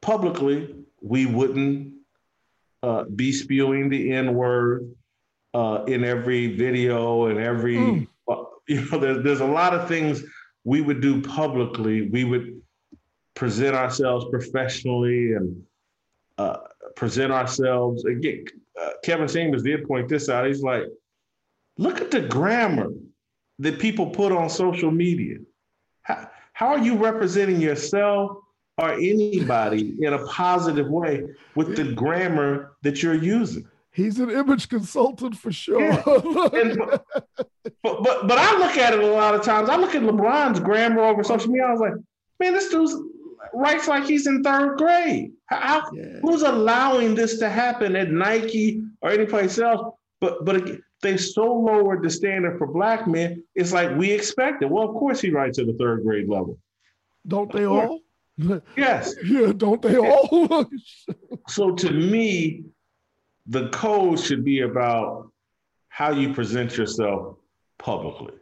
publicly, 0.00 0.74
we 1.00 1.26
wouldn't 1.26 1.92
uh, 2.82 3.04
be 3.04 3.32
spewing 3.32 3.88
the 3.88 4.12
N 4.12 4.34
word 4.34 4.90
uh, 5.54 5.84
in 5.86 6.04
every 6.04 6.56
video 6.56 7.26
and 7.26 7.38
every, 7.38 7.76
mm. 7.76 8.08
uh, 8.28 8.44
you 8.68 8.84
know, 8.90 8.98
there's, 8.98 9.24
there's 9.24 9.40
a 9.40 9.46
lot 9.46 9.74
of 9.74 9.88
things 9.88 10.22
we 10.64 10.80
would 10.80 11.00
do 11.00 11.22
publicly. 11.22 12.08
We 12.08 12.24
would 12.24 12.60
present 13.34 13.74
ourselves 13.74 14.26
professionally 14.30 15.34
and 15.34 15.62
uh, 16.36 16.58
present 16.98 17.32
ourselves. 17.32 18.04
Again, 18.04 18.44
uh, 18.80 18.90
Kevin 19.04 19.28
Samuels 19.28 19.62
did 19.62 19.86
point 19.86 20.08
this 20.08 20.28
out. 20.28 20.46
He's 20.46 20.62
like, 20.62 20.82
look 21.78 22.00
at 22.00 22.10
the 22.10 22.20
grammar 22.20 22.90
that 23.60 23.78
people 23.78 24.10
put 24.10 24.32
on 24.32 24.50
social 24.50 24.90
media. 24.90 25.38
How, 26.02 26.30
how 26.52 26.66
are 26.68 26.78
you 26.78 26.96
representing 26.96 27.60
yourself 27.60 28.38
or 28.78 28.92
anybody 28.92 29.96
in 30.00 30.12
a 30.12 30.24
positive 30.26 30.88
way 30.88 31.24
with 31.56 31.76
the 31.76 31.92
grammar 31.92 32.72
that 32.82 33.02
you're 33.02 33.14
using. 33.14 33.66
He's 33.90 34.20
an 34.20 34.30
image 34.30 34.68
consultant 34.68 35.36
for 35.36 35.50
sure. 35.50 35.82
Yeah. 35.82 36.02
and, 36.06 36.78
but, 36.78 37.42
but 37.82 38.28
but 38.28 38.38
I 38.38 38.56
look 38.58 38.76
at 38.76 38.94
it 38.94 39.00
a 39.00 39.06
lot 39.06 39.34
of 39.34 39.42
times. 39.42 39.68
I 39.68 39.76
look 39.76 39.96
at 39.96 40.02
LeBron's 40.02 40.60
grammar 40.60 41.02
over 41.02 41.24
social 41.24 41.50
media. 41.50 41.66
I 41.66 41.72
was 41.72 41.80
like, 41.80 41.94
man, 42.38 42.52
this 42.52 42.68
dude 42.68 42.88
writes 43.58 43.88
like 43.88 44.04
he's 44.04 44.26
in 44.26 44.42
third 44.42 44.78
grade. 44.78 45.32
How, 45.46 45.90
yeah. 45.92 46.20
Who's 46.22 46.42
allowing 46.42 47.14
this 47.14 47.38
to 47.38 47.48
happen 47.48 47.96
at 47.96 48.10
Nike 48.10 48.82
or 49.02 49.10
anyplace 49.10 49.58
else? 49.58 49.94
But 50.20 50.44
but 50.44 50.78
they 51.02 51.16
so 51.16 51.52
lowered 51.52 52.02
the 52.02 52.10
standard 52.10 52.58
for 52.58 52.66
black 52.66 53.06
men. 53.06 53.42
It's 53.54 53.72
like 53.72 53.96
we 53.96 54.10
expected. 54.10 54.70
Well, 54.70 54.88
of 54.88 54.94
course 54.94 55.20
he 55.20 55.30
writes 55.30 55.58
at 55.58 55.66
the 55.66 55.74
third 55.74 56.04
grade 56.04 56.28
level. 56.28 56.58
Don't 57.26 57.52
they 57.52 57.66
all? 57.66 58.00
Yes. 58.76 59.16
Yeah, 59.24 59.50
don't 59.50 59.82
they 59.82 59.96
all? 59.96 60.64
so 61.48 61.74
to 61.74 61.90
me, 61.90 62.62
the 63.48 63.68
code 63.70 64.20
should 64.20 64.44
be 64.44 64.60
about 64.60 65.32
how 65.88 66.12
you 66.12 66.32
present 66.32 66.76
yourself 66.76 67.34
publicly. 67.78 68.34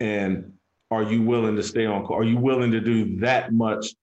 And 0.00 0.52
are 0.90 1.02
you 1.02 1.22
willing 1.22 1.56
to 1.56 1.62
stay 1.62 1.86
on? 1.86 2.04
Are 2.04 2.24
you 2.24 2.36
willing 2.36 2.72
to 2.72 2.80
do 2.80 3.18
that 3.20 3.54
much 3.54 3.94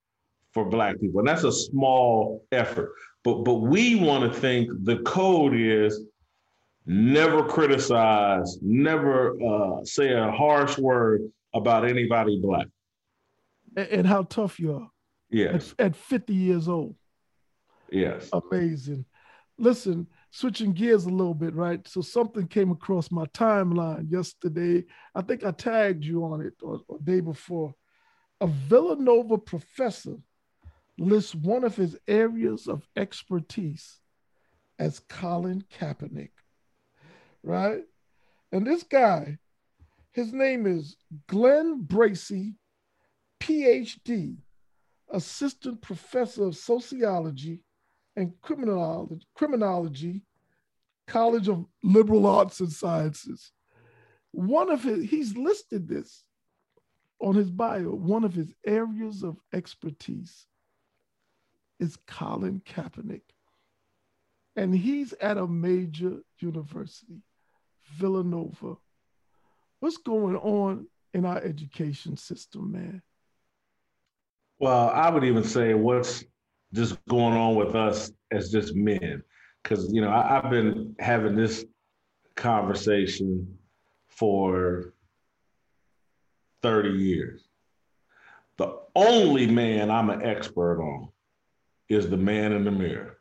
for 0.53 0.65
Black 0.65 0.99
people? 0.99 1.19
And 1.19 1.27
that's 1.27 1.43
a 1.43 1.51
small 1.51 2.45
effort. 2.51 2.93
But 3.23 3.43
but 3.43 3.55
we 3.55 3.95
want 3.95 4.31
to 4.31 4.39
think 4.39 4.69
the 4.83 4.97
code 4.99 5.53
is 5.55 6.05
never 6.85 7.43
criticize, 7.43 8.57
never 8.61 9.35
uh, 9.41 9.83
say 9.83 10.13
a 10.13 10.31
harsh 10.31 10.77
word 10.77 11.21
about 11.53 11.87
anybody 11.87 12.39
black. 12.41 12.67
And, 13.77 13.87
and 13.89 14.07
how 14.07 14.23
tough 14.23 14.59
you 14.59 14.75
are. 14.75 14.89
Yes. 15.29 15.75
At, 15.77 15.87
at 15.87 15.95
50 15.95 16.33
years 16.33 16.67
old. 16.67 16.95
Yes. 17.91 18.29
Amazing. 18.33 19.05
Listen, 19.57 20.07
switching 20.31 20.73
gears 20.73 21.05
a 21.05 21.09
little 21.09 21.33
bit, 21.33 21.53
right? 21.53 21.85
So 21.87 22.01
something 22.01 22.47
came 22.47 22.71
across 22.71 23.11
my 23.11 23.25
timeline 23.27 24.11
yesterday. 24.11 24.85
I 25.13 25.21
think 25.21 25.43
I 25.43 25.51
tagged 25.51 26.05
you 26.05 26.23
on 26.23 26.41
it 26.41 26.53
or, 26.61 26.81
or 26.87 26.97
day 27.03 27.19
before. 27.19 27.73
A 28.41 28.47
Villanova 28.47 29.37
professor 29.37 30.15
lists 30.99 31.33
one 31.33 31.63
of 31.63 31.75
his 31.75 31.97
areas 32.07 32.67
of 32.67 32.87
expertise 32.95 33.99
as 34.77 34.99
Colin 34.99 35.63
Kaepernick, 35.79 36.31
right? 37.43 37.83
And 38.51 38.65
this 38.65 38.83
guy, 38.83 39.37
his 40.11 40.33
name 40.33 40.65
is 40.65 40.97
Glenn 41.27 41.83
Bracey, 41.83 42.55
PhD, 43.39 44.37
assistant 45.11 45.81
professor 45.81 46.45
of 46.45 46.55
sociology 46.55 47.63
and 48.15 48.33
criminology, 48.41 49.25
criminology, 49.35 50.23
College 51.07 51.47
of 51.47 51.65
Liberal 51.83 52.27
Arts 52.27 52.59
and 52.59 52.71
Sciences. 52.71 53.51
One 54.31 54.69
of 54.69 54.83
his, 54.83 55.09
he's 55.09 55.35
listed 55.35 55.87
this 55.87 56.23
on 57.19 57.35
his 57.35 57.49
bio, 57.49 57.89
one 57.89 58.23
of 58.23 58.33
his 58.33 58.53
areas 58.65 59.23
of 59.23 59.37
expertise 59.53 60.45
is 61.79 61.97
Colin 62.07 62.61
Kaepernick. 62.65 63.21
And 64.55 64.75
he's 64.75 65.13
at 65.13 65.37
a 65.37 65.47
major 65.47 66.17
university, 66.39 67.21
Villanova. 67.97 68.75
What's 69.79 69.97
going 69.97 70.35
on 70.35 70.87
in 71.13 71.25
our 71.25 71.37
education 71.37 72.17
system, 72.17 72.71
man? 72.73 73.01
Well, 74.59 74.89
I 74.89 75.09
would 75.09 75.23
even 75.23 75.43
say 75.43 75.73
what's 75.73 76.25
just 76.73 76.97
going 77.07 77.35
on 77.35 77.55
with 77.55 77.75
us 77.75 78.11
as 78.31 78.51
just 78.51 78.75
men. 78.75 79.23
Because, 79.63 79.91
you 79.93 80.01
know, 80.01 80.09
I, 80.09 80.37
I've 80.37 80.49
been 80.49 80.95
having 80.99 81.35
this 81.35 81.63
conversation 82.35 83.57
for 84.07 84.93
30 86.61 86.89
years. 86.89 87.43
The 88.57 88.77
only 88.95 89.47
man 89.47 89.89
I'm 89.89 90.09
an 90.09 90.21
expert 90.21 90.81
on 90.81 91.09
is 91.89 92.09
the 92.09 92.17
man 92.17 92.53
in 92.53 92.63
the 92.63 92.71
mirror. 92.71 93.17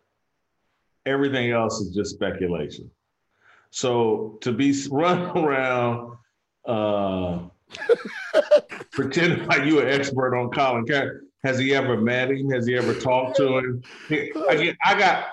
Everything 1.07 1.51
else 1.51 1.81
is 1.81 1.95
just 1.95 2.15
speculation. 2.15 2.91
So 3.71 4.39
to 4.43 4.53
be 4.53 4.75
run 4.91 5.37
around 5.37 6.17
uh, 6.67 7.41
pretending 8.93 9.47
like 9.47 9.65
you're 9.65 9.87
an 9.87 10.01
expert 10.01 10.37
on 10.39 10.51
Colin 10.51 10.85
Kaepernick, 10.85 11.21
has 11.45 11.59
he 11.59 11.75
ever 11.75 11.97
met 11.97 12.31
him? 12.31 12.51
Has 12.51 12.67
he 12.67 12.77
ever 12.77 12.93
talked 12.95 13.37
to 13.37 13.59
him? 13.59 13.83
Again, 14.11 14.77
I 14.85 14.99
got 14.99 15.29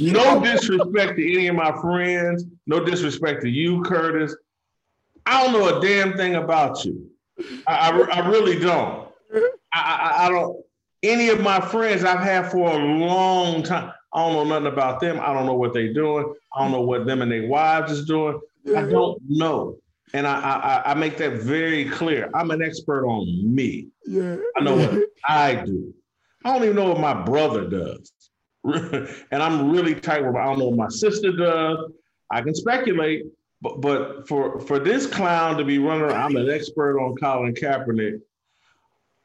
no 0.00 0.40
disrespect 0.42 1.16
to 1.16 1.32
any 1.32 1.48
of 1.48 1.56
my 1.56 1.78
friends, 1.80 2.44
no 2.66 2.82
disrespect 2.82 3.42
to 3.42 3.48
you, 3.48 3.82
Curtis. 3.82 4.34
I 5.26 5.44
don't 5.44 5.52
know 5.52 5.78
a 5.78 5.80
damn 5.80 6.16
thing 6.16 6.36
about 6.36 6.84
you. 6.84 7.10
I, 7.66 7.90
I, 7.90 8.20
I 8.20 8.28
really 8.28 8.58
don't. 8.58 9.08
I, 9.74 10.22
I, 10.22 10.26
I 10.26 10.28
don't 10.30 10.56
any 11.02 11.28
of 11.28 11.40
my 11.40 11.60
friends 11.60 12.04
I've 12.04 12.20
had 12.20 12.50
for 12.50 12.70
a 12.70 12.76
long 12.76 13.62
time. 13.62 13.92
I 14.12 14.20
don't 14.20 14.32
know 14.34 14.44
nothing 14.44 14.72
about 14.72 15.00
them. 15.00 15.20
I 15.20 15.32
don't 15.32 15.46
know 15.46 15.54
what 15.54 15.74
they're 15.74 15.92
doing. 15.92 16.32
I 16.54 16.62
don't 16.62 16.72
know 16.72 16.80
what 16.80 17.06
them 17.06 17.22
and 17.22 17.30
their 17.30 17.46
wives 17.46 17.92
is 17.92 18.06
doing. 18.06 18.40
I 18.74 18.82
don't 18.82 19.20
know. 19.28 19.76
And 20.14 20.26
I, 20.26 20.82
I, 20.86 20.90
I 20.92 20.94
make 20.94 21.16
that 21.18 21.42
very 21.42 21.84
clear. 21.90 22.30
I'm 22.34 22.50
an 22.50 22.62
expert 22.62 23.06
on 23.06 23.54
me. 23.54 23.88
Yeah. 24.06 24.36
I 24.56 24.62
know 24.62 24.76
what 24.76 25.04
I 25.28 25.56
do. 25.56 25.92
I 26.44 26.52
don't 26.52 26.64
even 26.64 26.76
know 26.76 26.88
what 26.88 27.00
my 27.00 27.14
brother 27.14 27.68
does. 27.68 28.12
and 28.64 29.42
I'm 29.42 29.70
really 29.70 29.94
tight 29.94 30.24
with 30.24 30.36
I 30.36 30.44
don't 30.44 30.58
know 30.58 30.68
what 30.68 30.76
my 30.76 30.88
sister 30.88 31.32
does. 31.32 31.78
I 32.30 32.40
can 32.42 32.54
speculate, 32.54 33.24
but 33.60 33.80
but 33.80 34.26
for 34.28 34.60
for 34.60 34.78
this 34.78 35.06
clown 35.06 35.56
to 35.58 35.64
be 35.64 35.78
running 35.78 36.02
around, 36.02 36.36
I'm 36.36 36.36
an 36.36 36.50
expert 36.50 36.98
on 36.98 37.16
Colin 37.16 37.54
Kaepernick. 37.54 38.20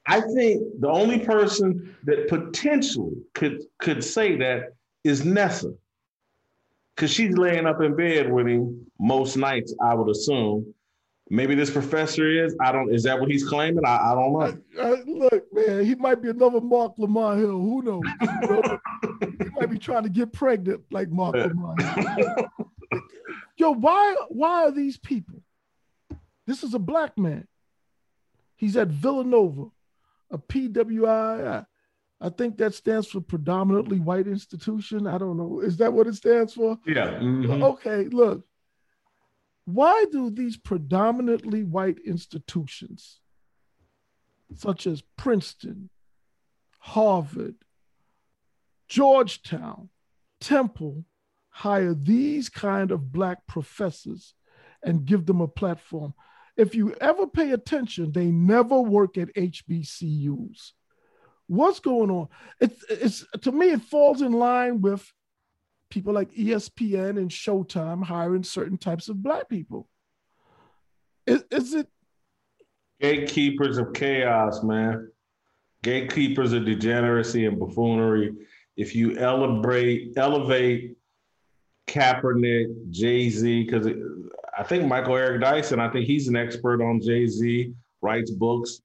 I 0.08 0.22
think 0.22 0.64
the 0.80 0.90
only 0.90 1.20
person 1.20 1.96
that 2.04 2.28
potentially 2.28 3.14
could 3.34 3.62
could 3.80 4.04
say 4.04 4.36
that 4.38 4.74
is 5.04 5.24
Nessa. 5.26 5.74
Cause 6.98 7.12
she's 7.12 7.38
laying 7.38 7.66
up 7.66 7.82
in 7.82 7.96
bed 7.96 8.32
with 8.32 8.48
him 8.48 8.86
most 9.00 9.36
nights, 9.38 9.74
I 9.82 9.96
would 9.96 10.10
assume. 10.10 10.74
Maybe 11.30 11.56
this 11.56 11.72
professor 11.72 12.28
is. 12.28 12.56
I 12.60 12.72
don't. 12.74 12.94
Is 12.94 13.04
that 13.04 13.20
what 13.20 13.32
he's 13.32 13.48
claiming? 13.48 13.86
I, 13.86 14.12
I 14.12 14.16
don't 14.16 14.34
know. 14.34 14.58
I, 14.80 14.86
I, 14.86 15.04
look, 15.06 15.46
man, 15.54 15.86
he 15.86 15.96
might 15.96 16.22
be 16.22 16.30
another 16.30 16.60
Marc 16.60 16.98
Lamont 16.98 17.40
Hill. 17.40 17.52
Who 17.52 17.82
knows? 17.82 18.02
You 18.22 18.28
know? 18.50 18.80
he 19.40 19.50
might 19.58 19.70
be 19.70 19.80
trying 19.80 20.04
to 20.04 20.10
get 20.10 20.34
pregnant 20.34 20.84
like 20.92 21.10
Mark 21.10 21.36
Lamont. 21.36 21.82
Yo, 23.56 23.72
why? 23.72 24.16
Why 24.28 24.66
are 24.66 24.72
these 24.72 24.98
people? 24.98 25.42
This 26.46 26.64
is 26.64 26.74
a 26.74 26.80
black 26.80 27.18
man. 27.18 27.48
He's 28.58 28.76
at 28.76 28.90
Villanova 28.90 29.68
a 30.32 30.38
PWI. 30.38 31.66
I 32.24 32.30
think 32.30 32.58
that 32.58 32.76
stands 32.76 33.08
for 33.08 33.20
predominantly 33.20 34.00
white 34.00 34.28
institution. 34.28 35.08
I 35.08 35.18
don't 35.18 35.38
know. 35.38 35.60
Is 35.60 35.78
that 35.78 35.92
what 35.92 36.08
it 36.08 36.16
stands 36.16 36.54
for? 36.54 36.78
Yeah. 36.86 37.20
Mm-hmm. 37.20 37.64
Okay, 37.64 38.06
look. 38.06 38.46
Why 39.66 40.06
do 40.12 40.30
these 40.30 40.58
predominantly 40.58 41.64
white 41.64 42.00
institutions, 42.06 43.20
such 44.56 44.86
as 44.88 45.04
Princeton, 45.18 45.90
Harvard, 46.80 47.56
Georgetown, 48.88 49.90
Temple, 50.40 51.06
hire 51.50 51.94
these 51.94 52.50
kind 52.50 52.92
of 52.92 53.12
black 53.12 53.48
professors 53.48 54.34
and 54.84 55.06
give 55.06 55.26
them 55.26 55.42
a 55.42 55.48
platform? 55.48 56.14
If 56.58 56.76
you 56.76 56.94
ever 57.02 57.28
pay 57.28 57.52
attention, 57.52 58.12
they 58.12 58.28
never 58.28 58.80
work 58.80 59.18
at 59.18 59.34
HBCUs. 59.36 60.72
What's 61.48 61.80
going 61.80 62.10
on? 62.10 62.28
It's, 62.60 62.84
it's 62.90 63.26
to 63.42 63.52
me, 63.52 63.72
it 63.72 63.82
falls 63.82 64.22
in 64.22 64.32
line 64.32 64.82
with 64.82 65.12
people 65.90 66.14
like 66.14 66.34
ESPN 66.34 67.18
and 67.18 67.30
Showtime 67.30 68.04
hiring 68.04 68.44
certain 68.44 68.78
types 68.78 69.10
of 69.10 69.22
black 69.22 69.50
people. 69.50 69.88
Is, 71.28 71.44
is 71.52 71.74
it 71.74 71.88
gatekeepers 73.00 73.78
of 73.78 73.94
chaos, 73.94 74.64
man? 74.64 75.12
Gatekeepers 75.84 76.54
of 76.54 76.66
degeneracy 76.66 77.46
and 77.46 77.60
buffoonery. 77.60 78.34
If 78.78 78.96
you 78.96 79.18
elevate 79.18 80.18
elevate 80.18 80.96
Kaepernick, 81.88 82.90
Jay 82.90 83.30
Z, 83.30 83.64
because 83.64 83.88
I 84.58 84.64
think 84.64 84.88
Michael 84.88 85.16
Eric 85.16 85.42
Dyson, 85.42 85.80
I 85.80 85.90
think 85.90 86.06
he's 86.06 86.28
an 86.28 86.36
expert 86.36 86.82
on 86.82 87.00
Jay 87.02 87.28
Z, 87.28 87.74
writes 88.02 88.32
books, 88.32 88.82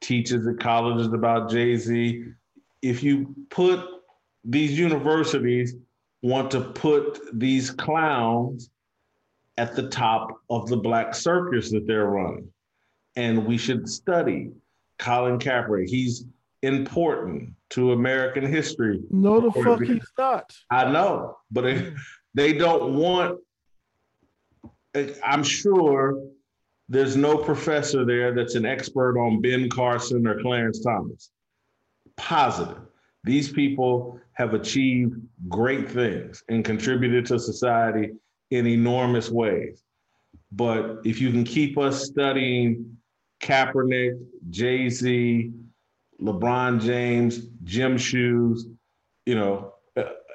teaches 0.00 0.46
at 0.46 0.60
colleges 0.60 1.12
about 1.12 1.50
Jay 1.50 1.76
Z. 1.76 2.24
If 2.82 3.02
you 3.02 3.34
put 3.50 3.84
these 4.44 4.78
universities 4.78 5.74
want 6.22 6.50
to 6.50 6.60
put 6.60 7.20
these 7.38 7.70
clowns 7.70 8.70
at 9.58 9.74
the 9.74 9.88
top 9.88 10.40
of 10.50 10.68
the 10.68 10.76
black 10.76 11.14
circus 11.14 11.70
that 11.70 11.86
they're 11.86 12.06
running. 12.06 12.48
And 13.16 13.46
we 13.46 13.56
should 13.56 13.88
study 13.88 14.50
Colin 14.98 15.38
Kaepernick. 15.38 15.88
He's 15.88 16.24
important 16.62 17.52
to 17.70 17.92
American 17.92 18.44
history. 18.44 19.00
No, 19.10 19.40
the 19.40 19.50
fuck 19.62 19.82
he's 19.82 20.10
not. 20.18 20.54
I 20.70 20.90
know, 20.90 21.38
but 21.50 21.64
it, 21.64 21.94
mm. 21.94 21.98
they 22.34 22.52
don't 22.52 22.94
want 22.94 23.38
I'm 25.24 25.42
sure 25.42 26.22
there's 26.88 27.16
no 27.16 27.36
professor 27.36 28.04
there 28.04 28.32
that's 28.34 28.54
an 28.54 28.64
expert 28.64 29.18
on 29.18 29.40
Ben 29.40 29.68
Carson 29.68 30.26
or 30.26 30.40
Clarence 30.40 30.82
Thomas. 30.82 31.30
Positive. 32.16 32.82
These 33.24 33.52
people 33.52 34.20
have 34.34 34.54
achieved 34.54 35.16
great 35.48 35.90
things 35.90 36.42
and 36.48 36.64
contributed 36.64 37.26
to 37.26 37.38
society 37.38 38.10
in 38.50 38.66
enormous 38.66 39.30
ways. 39.30 39.82
But 40.52 41.00
if 41.04 41.20
you 41.20 41.30
can 41.30 41.44
keep 41.44 41.76
us 41.76 42.04
studying 42.04 42.96
Kaepernick, 43.40 44.18
Jay 44.50 44.88
Z, 44.88 45.50
LeBron 46.20 46.80
James, 46.80 47.48
Jim 47.64 47.98
Shoes, 47.98 48.66
you 49.26 49.34
know, 49.34 49.74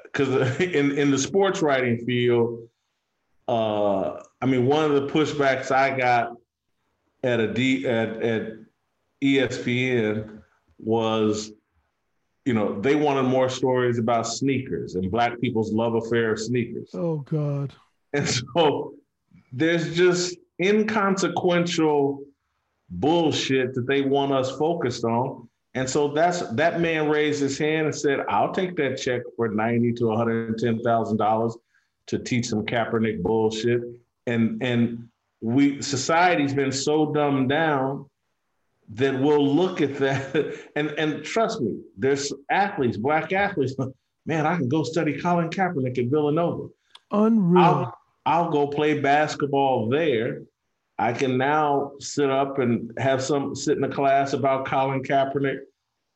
because 0.04 0.28
uh, 0.28 0.56
in, 0.62 0.98
in 0.98 1.10
the 1.10 1.18
sports 1.18 1.62
writing 1.62 2.04
field, 2.04 2.68
uh, 3.48 4.22
I 4.42 4.46
mean, 4.46 4.66
one 4.66 4.84
of 4.84 4.94
the 4.94 5.06
pushbacks 5.06 5.70
I 5.70 5.96
got 5.96 6.32
at 7.22 7.38
a 7.38 7.52
D 7.52 7.86
at, 7.86 8.20
at 8.22 8.52
ESPN 9.22 10.42
was, 10.78 11.52
you 12.44 12.52
know, 12.52 12.80
they 12.80 12.96
wanted 12.96 13.22
more 13.22 13.48
stories 13.48 13.98
about 13.98 14.26
sneakers 14.26 14.96
and 14.96 15.08
black 15.12 15.40
people's 15.40 15.72
love 15.72 15.94
affair 15.94 16.32
of 16.32 16.40
sneakers. 16.40 16.90
Oh 16.92 17.18
God. 17.18 17.72
And 18.12 18.28
so 18.28 18.94
there's 19.52 19.94
just 19.94 20.36
inconsequential 20.60 22.24
bullshit 22.90 23.74
that 23.74 23.86
they 23.86 24.02
want 24.02 24.32
us 24.32 24.50
focused 24.58 25.04
on. 25.04 25.48
And 25.74 25.88
so 25.88 26.08
that's 26.08 26.40
that 26.50 26.80
man 26.80 27.08
raised 27.08 27.40
his 27.40 27.56
hand 27.58 27.86
and 27.86 27.94
said, 27.94 28.20
I'll 28.28 28.52
take 28.52 28.76
that 28.76 28.96
check 28.96 29.22
for 29.36 29.48
90 29.48 29.92
to 29.94 30.04
$110,000 30.04 31.54
to 32.08 32.18
teach 32.18 32.46
some 32.48 32.66
Kaepernick 32.66 33.22
bullshit. 33.22 33.82
And 34.26 34.62
and 34.62 35.08
we 35.40 35.82
society's 35.82 36.54
been 36.54 36.72
so 36.72 37.12
dumbed 37.12 37.48
down 37.48 38.06
that 38.90 39.18
we'll 39.18 39.46
look 39.46 39.80
at 39.80 39.96
that 39.98 40.60
and 40.76 40.90
and 40.90 41.24
trust 41.24 41.60
me, 41.60 41.80
there's 41.96 42.32
athletes, 42.50 42.96
black 42.96 43.32
athletes. 43.32 43.74
Man, 44.24 44.46
I 44.46 44.56
can 44.56 44.68
go 44.68 44.84
study 44.84 45.20
Colin 45.20 45.50
Kaepernick 45.50 45.98
at 45.98 46.06
Villanova. 46.06 46.68
Unreal. 47.10 47.64
I'll, 47.64 47.98
I'll 48.24 48.50
go 48.50 48.68
play 48.68 49.00
basketball 49.00 49.88
there 49.88 50.42
I 51.02 51.12
can 51.12 51.36
now 51.36 51.92
sit 51.98 52.30
up 52.30 52.60
and 52.60 52.92
have 52.98 53.22
some 53.22 53.56
sit 53.56 53.76
in 53.76 53.82
a 53.82 53.88
class 53.88 54.34
about 54.34 54.66
Colin 54.66 55.02
Kaepernick. 55.02 55.58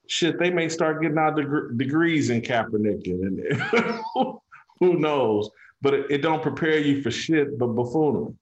Shit, 0.07 0.39
they 0.39 0.51
may 0.51 0.69
start 0.69 1.03
getting 1.03 1.19
out 1.19 1.37
deg- 1.37 1.77
degrees 1.77 2.31
in 2.31 2.41
Kaepernick, 2.41 3.05
and 3.07 4.39
who 4.78 4.99
knows? 4.99 5.51
But 5.87 5.95
it, 5.95 6.07
it, 6.11 6.19
don't 6.19 6.43
prepare 6.43 6.79
you 6.79 7.01
for 7.01 7.13
shit, 7.13 7.57
but 7.61 7.69
before 7.69 8.35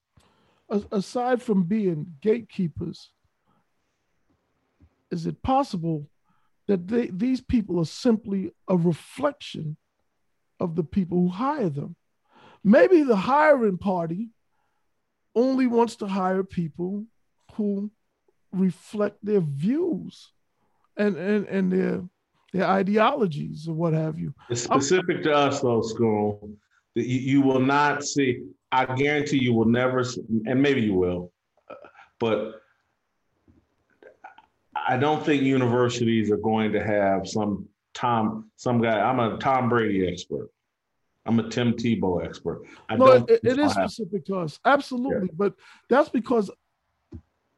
buffoonery. 0.70 0.86
Aside 0.90 1.42
from 1.42 1.64
being 1.64 2.06
gatekeepers, 2.22 3.10
is 5.10 5.26
it 5.26 5.42
possible 5.42 6.08
that 6.68 6.88
they, 6.88 7.08
these 7.08 7.42
people 7.42 7.78
are 7.80 7.84
simply 7.84 8.52
a 8.66 8.78
reflection 8.78 9.76
of 10.58 10.74
the 10.74 10.84
people 10.84 11.18
who 11.18 11.28
hire 11.28 11.68
them? 11.68 11.96
Maybe 12.64 13.02
the 13.02 13.14
hiring 13.14 13.76
party 13.76 14.30
only 15.34 15.66
wants 15.66 15.96
to 15.96 16.06
hire 16.06 16.44
people 16.44 17.04
who 17.56 17.90
reflect 18.52 19.18
their 19.22 19.42
views 19.42 20.32
and 20.96 21.18
and, 21.18 21.46
and 21.48 21.70
their 21.70 22.02
their 22.54 22.66
ideologies 22.66 23.68
or 23.68 23.74
what 23.74 23.92
have 23.92 24.18
you. 24.18 24.32
It's 24.48 24.62
specific 24.62 25.18
I'm, 25.18 25.22
to 25.24 25.34
us 25.34 25.60
though, 25.60 25.82
school. 25.82 26.56
You, 26.94 27.02
you 27.02 27.40
will 27.42 27.60
not 27.60 28.04
see, 28.04 28.42
I 28.70 28.94
guarantee 28.94 29.38
you 29.38 29.52
will 29.52 29.66
never, 29.66 30.04
and 30.46 30.62
maybe 30.62 30.82
you 30.82 30.94
will, 30.94 31.32
but 32.18 32.60
I 34.74 34.96
don't 34.96 35.24
think 35.24 35.42
universities 35.42 36.30
are 36.30 36.36
going 36.36 36.72
to 36.72 36.82
have 36.84 37.28
some 37.28 37.68
Tom, 37.94 38.50
some 38.56 38.82
guy. 38.82 39.00
I'm 39.00 39.20
a 39.20 39.38
Tom 39.38 39.68
Brady 39.68 40.06
expert. 40.06 40.50
I'm 41.26 41.38
a 41.38 41.48
Tim 41.48 41.72
Tebow 41.72 42.24
expert. 42.24 42.62
I 42.88 42.96
no, 42.96 43.12
it, 43.12 43.40
it 43.42 43.58
is 43.58 43.72
specific 43.72 44.26
to 44.26 44.36
us, 44.36 44.58
absolutely. 44.64 45.28
Yeah. 45.28 45.34
But 45.36 45.54
that's 45.88 46.10
because, 46.10 46.50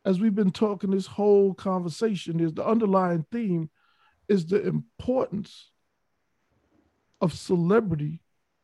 as 0.05 0.21
we've 0.21 0.35
been 0.35 0.53
talking 0.53 0.91
this 0.91 1.07
whole 1.07 1.53
conversation, 1.55 2.39
is 2.39 2.53
the 2.55 2.65
underlying 2.65 3.27
theme 3.33 3.71
is 4.29 4.47
the 4.47 4.65
importance 4.67 5.71
of 7.21 7.33
celebrity 7.33 8.21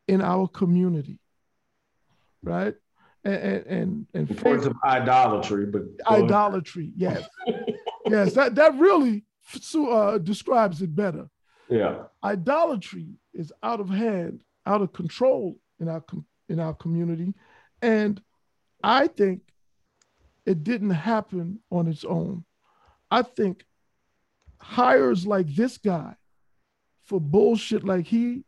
in 0.09 0.21
our 0.21 0.49
community, 0.49 1.19
right? 2.43 2.75
And 3.25 3.35
and 3.35 3.67
and, 3.67 4.07
and 4.15 4.31
importance 4.31 4.67
of 4.67 4.77
idolatry, 4.85 5.67
but 5.67 5.83
idolatry, 6.07 6.93
yes, 6.97 7.25
yes, 8.07 8.35
that 8.35 8.55
that 8.57 8.75
really 8.79 9.25
uh, 9.75 10.19
describes 10.19 10.83
it 10.83 10.95
better. 10.95 11.29
Yeah, 11.69 12.05
idolatry 12.25 13.09
is 13.33 13.53
out 13.63 13.81
of 13.81 13.89
hand 13.89 14.43
out 14.67 14.83
of 14.83 14.93
control 14.93 15.57
in 15.81 15.89
our 15.89 16.05
in 16.49 16.61
our 16.61 16.75
community, 16.75 17.35
and 17.81 18.21
I 18.83 19.07
think 19.07 19.43
it 20.45 20.65
didn't 20.65 20.91
happen 20.91 21.61
on 21.71 21.87
its 21.87 22.05
own. 22.05 22.45
I 23.11 23.23
think 23.23 23.65
hires 24.61 25.27
like 25.27 25.55
this 25.55 25.79
guy 25.79 26.17
for 27.05 27.21
bullshit 27.21 27.85
like 27.85 28.07
he 28.07 28.45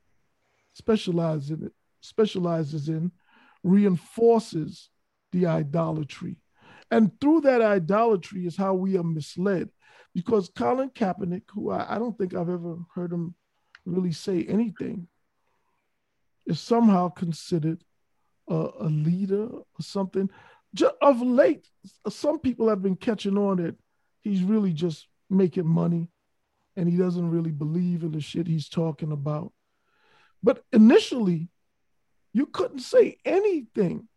specializes 0.74 1.50
in 1.50 1.64
it 1.66 1.72
specializes 2.00 2.88
in 2.88 3.10
reinforces 3.62 4.90
the 5.32 5.46
idolatry. 5.46 6.36
And 6.90 7.10
through 7.20 7.40
that 7.42 7.62
idolatry 7.62 8.46
is 8.46 8.56
how 8.56 8.74
we 8.74 8.96
are 8.96 9.02
misled. 9.02 9.70
Because 10.14 10.50
Colin 10.54 10.90
Kaepernick, 10.90 11.42
who 11.50 11.70
I, 11.70 11.96
I 11.96 11.98
don't 11.98 12.16
think 12.16 12.34
I've 12.34 12.50
ever 12.50 12.76
heard 12.94 13.10
him 13.10 13.34
really 13.84 14.12
say 14.12 14.44
anything 14.44 15.08
is 16.46 16.60
somehow 16.60 17.08
considered 17.08 17.82
a, 18.48 18.68
a 18.80 18.86
leader 18.86 19.48
or 19.48 19.64
something. 19.80 20.30
Just 20.74 20.94
of 21.00 21.20
late, 21.20 21.66
some 22.08 22.38
people 22.38 22.68
have 22.68 22.82
been 22.82 22.96
catching 22.96 23.38
on 23.38 23.56
that 23.56 23.76
he's 24.20 24.42
really 24.42 24.72
just 24.72 25.08
making 25.30 25.66
money 25.66 26.08
and 26.76 26.88
he 26.88 26.96
doesn't 26.96 27.30
really 27.30 27.50
believe 27.50 28.02
in 28.02 28.12
the 28.12 28.20
shit 28.20 28.46
he's 28.46 28.68
talking 28.68 29.10
about. 29.10 29.52
But 30.44 30.62
initially, 30.74 31.48
you 32.34 32.44
couldn't 32.44 32.80
say 32.80 33.16
anything 33.24 34.08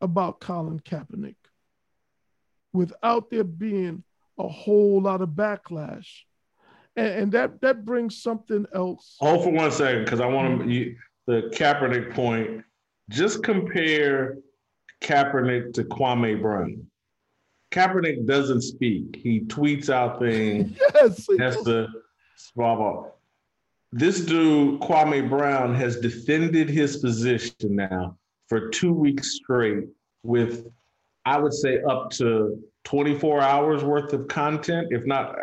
about 0.00 0.40
Colin 0.40 0.80
Kaepernick 0.80 1.36
without 2.72 3.30
there 3.30 3.44
being 3.44 4.02
a 4.36 4.48
whole 4.48 5.00
lot 5.00 5.22
of 5.22 5.28
backlash. 5.28 6.08
And, 6.96 7.06
and 7.06 7.32
that 7.32 7.60
that 7.60 7.84
brings 7.84 8.20
something 8.20 8.66
else. 8.74 9.16
Hold 9.20 9.44
for 9.44 9.52
one 9.52 9.70
second, 9.70 10.04
because 10.04 10.20
I 10.20 10.26
want 10.26 10.58
to 10.58 10.64
mm-hmm. 10.66 11.32
the 11.32 11.42
Kaepernick 11.56 12.14
point, 12.14 12.64
just 13.08 13.44
compare 13.44 14.38
Kaepernick 15.02 15.72
to 15.74 15.84
Kwame 15.84 16.42
Brown. 16.42 16.84
Kaepernick 17.70 18.26
doesn't 18.26 18.62
speak. 18.62 19.20
He 19.22 19.40
tweets 19.42 19.88
out 19.88 20.18
things. 20.18 20.76
yes. 20.94 21.28
Has 21.38 21.62
to 21.62 21.86
blah 22.56 22.74
blah. 22.74 23.04
This 23.96 24.22
dude, 24.22 24.80
Kwame 24.80 25.30
Brown, 25.30 25.72
has 25.76 26.00
defended 26.00 26.68
his 26.68 26.96
position 26.96 27.54
now 27.62 28.18
for 28.48 28.68
two 28.70 28.92
weeks 28.92 29.36
straight 29.36 29.84
with, 30.24 30.66
I 31.24 31.38
would 31.38 31.54
say, 31.54 31.80
up 31.88 32.10
to 32.14 32.60
24 32.82 33.40
hours 33.40 33.84
worth 33.84 34.12
of 34.12 34.26
content, 34.26 34.88
if 34.90 35.06
not 35.06 35.36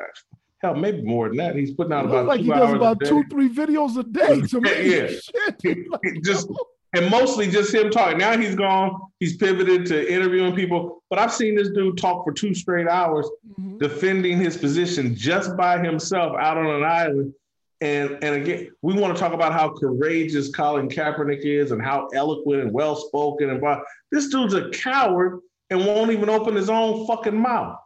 hell, 0.61 0.75
maybe 0.75 1.01
more 1.01 1.29
than 1.29 1.37
that. 1.37 1.55
He's 1.55 1.71
putting 1.71 1.93
out 1.93 2.03
about 2.03 2.25
like 2.25 2.41
he 2.41 2.47
does 2.47 2.73
about 2.73 2.99
two, 2.99 3.23
three 3.29 3.47
videos 3.47 3.97
a 3.97 4.03
day. 4.03 4.41
To 4.41 4.59
me, 4.61 4.97
yeah, 4.97 5.07
Shit. 5.07 6.21
just 6.21 6.49
and 6.93 7.09
mostly 7.09 7.49
just 7.49 7.73
him 7.73 7.89
talking. 7.89 8.17
Now 8.17 8.37
he's 8.37 8.55
gone. 8.55 8.99
He's 9.21 9.37
pivoted 9.37 9.85
to 9.85 10.13
interviewing 10.13 10.55
people. 10.55 11.03
But 11.09 11.19
I've 11.19 11.31
seen 11.31 11.55
this 11.55 11.69
dude 11.69 11.97
talk 11.97 12.25
for 12.25 12.33
two 12.33 12.53
straight 12.53 12.89
hours, 12.89 13.29
mm-hmm. 13.49 13.77
defending 13.77 14.37
his 14.37 14.57
position 14.57 15.15
just 15.15 15.55
by 15.55 15.79
himself 15.79 16.35
out 16.37 16.57
on 16.57 16.67
an 16.67 16.83
island. 16.83 17.33
And 17.81 18.23
and 18.23 18.35
again, 18.35 18.69
we 18.83 18.93
want 18.93 19.15
to 19.15 19.19
talk 19.19 19.33
about 19.33 19.53
how 19.53 19.73
courageous 19.73 20.51
Colin 20.51 20.87
Kaepernick 20.87 21.41
is 21.43 21.71
and 21.71 21.81
how 21.81 22.07
eloquent 22.13 22.61
and 22.61 22.71
well 22.71 22.95
spoken 22.95 23.49
and 23.49 23.59
blah. 23.59 23.81
This 24.11 24.29
dude's 24.29 24.53
a 24.53 24.69
coward 24.69 25.41
and 25.71 25.85
won't 25.85 26.11
even 26.11 26.29
open 26.29 26.55
his 26.55 26.69
own 26.69 27.07
fucking 27.07 27.35
mouth. 27.35 27.79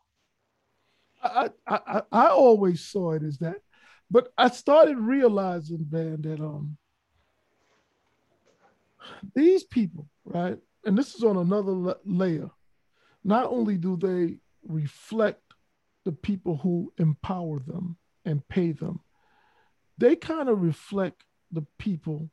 I, 1.23 1.49
I, 1.65 2.01
I 2.11 2.27
always 2.27 2.81
saw 2.81 3.13
it 3.13 3.23
as 3.23 3.39
that, 3.39 3.61
but 4.11 4.31
I 4.37 4.49
started 4.49 4.97
realizing, 4.97 5.87
man, 5.89 6.21
that 6.23 6.39
um 6.39 6.77
these 9.33 9.63
people, 9.63 10.07
right, 10.25 10.57
and 10.83 10.97
this 10.97 11.15
is 11.15 11.23
on 11.23 11.37
another 11.37 11.95
layer. 12.05 12.49
Not 13.23 13.45
only 13.45 13.77
do 13.77 13.97
they 13.97 14.37
reflect 14.67 15.41
the 16.03 16.11
people 16.11 16.57
who 16.57 16.91
empower 16.97 17.59
them 17.59 17.97
and 18.25 18.47
pay 18.47 18.71
them, 18.71 18.99
they 19.97 20.15
kind 20.15 20.49
of 20.49 20.61
reflect 20.61 21.23
the 21.51 21.65
people 21.77 22.29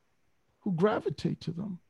who 0.60 0.72
gravitate 0.72 1.40
to 1.42 1.52
them. 1.52 1.80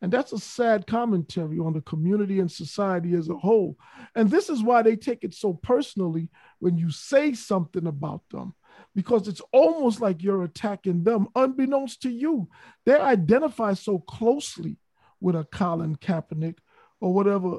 And 0.00 0.12
that's 0.12 0.32
a 0.32 0.38
sad 0.38 0.88
commentary 0.88 1.60
on 1.60 1.74
the 1.74 1.80
community 1.80 2.40
and 2.40 2.50
society 2.50 3.14
as 3.14 3.28
a 3.28 3.36
whole. 3.36 3.76
And 4.16 4.28
this 4.28 4.48
is 4.50 4.60
why 4.60 4.82
they 4.82 4.96
take 4.96 5.22
it 5.22 5.32
so 5.32 5.54
personally 5.54 6.28
when 6.58 6.76
you 6.76 6.90
say 6.90 7.34
something 7.34 7.86
about 7.86 8.22
them, 8.30 8.54
because 8.96 9.28
it's 9.28 9.42
almost 9.52 10.00
like 10.00 10.22
you're 10.22 10.42
attacking 10.42 11.04
them, 11.04 11.28
unbeknownst 11.36 12.02
to 12.02 12.10
you. 12.10 12.48
They 12.84 12.98
identify 12.98 13.74
so 13.74 14.00
closely 14.00 14.76
with 15.20 15.36
a 15.36 15.44
Colin 15.44 15.94
Kaepernick 15.94 16.58
or 17.00 17.14
whatever, 17.14 17.58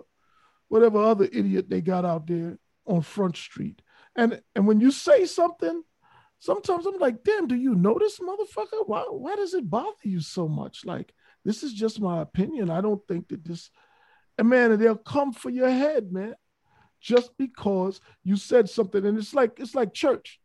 whatever 0.68 1.02
other 1.02 1.30
idiot 1.32 1.70
they 1.70 1.80
got 1.80 2.04
out 2.04 2.28
there 2.28 2.58
on 2.86 3.04
Front 3.04 3.38
Street. 3.38 3.82
And 4.18 4.42
and 4.54 4.68
when 4.68 4.82
you 4.82 4.92
say 4.92 5.26
something, 5.26 5.82
sometimes 6.44 6.86
I'm 6.86 7.00
like, 7.00 7.24
damn, 7.24 7.48
do 7.48 7.56
you 7.56 7.74
know 7.74 7.98
this 7.98 8.20
motherfucker? 8.20 8.86
Why, 8.86 9.06
why 9.10 9.36
does 9.38 9.54
it 9.54 9.70
bother 9.70 9.96
you 10.04 10.20
so 10.20 10.50
much? 10.50 10.84
Like, 10.86 11.14
this 11.46 11.64
is 11.64 11.74
just 11.74 12.02
my 12.02 12.22
opinion. 12.22 12.70
I 12.70 12.82
don't 12.82 13.02
think 13.08 13.30
that 13.30 13.46
this, 13.46 13.72
and 14.38 14.50
man, 14.50 14.78
they'll 14.78 14.96
come 14.98 15.32
for 15.32 15.50
your 15.50 15.70
head, 15.70 16.12
man. 16.12 16.36
just 17.04 17.38
because 17.38 18.00
you 18.24 18.38
said 18.38 18.70
something. 18.70 19.06
And 19.06 19.18
it's 19.18 19.34
like 19.34 19.60
it's 19.60 19.76
like 19.76 19.94
church. 19.94 20.40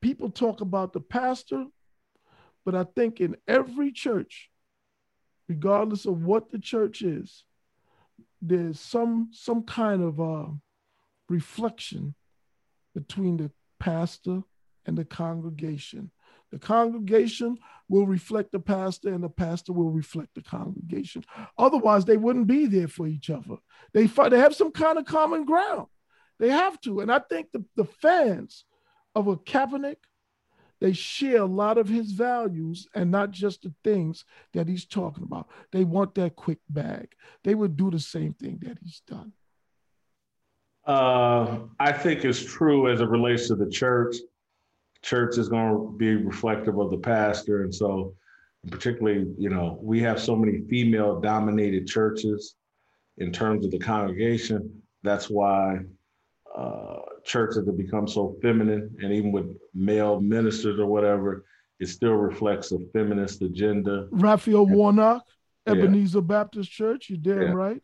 People 0.00 0.30
talk 0.30 0.60
about 0.60 0.92
the 0.92 1.00
pastor, 1.00 1.66
but 2.64 2.74
I 2.74 2.84
think 2.84 3.20
in 3.20 3.36
every 3.48 3.92
church, 3.92 4.50
regardless 5.48 6.06
of 6.06 6.24
what 6.24 6.50
the 6.50 6.58
church 6.58 7.02
is, 7.02 7.44
there's 8.40 8.80
some 8.80 9.30
some 9.32 9.64
kind 9.64 10.02
of 10.02 10.20
uh, 10.20 10.46
reflection 11.28 12.14
between 12.94 13.36
the 13.36 13.50
pastor 13.80 14.42
and 14.86 14.96
the 14.96 15.04
congregation. 15.04 16.10
The 16.50 16.58
congregation 16.58 17.58
will 17.88 18.06
reflect 18.06 18.52
the 18.52 18.60
pastor, 18.60 19.12
and 19.12 19.24
the 19.24 19.30
pastor 19.30 19.72
will 19.72 19.90
reflect 19.90 20.34
the 20.34 20.42
congregation. 20.42 21.24
Otherwise, 21.56 22.04
they 22.04 22.18
wouldn't 22.18 22.46
be 22.46 22.66
there 22.66 22.88
for 22.88 23.06
each 23.06 23.30
other. 23.30 23.56
They, 23.94 24.06
they 24.06 24.38
have 24.38 24.54
some 24.54 24.70
kind 24.70 24.98
of 24.98 25.06
common 25.06 25.44
ground. 25.44 25.86
They 26.38 26.50
have 26.50 26.80
to. 26.82 27.00
And 27.00 27.10
I 27.10 27.20
think 27.20 27.48
the, 27.52 27.64
the 27.76 27.84
fans 27.84 28.64
of 29.14 29.28
a 29.28 29.36
Kaepernick, 29.36 29.96
they 30.80 30.92
share 30.92 31.42
a 31.42 31.46
lot 31.46 31.78
of 31.78 31.88
his 31.88 32.12
values 32.12 32.88
and 32.94 33.10
not 33.10 33.30
just 33.30 33.62
the 33.62 33.72
things 33.84 34.24
that 34.52 34.68
he's 34.68 34.84
talking 34.84 35.22
about. 35.22 35.48
They 35.70 35.84
want 35.84 36.14
that 36.16 36.36
quick 36.36 36.58
bag. 36.68 37.12
They 37.44 37.54
would 37.54 37.76
do 37.76 37.90
the 37.90 38.00
same 38.00 38.34
thing 38.34 38.58
that 38.62 38.78
he's 38.82 39.00
done. 39.06 39.32
Uh, 40.84 41.60
I 41.78 41.92
think 41.92 42.24
it's 42.24 42.44
true 42.44 42.90
as 42.90 43.00
it 43.00 43.08
relates 43.08 43.46
to 43.48 43.54
the 43.54 43.70
church 43.70 44.16
church 45.02 45.36
is 45.38 45.48
going 45.48 45.72
to 45.72 45.96
be 45.96 46.14
reflective 46.16 46.78
of 46.78 46.90
the 46.90 46.98
pastor. 46.98 47.62
And 47.64 47.74
so, 47.74 48.14
particularly, 48.70 49.26
you 49.36 49.50
know, 49.50 49.78
we 49.82 50.00
have 50.00 50.20
so 50.20 50.36
many 50.36 50.62
female 50.68 51.20
dominated 51.20 51.86
churches 51.86 52.54
in 53.18 53.32
terms 53.32 53.64
of 53.64 53.70
the 53.72 53.78
congregation. 53.78 54.82
That's 55.02 55.28
why 55.28 55.80
uh, 56.56 56.98
churches 57.24 57.66
have 57.66 57.76
become 57.76 58.06
so 58.06 58.36
feminine. 58.40 58.94
And 59.02 59.12
even 59.12 59.32
with 59.32 59.56
male 59.74 60.20
ministers 60.20 60.78
or 60.78 60.86
whatever, 60.86 61.44
it 61.80 61.88
still 61.88 62.14
reflects 62.14 62.70
a 62.70 62.78
feminist 62.92 63.42
agenda. 63.42 64.06
Raphael 64.12 64.66
Warnock, 64.66 65.26
Ebenezer 65.66 66.18
yeah. 66.18 66.22
Baptist 66.22 66.70
Church, 66.70 67.10
you're 67.10 67.18
damn 67.18 67.42
yeah. 67.42 67.52
right. 67.52 67.82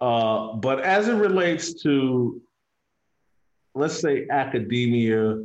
Uh, 0.00 0.54
but 0.54 0.80
as 0.80 1.08
it 1.08 1.14
relates 1.14 1.82
to, 1.82 2.40
let's 3.74 4.00
say, 4.00 4.26
academia 4.30 5.44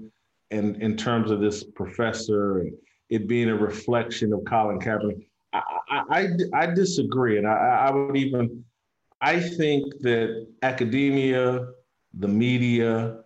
in, 0.54 0.82
in 0.82 0.96
terms 0.96 1.32
of 1.32 1.40
this 1.42 1.64
professor 1.64 2.60
and 2.60 2.74
it 3.10 3.28
being 3.28 3.50
a 3.50 3.56
reflection 3.56 4.32
of 4.34 4.44
Colin 4.46 4.80
Kaepernick. 4.80 5.28
I, 5.52 5.62
I, 5.90 6.28
I, 6.54 6.66
disagree. 6.68 7.38
And 7.38 7.48
I, 7.48 7.88
I 7.88 7.92
would 7.92 8.18
even, 8.18 8.64
I 9.22 9.40
think 9.40 10.00
that 10.02 10.48
academia, 10.64 11.68
the 12.14 12.28
media, 12.28 13.20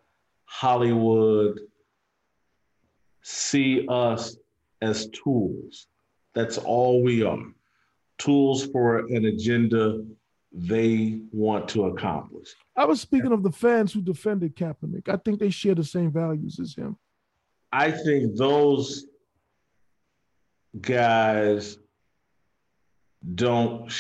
Hollywood 0.46 1.60
see 3.22 3.86
us 3.88 4.38
as 4.82 5.08
tools. 5.08 5.88
That's 6.34 6.58
all 6.58 7.04
we 7.04 7.24
are 7.24 7.40
tools 8.18 8.66
for 8.66 9.00
an 9.00 9.26
agenda 9.26 10.04
they 10.52 11.22
want 11.32 11.68
to 11.70 11.86
accomplish. 11.86 12.50
I 12.76 12.86
was 12.86 13.02
speaking 13.02 13.32
of 13.32 13.44
the 13.44 13.52
fans 13.52 13.94
who 13.94 14.02
defended 14.02 14.56
Kaepernick. 14.56 15.08
I 15.08 15.18
think 15.18 15.40
they 15.40 15.50
share 15.50 15.76
the 15.76 15.84
same 15.84 16.12
values 16.12 16.60
as 16.60 16.74
him. 16.74 16.98
I 17.72 17.92
think 17.92 18.36
those 18.36 19.06
guys 20.80 21.78
don't, 23.36 23.92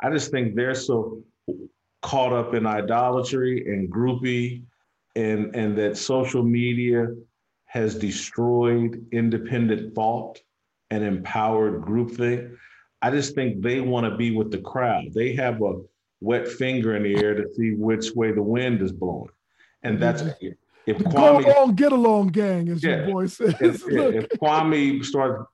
I 0.00 0.10
just 0.10 0.30
think 0.30 0.54
they're 0.54 0.74
so 0.74 1.22
caught 2.02 2.32
up 2.32 2.54
in 2.54 2.66
idolatry 2.66 3.64
and 3.66 3.90
groupie 3.90 4.62
and, 5.14 5.54
and 5.54 5.76
that 5.78 5.96
social 5.96 6.42
media 6.42 7.08
has 7.64 7.96
destroyed 7.96 9.04
independent 9.12 9.94
thought 9.94 10.38
and 10.90 11.02
empowered 11.02 11.82
groupthink. 11.82 12.56
I 13.02 13.10
just 13.10 13.34
think 13.34 13.60
they 13.60 13.80
want 13.80 14.04
to 14.04 14.16
be 14.16 14.30
with 14.34 14.50
the 14.50 14.58
crowd. 14.58 15.12
They 15.12 15.34
have 15.34 15.60
a 15.62 15.80
wet 16.20 16.48
finger 16.48 16.96
in 16.96 17.02
the 17.02 17.16
air 17.16 17.34
to 17.34 17.44
see 17.54 17.72
which 17.72 18.12
way 18.12 18.32
the 18.32 18.42
wind 18.42 18.80
is 18.82 18.92
blowing. 18.92 19.28
And 19.82 20.00
that's 20.00 20.22
mm-hmm. 20.22 20.48
If 20.86 20.98
Kwame, 20.98 21.44
go 21.44 21.52
along, 21.52 21.74
get 21.74 21.92
along, 21.92 22.28
gang, 22.28 22.68
as 22.68 22.82
yeah, 22.82 22.98
your 22.98 23.06
boy 23.06 23.26
says. 23.26 23.54
If, 23.60 23.82
if 23.88 24.28
Kwame 24.40 25.04
starts, 25.04 25.44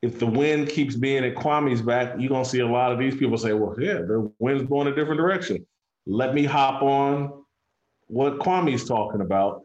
if 0.00 0.18
the 0.18 0.26
wind 0.26 0.68
keeps 0.68 0.96
being 0.96 1.24
at 1.24 1.34
Kwame's 1.34 1.82
back, 1.82 2.14
you're 2.18 2.30
gonna 2.30 2.44
see 2.44 2.60
a 2.60 2.66
lot 2.66 2.90
of 2.90 2.98
these 2.98 3.14
people 3.14 3.36
say, 3.36 3.52
"Well, 3.52 3.76
yeah, 3.78 3.94
the 3.94 4.32
wind's 4.38 4.64
blowing 4.64 4.88
a 4.88 4.94
different 4.94 5.18
direction. 5.18 5.66
Let 6.06 6.34
me 6.34 6.44
hop 6.44 6.82
on 6.82 7.44
what 8.06 8.38
Kwame's 8.38 8.86
talking 8.86 9.20
about." 9.20 9.62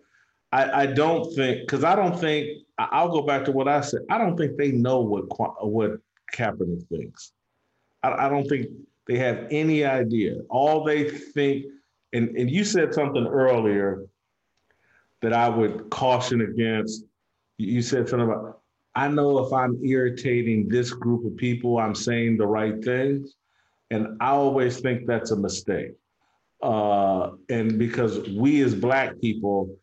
I, 0.52 0.84
I 0.84 0.86
don't 0.88 1.34
think, 1.36 1.62
because 1.62 1.84
I 1.84 1.96
don't 1.96 2.18
think 2.18 2.64
I'll 2.78 3.10
go 3.10 3.22
back 3.22 3.46
to 3.46 3.52
what 3.52 3.68
I 3.68 3.82
said. 3.82 4.02
I 4.10 4.18
don't 4.18 4.38
think 4.38 4.58
they 4.58 4.72
know 4.72 5.00
what 5.00 5.24
what 5.66 6.00
Kaepernick 6.34 6.88
thinks. 6.88 7.32
I, 8.04 8.26
I 8.26 8.30
don't 8.30 8.48
think 8.48 8.68
they 9.08 9.18
have 9.18 9.48
any 9.52 9.86
idea. 9.86 10.40
All 10.50 10.84
they 10.84 11.10
think, 11.10 11.66
and, 12.14 12.36
and 12.38 12.52
you 12.52 12.64
said 12.64 12.94
something 12.94 13.26
earlier 13.26 14.06
that 15.22 15.34
I 15.34 15.50
would 15.50 15.90
caution 15.90 16.42
against. 16.42 17.06
You 17.58 17.82
said 17.82 18.08
something 18.08 18.30
about, 18.30 18.62
I 18.96 19.08
know 19.08 19.46
if 19.46 19.54
I'm 19.54 19.84
irritating 19.84 20.68
this 20.68 20.92
group 20.92 21.26
of 21.26 21.36
people, 21.38 21.78
I'm 21.78 21.96
saying 21.96 22.38
the 22.38 22.48
right 22.48 22.84
things. 22.84 23.36
And 23.90 24.18
I 24.20 24.30
always 24.30 24.80
think 24.80 25.08
that's 25.08 25.32
a 25.32 25.36
mistake. 25.36 25.94
Uh, 26.62 27.32
and 27.50 27.78
because 27.78 28.28
we 28.30 28.62
as 28.62 28.76
Black 28.76 29.20
people 29.22 29.78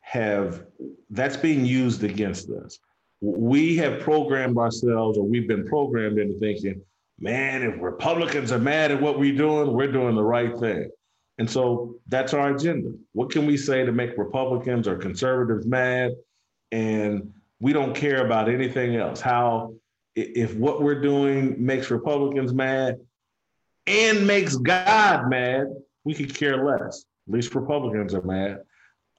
have, 0.00 0.64
that's 1.10 1.36
being 1.36 1.64
used 1.64 2.04
against 2.04 2.50
us. 2.50 2.78
We 3.20 3.76
have 3.78 4.00
programmed 4.00 4.58
ourselves, 4.58 5.18
or 5.18 5.24
we've 5.24 5.48
been 5.48 5.66
programmed 5.66 6.18
into 6.18 6.38
thinking, 6.38 6.80
man, 7.18 7.62
if 7.62 7.80
Republicans 7.80 8.52
are 8.52 8.58
mad 8.58 8.92
at 8.92 9.00
what 9.02 9.18
we're 9.18 9.36
doing, 9.36 9.72
we're 9.72 9.90
doing 9.90 10.14
the 10.14 10.22
right 10.22 10.56
thing. 10.56 10.90
And 11.38 11.48
so 11.48 11.96
that's 12.08 12.34
our 12.34 12.54
agenda. 12.54 12.92
What 13.12 13.30
can 13.30 13.46
we 13.46 13.56
say 13.56 13.84
to 13.84 13.92
make 13.92 14.18
Republicans 14.18 14.88
or 14.88 14.96
conservatives 14.96 15.66
mad? 15.66 16.12
And 16.72 17.32
we 17.60 17.72
don't 17.72 17.94
care 17.94 18.26
about 18.26 18.48
anything 18.48 18.96
else. 18.96 19.20
How, 19.20 19.74
if 20.16 20.54
what 20.54 20.82
we're 20.82 21.00
doing 21.00 21.64
makes 21.64 21.90
Republicans 21.90 22.52
mad 22.52 22.98
and 23.86 24.26
makes 24.26 24.56
God 24.56 25.30
mad, 25.30 25.66
we 26.04 26.14
could 26.14 26.34
care 26.34 26.64
less. 26.64 27.04
At 27.28 27.34
least 27.34 27.54
Republicans 27.54 28.14
are 28.14 28.22
mad. 28.22 28.62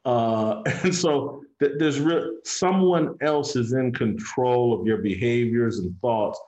Uh, 0.04 0.62
and 0.84 0.94
so 0.94 1.44
th- 1.60 1.74
there's 1.78 2.00
re- 2.00 2.38
someone 2.44 3.16
else 3.22 3.56
is 3.56 3.72
in 3.74 3.94
control 3.94 4.80
of 4.80 4.86
your 4.86 4.98
behaviors 4.98 5.80
and 5.80 5.98
thoughts 6.02 6.40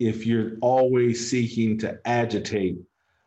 if 0.00 0.26
you're 0.26 0.52
always 0.60 1.30
seeking 1.30 1.78
to 1.78 1.98
agitate 2.04 2.78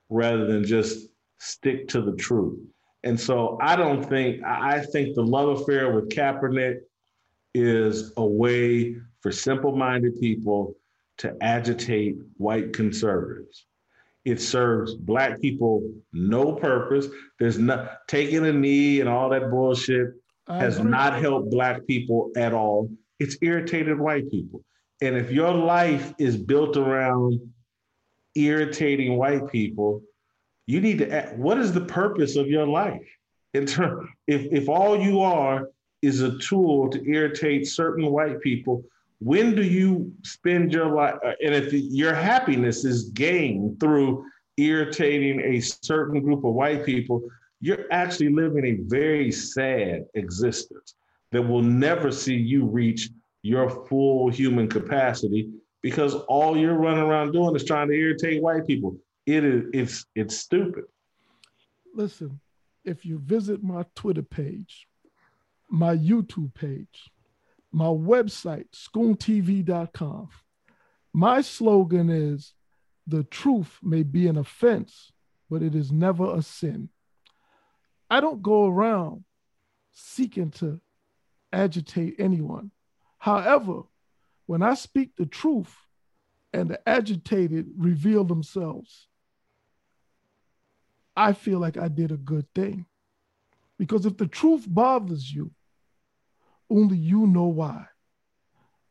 rather 0.09 0.45
than 0.45 0.65
just 0.65 1.07
stick 1.43 1.87
to 1.89 2.01
the 2.01 2.15
truth. 2.15 2.59
And 3.03 3.19
so 3.19 3.57
I 3.61 3.75
don't 3.75 4.03
think, 4.03 4.43
I 4.43 4.79
think 4.79 5.13
the 5.13 5.23
love 5.23 5.61
affair 5.61 5.91
with 5.91 6.09
Kaepernick 6.09 6.79
is 7.53 8.13
a 8.17 8.25
way 8.25 8.95
for 9.21 9.31
simple 9.31 9.75
minded 9.75 10.19
people 10.19 10.75
to 11.17 11.35
agitate 11.41 12.15
white 12.37 12.73
conservatives. 12.73 13.65
It 14.25 14.39
serves 14.39 14.95
black 14.95 15.41
people 15.41 15.81
no 16.13 16.53
purpose. 16.53 17.07
There's 17.39 17.59
not 17.59 18.07
taking 18.07 18.45
a 18.45 18.53
knee 18.53 19.01
and 19.01 19.09
all 19.09 19.29
that 19.29 19.51
bullshit 19.51 20.13
has 20.47 20.79
not 20.79 21.19
helped 21.19 21.51
black 21.51 21.85
people 21.85 22.31
at 22.37 22.53
all. 22.53 22.89
It's 23.19 23.37
irritated 23.41 23.99
white 23.99 24.29
people. 24.31 24.63
And 25.01 25.17
if 25.17 25.31
your 25.31 25.53
life 25.53 26.13
is 26.17 26.37
built 26.37 26.77
around 26.77 27.39
irritating 28.35 29.17
white 29.17 29.49
people, 29.51 30.01
you 30.65 30.79
need 30.79 30.99
to 30.99 31.11
ask, 31.11 31.35
what 31.35 31.57
is 31.57 31.73
the 31.73 31.81
purpose 31.85 32.35
of 32.35 32.47
your 32.47 32.65
life? 32.65 33.07
In 33.53 33.65
term, 33.65 34.09
if, 34.27 34.51
if 34.51 34.69
all 34.69 34.99
you 34.99 35.21
are 35.21 35.69
is 36.01 36.21
a 36.21 36.37
tool 36.39 36.89
to 36.89 37.09
irritate 37.09 37.67
certain 37.67 38.11
white 38.11 38.41
people, 38.41 38.83
when 39.19 39.55
do 39.55 39.63
you 39.63 40.13
spend 40.23 40.73
your 40.73 40.87
life? 40.87 41.15
Uh, 41.25 41.33
and 41.43 41.55
if 41.55 41.71
your 41.71 42.13
happiness 42.13 42.83
is 42.83 43.09
gained 43.09 43.79
through 43.79 44.25
irritating 44.57 45.39
a 45.39 45.59
certain 45.59 46.21
group 46.21 46.43
of 46.43 46.53
white 46.53 46.85
people, 46.85 47.21
you're 47.61 47.85
actually 47.91 48.29
living 48.29 48.65
a 48.65 48.89
very 48.89 49.31
sad 49.31 50.05
existence 50.15 50.95
that 51.31 51.41
will 51.41 51.61
never 51.61 52.11
see 52.11 52.35
you 52.35 52.65
reach 52.65 53.09
your 53.41 53.69
full 53.87 54.29
human 54.29 54.67
capacity 54.67 55.49
because 55.81 56.15
all 56.27 56.57
you're 56.57 56.77
running 56.77 57.03
around 57.03 57.31
doing 57.31 57.55
is 57.55 57.63
trying 57.63 57.87
to 57.87 57.93
irritate 57.93 58.41
white 58.41 58.67
people 58.67 58.95
it 59.25 59.43
is 59.43 59.65
it's 59.73 60.05
it's 60.15 60.37
stupid. 60.37 60.85
Listen, 61.93 62.39
if 62.83 63.05
you 63.05 63.19
visit 63.19 63.63
my 63.63 63.85
Twitter 63.95 64.23
page, 64.23 64.87
my 65.69 65.95
YouTube 65.95 66.53
page, 66.53 67.11
my 67.71 67.85
website, 67.85 68.65
scoontv.com, 68.71 70.29
my 71.13 71.41
slogan 71.41 72.09
is 72.09 72.53
the 73.07 73.23
truth 73.23 73.79
may 73.81 74.03
be 74.03 74.27
an 74.27 74.37
offense, 74.37 75.11
but 75.49 75.61
it 75.61 75.75
is 75.75 75.91
never 75.91 76.35
a 76.35 76.41
sin. 76.41 76.89
I 78.09 78.21
don't 78.21 78.41
go 78.41 78.67
around 78.67 79.23
seeking 79.91 80.51
to 80.51 80.79
agitate 81.51 82.15
anyone. 82.19 82.71
However, 83.19 83.83
when 84.45 84.61
I 84.61 84.73
speak 84.73 85.15
the 85.15 85.25
truth 85.25 85.73
and 86.51 86.69
the 86.69 86.87
agitated 86.87 87.67
reveal 87.77 88.23
themselves, 88.23 89.07
I 91.15 91.33
feel 91.33 91.59
like 91.59 91.77
I 91.77 91.87
did 91.87 92.11
a 92.11 92.17
good 92.17 92.47
thing. 92.55 92.85
Because 93.77 94.05
if 94.05 94.17
the 94.17 94.27
truth 94.27 94.65
bothers 94.67 95.33
you, 95.33 95.51
only 96.69 96.97
you 96.97 97.27
know 97.27 97.47
why. 97.47 97.87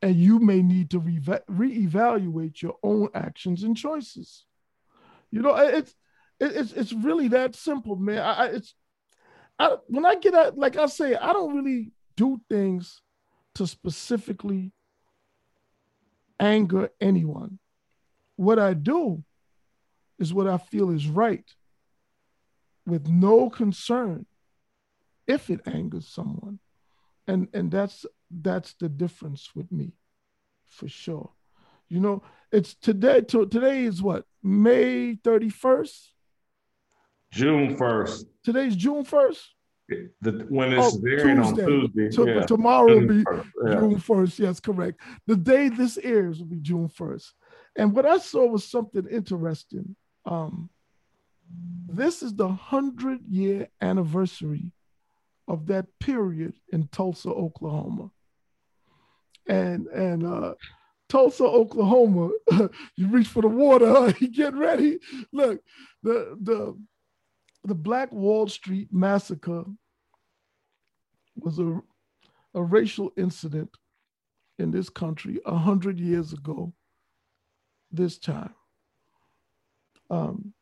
And 0.00 0.16
you 0.16 0.38
may 0.38 0.62
need 0.62 0.90
to 0.90 0.98
re- 0.98 1.20
reevaluate 1.20 2.60
your 2.60 2.76
own 2.82 3.08
actions 3.14 3.62
and 3.62 3.76
choices. 3.76 4.44
You 5.30 5.42
know, 5.42 5.56
it's 5.56 5.94
it's 6.40 6.72
it's 6.72 6.92
really 6.92 7.28
that 7.28 7.54
simple, 7.54 7.96
man. 7.96 8.18
I, 8.18 8.46
it's 8.46 8.74
I, 9.58 9.76
when 9.86 10.04
I 10.04 10.16
get 10.16 10.34
at 10.34 10.58
like 10.58 10.76
I 10.76 10.86
say, 10.86 11.14
I 11.14 11.32
don't 11.32 11.56
really 11.56 11.92
do 12.16 12.40
things 12.50 13.00
to 13.54 13.66
specifically 13.66 14.72
anger 16.40 16.90
anyone. 17.00 17.58
What 18.36 18.58
I 18.58 18.74
do 18.74 19.22
is 20.18 20.34
what 20.34 20.48
I 20.48 20.58
feel 20.58 20.90
is 20.90 21.06
right 21.06 21.48
with 22.86 23.08
no 23.08 23.50
concern 23.50 24.26
if 25.26 25.50
it 25.50 25.60
angers 25.66 26.08
someone. 26.08 26.58
And 27.26 27.48
and 27.54 27.70
that's 27.70 28.04
that's 28.30 28.74
the 28.74 28.88
difference 28.88 29.50
with 29.54 29.70
me 29.70 29.92
for 30.68 30.88
sure. 30.88 31.30
You 31.88 32.00
know, 32.00 32.22
it's 32.50 32.74
today 32.74 33.20
to, 33.20 33.46
today 33.46 33.84
is 33.84 34.02
what? 34.02 34.24
May 34.42 35.14
31st? 35.16 36.08
June 37.30 37.76
1st. 37.76 38.24
Today's 38.42 38.76
June 38.76 39.04
1st? 39.04 39.40
The, 40.22 40.46
when 40.48 40.72
it's 40.72 40.96
oh, 40.96 41.00
Tuesday. 41.00 41.38
on 41.38 41.54
Tuesday. 41.54 42.08
To, 42.16 42.26
yeah. 42.26 42.46
Tomorrow 42.46 42.98
will 42.98 43.06
be 43.06 43.24
yeah. 43.64 43.74
June 43.74 43.96
1st. 43.96 44.38
Yes, 44.38 44.60
correct. 44.60 45.00
The 45.26 45.36
day 45.36 45.68
this 45.68 45.98
airs 45.98 46.38
will 46.38 46.46
be 46.46 46.60
June 46.60 46.88
1st. 46.88 47.32
And 47.76 47.94
what 47.94 48.06
I 48.06 48.18
saw 48.18 48.46
was 48.46 48.64
something 48.64 49.06
interesting. 49.10 49.94
Um, 50.24 50.70
this 51.88 52.22
is 52.22 52.34
the 52.34 52.46
100 52.46 53.20
year 53.28 53.68
anniversary 53.80 54.72
of 55.48 55.66
that 55.66 55.86
period 56.00 56.54
in 56.72 56.88
Tulsa, 56.88 57.28
Oklahoma. 57.28 58.10
And 59.46 59.86
and 59.88 60.24
uh, 60.24 60.54
Tulsa, 61.08 61.44
Oklahoma, 61.44 62.30
you 62.96 63.08
reach 63.08 63.28
for 63.28 63.42
the 63.42 63.48
water, 63.48 64.14
you 64.18 64.28
get 64.32 64.54
ready. 64.54 64.98
Look, 65.32 65.60
the 66.02 66.38
the 66.40 66.78
the 67.64 67.74
Black 67.74 68.12
Wall 68.12 68.48
Street 68.48 68.88
massacre 68.92 69.64
was 71.36 71.58
a, 71.58 71.80
a 72.54 72.62
racial 72.62 73.12
incident 73.16 73.70
in 74.58 74.70
this 74.70 74.88
country 74.88 75.40
a 75.44 75.56
hundred 75.56 75.98
years 75.98 76.32
ago. 76.32 76.72
This 77.90 78.18
time, 78.18 78.54
um, 80.08 80.54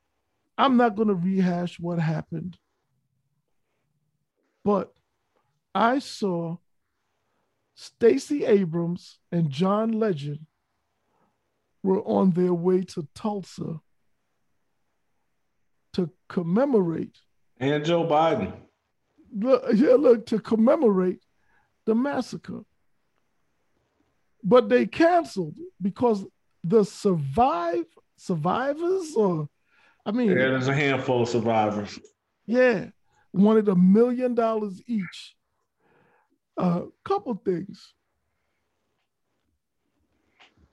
I'm 0.61 0.77
not 0.77 0.95
going 0.95 1.09
to 1.09 1.15
rehash 1.15 1.81
what 1.81 1.99
happened, 1.99 2.59
but 4.63 4.93
I 5.75 6.01
saw 6.01 6.59
Stacey 7.75 8.45
Abrams 8.45 9.21
and 9.33 9.49
John 9.49 9.93
Legend 9.93 10.41
were 11.83 12.03
on 12.03 12.33
their 12.33 12.53
way 12.53 12.83
to 12.83 13.09
Tulsa 13.15 13.81
to 15.95 16.11
commemorate. 16.29 17.17
And 17.59 17.83
Joe 17.83 18.05
Biden. 18.05 18.53
Look, 19.35 19.65
yeah, 19.75 19.95
look, 19.95 20.27
to 20.27 20.39
commemorate 20.41 21.25
the 21.87 21.95
massacre. 21.95 22.65
But 24.45 24.69
they 24.69 24.85
canceled 24.85 25.57
because 25.81 26.27
the 26.63 26.85
survive 26.85 27.87
survivors 28.19 29.15
or 29.17 29.49
I 30.07 30.13
mean 30.13 30.29
Yeah, 30.29 30.35
there's 30.35 30.69
a 30.69 30.75
handful 30.75 31.23
of 31.23 31.29
survivors. 31.29 31.99
Yeah. 32.47 32.87
Wanted 33.33 33.69
a 33.69 33.77
million 33.77 34.35
dollars 34.35 34.83
each. 34.87 35.37
A 36.59 36.63
uh, 36.63 36.83
couple 37.05 37.35
things. 37.35 37.95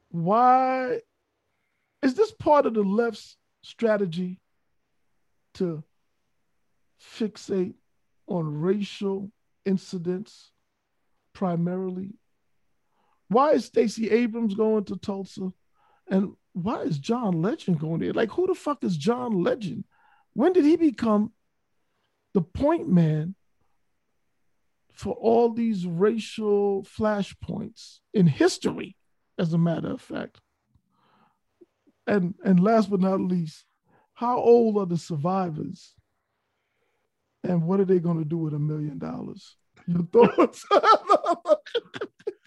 Why 0.10 0.99
is 2.02 2.16
this 2.16 2.32
part 2.32 2.66
of 2.66 2.74
the 2.74 2.82
left's 2.82 3.38
strategy 3.62 4.40
to 5.56 5.84
fixate 7.02 7.76
on 8.28 8.60
racial 8.60 9.32
incidents 9.66 10.52
primarily? 11.34 12.14
Why 13.28 13.52
is 13.52 13.66
Stacey 13.66 14.10
Abrams 14.10 14.56
going 14.56 14.86
to 14.86 14.95
Tulsa? 14.95 15.52
And 16.10 16.34
why 16.63 16.81
is 16.81 16.97
John 16.97 17.41
Legend 17.41 17.79
going 17.79 17.99
there? 17.99 18.13
Like, 18.13 18.31
who 18.31 18.47
the 18.47 18.55
fuck 18.55 18.84
is 18.84 18.97
John 18.97 19.43
Legend? 19.43 19.84
When 20.34 20.53
did 20.53 20.65
he 20.65 20.75
become 20.75 21.31
the 22.34 22.41
point 22.41 22.89
man 22.89 23.35
for 24.93 25.13
all 25.13 25.53
these 25.53 25.85
racial 25.85 26.84
flashpoints 26.84 27.99
in 28.13 28.25
history, 28.25 28.95
as 29.38 29.53
a 29.53 29.57
matter 29.57 29.91
of 29.91 30.01
fact? 30.01 30.39
And 32.07 32.34
and 32.43 32.59
last 32.59 32.89
but 32.89 33.01
not 33.01 33.21
least, 33.21 33.63
how 34.13 34.39
old 34.39 34.77
are 34.77 34.85
the 34.88 34.97
survivors? 34.97 35.93
And 37.43 37.63
what 37.63 37.79
are 37.79 37.85
they 37.85 37.99
going 37.99 38.17
to 38.17 38.25
do 38.25 38.38
with 38.38 38.55
a 38.55 38.59
million 38.59 38.97
dollars? 38.97 39.55
Your 39.85 40.03
thoughts? 40.11 40.65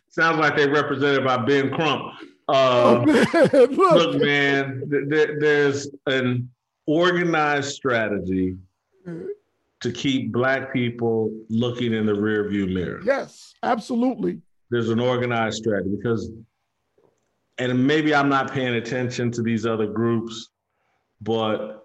Sounds 0.08 0.38
like 0.38 0.56
they're 0.56 0.72
represented 0.72 1.24
by 1.24 1.36
Ben 1.36 1.70
Crump. 1.70 2.12
Uh, 2.51 2.52
oh, 2.52 3.06
man. 3.06 3.66
Look. 3.77 4.20
man, 4.20 5.09
th- 5.10 5.31
there's 5.39 5.89
an 6.06 6.51
organized 6.86 7.72
strategy 7.72 8.56
to 9.81 9.93
keep 9.93 10.32
Black 10.32 10.72
people 10.72 11.32
looking 11.48 11.94
in 11.94 12.06
the 12.06 12.12
rearview 12.12 12.72
mirror. 12.72 13.01
Yes, 13.05 13.55
absolutely. 13.62 14.40
There's 14.70 14.90
an 14.90 15.01
organized 15.01 15.59
strategy 15.59 15.97
because, 15.97 16.31
and 17.59 17.86
maybe 17.86 18.14
I'm 18.14 18.28
not 18.28 18.52
paying 18.52 18.74
attention 18.74 19.31
to 19.32 19.43
these 19.43 19.64
other 19.64 19.86
groups, 19.86 20.51
but 21.20 21.85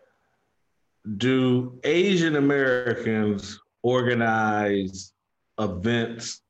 do 1.18 1.80
Asian 1.84 2.36
Americans 2.38 3.60
organize 3.84 5.14
events 5.60 6.42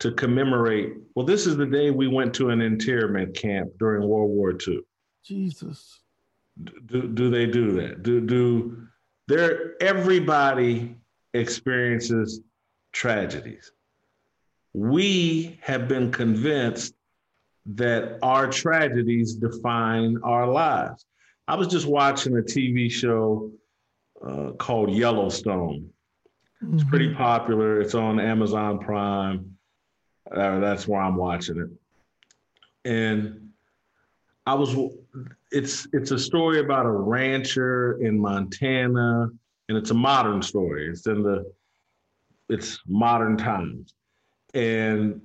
to 0.00 0.12
commemorate? 0.12 0.94
Well, 1.14 1.26
this 1.26 1.46
is 1.46 1.56
the 1.56 1.66
day 1.66 1.90
we 1.90 2.08
went 2.08 2.34
to 2.34 2.50
an 2.50 2.60
internment 2.60 3.36
camp 3.36 3.70
during 3.78 4.08
World 4.08 4.30
War 4.30 4.52
II. 4.52 4.80
Jesus. 5.24 6.00
Do, 6.86 7.08
do 7.08 7.30
they 7.30 7.46
do 7.46 7.72
that? 7.72 8.02
Do 8.02 8.20
do 8.20 8.86
there 9.26 9.82
everybody 9.82 10.96
experiences 11.32 12.40
tragedies. 12.92 13.72
We 14.72 15.58
have 15.62 15.88
been 15.88 16.12
convinced 16.12 16.94
that 17.66 18.18
our 18.22 18.46
tragedies 18.46 19.34
define 19.34 20.18
our 20.22 20.46
lives. 20.46 21.06
I 21.48 21.56
was 21.56 21.68
just 21.68 21.86
watching 21.86 22.36
a 22.36 22.42
TV 22.42 22.90
show 22.90 23.50
uh, 24.26 24.52
called 24.52 24.90
Yellowstone. 24.90 25.90
Mm-hmm. 26.62 26.74
It's 26.74 26.84
pretty 26.84 27.14
popular. 27.14 27.80
It's 27.80 27.94
on 27.94 28.20
Amazon 28.20 28.78
Prime. 28.78 29.53
Uh, 30.30 30.58
that's 30.60 30.88
where 30.88 31.00
I'm 31.00 31.16
watching 31.16 31.58
it. 31.58 31.68
And 32.88 33.50
I 34.46 34.54
was. 34.54 34.74
It's 35.50 35.86
it's 35.92 36.10
a 36.10 36.18
story 36.18 36.60
about 36.60 36.86
a 36.86 36.90
rancher 36.90 38.00
in 38.02 38.18
Montana, 38.18 39.28
and 39.68 39.78
it's 39.78 39.90
a 39.90 39.94
modern 39.94 40.42
story. 40.42 40.88
It's 40.88 41.06
in 41.06 41.22
the 41.22 41.50
it's 42.48 42.80
modern 42.86 43.36
times, 43.36 43.94
and 44.52 45.20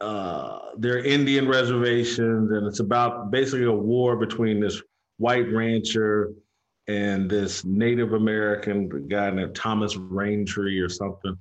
uh, 0.00 0.58
they're 0.76 1.04
Indian 1.04 1.48
reservations, 1.48 2.50
and 2.50 2.66
it's 2.66 2.80
about 2.80 3.30
basically 3.30 3.64
a 3.64 3.72
war 3.72 4.16
between 4.16 4.60
this 4.60 4.82
white 5.18 5.50
rancher 5.52 6.32
and 6.88 7.30
this 7.30 7.64
Native 7.64 8.14
American 8.14 9.06
guy 9.08 9.30
named 9.30 9.54
Thomas 9.54 9.94
Raintree 9.94 10.84
or 10.84 10.88
something. 10.88 11.38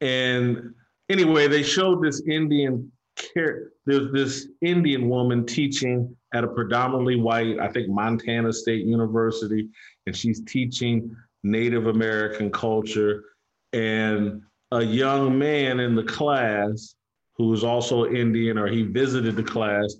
And 0.00 0.74
anyway, 1.10 1.48
they 1.48 1.62
showed 1.62 2.02
this 2.02 2.22
Indian 2.26 2.90
there's 3.34 4.12
this 4.12 4.48
Indian 4.62 5.08
woman 5.08 5.44
teaching 5.44 6.16
at 6.32 6.44
a 6.44 6.48
predominantly 6.48 7.16
white, 7.16 7.58
I 7.58 7.68
think 7.68 7.88
Montana 7.88 8.52
State 8.52 8.86
University, 8.86 9.68
and 10.06 10.16
she's 10.16 10.42
teaching 10.44 11.14
Native 11.42 11.86
American 11.86 12.50
culture. 12.50 13.24
And 13.72 14.42
a 14.72 14.82
young 14.82 15.38
man 15.38 15.80
in 15.80 15.94
the 15.94 16.04
class 16.04 16.94
who 17.36 17.48
was 17.48 17.64
also 17.64 18.06
Indian, 18.06 18.58
or 18.58 18.68
he 18.68 18.82
visited 18.82 19.36
the 19.36 19.42
class, 19.42 19.96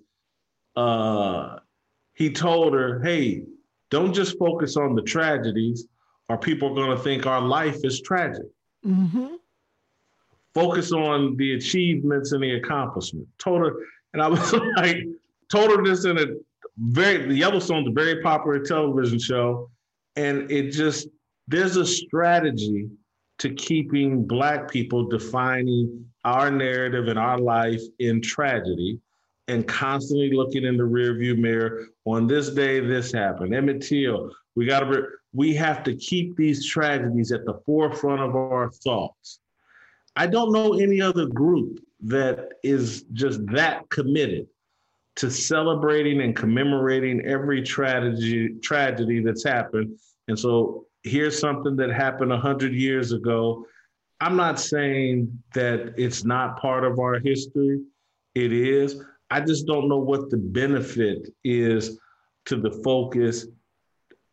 uh, 0.76 1.58
he 2.14 2.30
told 2.30 2.74
her, 2.74 3.02
hey, 3.02 3.42
don't 3.90 4.12
just 4.12 4.38
focus 4.38 4.76
on 4.76 4.94
the 4.94 5.02
tragedies 5.02 5.86
or 6.28 6.38
people 6.38 6.70
are 6.70 6.74
going 6.74 6.96
to 6.96 7.02
think 7.02 7.26
our 7.26 7.40
life 7.40 7.78
is 7.82 8.00
tragic. 8.02 8.46
Mm-hmm. 8.86 9.34
Focus 10.54 10.92
on 10.92 11.36
the 11.36 11.54
achievements 11.54 12.32
and 12.32 12.42
the 12.42 12.56
accomplishment. 12.56 13.26
Total, 13.38 13.72
and 14.12 14.22
I 14.22 14.28
was 14.28 14.52
like, 14.76 14.98
total 15.50 15.84
this 15.84 16.04
in 16.04 16.18
a 16.18 16.26
very 16.78 17.26
the 17.26 17.34
Yellowstone's 17.34 17.88
a 17.88 17.92
very 17.92 18.22
popular 18.22 18.60
television 18.60 19.18
show, 19.18 19.70
and 20.16 20.50
it 20.50 20.70
just 20.70 21.08
there's 21.48 21.76
a 21.76 21.86
strategy 21.86 22.88
to 23.38 23.50
keeping 23.54 24.26
black 24.26 24.70
people 24.70 25.08
defining 25.08 26.04
our 26.24 26.50
narrative 26.50 27.08
and 27.08 27.18
our 27.18 27.38
life 27.38 27.82
in 27.98 28.20
tragedy 28.20 29.00
and 29.48 29.66
constantly 29.66 30.30
looking 30.32 30.64
in 30.64 30.76
the 30.76 30.82
rearview 30.82 31.36
mirror. 31.36 31.86
On 32.04 32.26
this 32.26 32.50
day, 32.50 32.80
this 32.80 33.10
happened. 33.10 33.54
Emmett 33.54 33.82
Till, 33.82 34.30
we 34.54 34.66
got 34.66 34.80
to, 34.80 35.06
we 35.32 35.54
have 35.54 35.82
to 35.84 35.96
keep 35.96 36.36
these 36.36 36.66
tragedies 36.66 37.32
at 37.32 37.44
the 37.44 37.60
forefront 37.66 38.20
of 38.20 38.36
our 38.36 38.70
thoughts. 38.70 39.39
I 40.20 40.26
don't 40.26 40.52
know 40.52 40.74
any 40.74 41.00
other 41.00 41.24
group 41.24 41.80
that 42.00 42.50
is 42.62 43.04
just 43.14 43.40
that 43.46 43.88
committed 43.88 44.48
to 45.16 45.30
celebrating 45.30 46.20
and 46.20 46.36
commemorating 46.36 47.24
every 47.24 47.62
tragedy 47.62 48.50
tragedy 48.62 49.22
that's 49.24 49.42
happened. 49.42 49.98
And 50.28 50.38
so 50.38 50.84
here's 51.04 51.38
something 51.38 51.74
that 51.76 51.90
happened 51.90 52.32
100 52.32 52.74
years 52.74 53.12
ago. 53.12 53.64
I'm 54.20 54.36
not 54.36 54.60
saying 54.60 55.42
that 55.54 55.94
it's 55.96 56.22
not 56.22 56.60
part 56.60 56.84
of 56.84 56.98
our 56.98 57.18
history. 57.18 57.80
It 58.34 58.52
is. 58.52 59.02
I 59.30 59.40
just 59.40 59.66
don't 59.66 59.88
know 59.88 60.00
what 60.00 60.28
the 60.28 60.36
benefit 60.36 61.30
is 61.44 61.98
to 62.44 62.56
the 62.56 62.72
focus, 62.84 63.46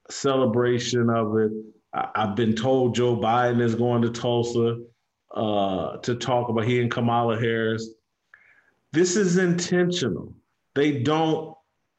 celebration 0.09 1.09
of 1.09 1.37
it. 1.37 1.53
I, 1.93 2.09
have 2.13 2.35
been 2.35 2.55
told 2.55 2.93
Joe 2.93 3.15
Biden 3.15 3.61
is 3.61 3.73
going 3.73 4.01
to 4.01 4.09
Tulsa 4.09 4.79
uh, 5.37 5.97
to 5.97 6.15
talk 6.15 6.49
about 6.49 6.65
he 6.65 6.81
and 6.81 6.91
Kamala 6.91 7.39
Harris. 7.39 7.89
This 8.91 9.15
is 9.15 9.37
intentional. 9.37 10.33
They 10.73 10.99
don't 11.03 11.55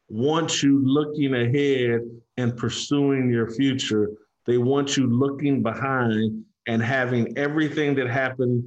want 0.08 0.62
you 0.62 0.84
looking 0.84 1.34
ahead 1.34 2.00
and 2.36 2.56
pursuing 2.56 3.30
your 3.30 3.50
future. 3.50 4.10
They 4.46 4.58
want 4.58 4.96
you 4.96 5.06
looking 5.06 5.62
behind 5.62 6.44
and 6.66 6.82
having 6.82 7.36
everything 7.36 7.94
that 7.96 8.08
happened 8.08 8.64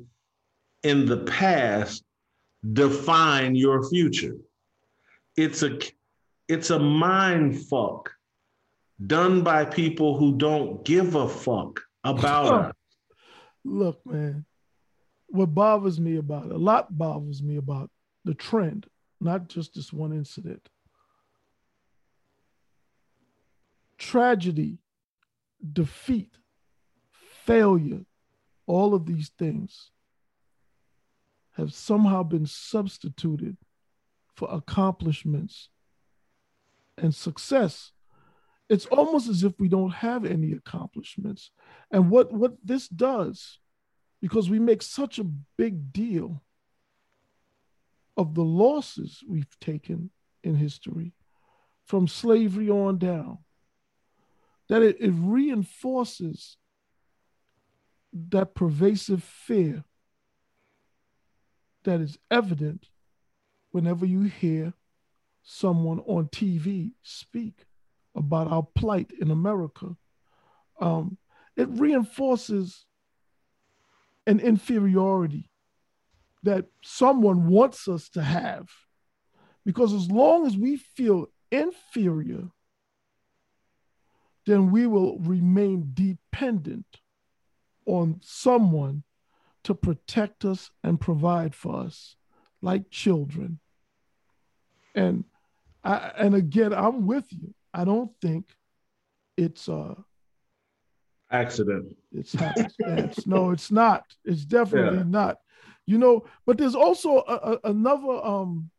in 0.84 1.06
the 1.06 1.18
past 1.18 2.04
define 2.74 3.56
your 3.56 3.90
future. 3.90 4.36
It's 5.36 5.64
a 5.64 5.80
it's 6.48 6.70
a 6.70 6.80
mind 6.80 7.66
fuck 7.66 8.12
done 9.06 9.42
by 9.44 9.66
people 9.66 10.18
who 10.18 10.38
don't 10.38 10.84
give 10.86 11.16
a 11.16 11.28
fuck 11.28 11.82
about 12.04 12.70
it. 12.70 12.76
Look, 13.64 14.06
man, 14.06 14.46
what 15.32 15.54
bothers 15.54 16.00
me 16.00 16.18
about 16.18 16.46
it, 16.46 16.52
a 16.52 16.58
lot 16.58 16.98
bothers 16.98 17.42
me 17.42 17.58
about 17.58 17.90
the 18.26 18.34
trend, 18.34 18.88
not 19.20 19.48
just 19.48 19.76
this 19.76 19.92
one 19.92 20.14
incident. 20.14 20.70
Tragedy, 23.98 24.80
defeat, 25.74 26.36
failure, 27.46 28.02
all 28.66 28.94
of 28.94 29.06
these 29.06 29.32
things 29.38 29.92
have 31.54 31.74
somehow 31.74 32.24
been 32.24 32.46
substituted 32.46 33.58
for 34.36 34.50
accomplishments 34.52 35.70
and 36.98 37.14
success. 37.14 37.92
It's 38.70 38.86
almost 38.86 39.28
as 39.28 39.44
if 39.44 39.54
we 39.60 39.68
don't 39.68 39.92
have 39.92 40.26
any 40.26 40.54
accomplishments. 40.54 41.52
And 41.92 42.10
what, 42.10 42.32
what 42.32 42.54
this 42.64 42.88
does, 42.88 43.60
because 44.22 44.50
we 44.50 44.60
make 44.60 44.82
such 44.82 45.20
a 45.20 45.32
big 45.58 45.92
deal 45.92 46.42
of 48.16 48.36
the 48.36 48.44
losses 48.44 49.24
we've 49.28 49.60
taken 49.60 50.12
in 50.44 50.56
history 50.56 51.14
from 51.86 52.08
slavery 52.08 52.70
on 52.70 52.98
down, 52.98 53.40
that 54.70 54.82
it, 54.82 54.98
it 55.00 55.12
reinforces 55.12 56.58
that 58.14 58.54
pervasive 58.54 59.24
fear 59.24 59.84
that 61.84 62.00
is 62.00 62.18
evident 62.30 62.88
whenever 63.72 64.06
you 64.06 64.22
hear 64.22 64.74
someone 65.44 66.00
on 66.02 66.28
TV 66.28 66.92
speak 67.02 67.66
about 68.16 68.48
our 68.52 68.68
plight 68.76 69.12
in 69.20 69.32
America. 69.32 69.96
Um, 70.80 71.18
it 71.56 71.70
reinforces 71.72 72.86
an 74.32 74.40
inferiority 74.40 75.50
that 76.44 76.66
someone 76.82 77.48
wants 77.48 77.90
us 77.90 78.08
to 78.08 78.24
have. 78.24 78.70
Because 79.66 79.94
as 79.94 80.10
long 80.10 80.48
as 80.48 80.56
we 80.56 80.78
feel 80.78 81.28
inferior, 81.52 82.46
then 84.46 84.72
we 84.72 84.88
will 84.88 85.20
remain 85.20 85.92
dependent 85.94 86.86
on 87.86 88.22
someone 88.24 89.04
to 89.66 89.76
protect 89.76 90.46
us 90.46 90.72
and 90.82 91.00
provide 91.00 91.54
for 91.54 91.82
us 91.82 92.16
like 92.62 92.90
children. 92.90 93.60
And 94.96 95.26
I, 95.84 96.12
and 96.18 96.36
again, 96.36 96.74
I'm 96.74 97.06
with 97.06 97.26
you. 97.32 97.54
I 97.74 97.84
don't 97.84 98.12
think 98.22 98.46
it's 99.36 99.68
a 99.68 99.98
accident. 101.32 101.96
It's 102.12 102.34
happenstance. 102.34 103.26
no, 103.26 103.52
it's 103.52 103.72
not. 103.72 104.06
It's 104.26 104.46
definitely 104.46 105.00
yeah. 105.00 105.04
not. 105.06 105.38
You 105.86 105.98
know, 105.98 106.26
but 106.46 106.58
there's 106.58 106.76
also 106.76 107.18
a, 107.28 107.34
a, 107.34 107.60
another 107.72 108.24
um, 108.24 108.70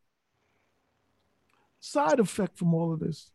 side 1.80 2.20
effect 2.20 2.58
from 2.58 2.74
all 2.74 2.92
of 2.92 3.00
this. 3.00 3.30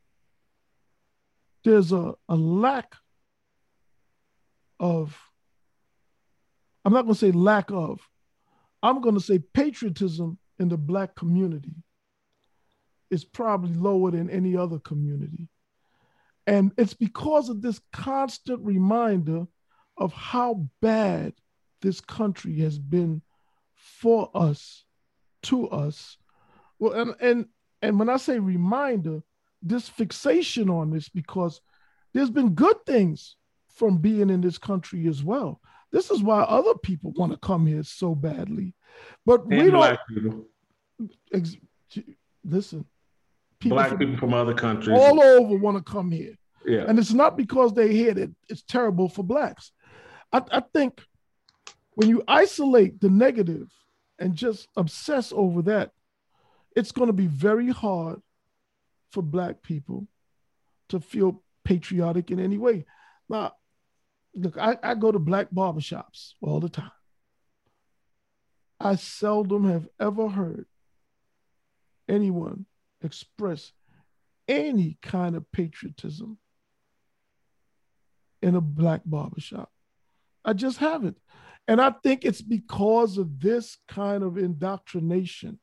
There's 1.64 1.92
a, 1.92 2.14
a 2.30 2.36
lack 2.36 2.96
of 4.80 5.20
I'm 6.88 6.94
not 6.94 7.02
going 7.02 7.16
to 7.16 7.20
say 7.20 7.32
lack 7.32 7.70
of, 7.70 8.00
I'm 8.82 9.02
going 9.02 9.16
to 9.16 9.22
say 9.22 9.40
patriotism 9.40 10.38
in 10.58 10.70
the 10.70 10.78
Black 10.78 11.16
community 11.16 11.76
is 13.12 13.26
probably 13.26 13.74
lower 13.74 14.12
than 14.12 14.30
any 14.30 14.56
other 14.56 14.80
community. 14.80 15.50
And 16.48 16.72
it's 16.78 16.94
because 16.94 17.50
of 17.50 17.62
this 17.62 17.80
constant 17.92 18.64
reminder 18.64 19.46
of 19.98 20.14
how 20.14 20.68
bad 20.82 21.34
this 21.82 22.00
country 22.00 22.60
has 22.62 22.80
been 22.80 23.22
for 23.76 24.32
us, 24.34 24.86
to 25.44 25.68
us. 25.70 26.18
Well, 26.80 26.94
and 26.94 27.16
and 27.20 27.46
and 27.82 28.00
when 28.00 28.10
I 28.10 28.18
say 28.18 28.40
reminder, 28.40 29.22
this 29.62 29.90
fixation 29.90 30.70
on 30.70 30.92
this 30.92 31.10
because 31.10 31.60
there's 32.14 32.30
been 32.30 32.56
good 32.56 32.78
things 32.86 33.36
from 33.68 33.98
being 33.98 34.30
in 34.30 34.42
this 34.42 34.58
country 34.58 35.08
as 35.08 35.24
well. 35.24 35.62
This 35.92 36.10
is 36.10 36.24
why 36.24 36.42
other 36.42 36.76
people 36.76 37.12
want 37.12 37.34
to 37.34 37.38
come 37.38 37.66
here 37.66 37.84
so 37.84 38.16
badly. 38.16 38.74
But 39.26 39.44
and 39.46 39.64
we 39.64 39.72
don't. 39.72 40.00
Ex, 41.34 41.56
listen, 42.44 42.86
people 43.60 43.78
black 43.78 43.90
from, 43.90 43.98
people 43.98 44.18
from 44.18 44.34
other 44.34 44.54
countries 44.54 44.98
all 45.00 45.22
over 45.22 45.56
want 45.58 45.78
to 45.78 45.92
come 45.92 46.12
here. 46.12 46.36
Yeah. 46.66 46.86
And 46.88 47.00
it's 47.00 47.14
not 47.14 47.38
because 47.38 47.74
they 47.74 47.94
hear 47.94 48.14
that 48.14 48.32
it's 48.50 48.64
terrible 48.64 49.08
for 49.10 49.24
blacks. 49.24 49.72
I, 50.34 50.42
I 50.52 50.62
think 50.74 51.02
when 51.96 52.10
you 52.10 52.24
isolate 52.28 53.00
the 53.00 53.10
negative 53.10 53.72
and 54.20 54.36
just 54.36 54.68
obsess 54.76 55.32
over 55.36 55.62
that, 55.64 55.92
it's 56.76 56.92
going 56.92 57.08
to 57.08 57.14
be 57.14 57.28
very 57.28 57.70
hard 57.70 58.22
for 59.12 59.24
black 59.24 59.62
people 59.62 60.08
to 60.90 61.00
feel 61.00 61.42
patriotic 61.64 62.30
in 62.32 62.40
any 62.40 62.58
way. 62.58 62.86
Now, 63.30 63.54
look, 64.36 64.58
I, 64.58 64.78
I 64.84 64.96
go 64.96 65.12
to 65.12 65.20
black 65.20 65.50
barbershops 65.52 66.34
all 66.42 66.60
the 66.60 66.70
time. 66.70 66.92
I 68.80 68.96
seldom 68.96 69.70
have 69.70 69.88
ever 70.00 70.30
heard 70.30 70.66
anyone 72.08 72.66
express 73.02 73.72
any 74.48 74.98
kind 75.02 75.36
of 75.36 75.52
patriotism 75.52 76.38
in 78.42 78.56
a 78.56 78.62
black 78.62 79.02
barbershop. 79.06 79.72
I 80.46 80.54
just 80.54 80.78
haven't. 80.78 81.18
And 81.68 81.82
I 81.82 81.92
think 82.04 82.24
it's 82.24 82.42
because 82.42 83.18
of 83.18 83.40
this 83.40 83.78
kind 83.88 84.24
of 84.24 84.38
indoctrination. 84.38 85.60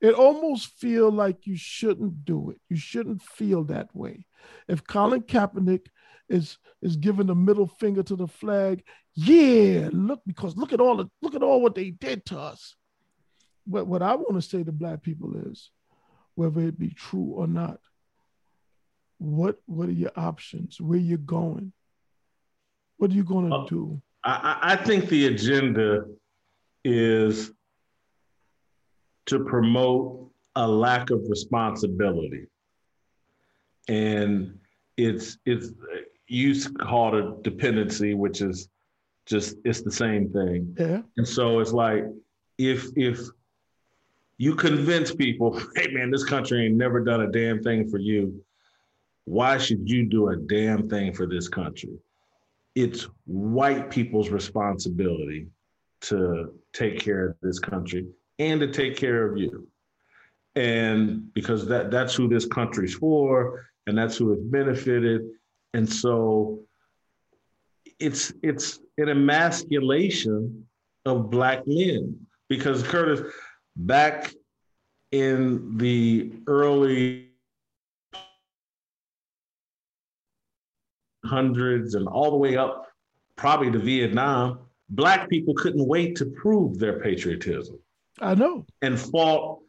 It 0.00 0.14
almost 0.14 0.78
feel 0.78 1.10
like 1.10 1.46
you 1.46 1.56
shouldn't 1.56 2.24
do 2.24 2.50
it. 2.50 2.60
You 2.68 2.76
shouldn't 2.76 3.22
feel 3.22 3.64
that 3.64 3.94
way. 3.94 4.26
If 4.68 4.84
Colin 4.84 5.22
Kaepernick 5.22 5.86
is 6.30 6.56
is 6.80 6.96
giving 6.96 7.26
the 7.26 7.34
middle 7.34 7.66
finger 7.66 8.02
to 8.04 8.16
the 8.16 8.28
flag. 8.28 8.82
Yeah, 9.14 9.90
look, 9.92 10.20
because 10.26 10.56
look 10.56 10.72
at 10.72 10.80
all 10.80 10.96
the 10.96 11.10
look 11.20 11.34
at 11.34 11.42
all 11.42 11.60
what 11.60 11.74
they 11.74 11.90
did 11.90 12.24
to 12.26 12.38
us. 12.38 12.76
But 13.66 13.86
what 13.86 14.02
I 14.02 14.14
want 14.14 14.34
to 14.34 14.42
say 14.42 14.62
to 14.62 14.72
black 14.72 15.02
people 15.02 15.36
is, 15.50 15.70
whether 16.40 16.62
it 16.62 16.78
be 16.78 16.88
true 16.88 17.34
or 17.36 17.46
not, 17.46 17.78
what 19.18 19.60
what 19.66 19.90
are 19.90 19.98
your 20.04 20.12
options? 20.16 20.80
Where 20.80 20.98
you're 20.98 21.18
going? 21.18 21.74
What 22.96 23.10
are 23.10 23.14
you 23.14 23.24
going 23.24 23.50
to 23.50 23.56
uh, 23.56 23.66
do? 23.66 24.00
I, 24.24 24.58
I 24.72 24.76
think 24.76 25.10
the 25.10 25.26
agenda 25.26 26.06
is 26.82 27.52
to 29.26 29.44
promote 29.44 30.30
a 30.56 30.66
lack 30.66 31.10
of 31.10 31.20
responsibility. 31.28 32.46
And 33.88 34.58
it's 34.96 35.36
it's 35.44 35.72
you 36.26 36.54
call 36.78 37.18
it 37.18 37.42
dependency, 37.42 38.14
which 38.14 38.40
is 38.40 38.70
just 39.26 39.56
it's 39.66 39.82
the 39.82 39.92
same 39.92 40.32
thing. 40.32 40.74
Yeah. 40.78 41.02
And 41.18 41.28
so 41.28 41.60
it's 41.60 41.72
like 41.72 42.04
if 42.56 42.86
if 42.96 43.20
you 44.40 44.54
convince 44.54 45.14
people, 45.14 45.60
hey 45.76 45.88
man, 45.88 46.10
this 46.10 46.24
country 46.24 46.64
ain't 46.64 46.74
never 46.74 47.04
done 47.04 47.20
a 47.20 47.30
damn 47.30 47.62
thing 47.62 47.86
for 47.90 47.98
you. 47.98 48.42
Why 49.26 49.58
should 49.58 49.88
you 49.88 50.06
do 50.06 50.30
a 50.30 50.36
damn 50.36 50.88
thing 50.88 51.12
for 51.12 51.26
this 51.26 51.46
country? 51.46 51.98
It's 52.74 53.06
white 53.26 53.90
people's 53.90 54.30
responsibility 54.30 55.48
to 56.02 56.54
take 56.72 56.98
care 56.98 57.28
of 57.28 57.36
this 57.42 57.58
country 57.58 58.06
and 58.38 58.58
to 58.60 58.72
take 58.72 58.96
care 58.96 59.30
of 59.30 59.36
you. 59.36 59.68
And 60.56 61.32
because 61.34 61.66
that 61.66 61.90
that's 61.90 62.14
who 62.14 62.26
this 62.26 62.46
country's 62.46 62.94
for 62.94 63.66
and 63.86 63.96
that's 63.96 64.16
who 64.16 64.32
it's 64.32 64.42
benefited. 64.42 65.20
And 65.74 65.86
so 65.86 66.60
it's 67.98 68.32
it's 68.42 68.80
an 68.96 69.10
emasculation 69.10 70.66
of 71.04 71.28
black 71.28 71.66
men 71.66 72.26
because 72.48 72.82
Curtis 72.82 73.20
back 73.76 74.32
in 75.12 75.76
the 75.78 76.32
early 76.46 77.28
hundreds 81.24 81.94
and 81.94 82.06
all 82.08 82.30
the 82.30 82.36
way 82.36 82.56
up 82.56 82.86
probably 83.36 83.70
to 83.70 83.78
Vietnam, 83.78 84.58
black 84.90 85.28
people 85.28 85.54
couldn't 85.54 85.86
wait 85.86 86.16
to 86.16 86.26
prove 86.26 86.78
their 86.78 87.00
patriotism. 87.00 87.78
I 88.20 88.34
know. 88.34 88.66
And 88.82 88.98
fought 88.98 89.60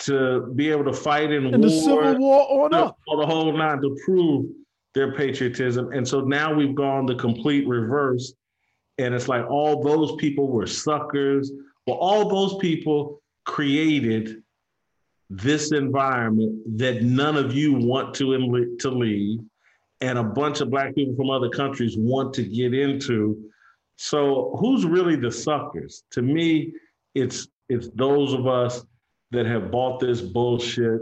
to 0.00 0.52
be 0.54 0.70
able 0.70 0.84
to 0.84 0.92
fight 0.92 1.32
in, 1.32 1.46
in 1.46 1.60
war, 1.60 1.60
the 1.60 1.70
Civil 1.70 2.18
War 2.18 2.64
on 2.64 2.74
up. 2.74 2.98
For 3.06 3.16
the 3.16 3.26
whole 3.26 3.52
nine 3.56 3.80
to 3.80 3.96
prove 4.04 4.46
their 4.94 5.12
patriotism. 5.12 5.92
And 5.92 6.06
so 6.06 6.20
now 6.20 6.54
we've 6.54 6.74
gone 6.74 7.06
the 7.06 7.16
complete 7.16 7.66
reverse. 7.66 8.32
And 8.98 9.14
it's 9.14 9.28
like 9.28 9.48
all 9.48 9.82
those 9.82 10.14
people 10.16 10.48
were 10.48 10.66
suckers. 10.66 11.52
Well, 11.86 11.96
all 11.96 12.28
those 12.28 12.56
people 12.58 13.20
created 13.48 14.42
this 15.30 15.72
environment 15.72 16.78
that 16.78 17.02
none 17.02 17.36
of 17.36 17.54
you 17.54 17.72
want 17.72 18.14
to, 18.14 18.76
to 18.78 18.90
leave. 18.90 19.40
And 20.00 20.18
a 20.18 20.22
bunch 20.22 20.60
of 20.60 20.70
black 20.70 20.94
people 20.94 21.16
from 21.16 21.30
other 21.30 21.48
countries 21.48 21.96
want 21.98 22.32
to 22.34 22.44
get 22.44 22.72
into. 22.72 23.50
So 23.96 24.56
who's 24.60 24.84
really 24.84 25.16
the 25.16 25.32
suckers? 25.32 26.04
To 26.12 26.22
me, 26.22 26.72
it's 27.16 27.48
it's 27.68 27.88
those 27.94 28.32
of 28.32 28.46
us 28.46 28.84
that 29.32 29.44
have 29.46 29.70
bought 29.72 29.98
this 29.98 30.20
bullshit 30.20 31.00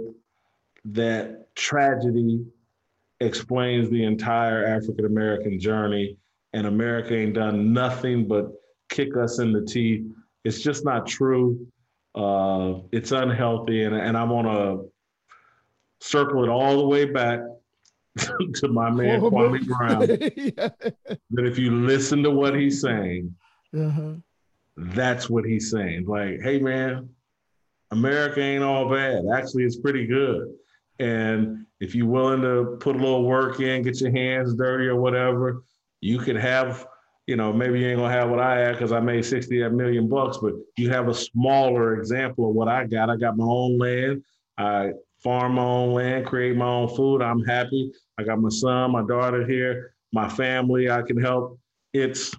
that 0.87 1.55
tragedy 1.55 2.45
explains 3.21 3.91
the 3.91 4.03
entire 4.03 4.67
African 4.67 5.05
American 5.05 5.61
journey, 5.61 6.17
and 6.55 6.67
America 6.67 7.15
ain't 7.15 7.35
done 7.35 7.73
nothing 7.73 8.27
but 8.27 8.51
kick 8.89 9.17
us 9.17 9.41
in 9.41 9.53
the 9.53 9.63
teeth. 9.63 10.07
It's 10.45 10.63
just 10.63 10.85
not 10.85 11.07
true. 11.07 11.67
Uh, 12.17 12.81
it's 12.93 13.13
unhealthy, 13.13 13.85
and, 13.85 13.95
and 13.95 14.17
I 14.17 14.25
want 14.25 14.47
to 14.47 14.91
circle 16.01 16.45
it 16.45 16.49
all 16.49 16.79
the 16.79 16.87
way 16.87 17.05
back 17.05 17.41
to 18.55 18.69
my 18.69 18.91
man 18.91 19.21
oh, 19.23 19.31
Kwame 19.31 19.67
Brown. 19.67 20.01
yeah. 20.01 20.69
That 21.31 21.47
if 21.47 21.59
you 21.59 21.73
listen 21.73 22.23
to 22.23 22.31
what 22.31 22.55
he's 22.55 22.81
saying, 22.81 23.35
uh-huh. 23.77 24.15
that's 24.77 25.29
what 25.29 25.45
he's 25.45 25.71
saying. 25.71 26.07
Like, 26.07 26.41
hey 26.43 26.59
man, 26.59 27.11
America 27.91 28.41
ain't 28.41 28.65
all 28.65 28.89
bad. 28.91 29.25
Actually, 29.35 29.65
it's 29.65 29.79
pretty 29.79 30.07
good. 30.07 30.55
And 30.99 31.67
if 31.81 31.95
you're 31.95 32.07
willing 32.07 32.41
to 32.41 32.79
put 32.81 32.97
a 32.97 32.99
little 32.99 33.25
work 33.25 33.61
in, 33.61 33.83
get 33.83 34.01
your 34.01 34.11
hands 34.11 34.55
dirty 34.55 34.87
or 34.87 34.97
whatever, 34.97 35.63
you 36.01 36.19
could 36.19 36.37
have, 36.37 36.87
you 37.27 37.35
know, 37.35 37.53
maybe 37.53 37.81
you 37.81 37.89
ain't 37.89 37.99
gonna 37.99 38.13
have 38.13 38.31
what 38.31 38.39
I 38.39 38.59
had 38.59 38.73
because 38.73 38.93
I 38.93 39.01
made 39.01 39.25
60 39.25 39.63
a 39.63 39.71
million 39.71 40.09
bucks, 40.09 40.39
but 40.39 40.53
you 40.77 40.91
have 40.91 41.09
a 41.09 41.15
smaller 41.15 41.99
example 41.99 42.49
of 42.49 42.55
what 42.55 42.69
I 42.69 42.87
got. 42.87 43.11
I 43.11 43.17
got 43.17 43.37
my 43.37 43.45
own 43.45 43.79
land. 43.79 44.23
I 44.57 44.93
farm 45.23 45.55
my 45.55 45.63
own 45.63 45.93
land, 45.93 46.27
create 46.27 46.57
my 46.57 46.69
own 46.69 46.89
food. 46.95 47.23
I'm 47.23 47.45
happy. 47.45 47.93
I 48.17 48.23
got 48.23 48.41
my 48.41 48.49
son, 48.49 48.93
my 48.93 49.03
daughter 49.03 49.45
here, 49.45 49.95
my 50.13 50.29
family. 50.29 50.89
I 50.89 51.03
can 51.03 51.21
help. 51.21 51.59
It's 51.93 52.33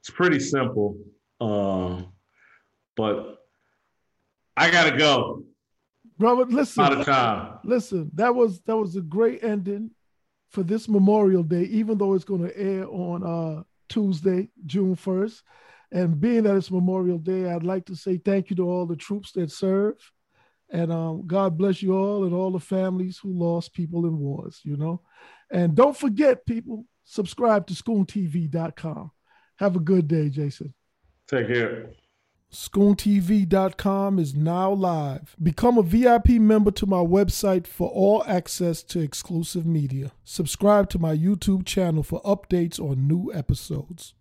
it's 0.00 0.10
pretty 0.10 0.40
simple, 0.40 0.98
uh, 1.40 2.02
but 2.96 3.38
I 4.56 4.68
gotta 4.70 4.96
go. 4.96 5.44
Brother, 6.18 6.44
listen. 6.46 6.82
Out 6.82 6.98
of 6.98 7.06
time. 7.06 7.58
Listen, 7.62 8.10
that 8.14 8.34
was 8.34 8.60
that 8.62 8.76
was 8.76 8.96
a 8.96 9.00
great 9.00 9.44
ending 9.44 9.92
for 10.52 10.62
this 10.62 10.88
Memorial 10.88 11.42
Day, 11.42 11.62
even 11.64 11.98
though 11.98 12.14
it's 12.14 12.24
going 12.24 12.46
to 12.46 12.56
air 12.56 12.86
on 12.86 13.24
uh, 13.24 13.62
Tuesday, 13.88 14.48
June 14.66 14.94
1st. 14.94 15.42
And 15.92 16.20
being 16.20 16.44
that 16.44 16.56
it's 16.56 16.70
Memorial 16.70 17.18
Day, 17.18 17.50
I'd 17.50 17.64
like 17.64 17.86
to 17.86 17.96
say 17.96 18.18
thank 18.18 18.50
you 18.50 18.56
to 18.56 18.68
all 18.68 18.86
the 18.86 18.96
troops 18.96 19.32
that 19.32 19.50
serve. 19.50 19.94
And 20.70 20.92
um, 20.92 21.26
God 21.26 21.58
bless 21.58 21.82
you 21.82 21.94
all 21.94 22.24
and 22.24 22.32
all 22.32 22.50
the 22.50 22.60
families 22.60 23.18
who 23.18 23.32
lost 23.32 23.74
people 23.74 24.06
in 24.06 24.18
wars, 24.18 24.60
you 24.62 24.76
know. 24.76 25.02
And 25.50 25.74
don't 25.74 25.96
forget, 25.96 26.46
people, 26.46 26.86
subscribe 27.04 27.66
to 27.66 27.74
ScoonTV.com. 27.74 29.10
Have 29.56 29.76
a 29.76 29.80
good 29.80 30.08
day, 30.08 30.30
Jason. 30.30 30.72
Take 31.28 31.48
care. 31.48 31.90
ScoonTV.com 32.52 34.18
is 34.18 34.34
now 34.34 34.70
live. 34.70 35.34
Become 35.42 35.78
a 35.78 35.82
VIP 35.82 36.32
member 36.32 36.70
to 36.72 36.86
my 36.86 36.98
website 36.98 37.66
for 37.66 37.88
all 37.88 38.22
access 38.26 38.82
to 38.82 39.00
exclusive 39.00 39.64
media. 39.64 40.12
Subscribe 40.22 40.90
to 40.90 40.98
my 40.98 41.16
YouTube 41.16 41.64
channel 41.64 42.02
for 42.02 42.20
updates 42.22 42.78
on 42.78 43.08
new 43.08 43.32
episodes. 43.32 44.12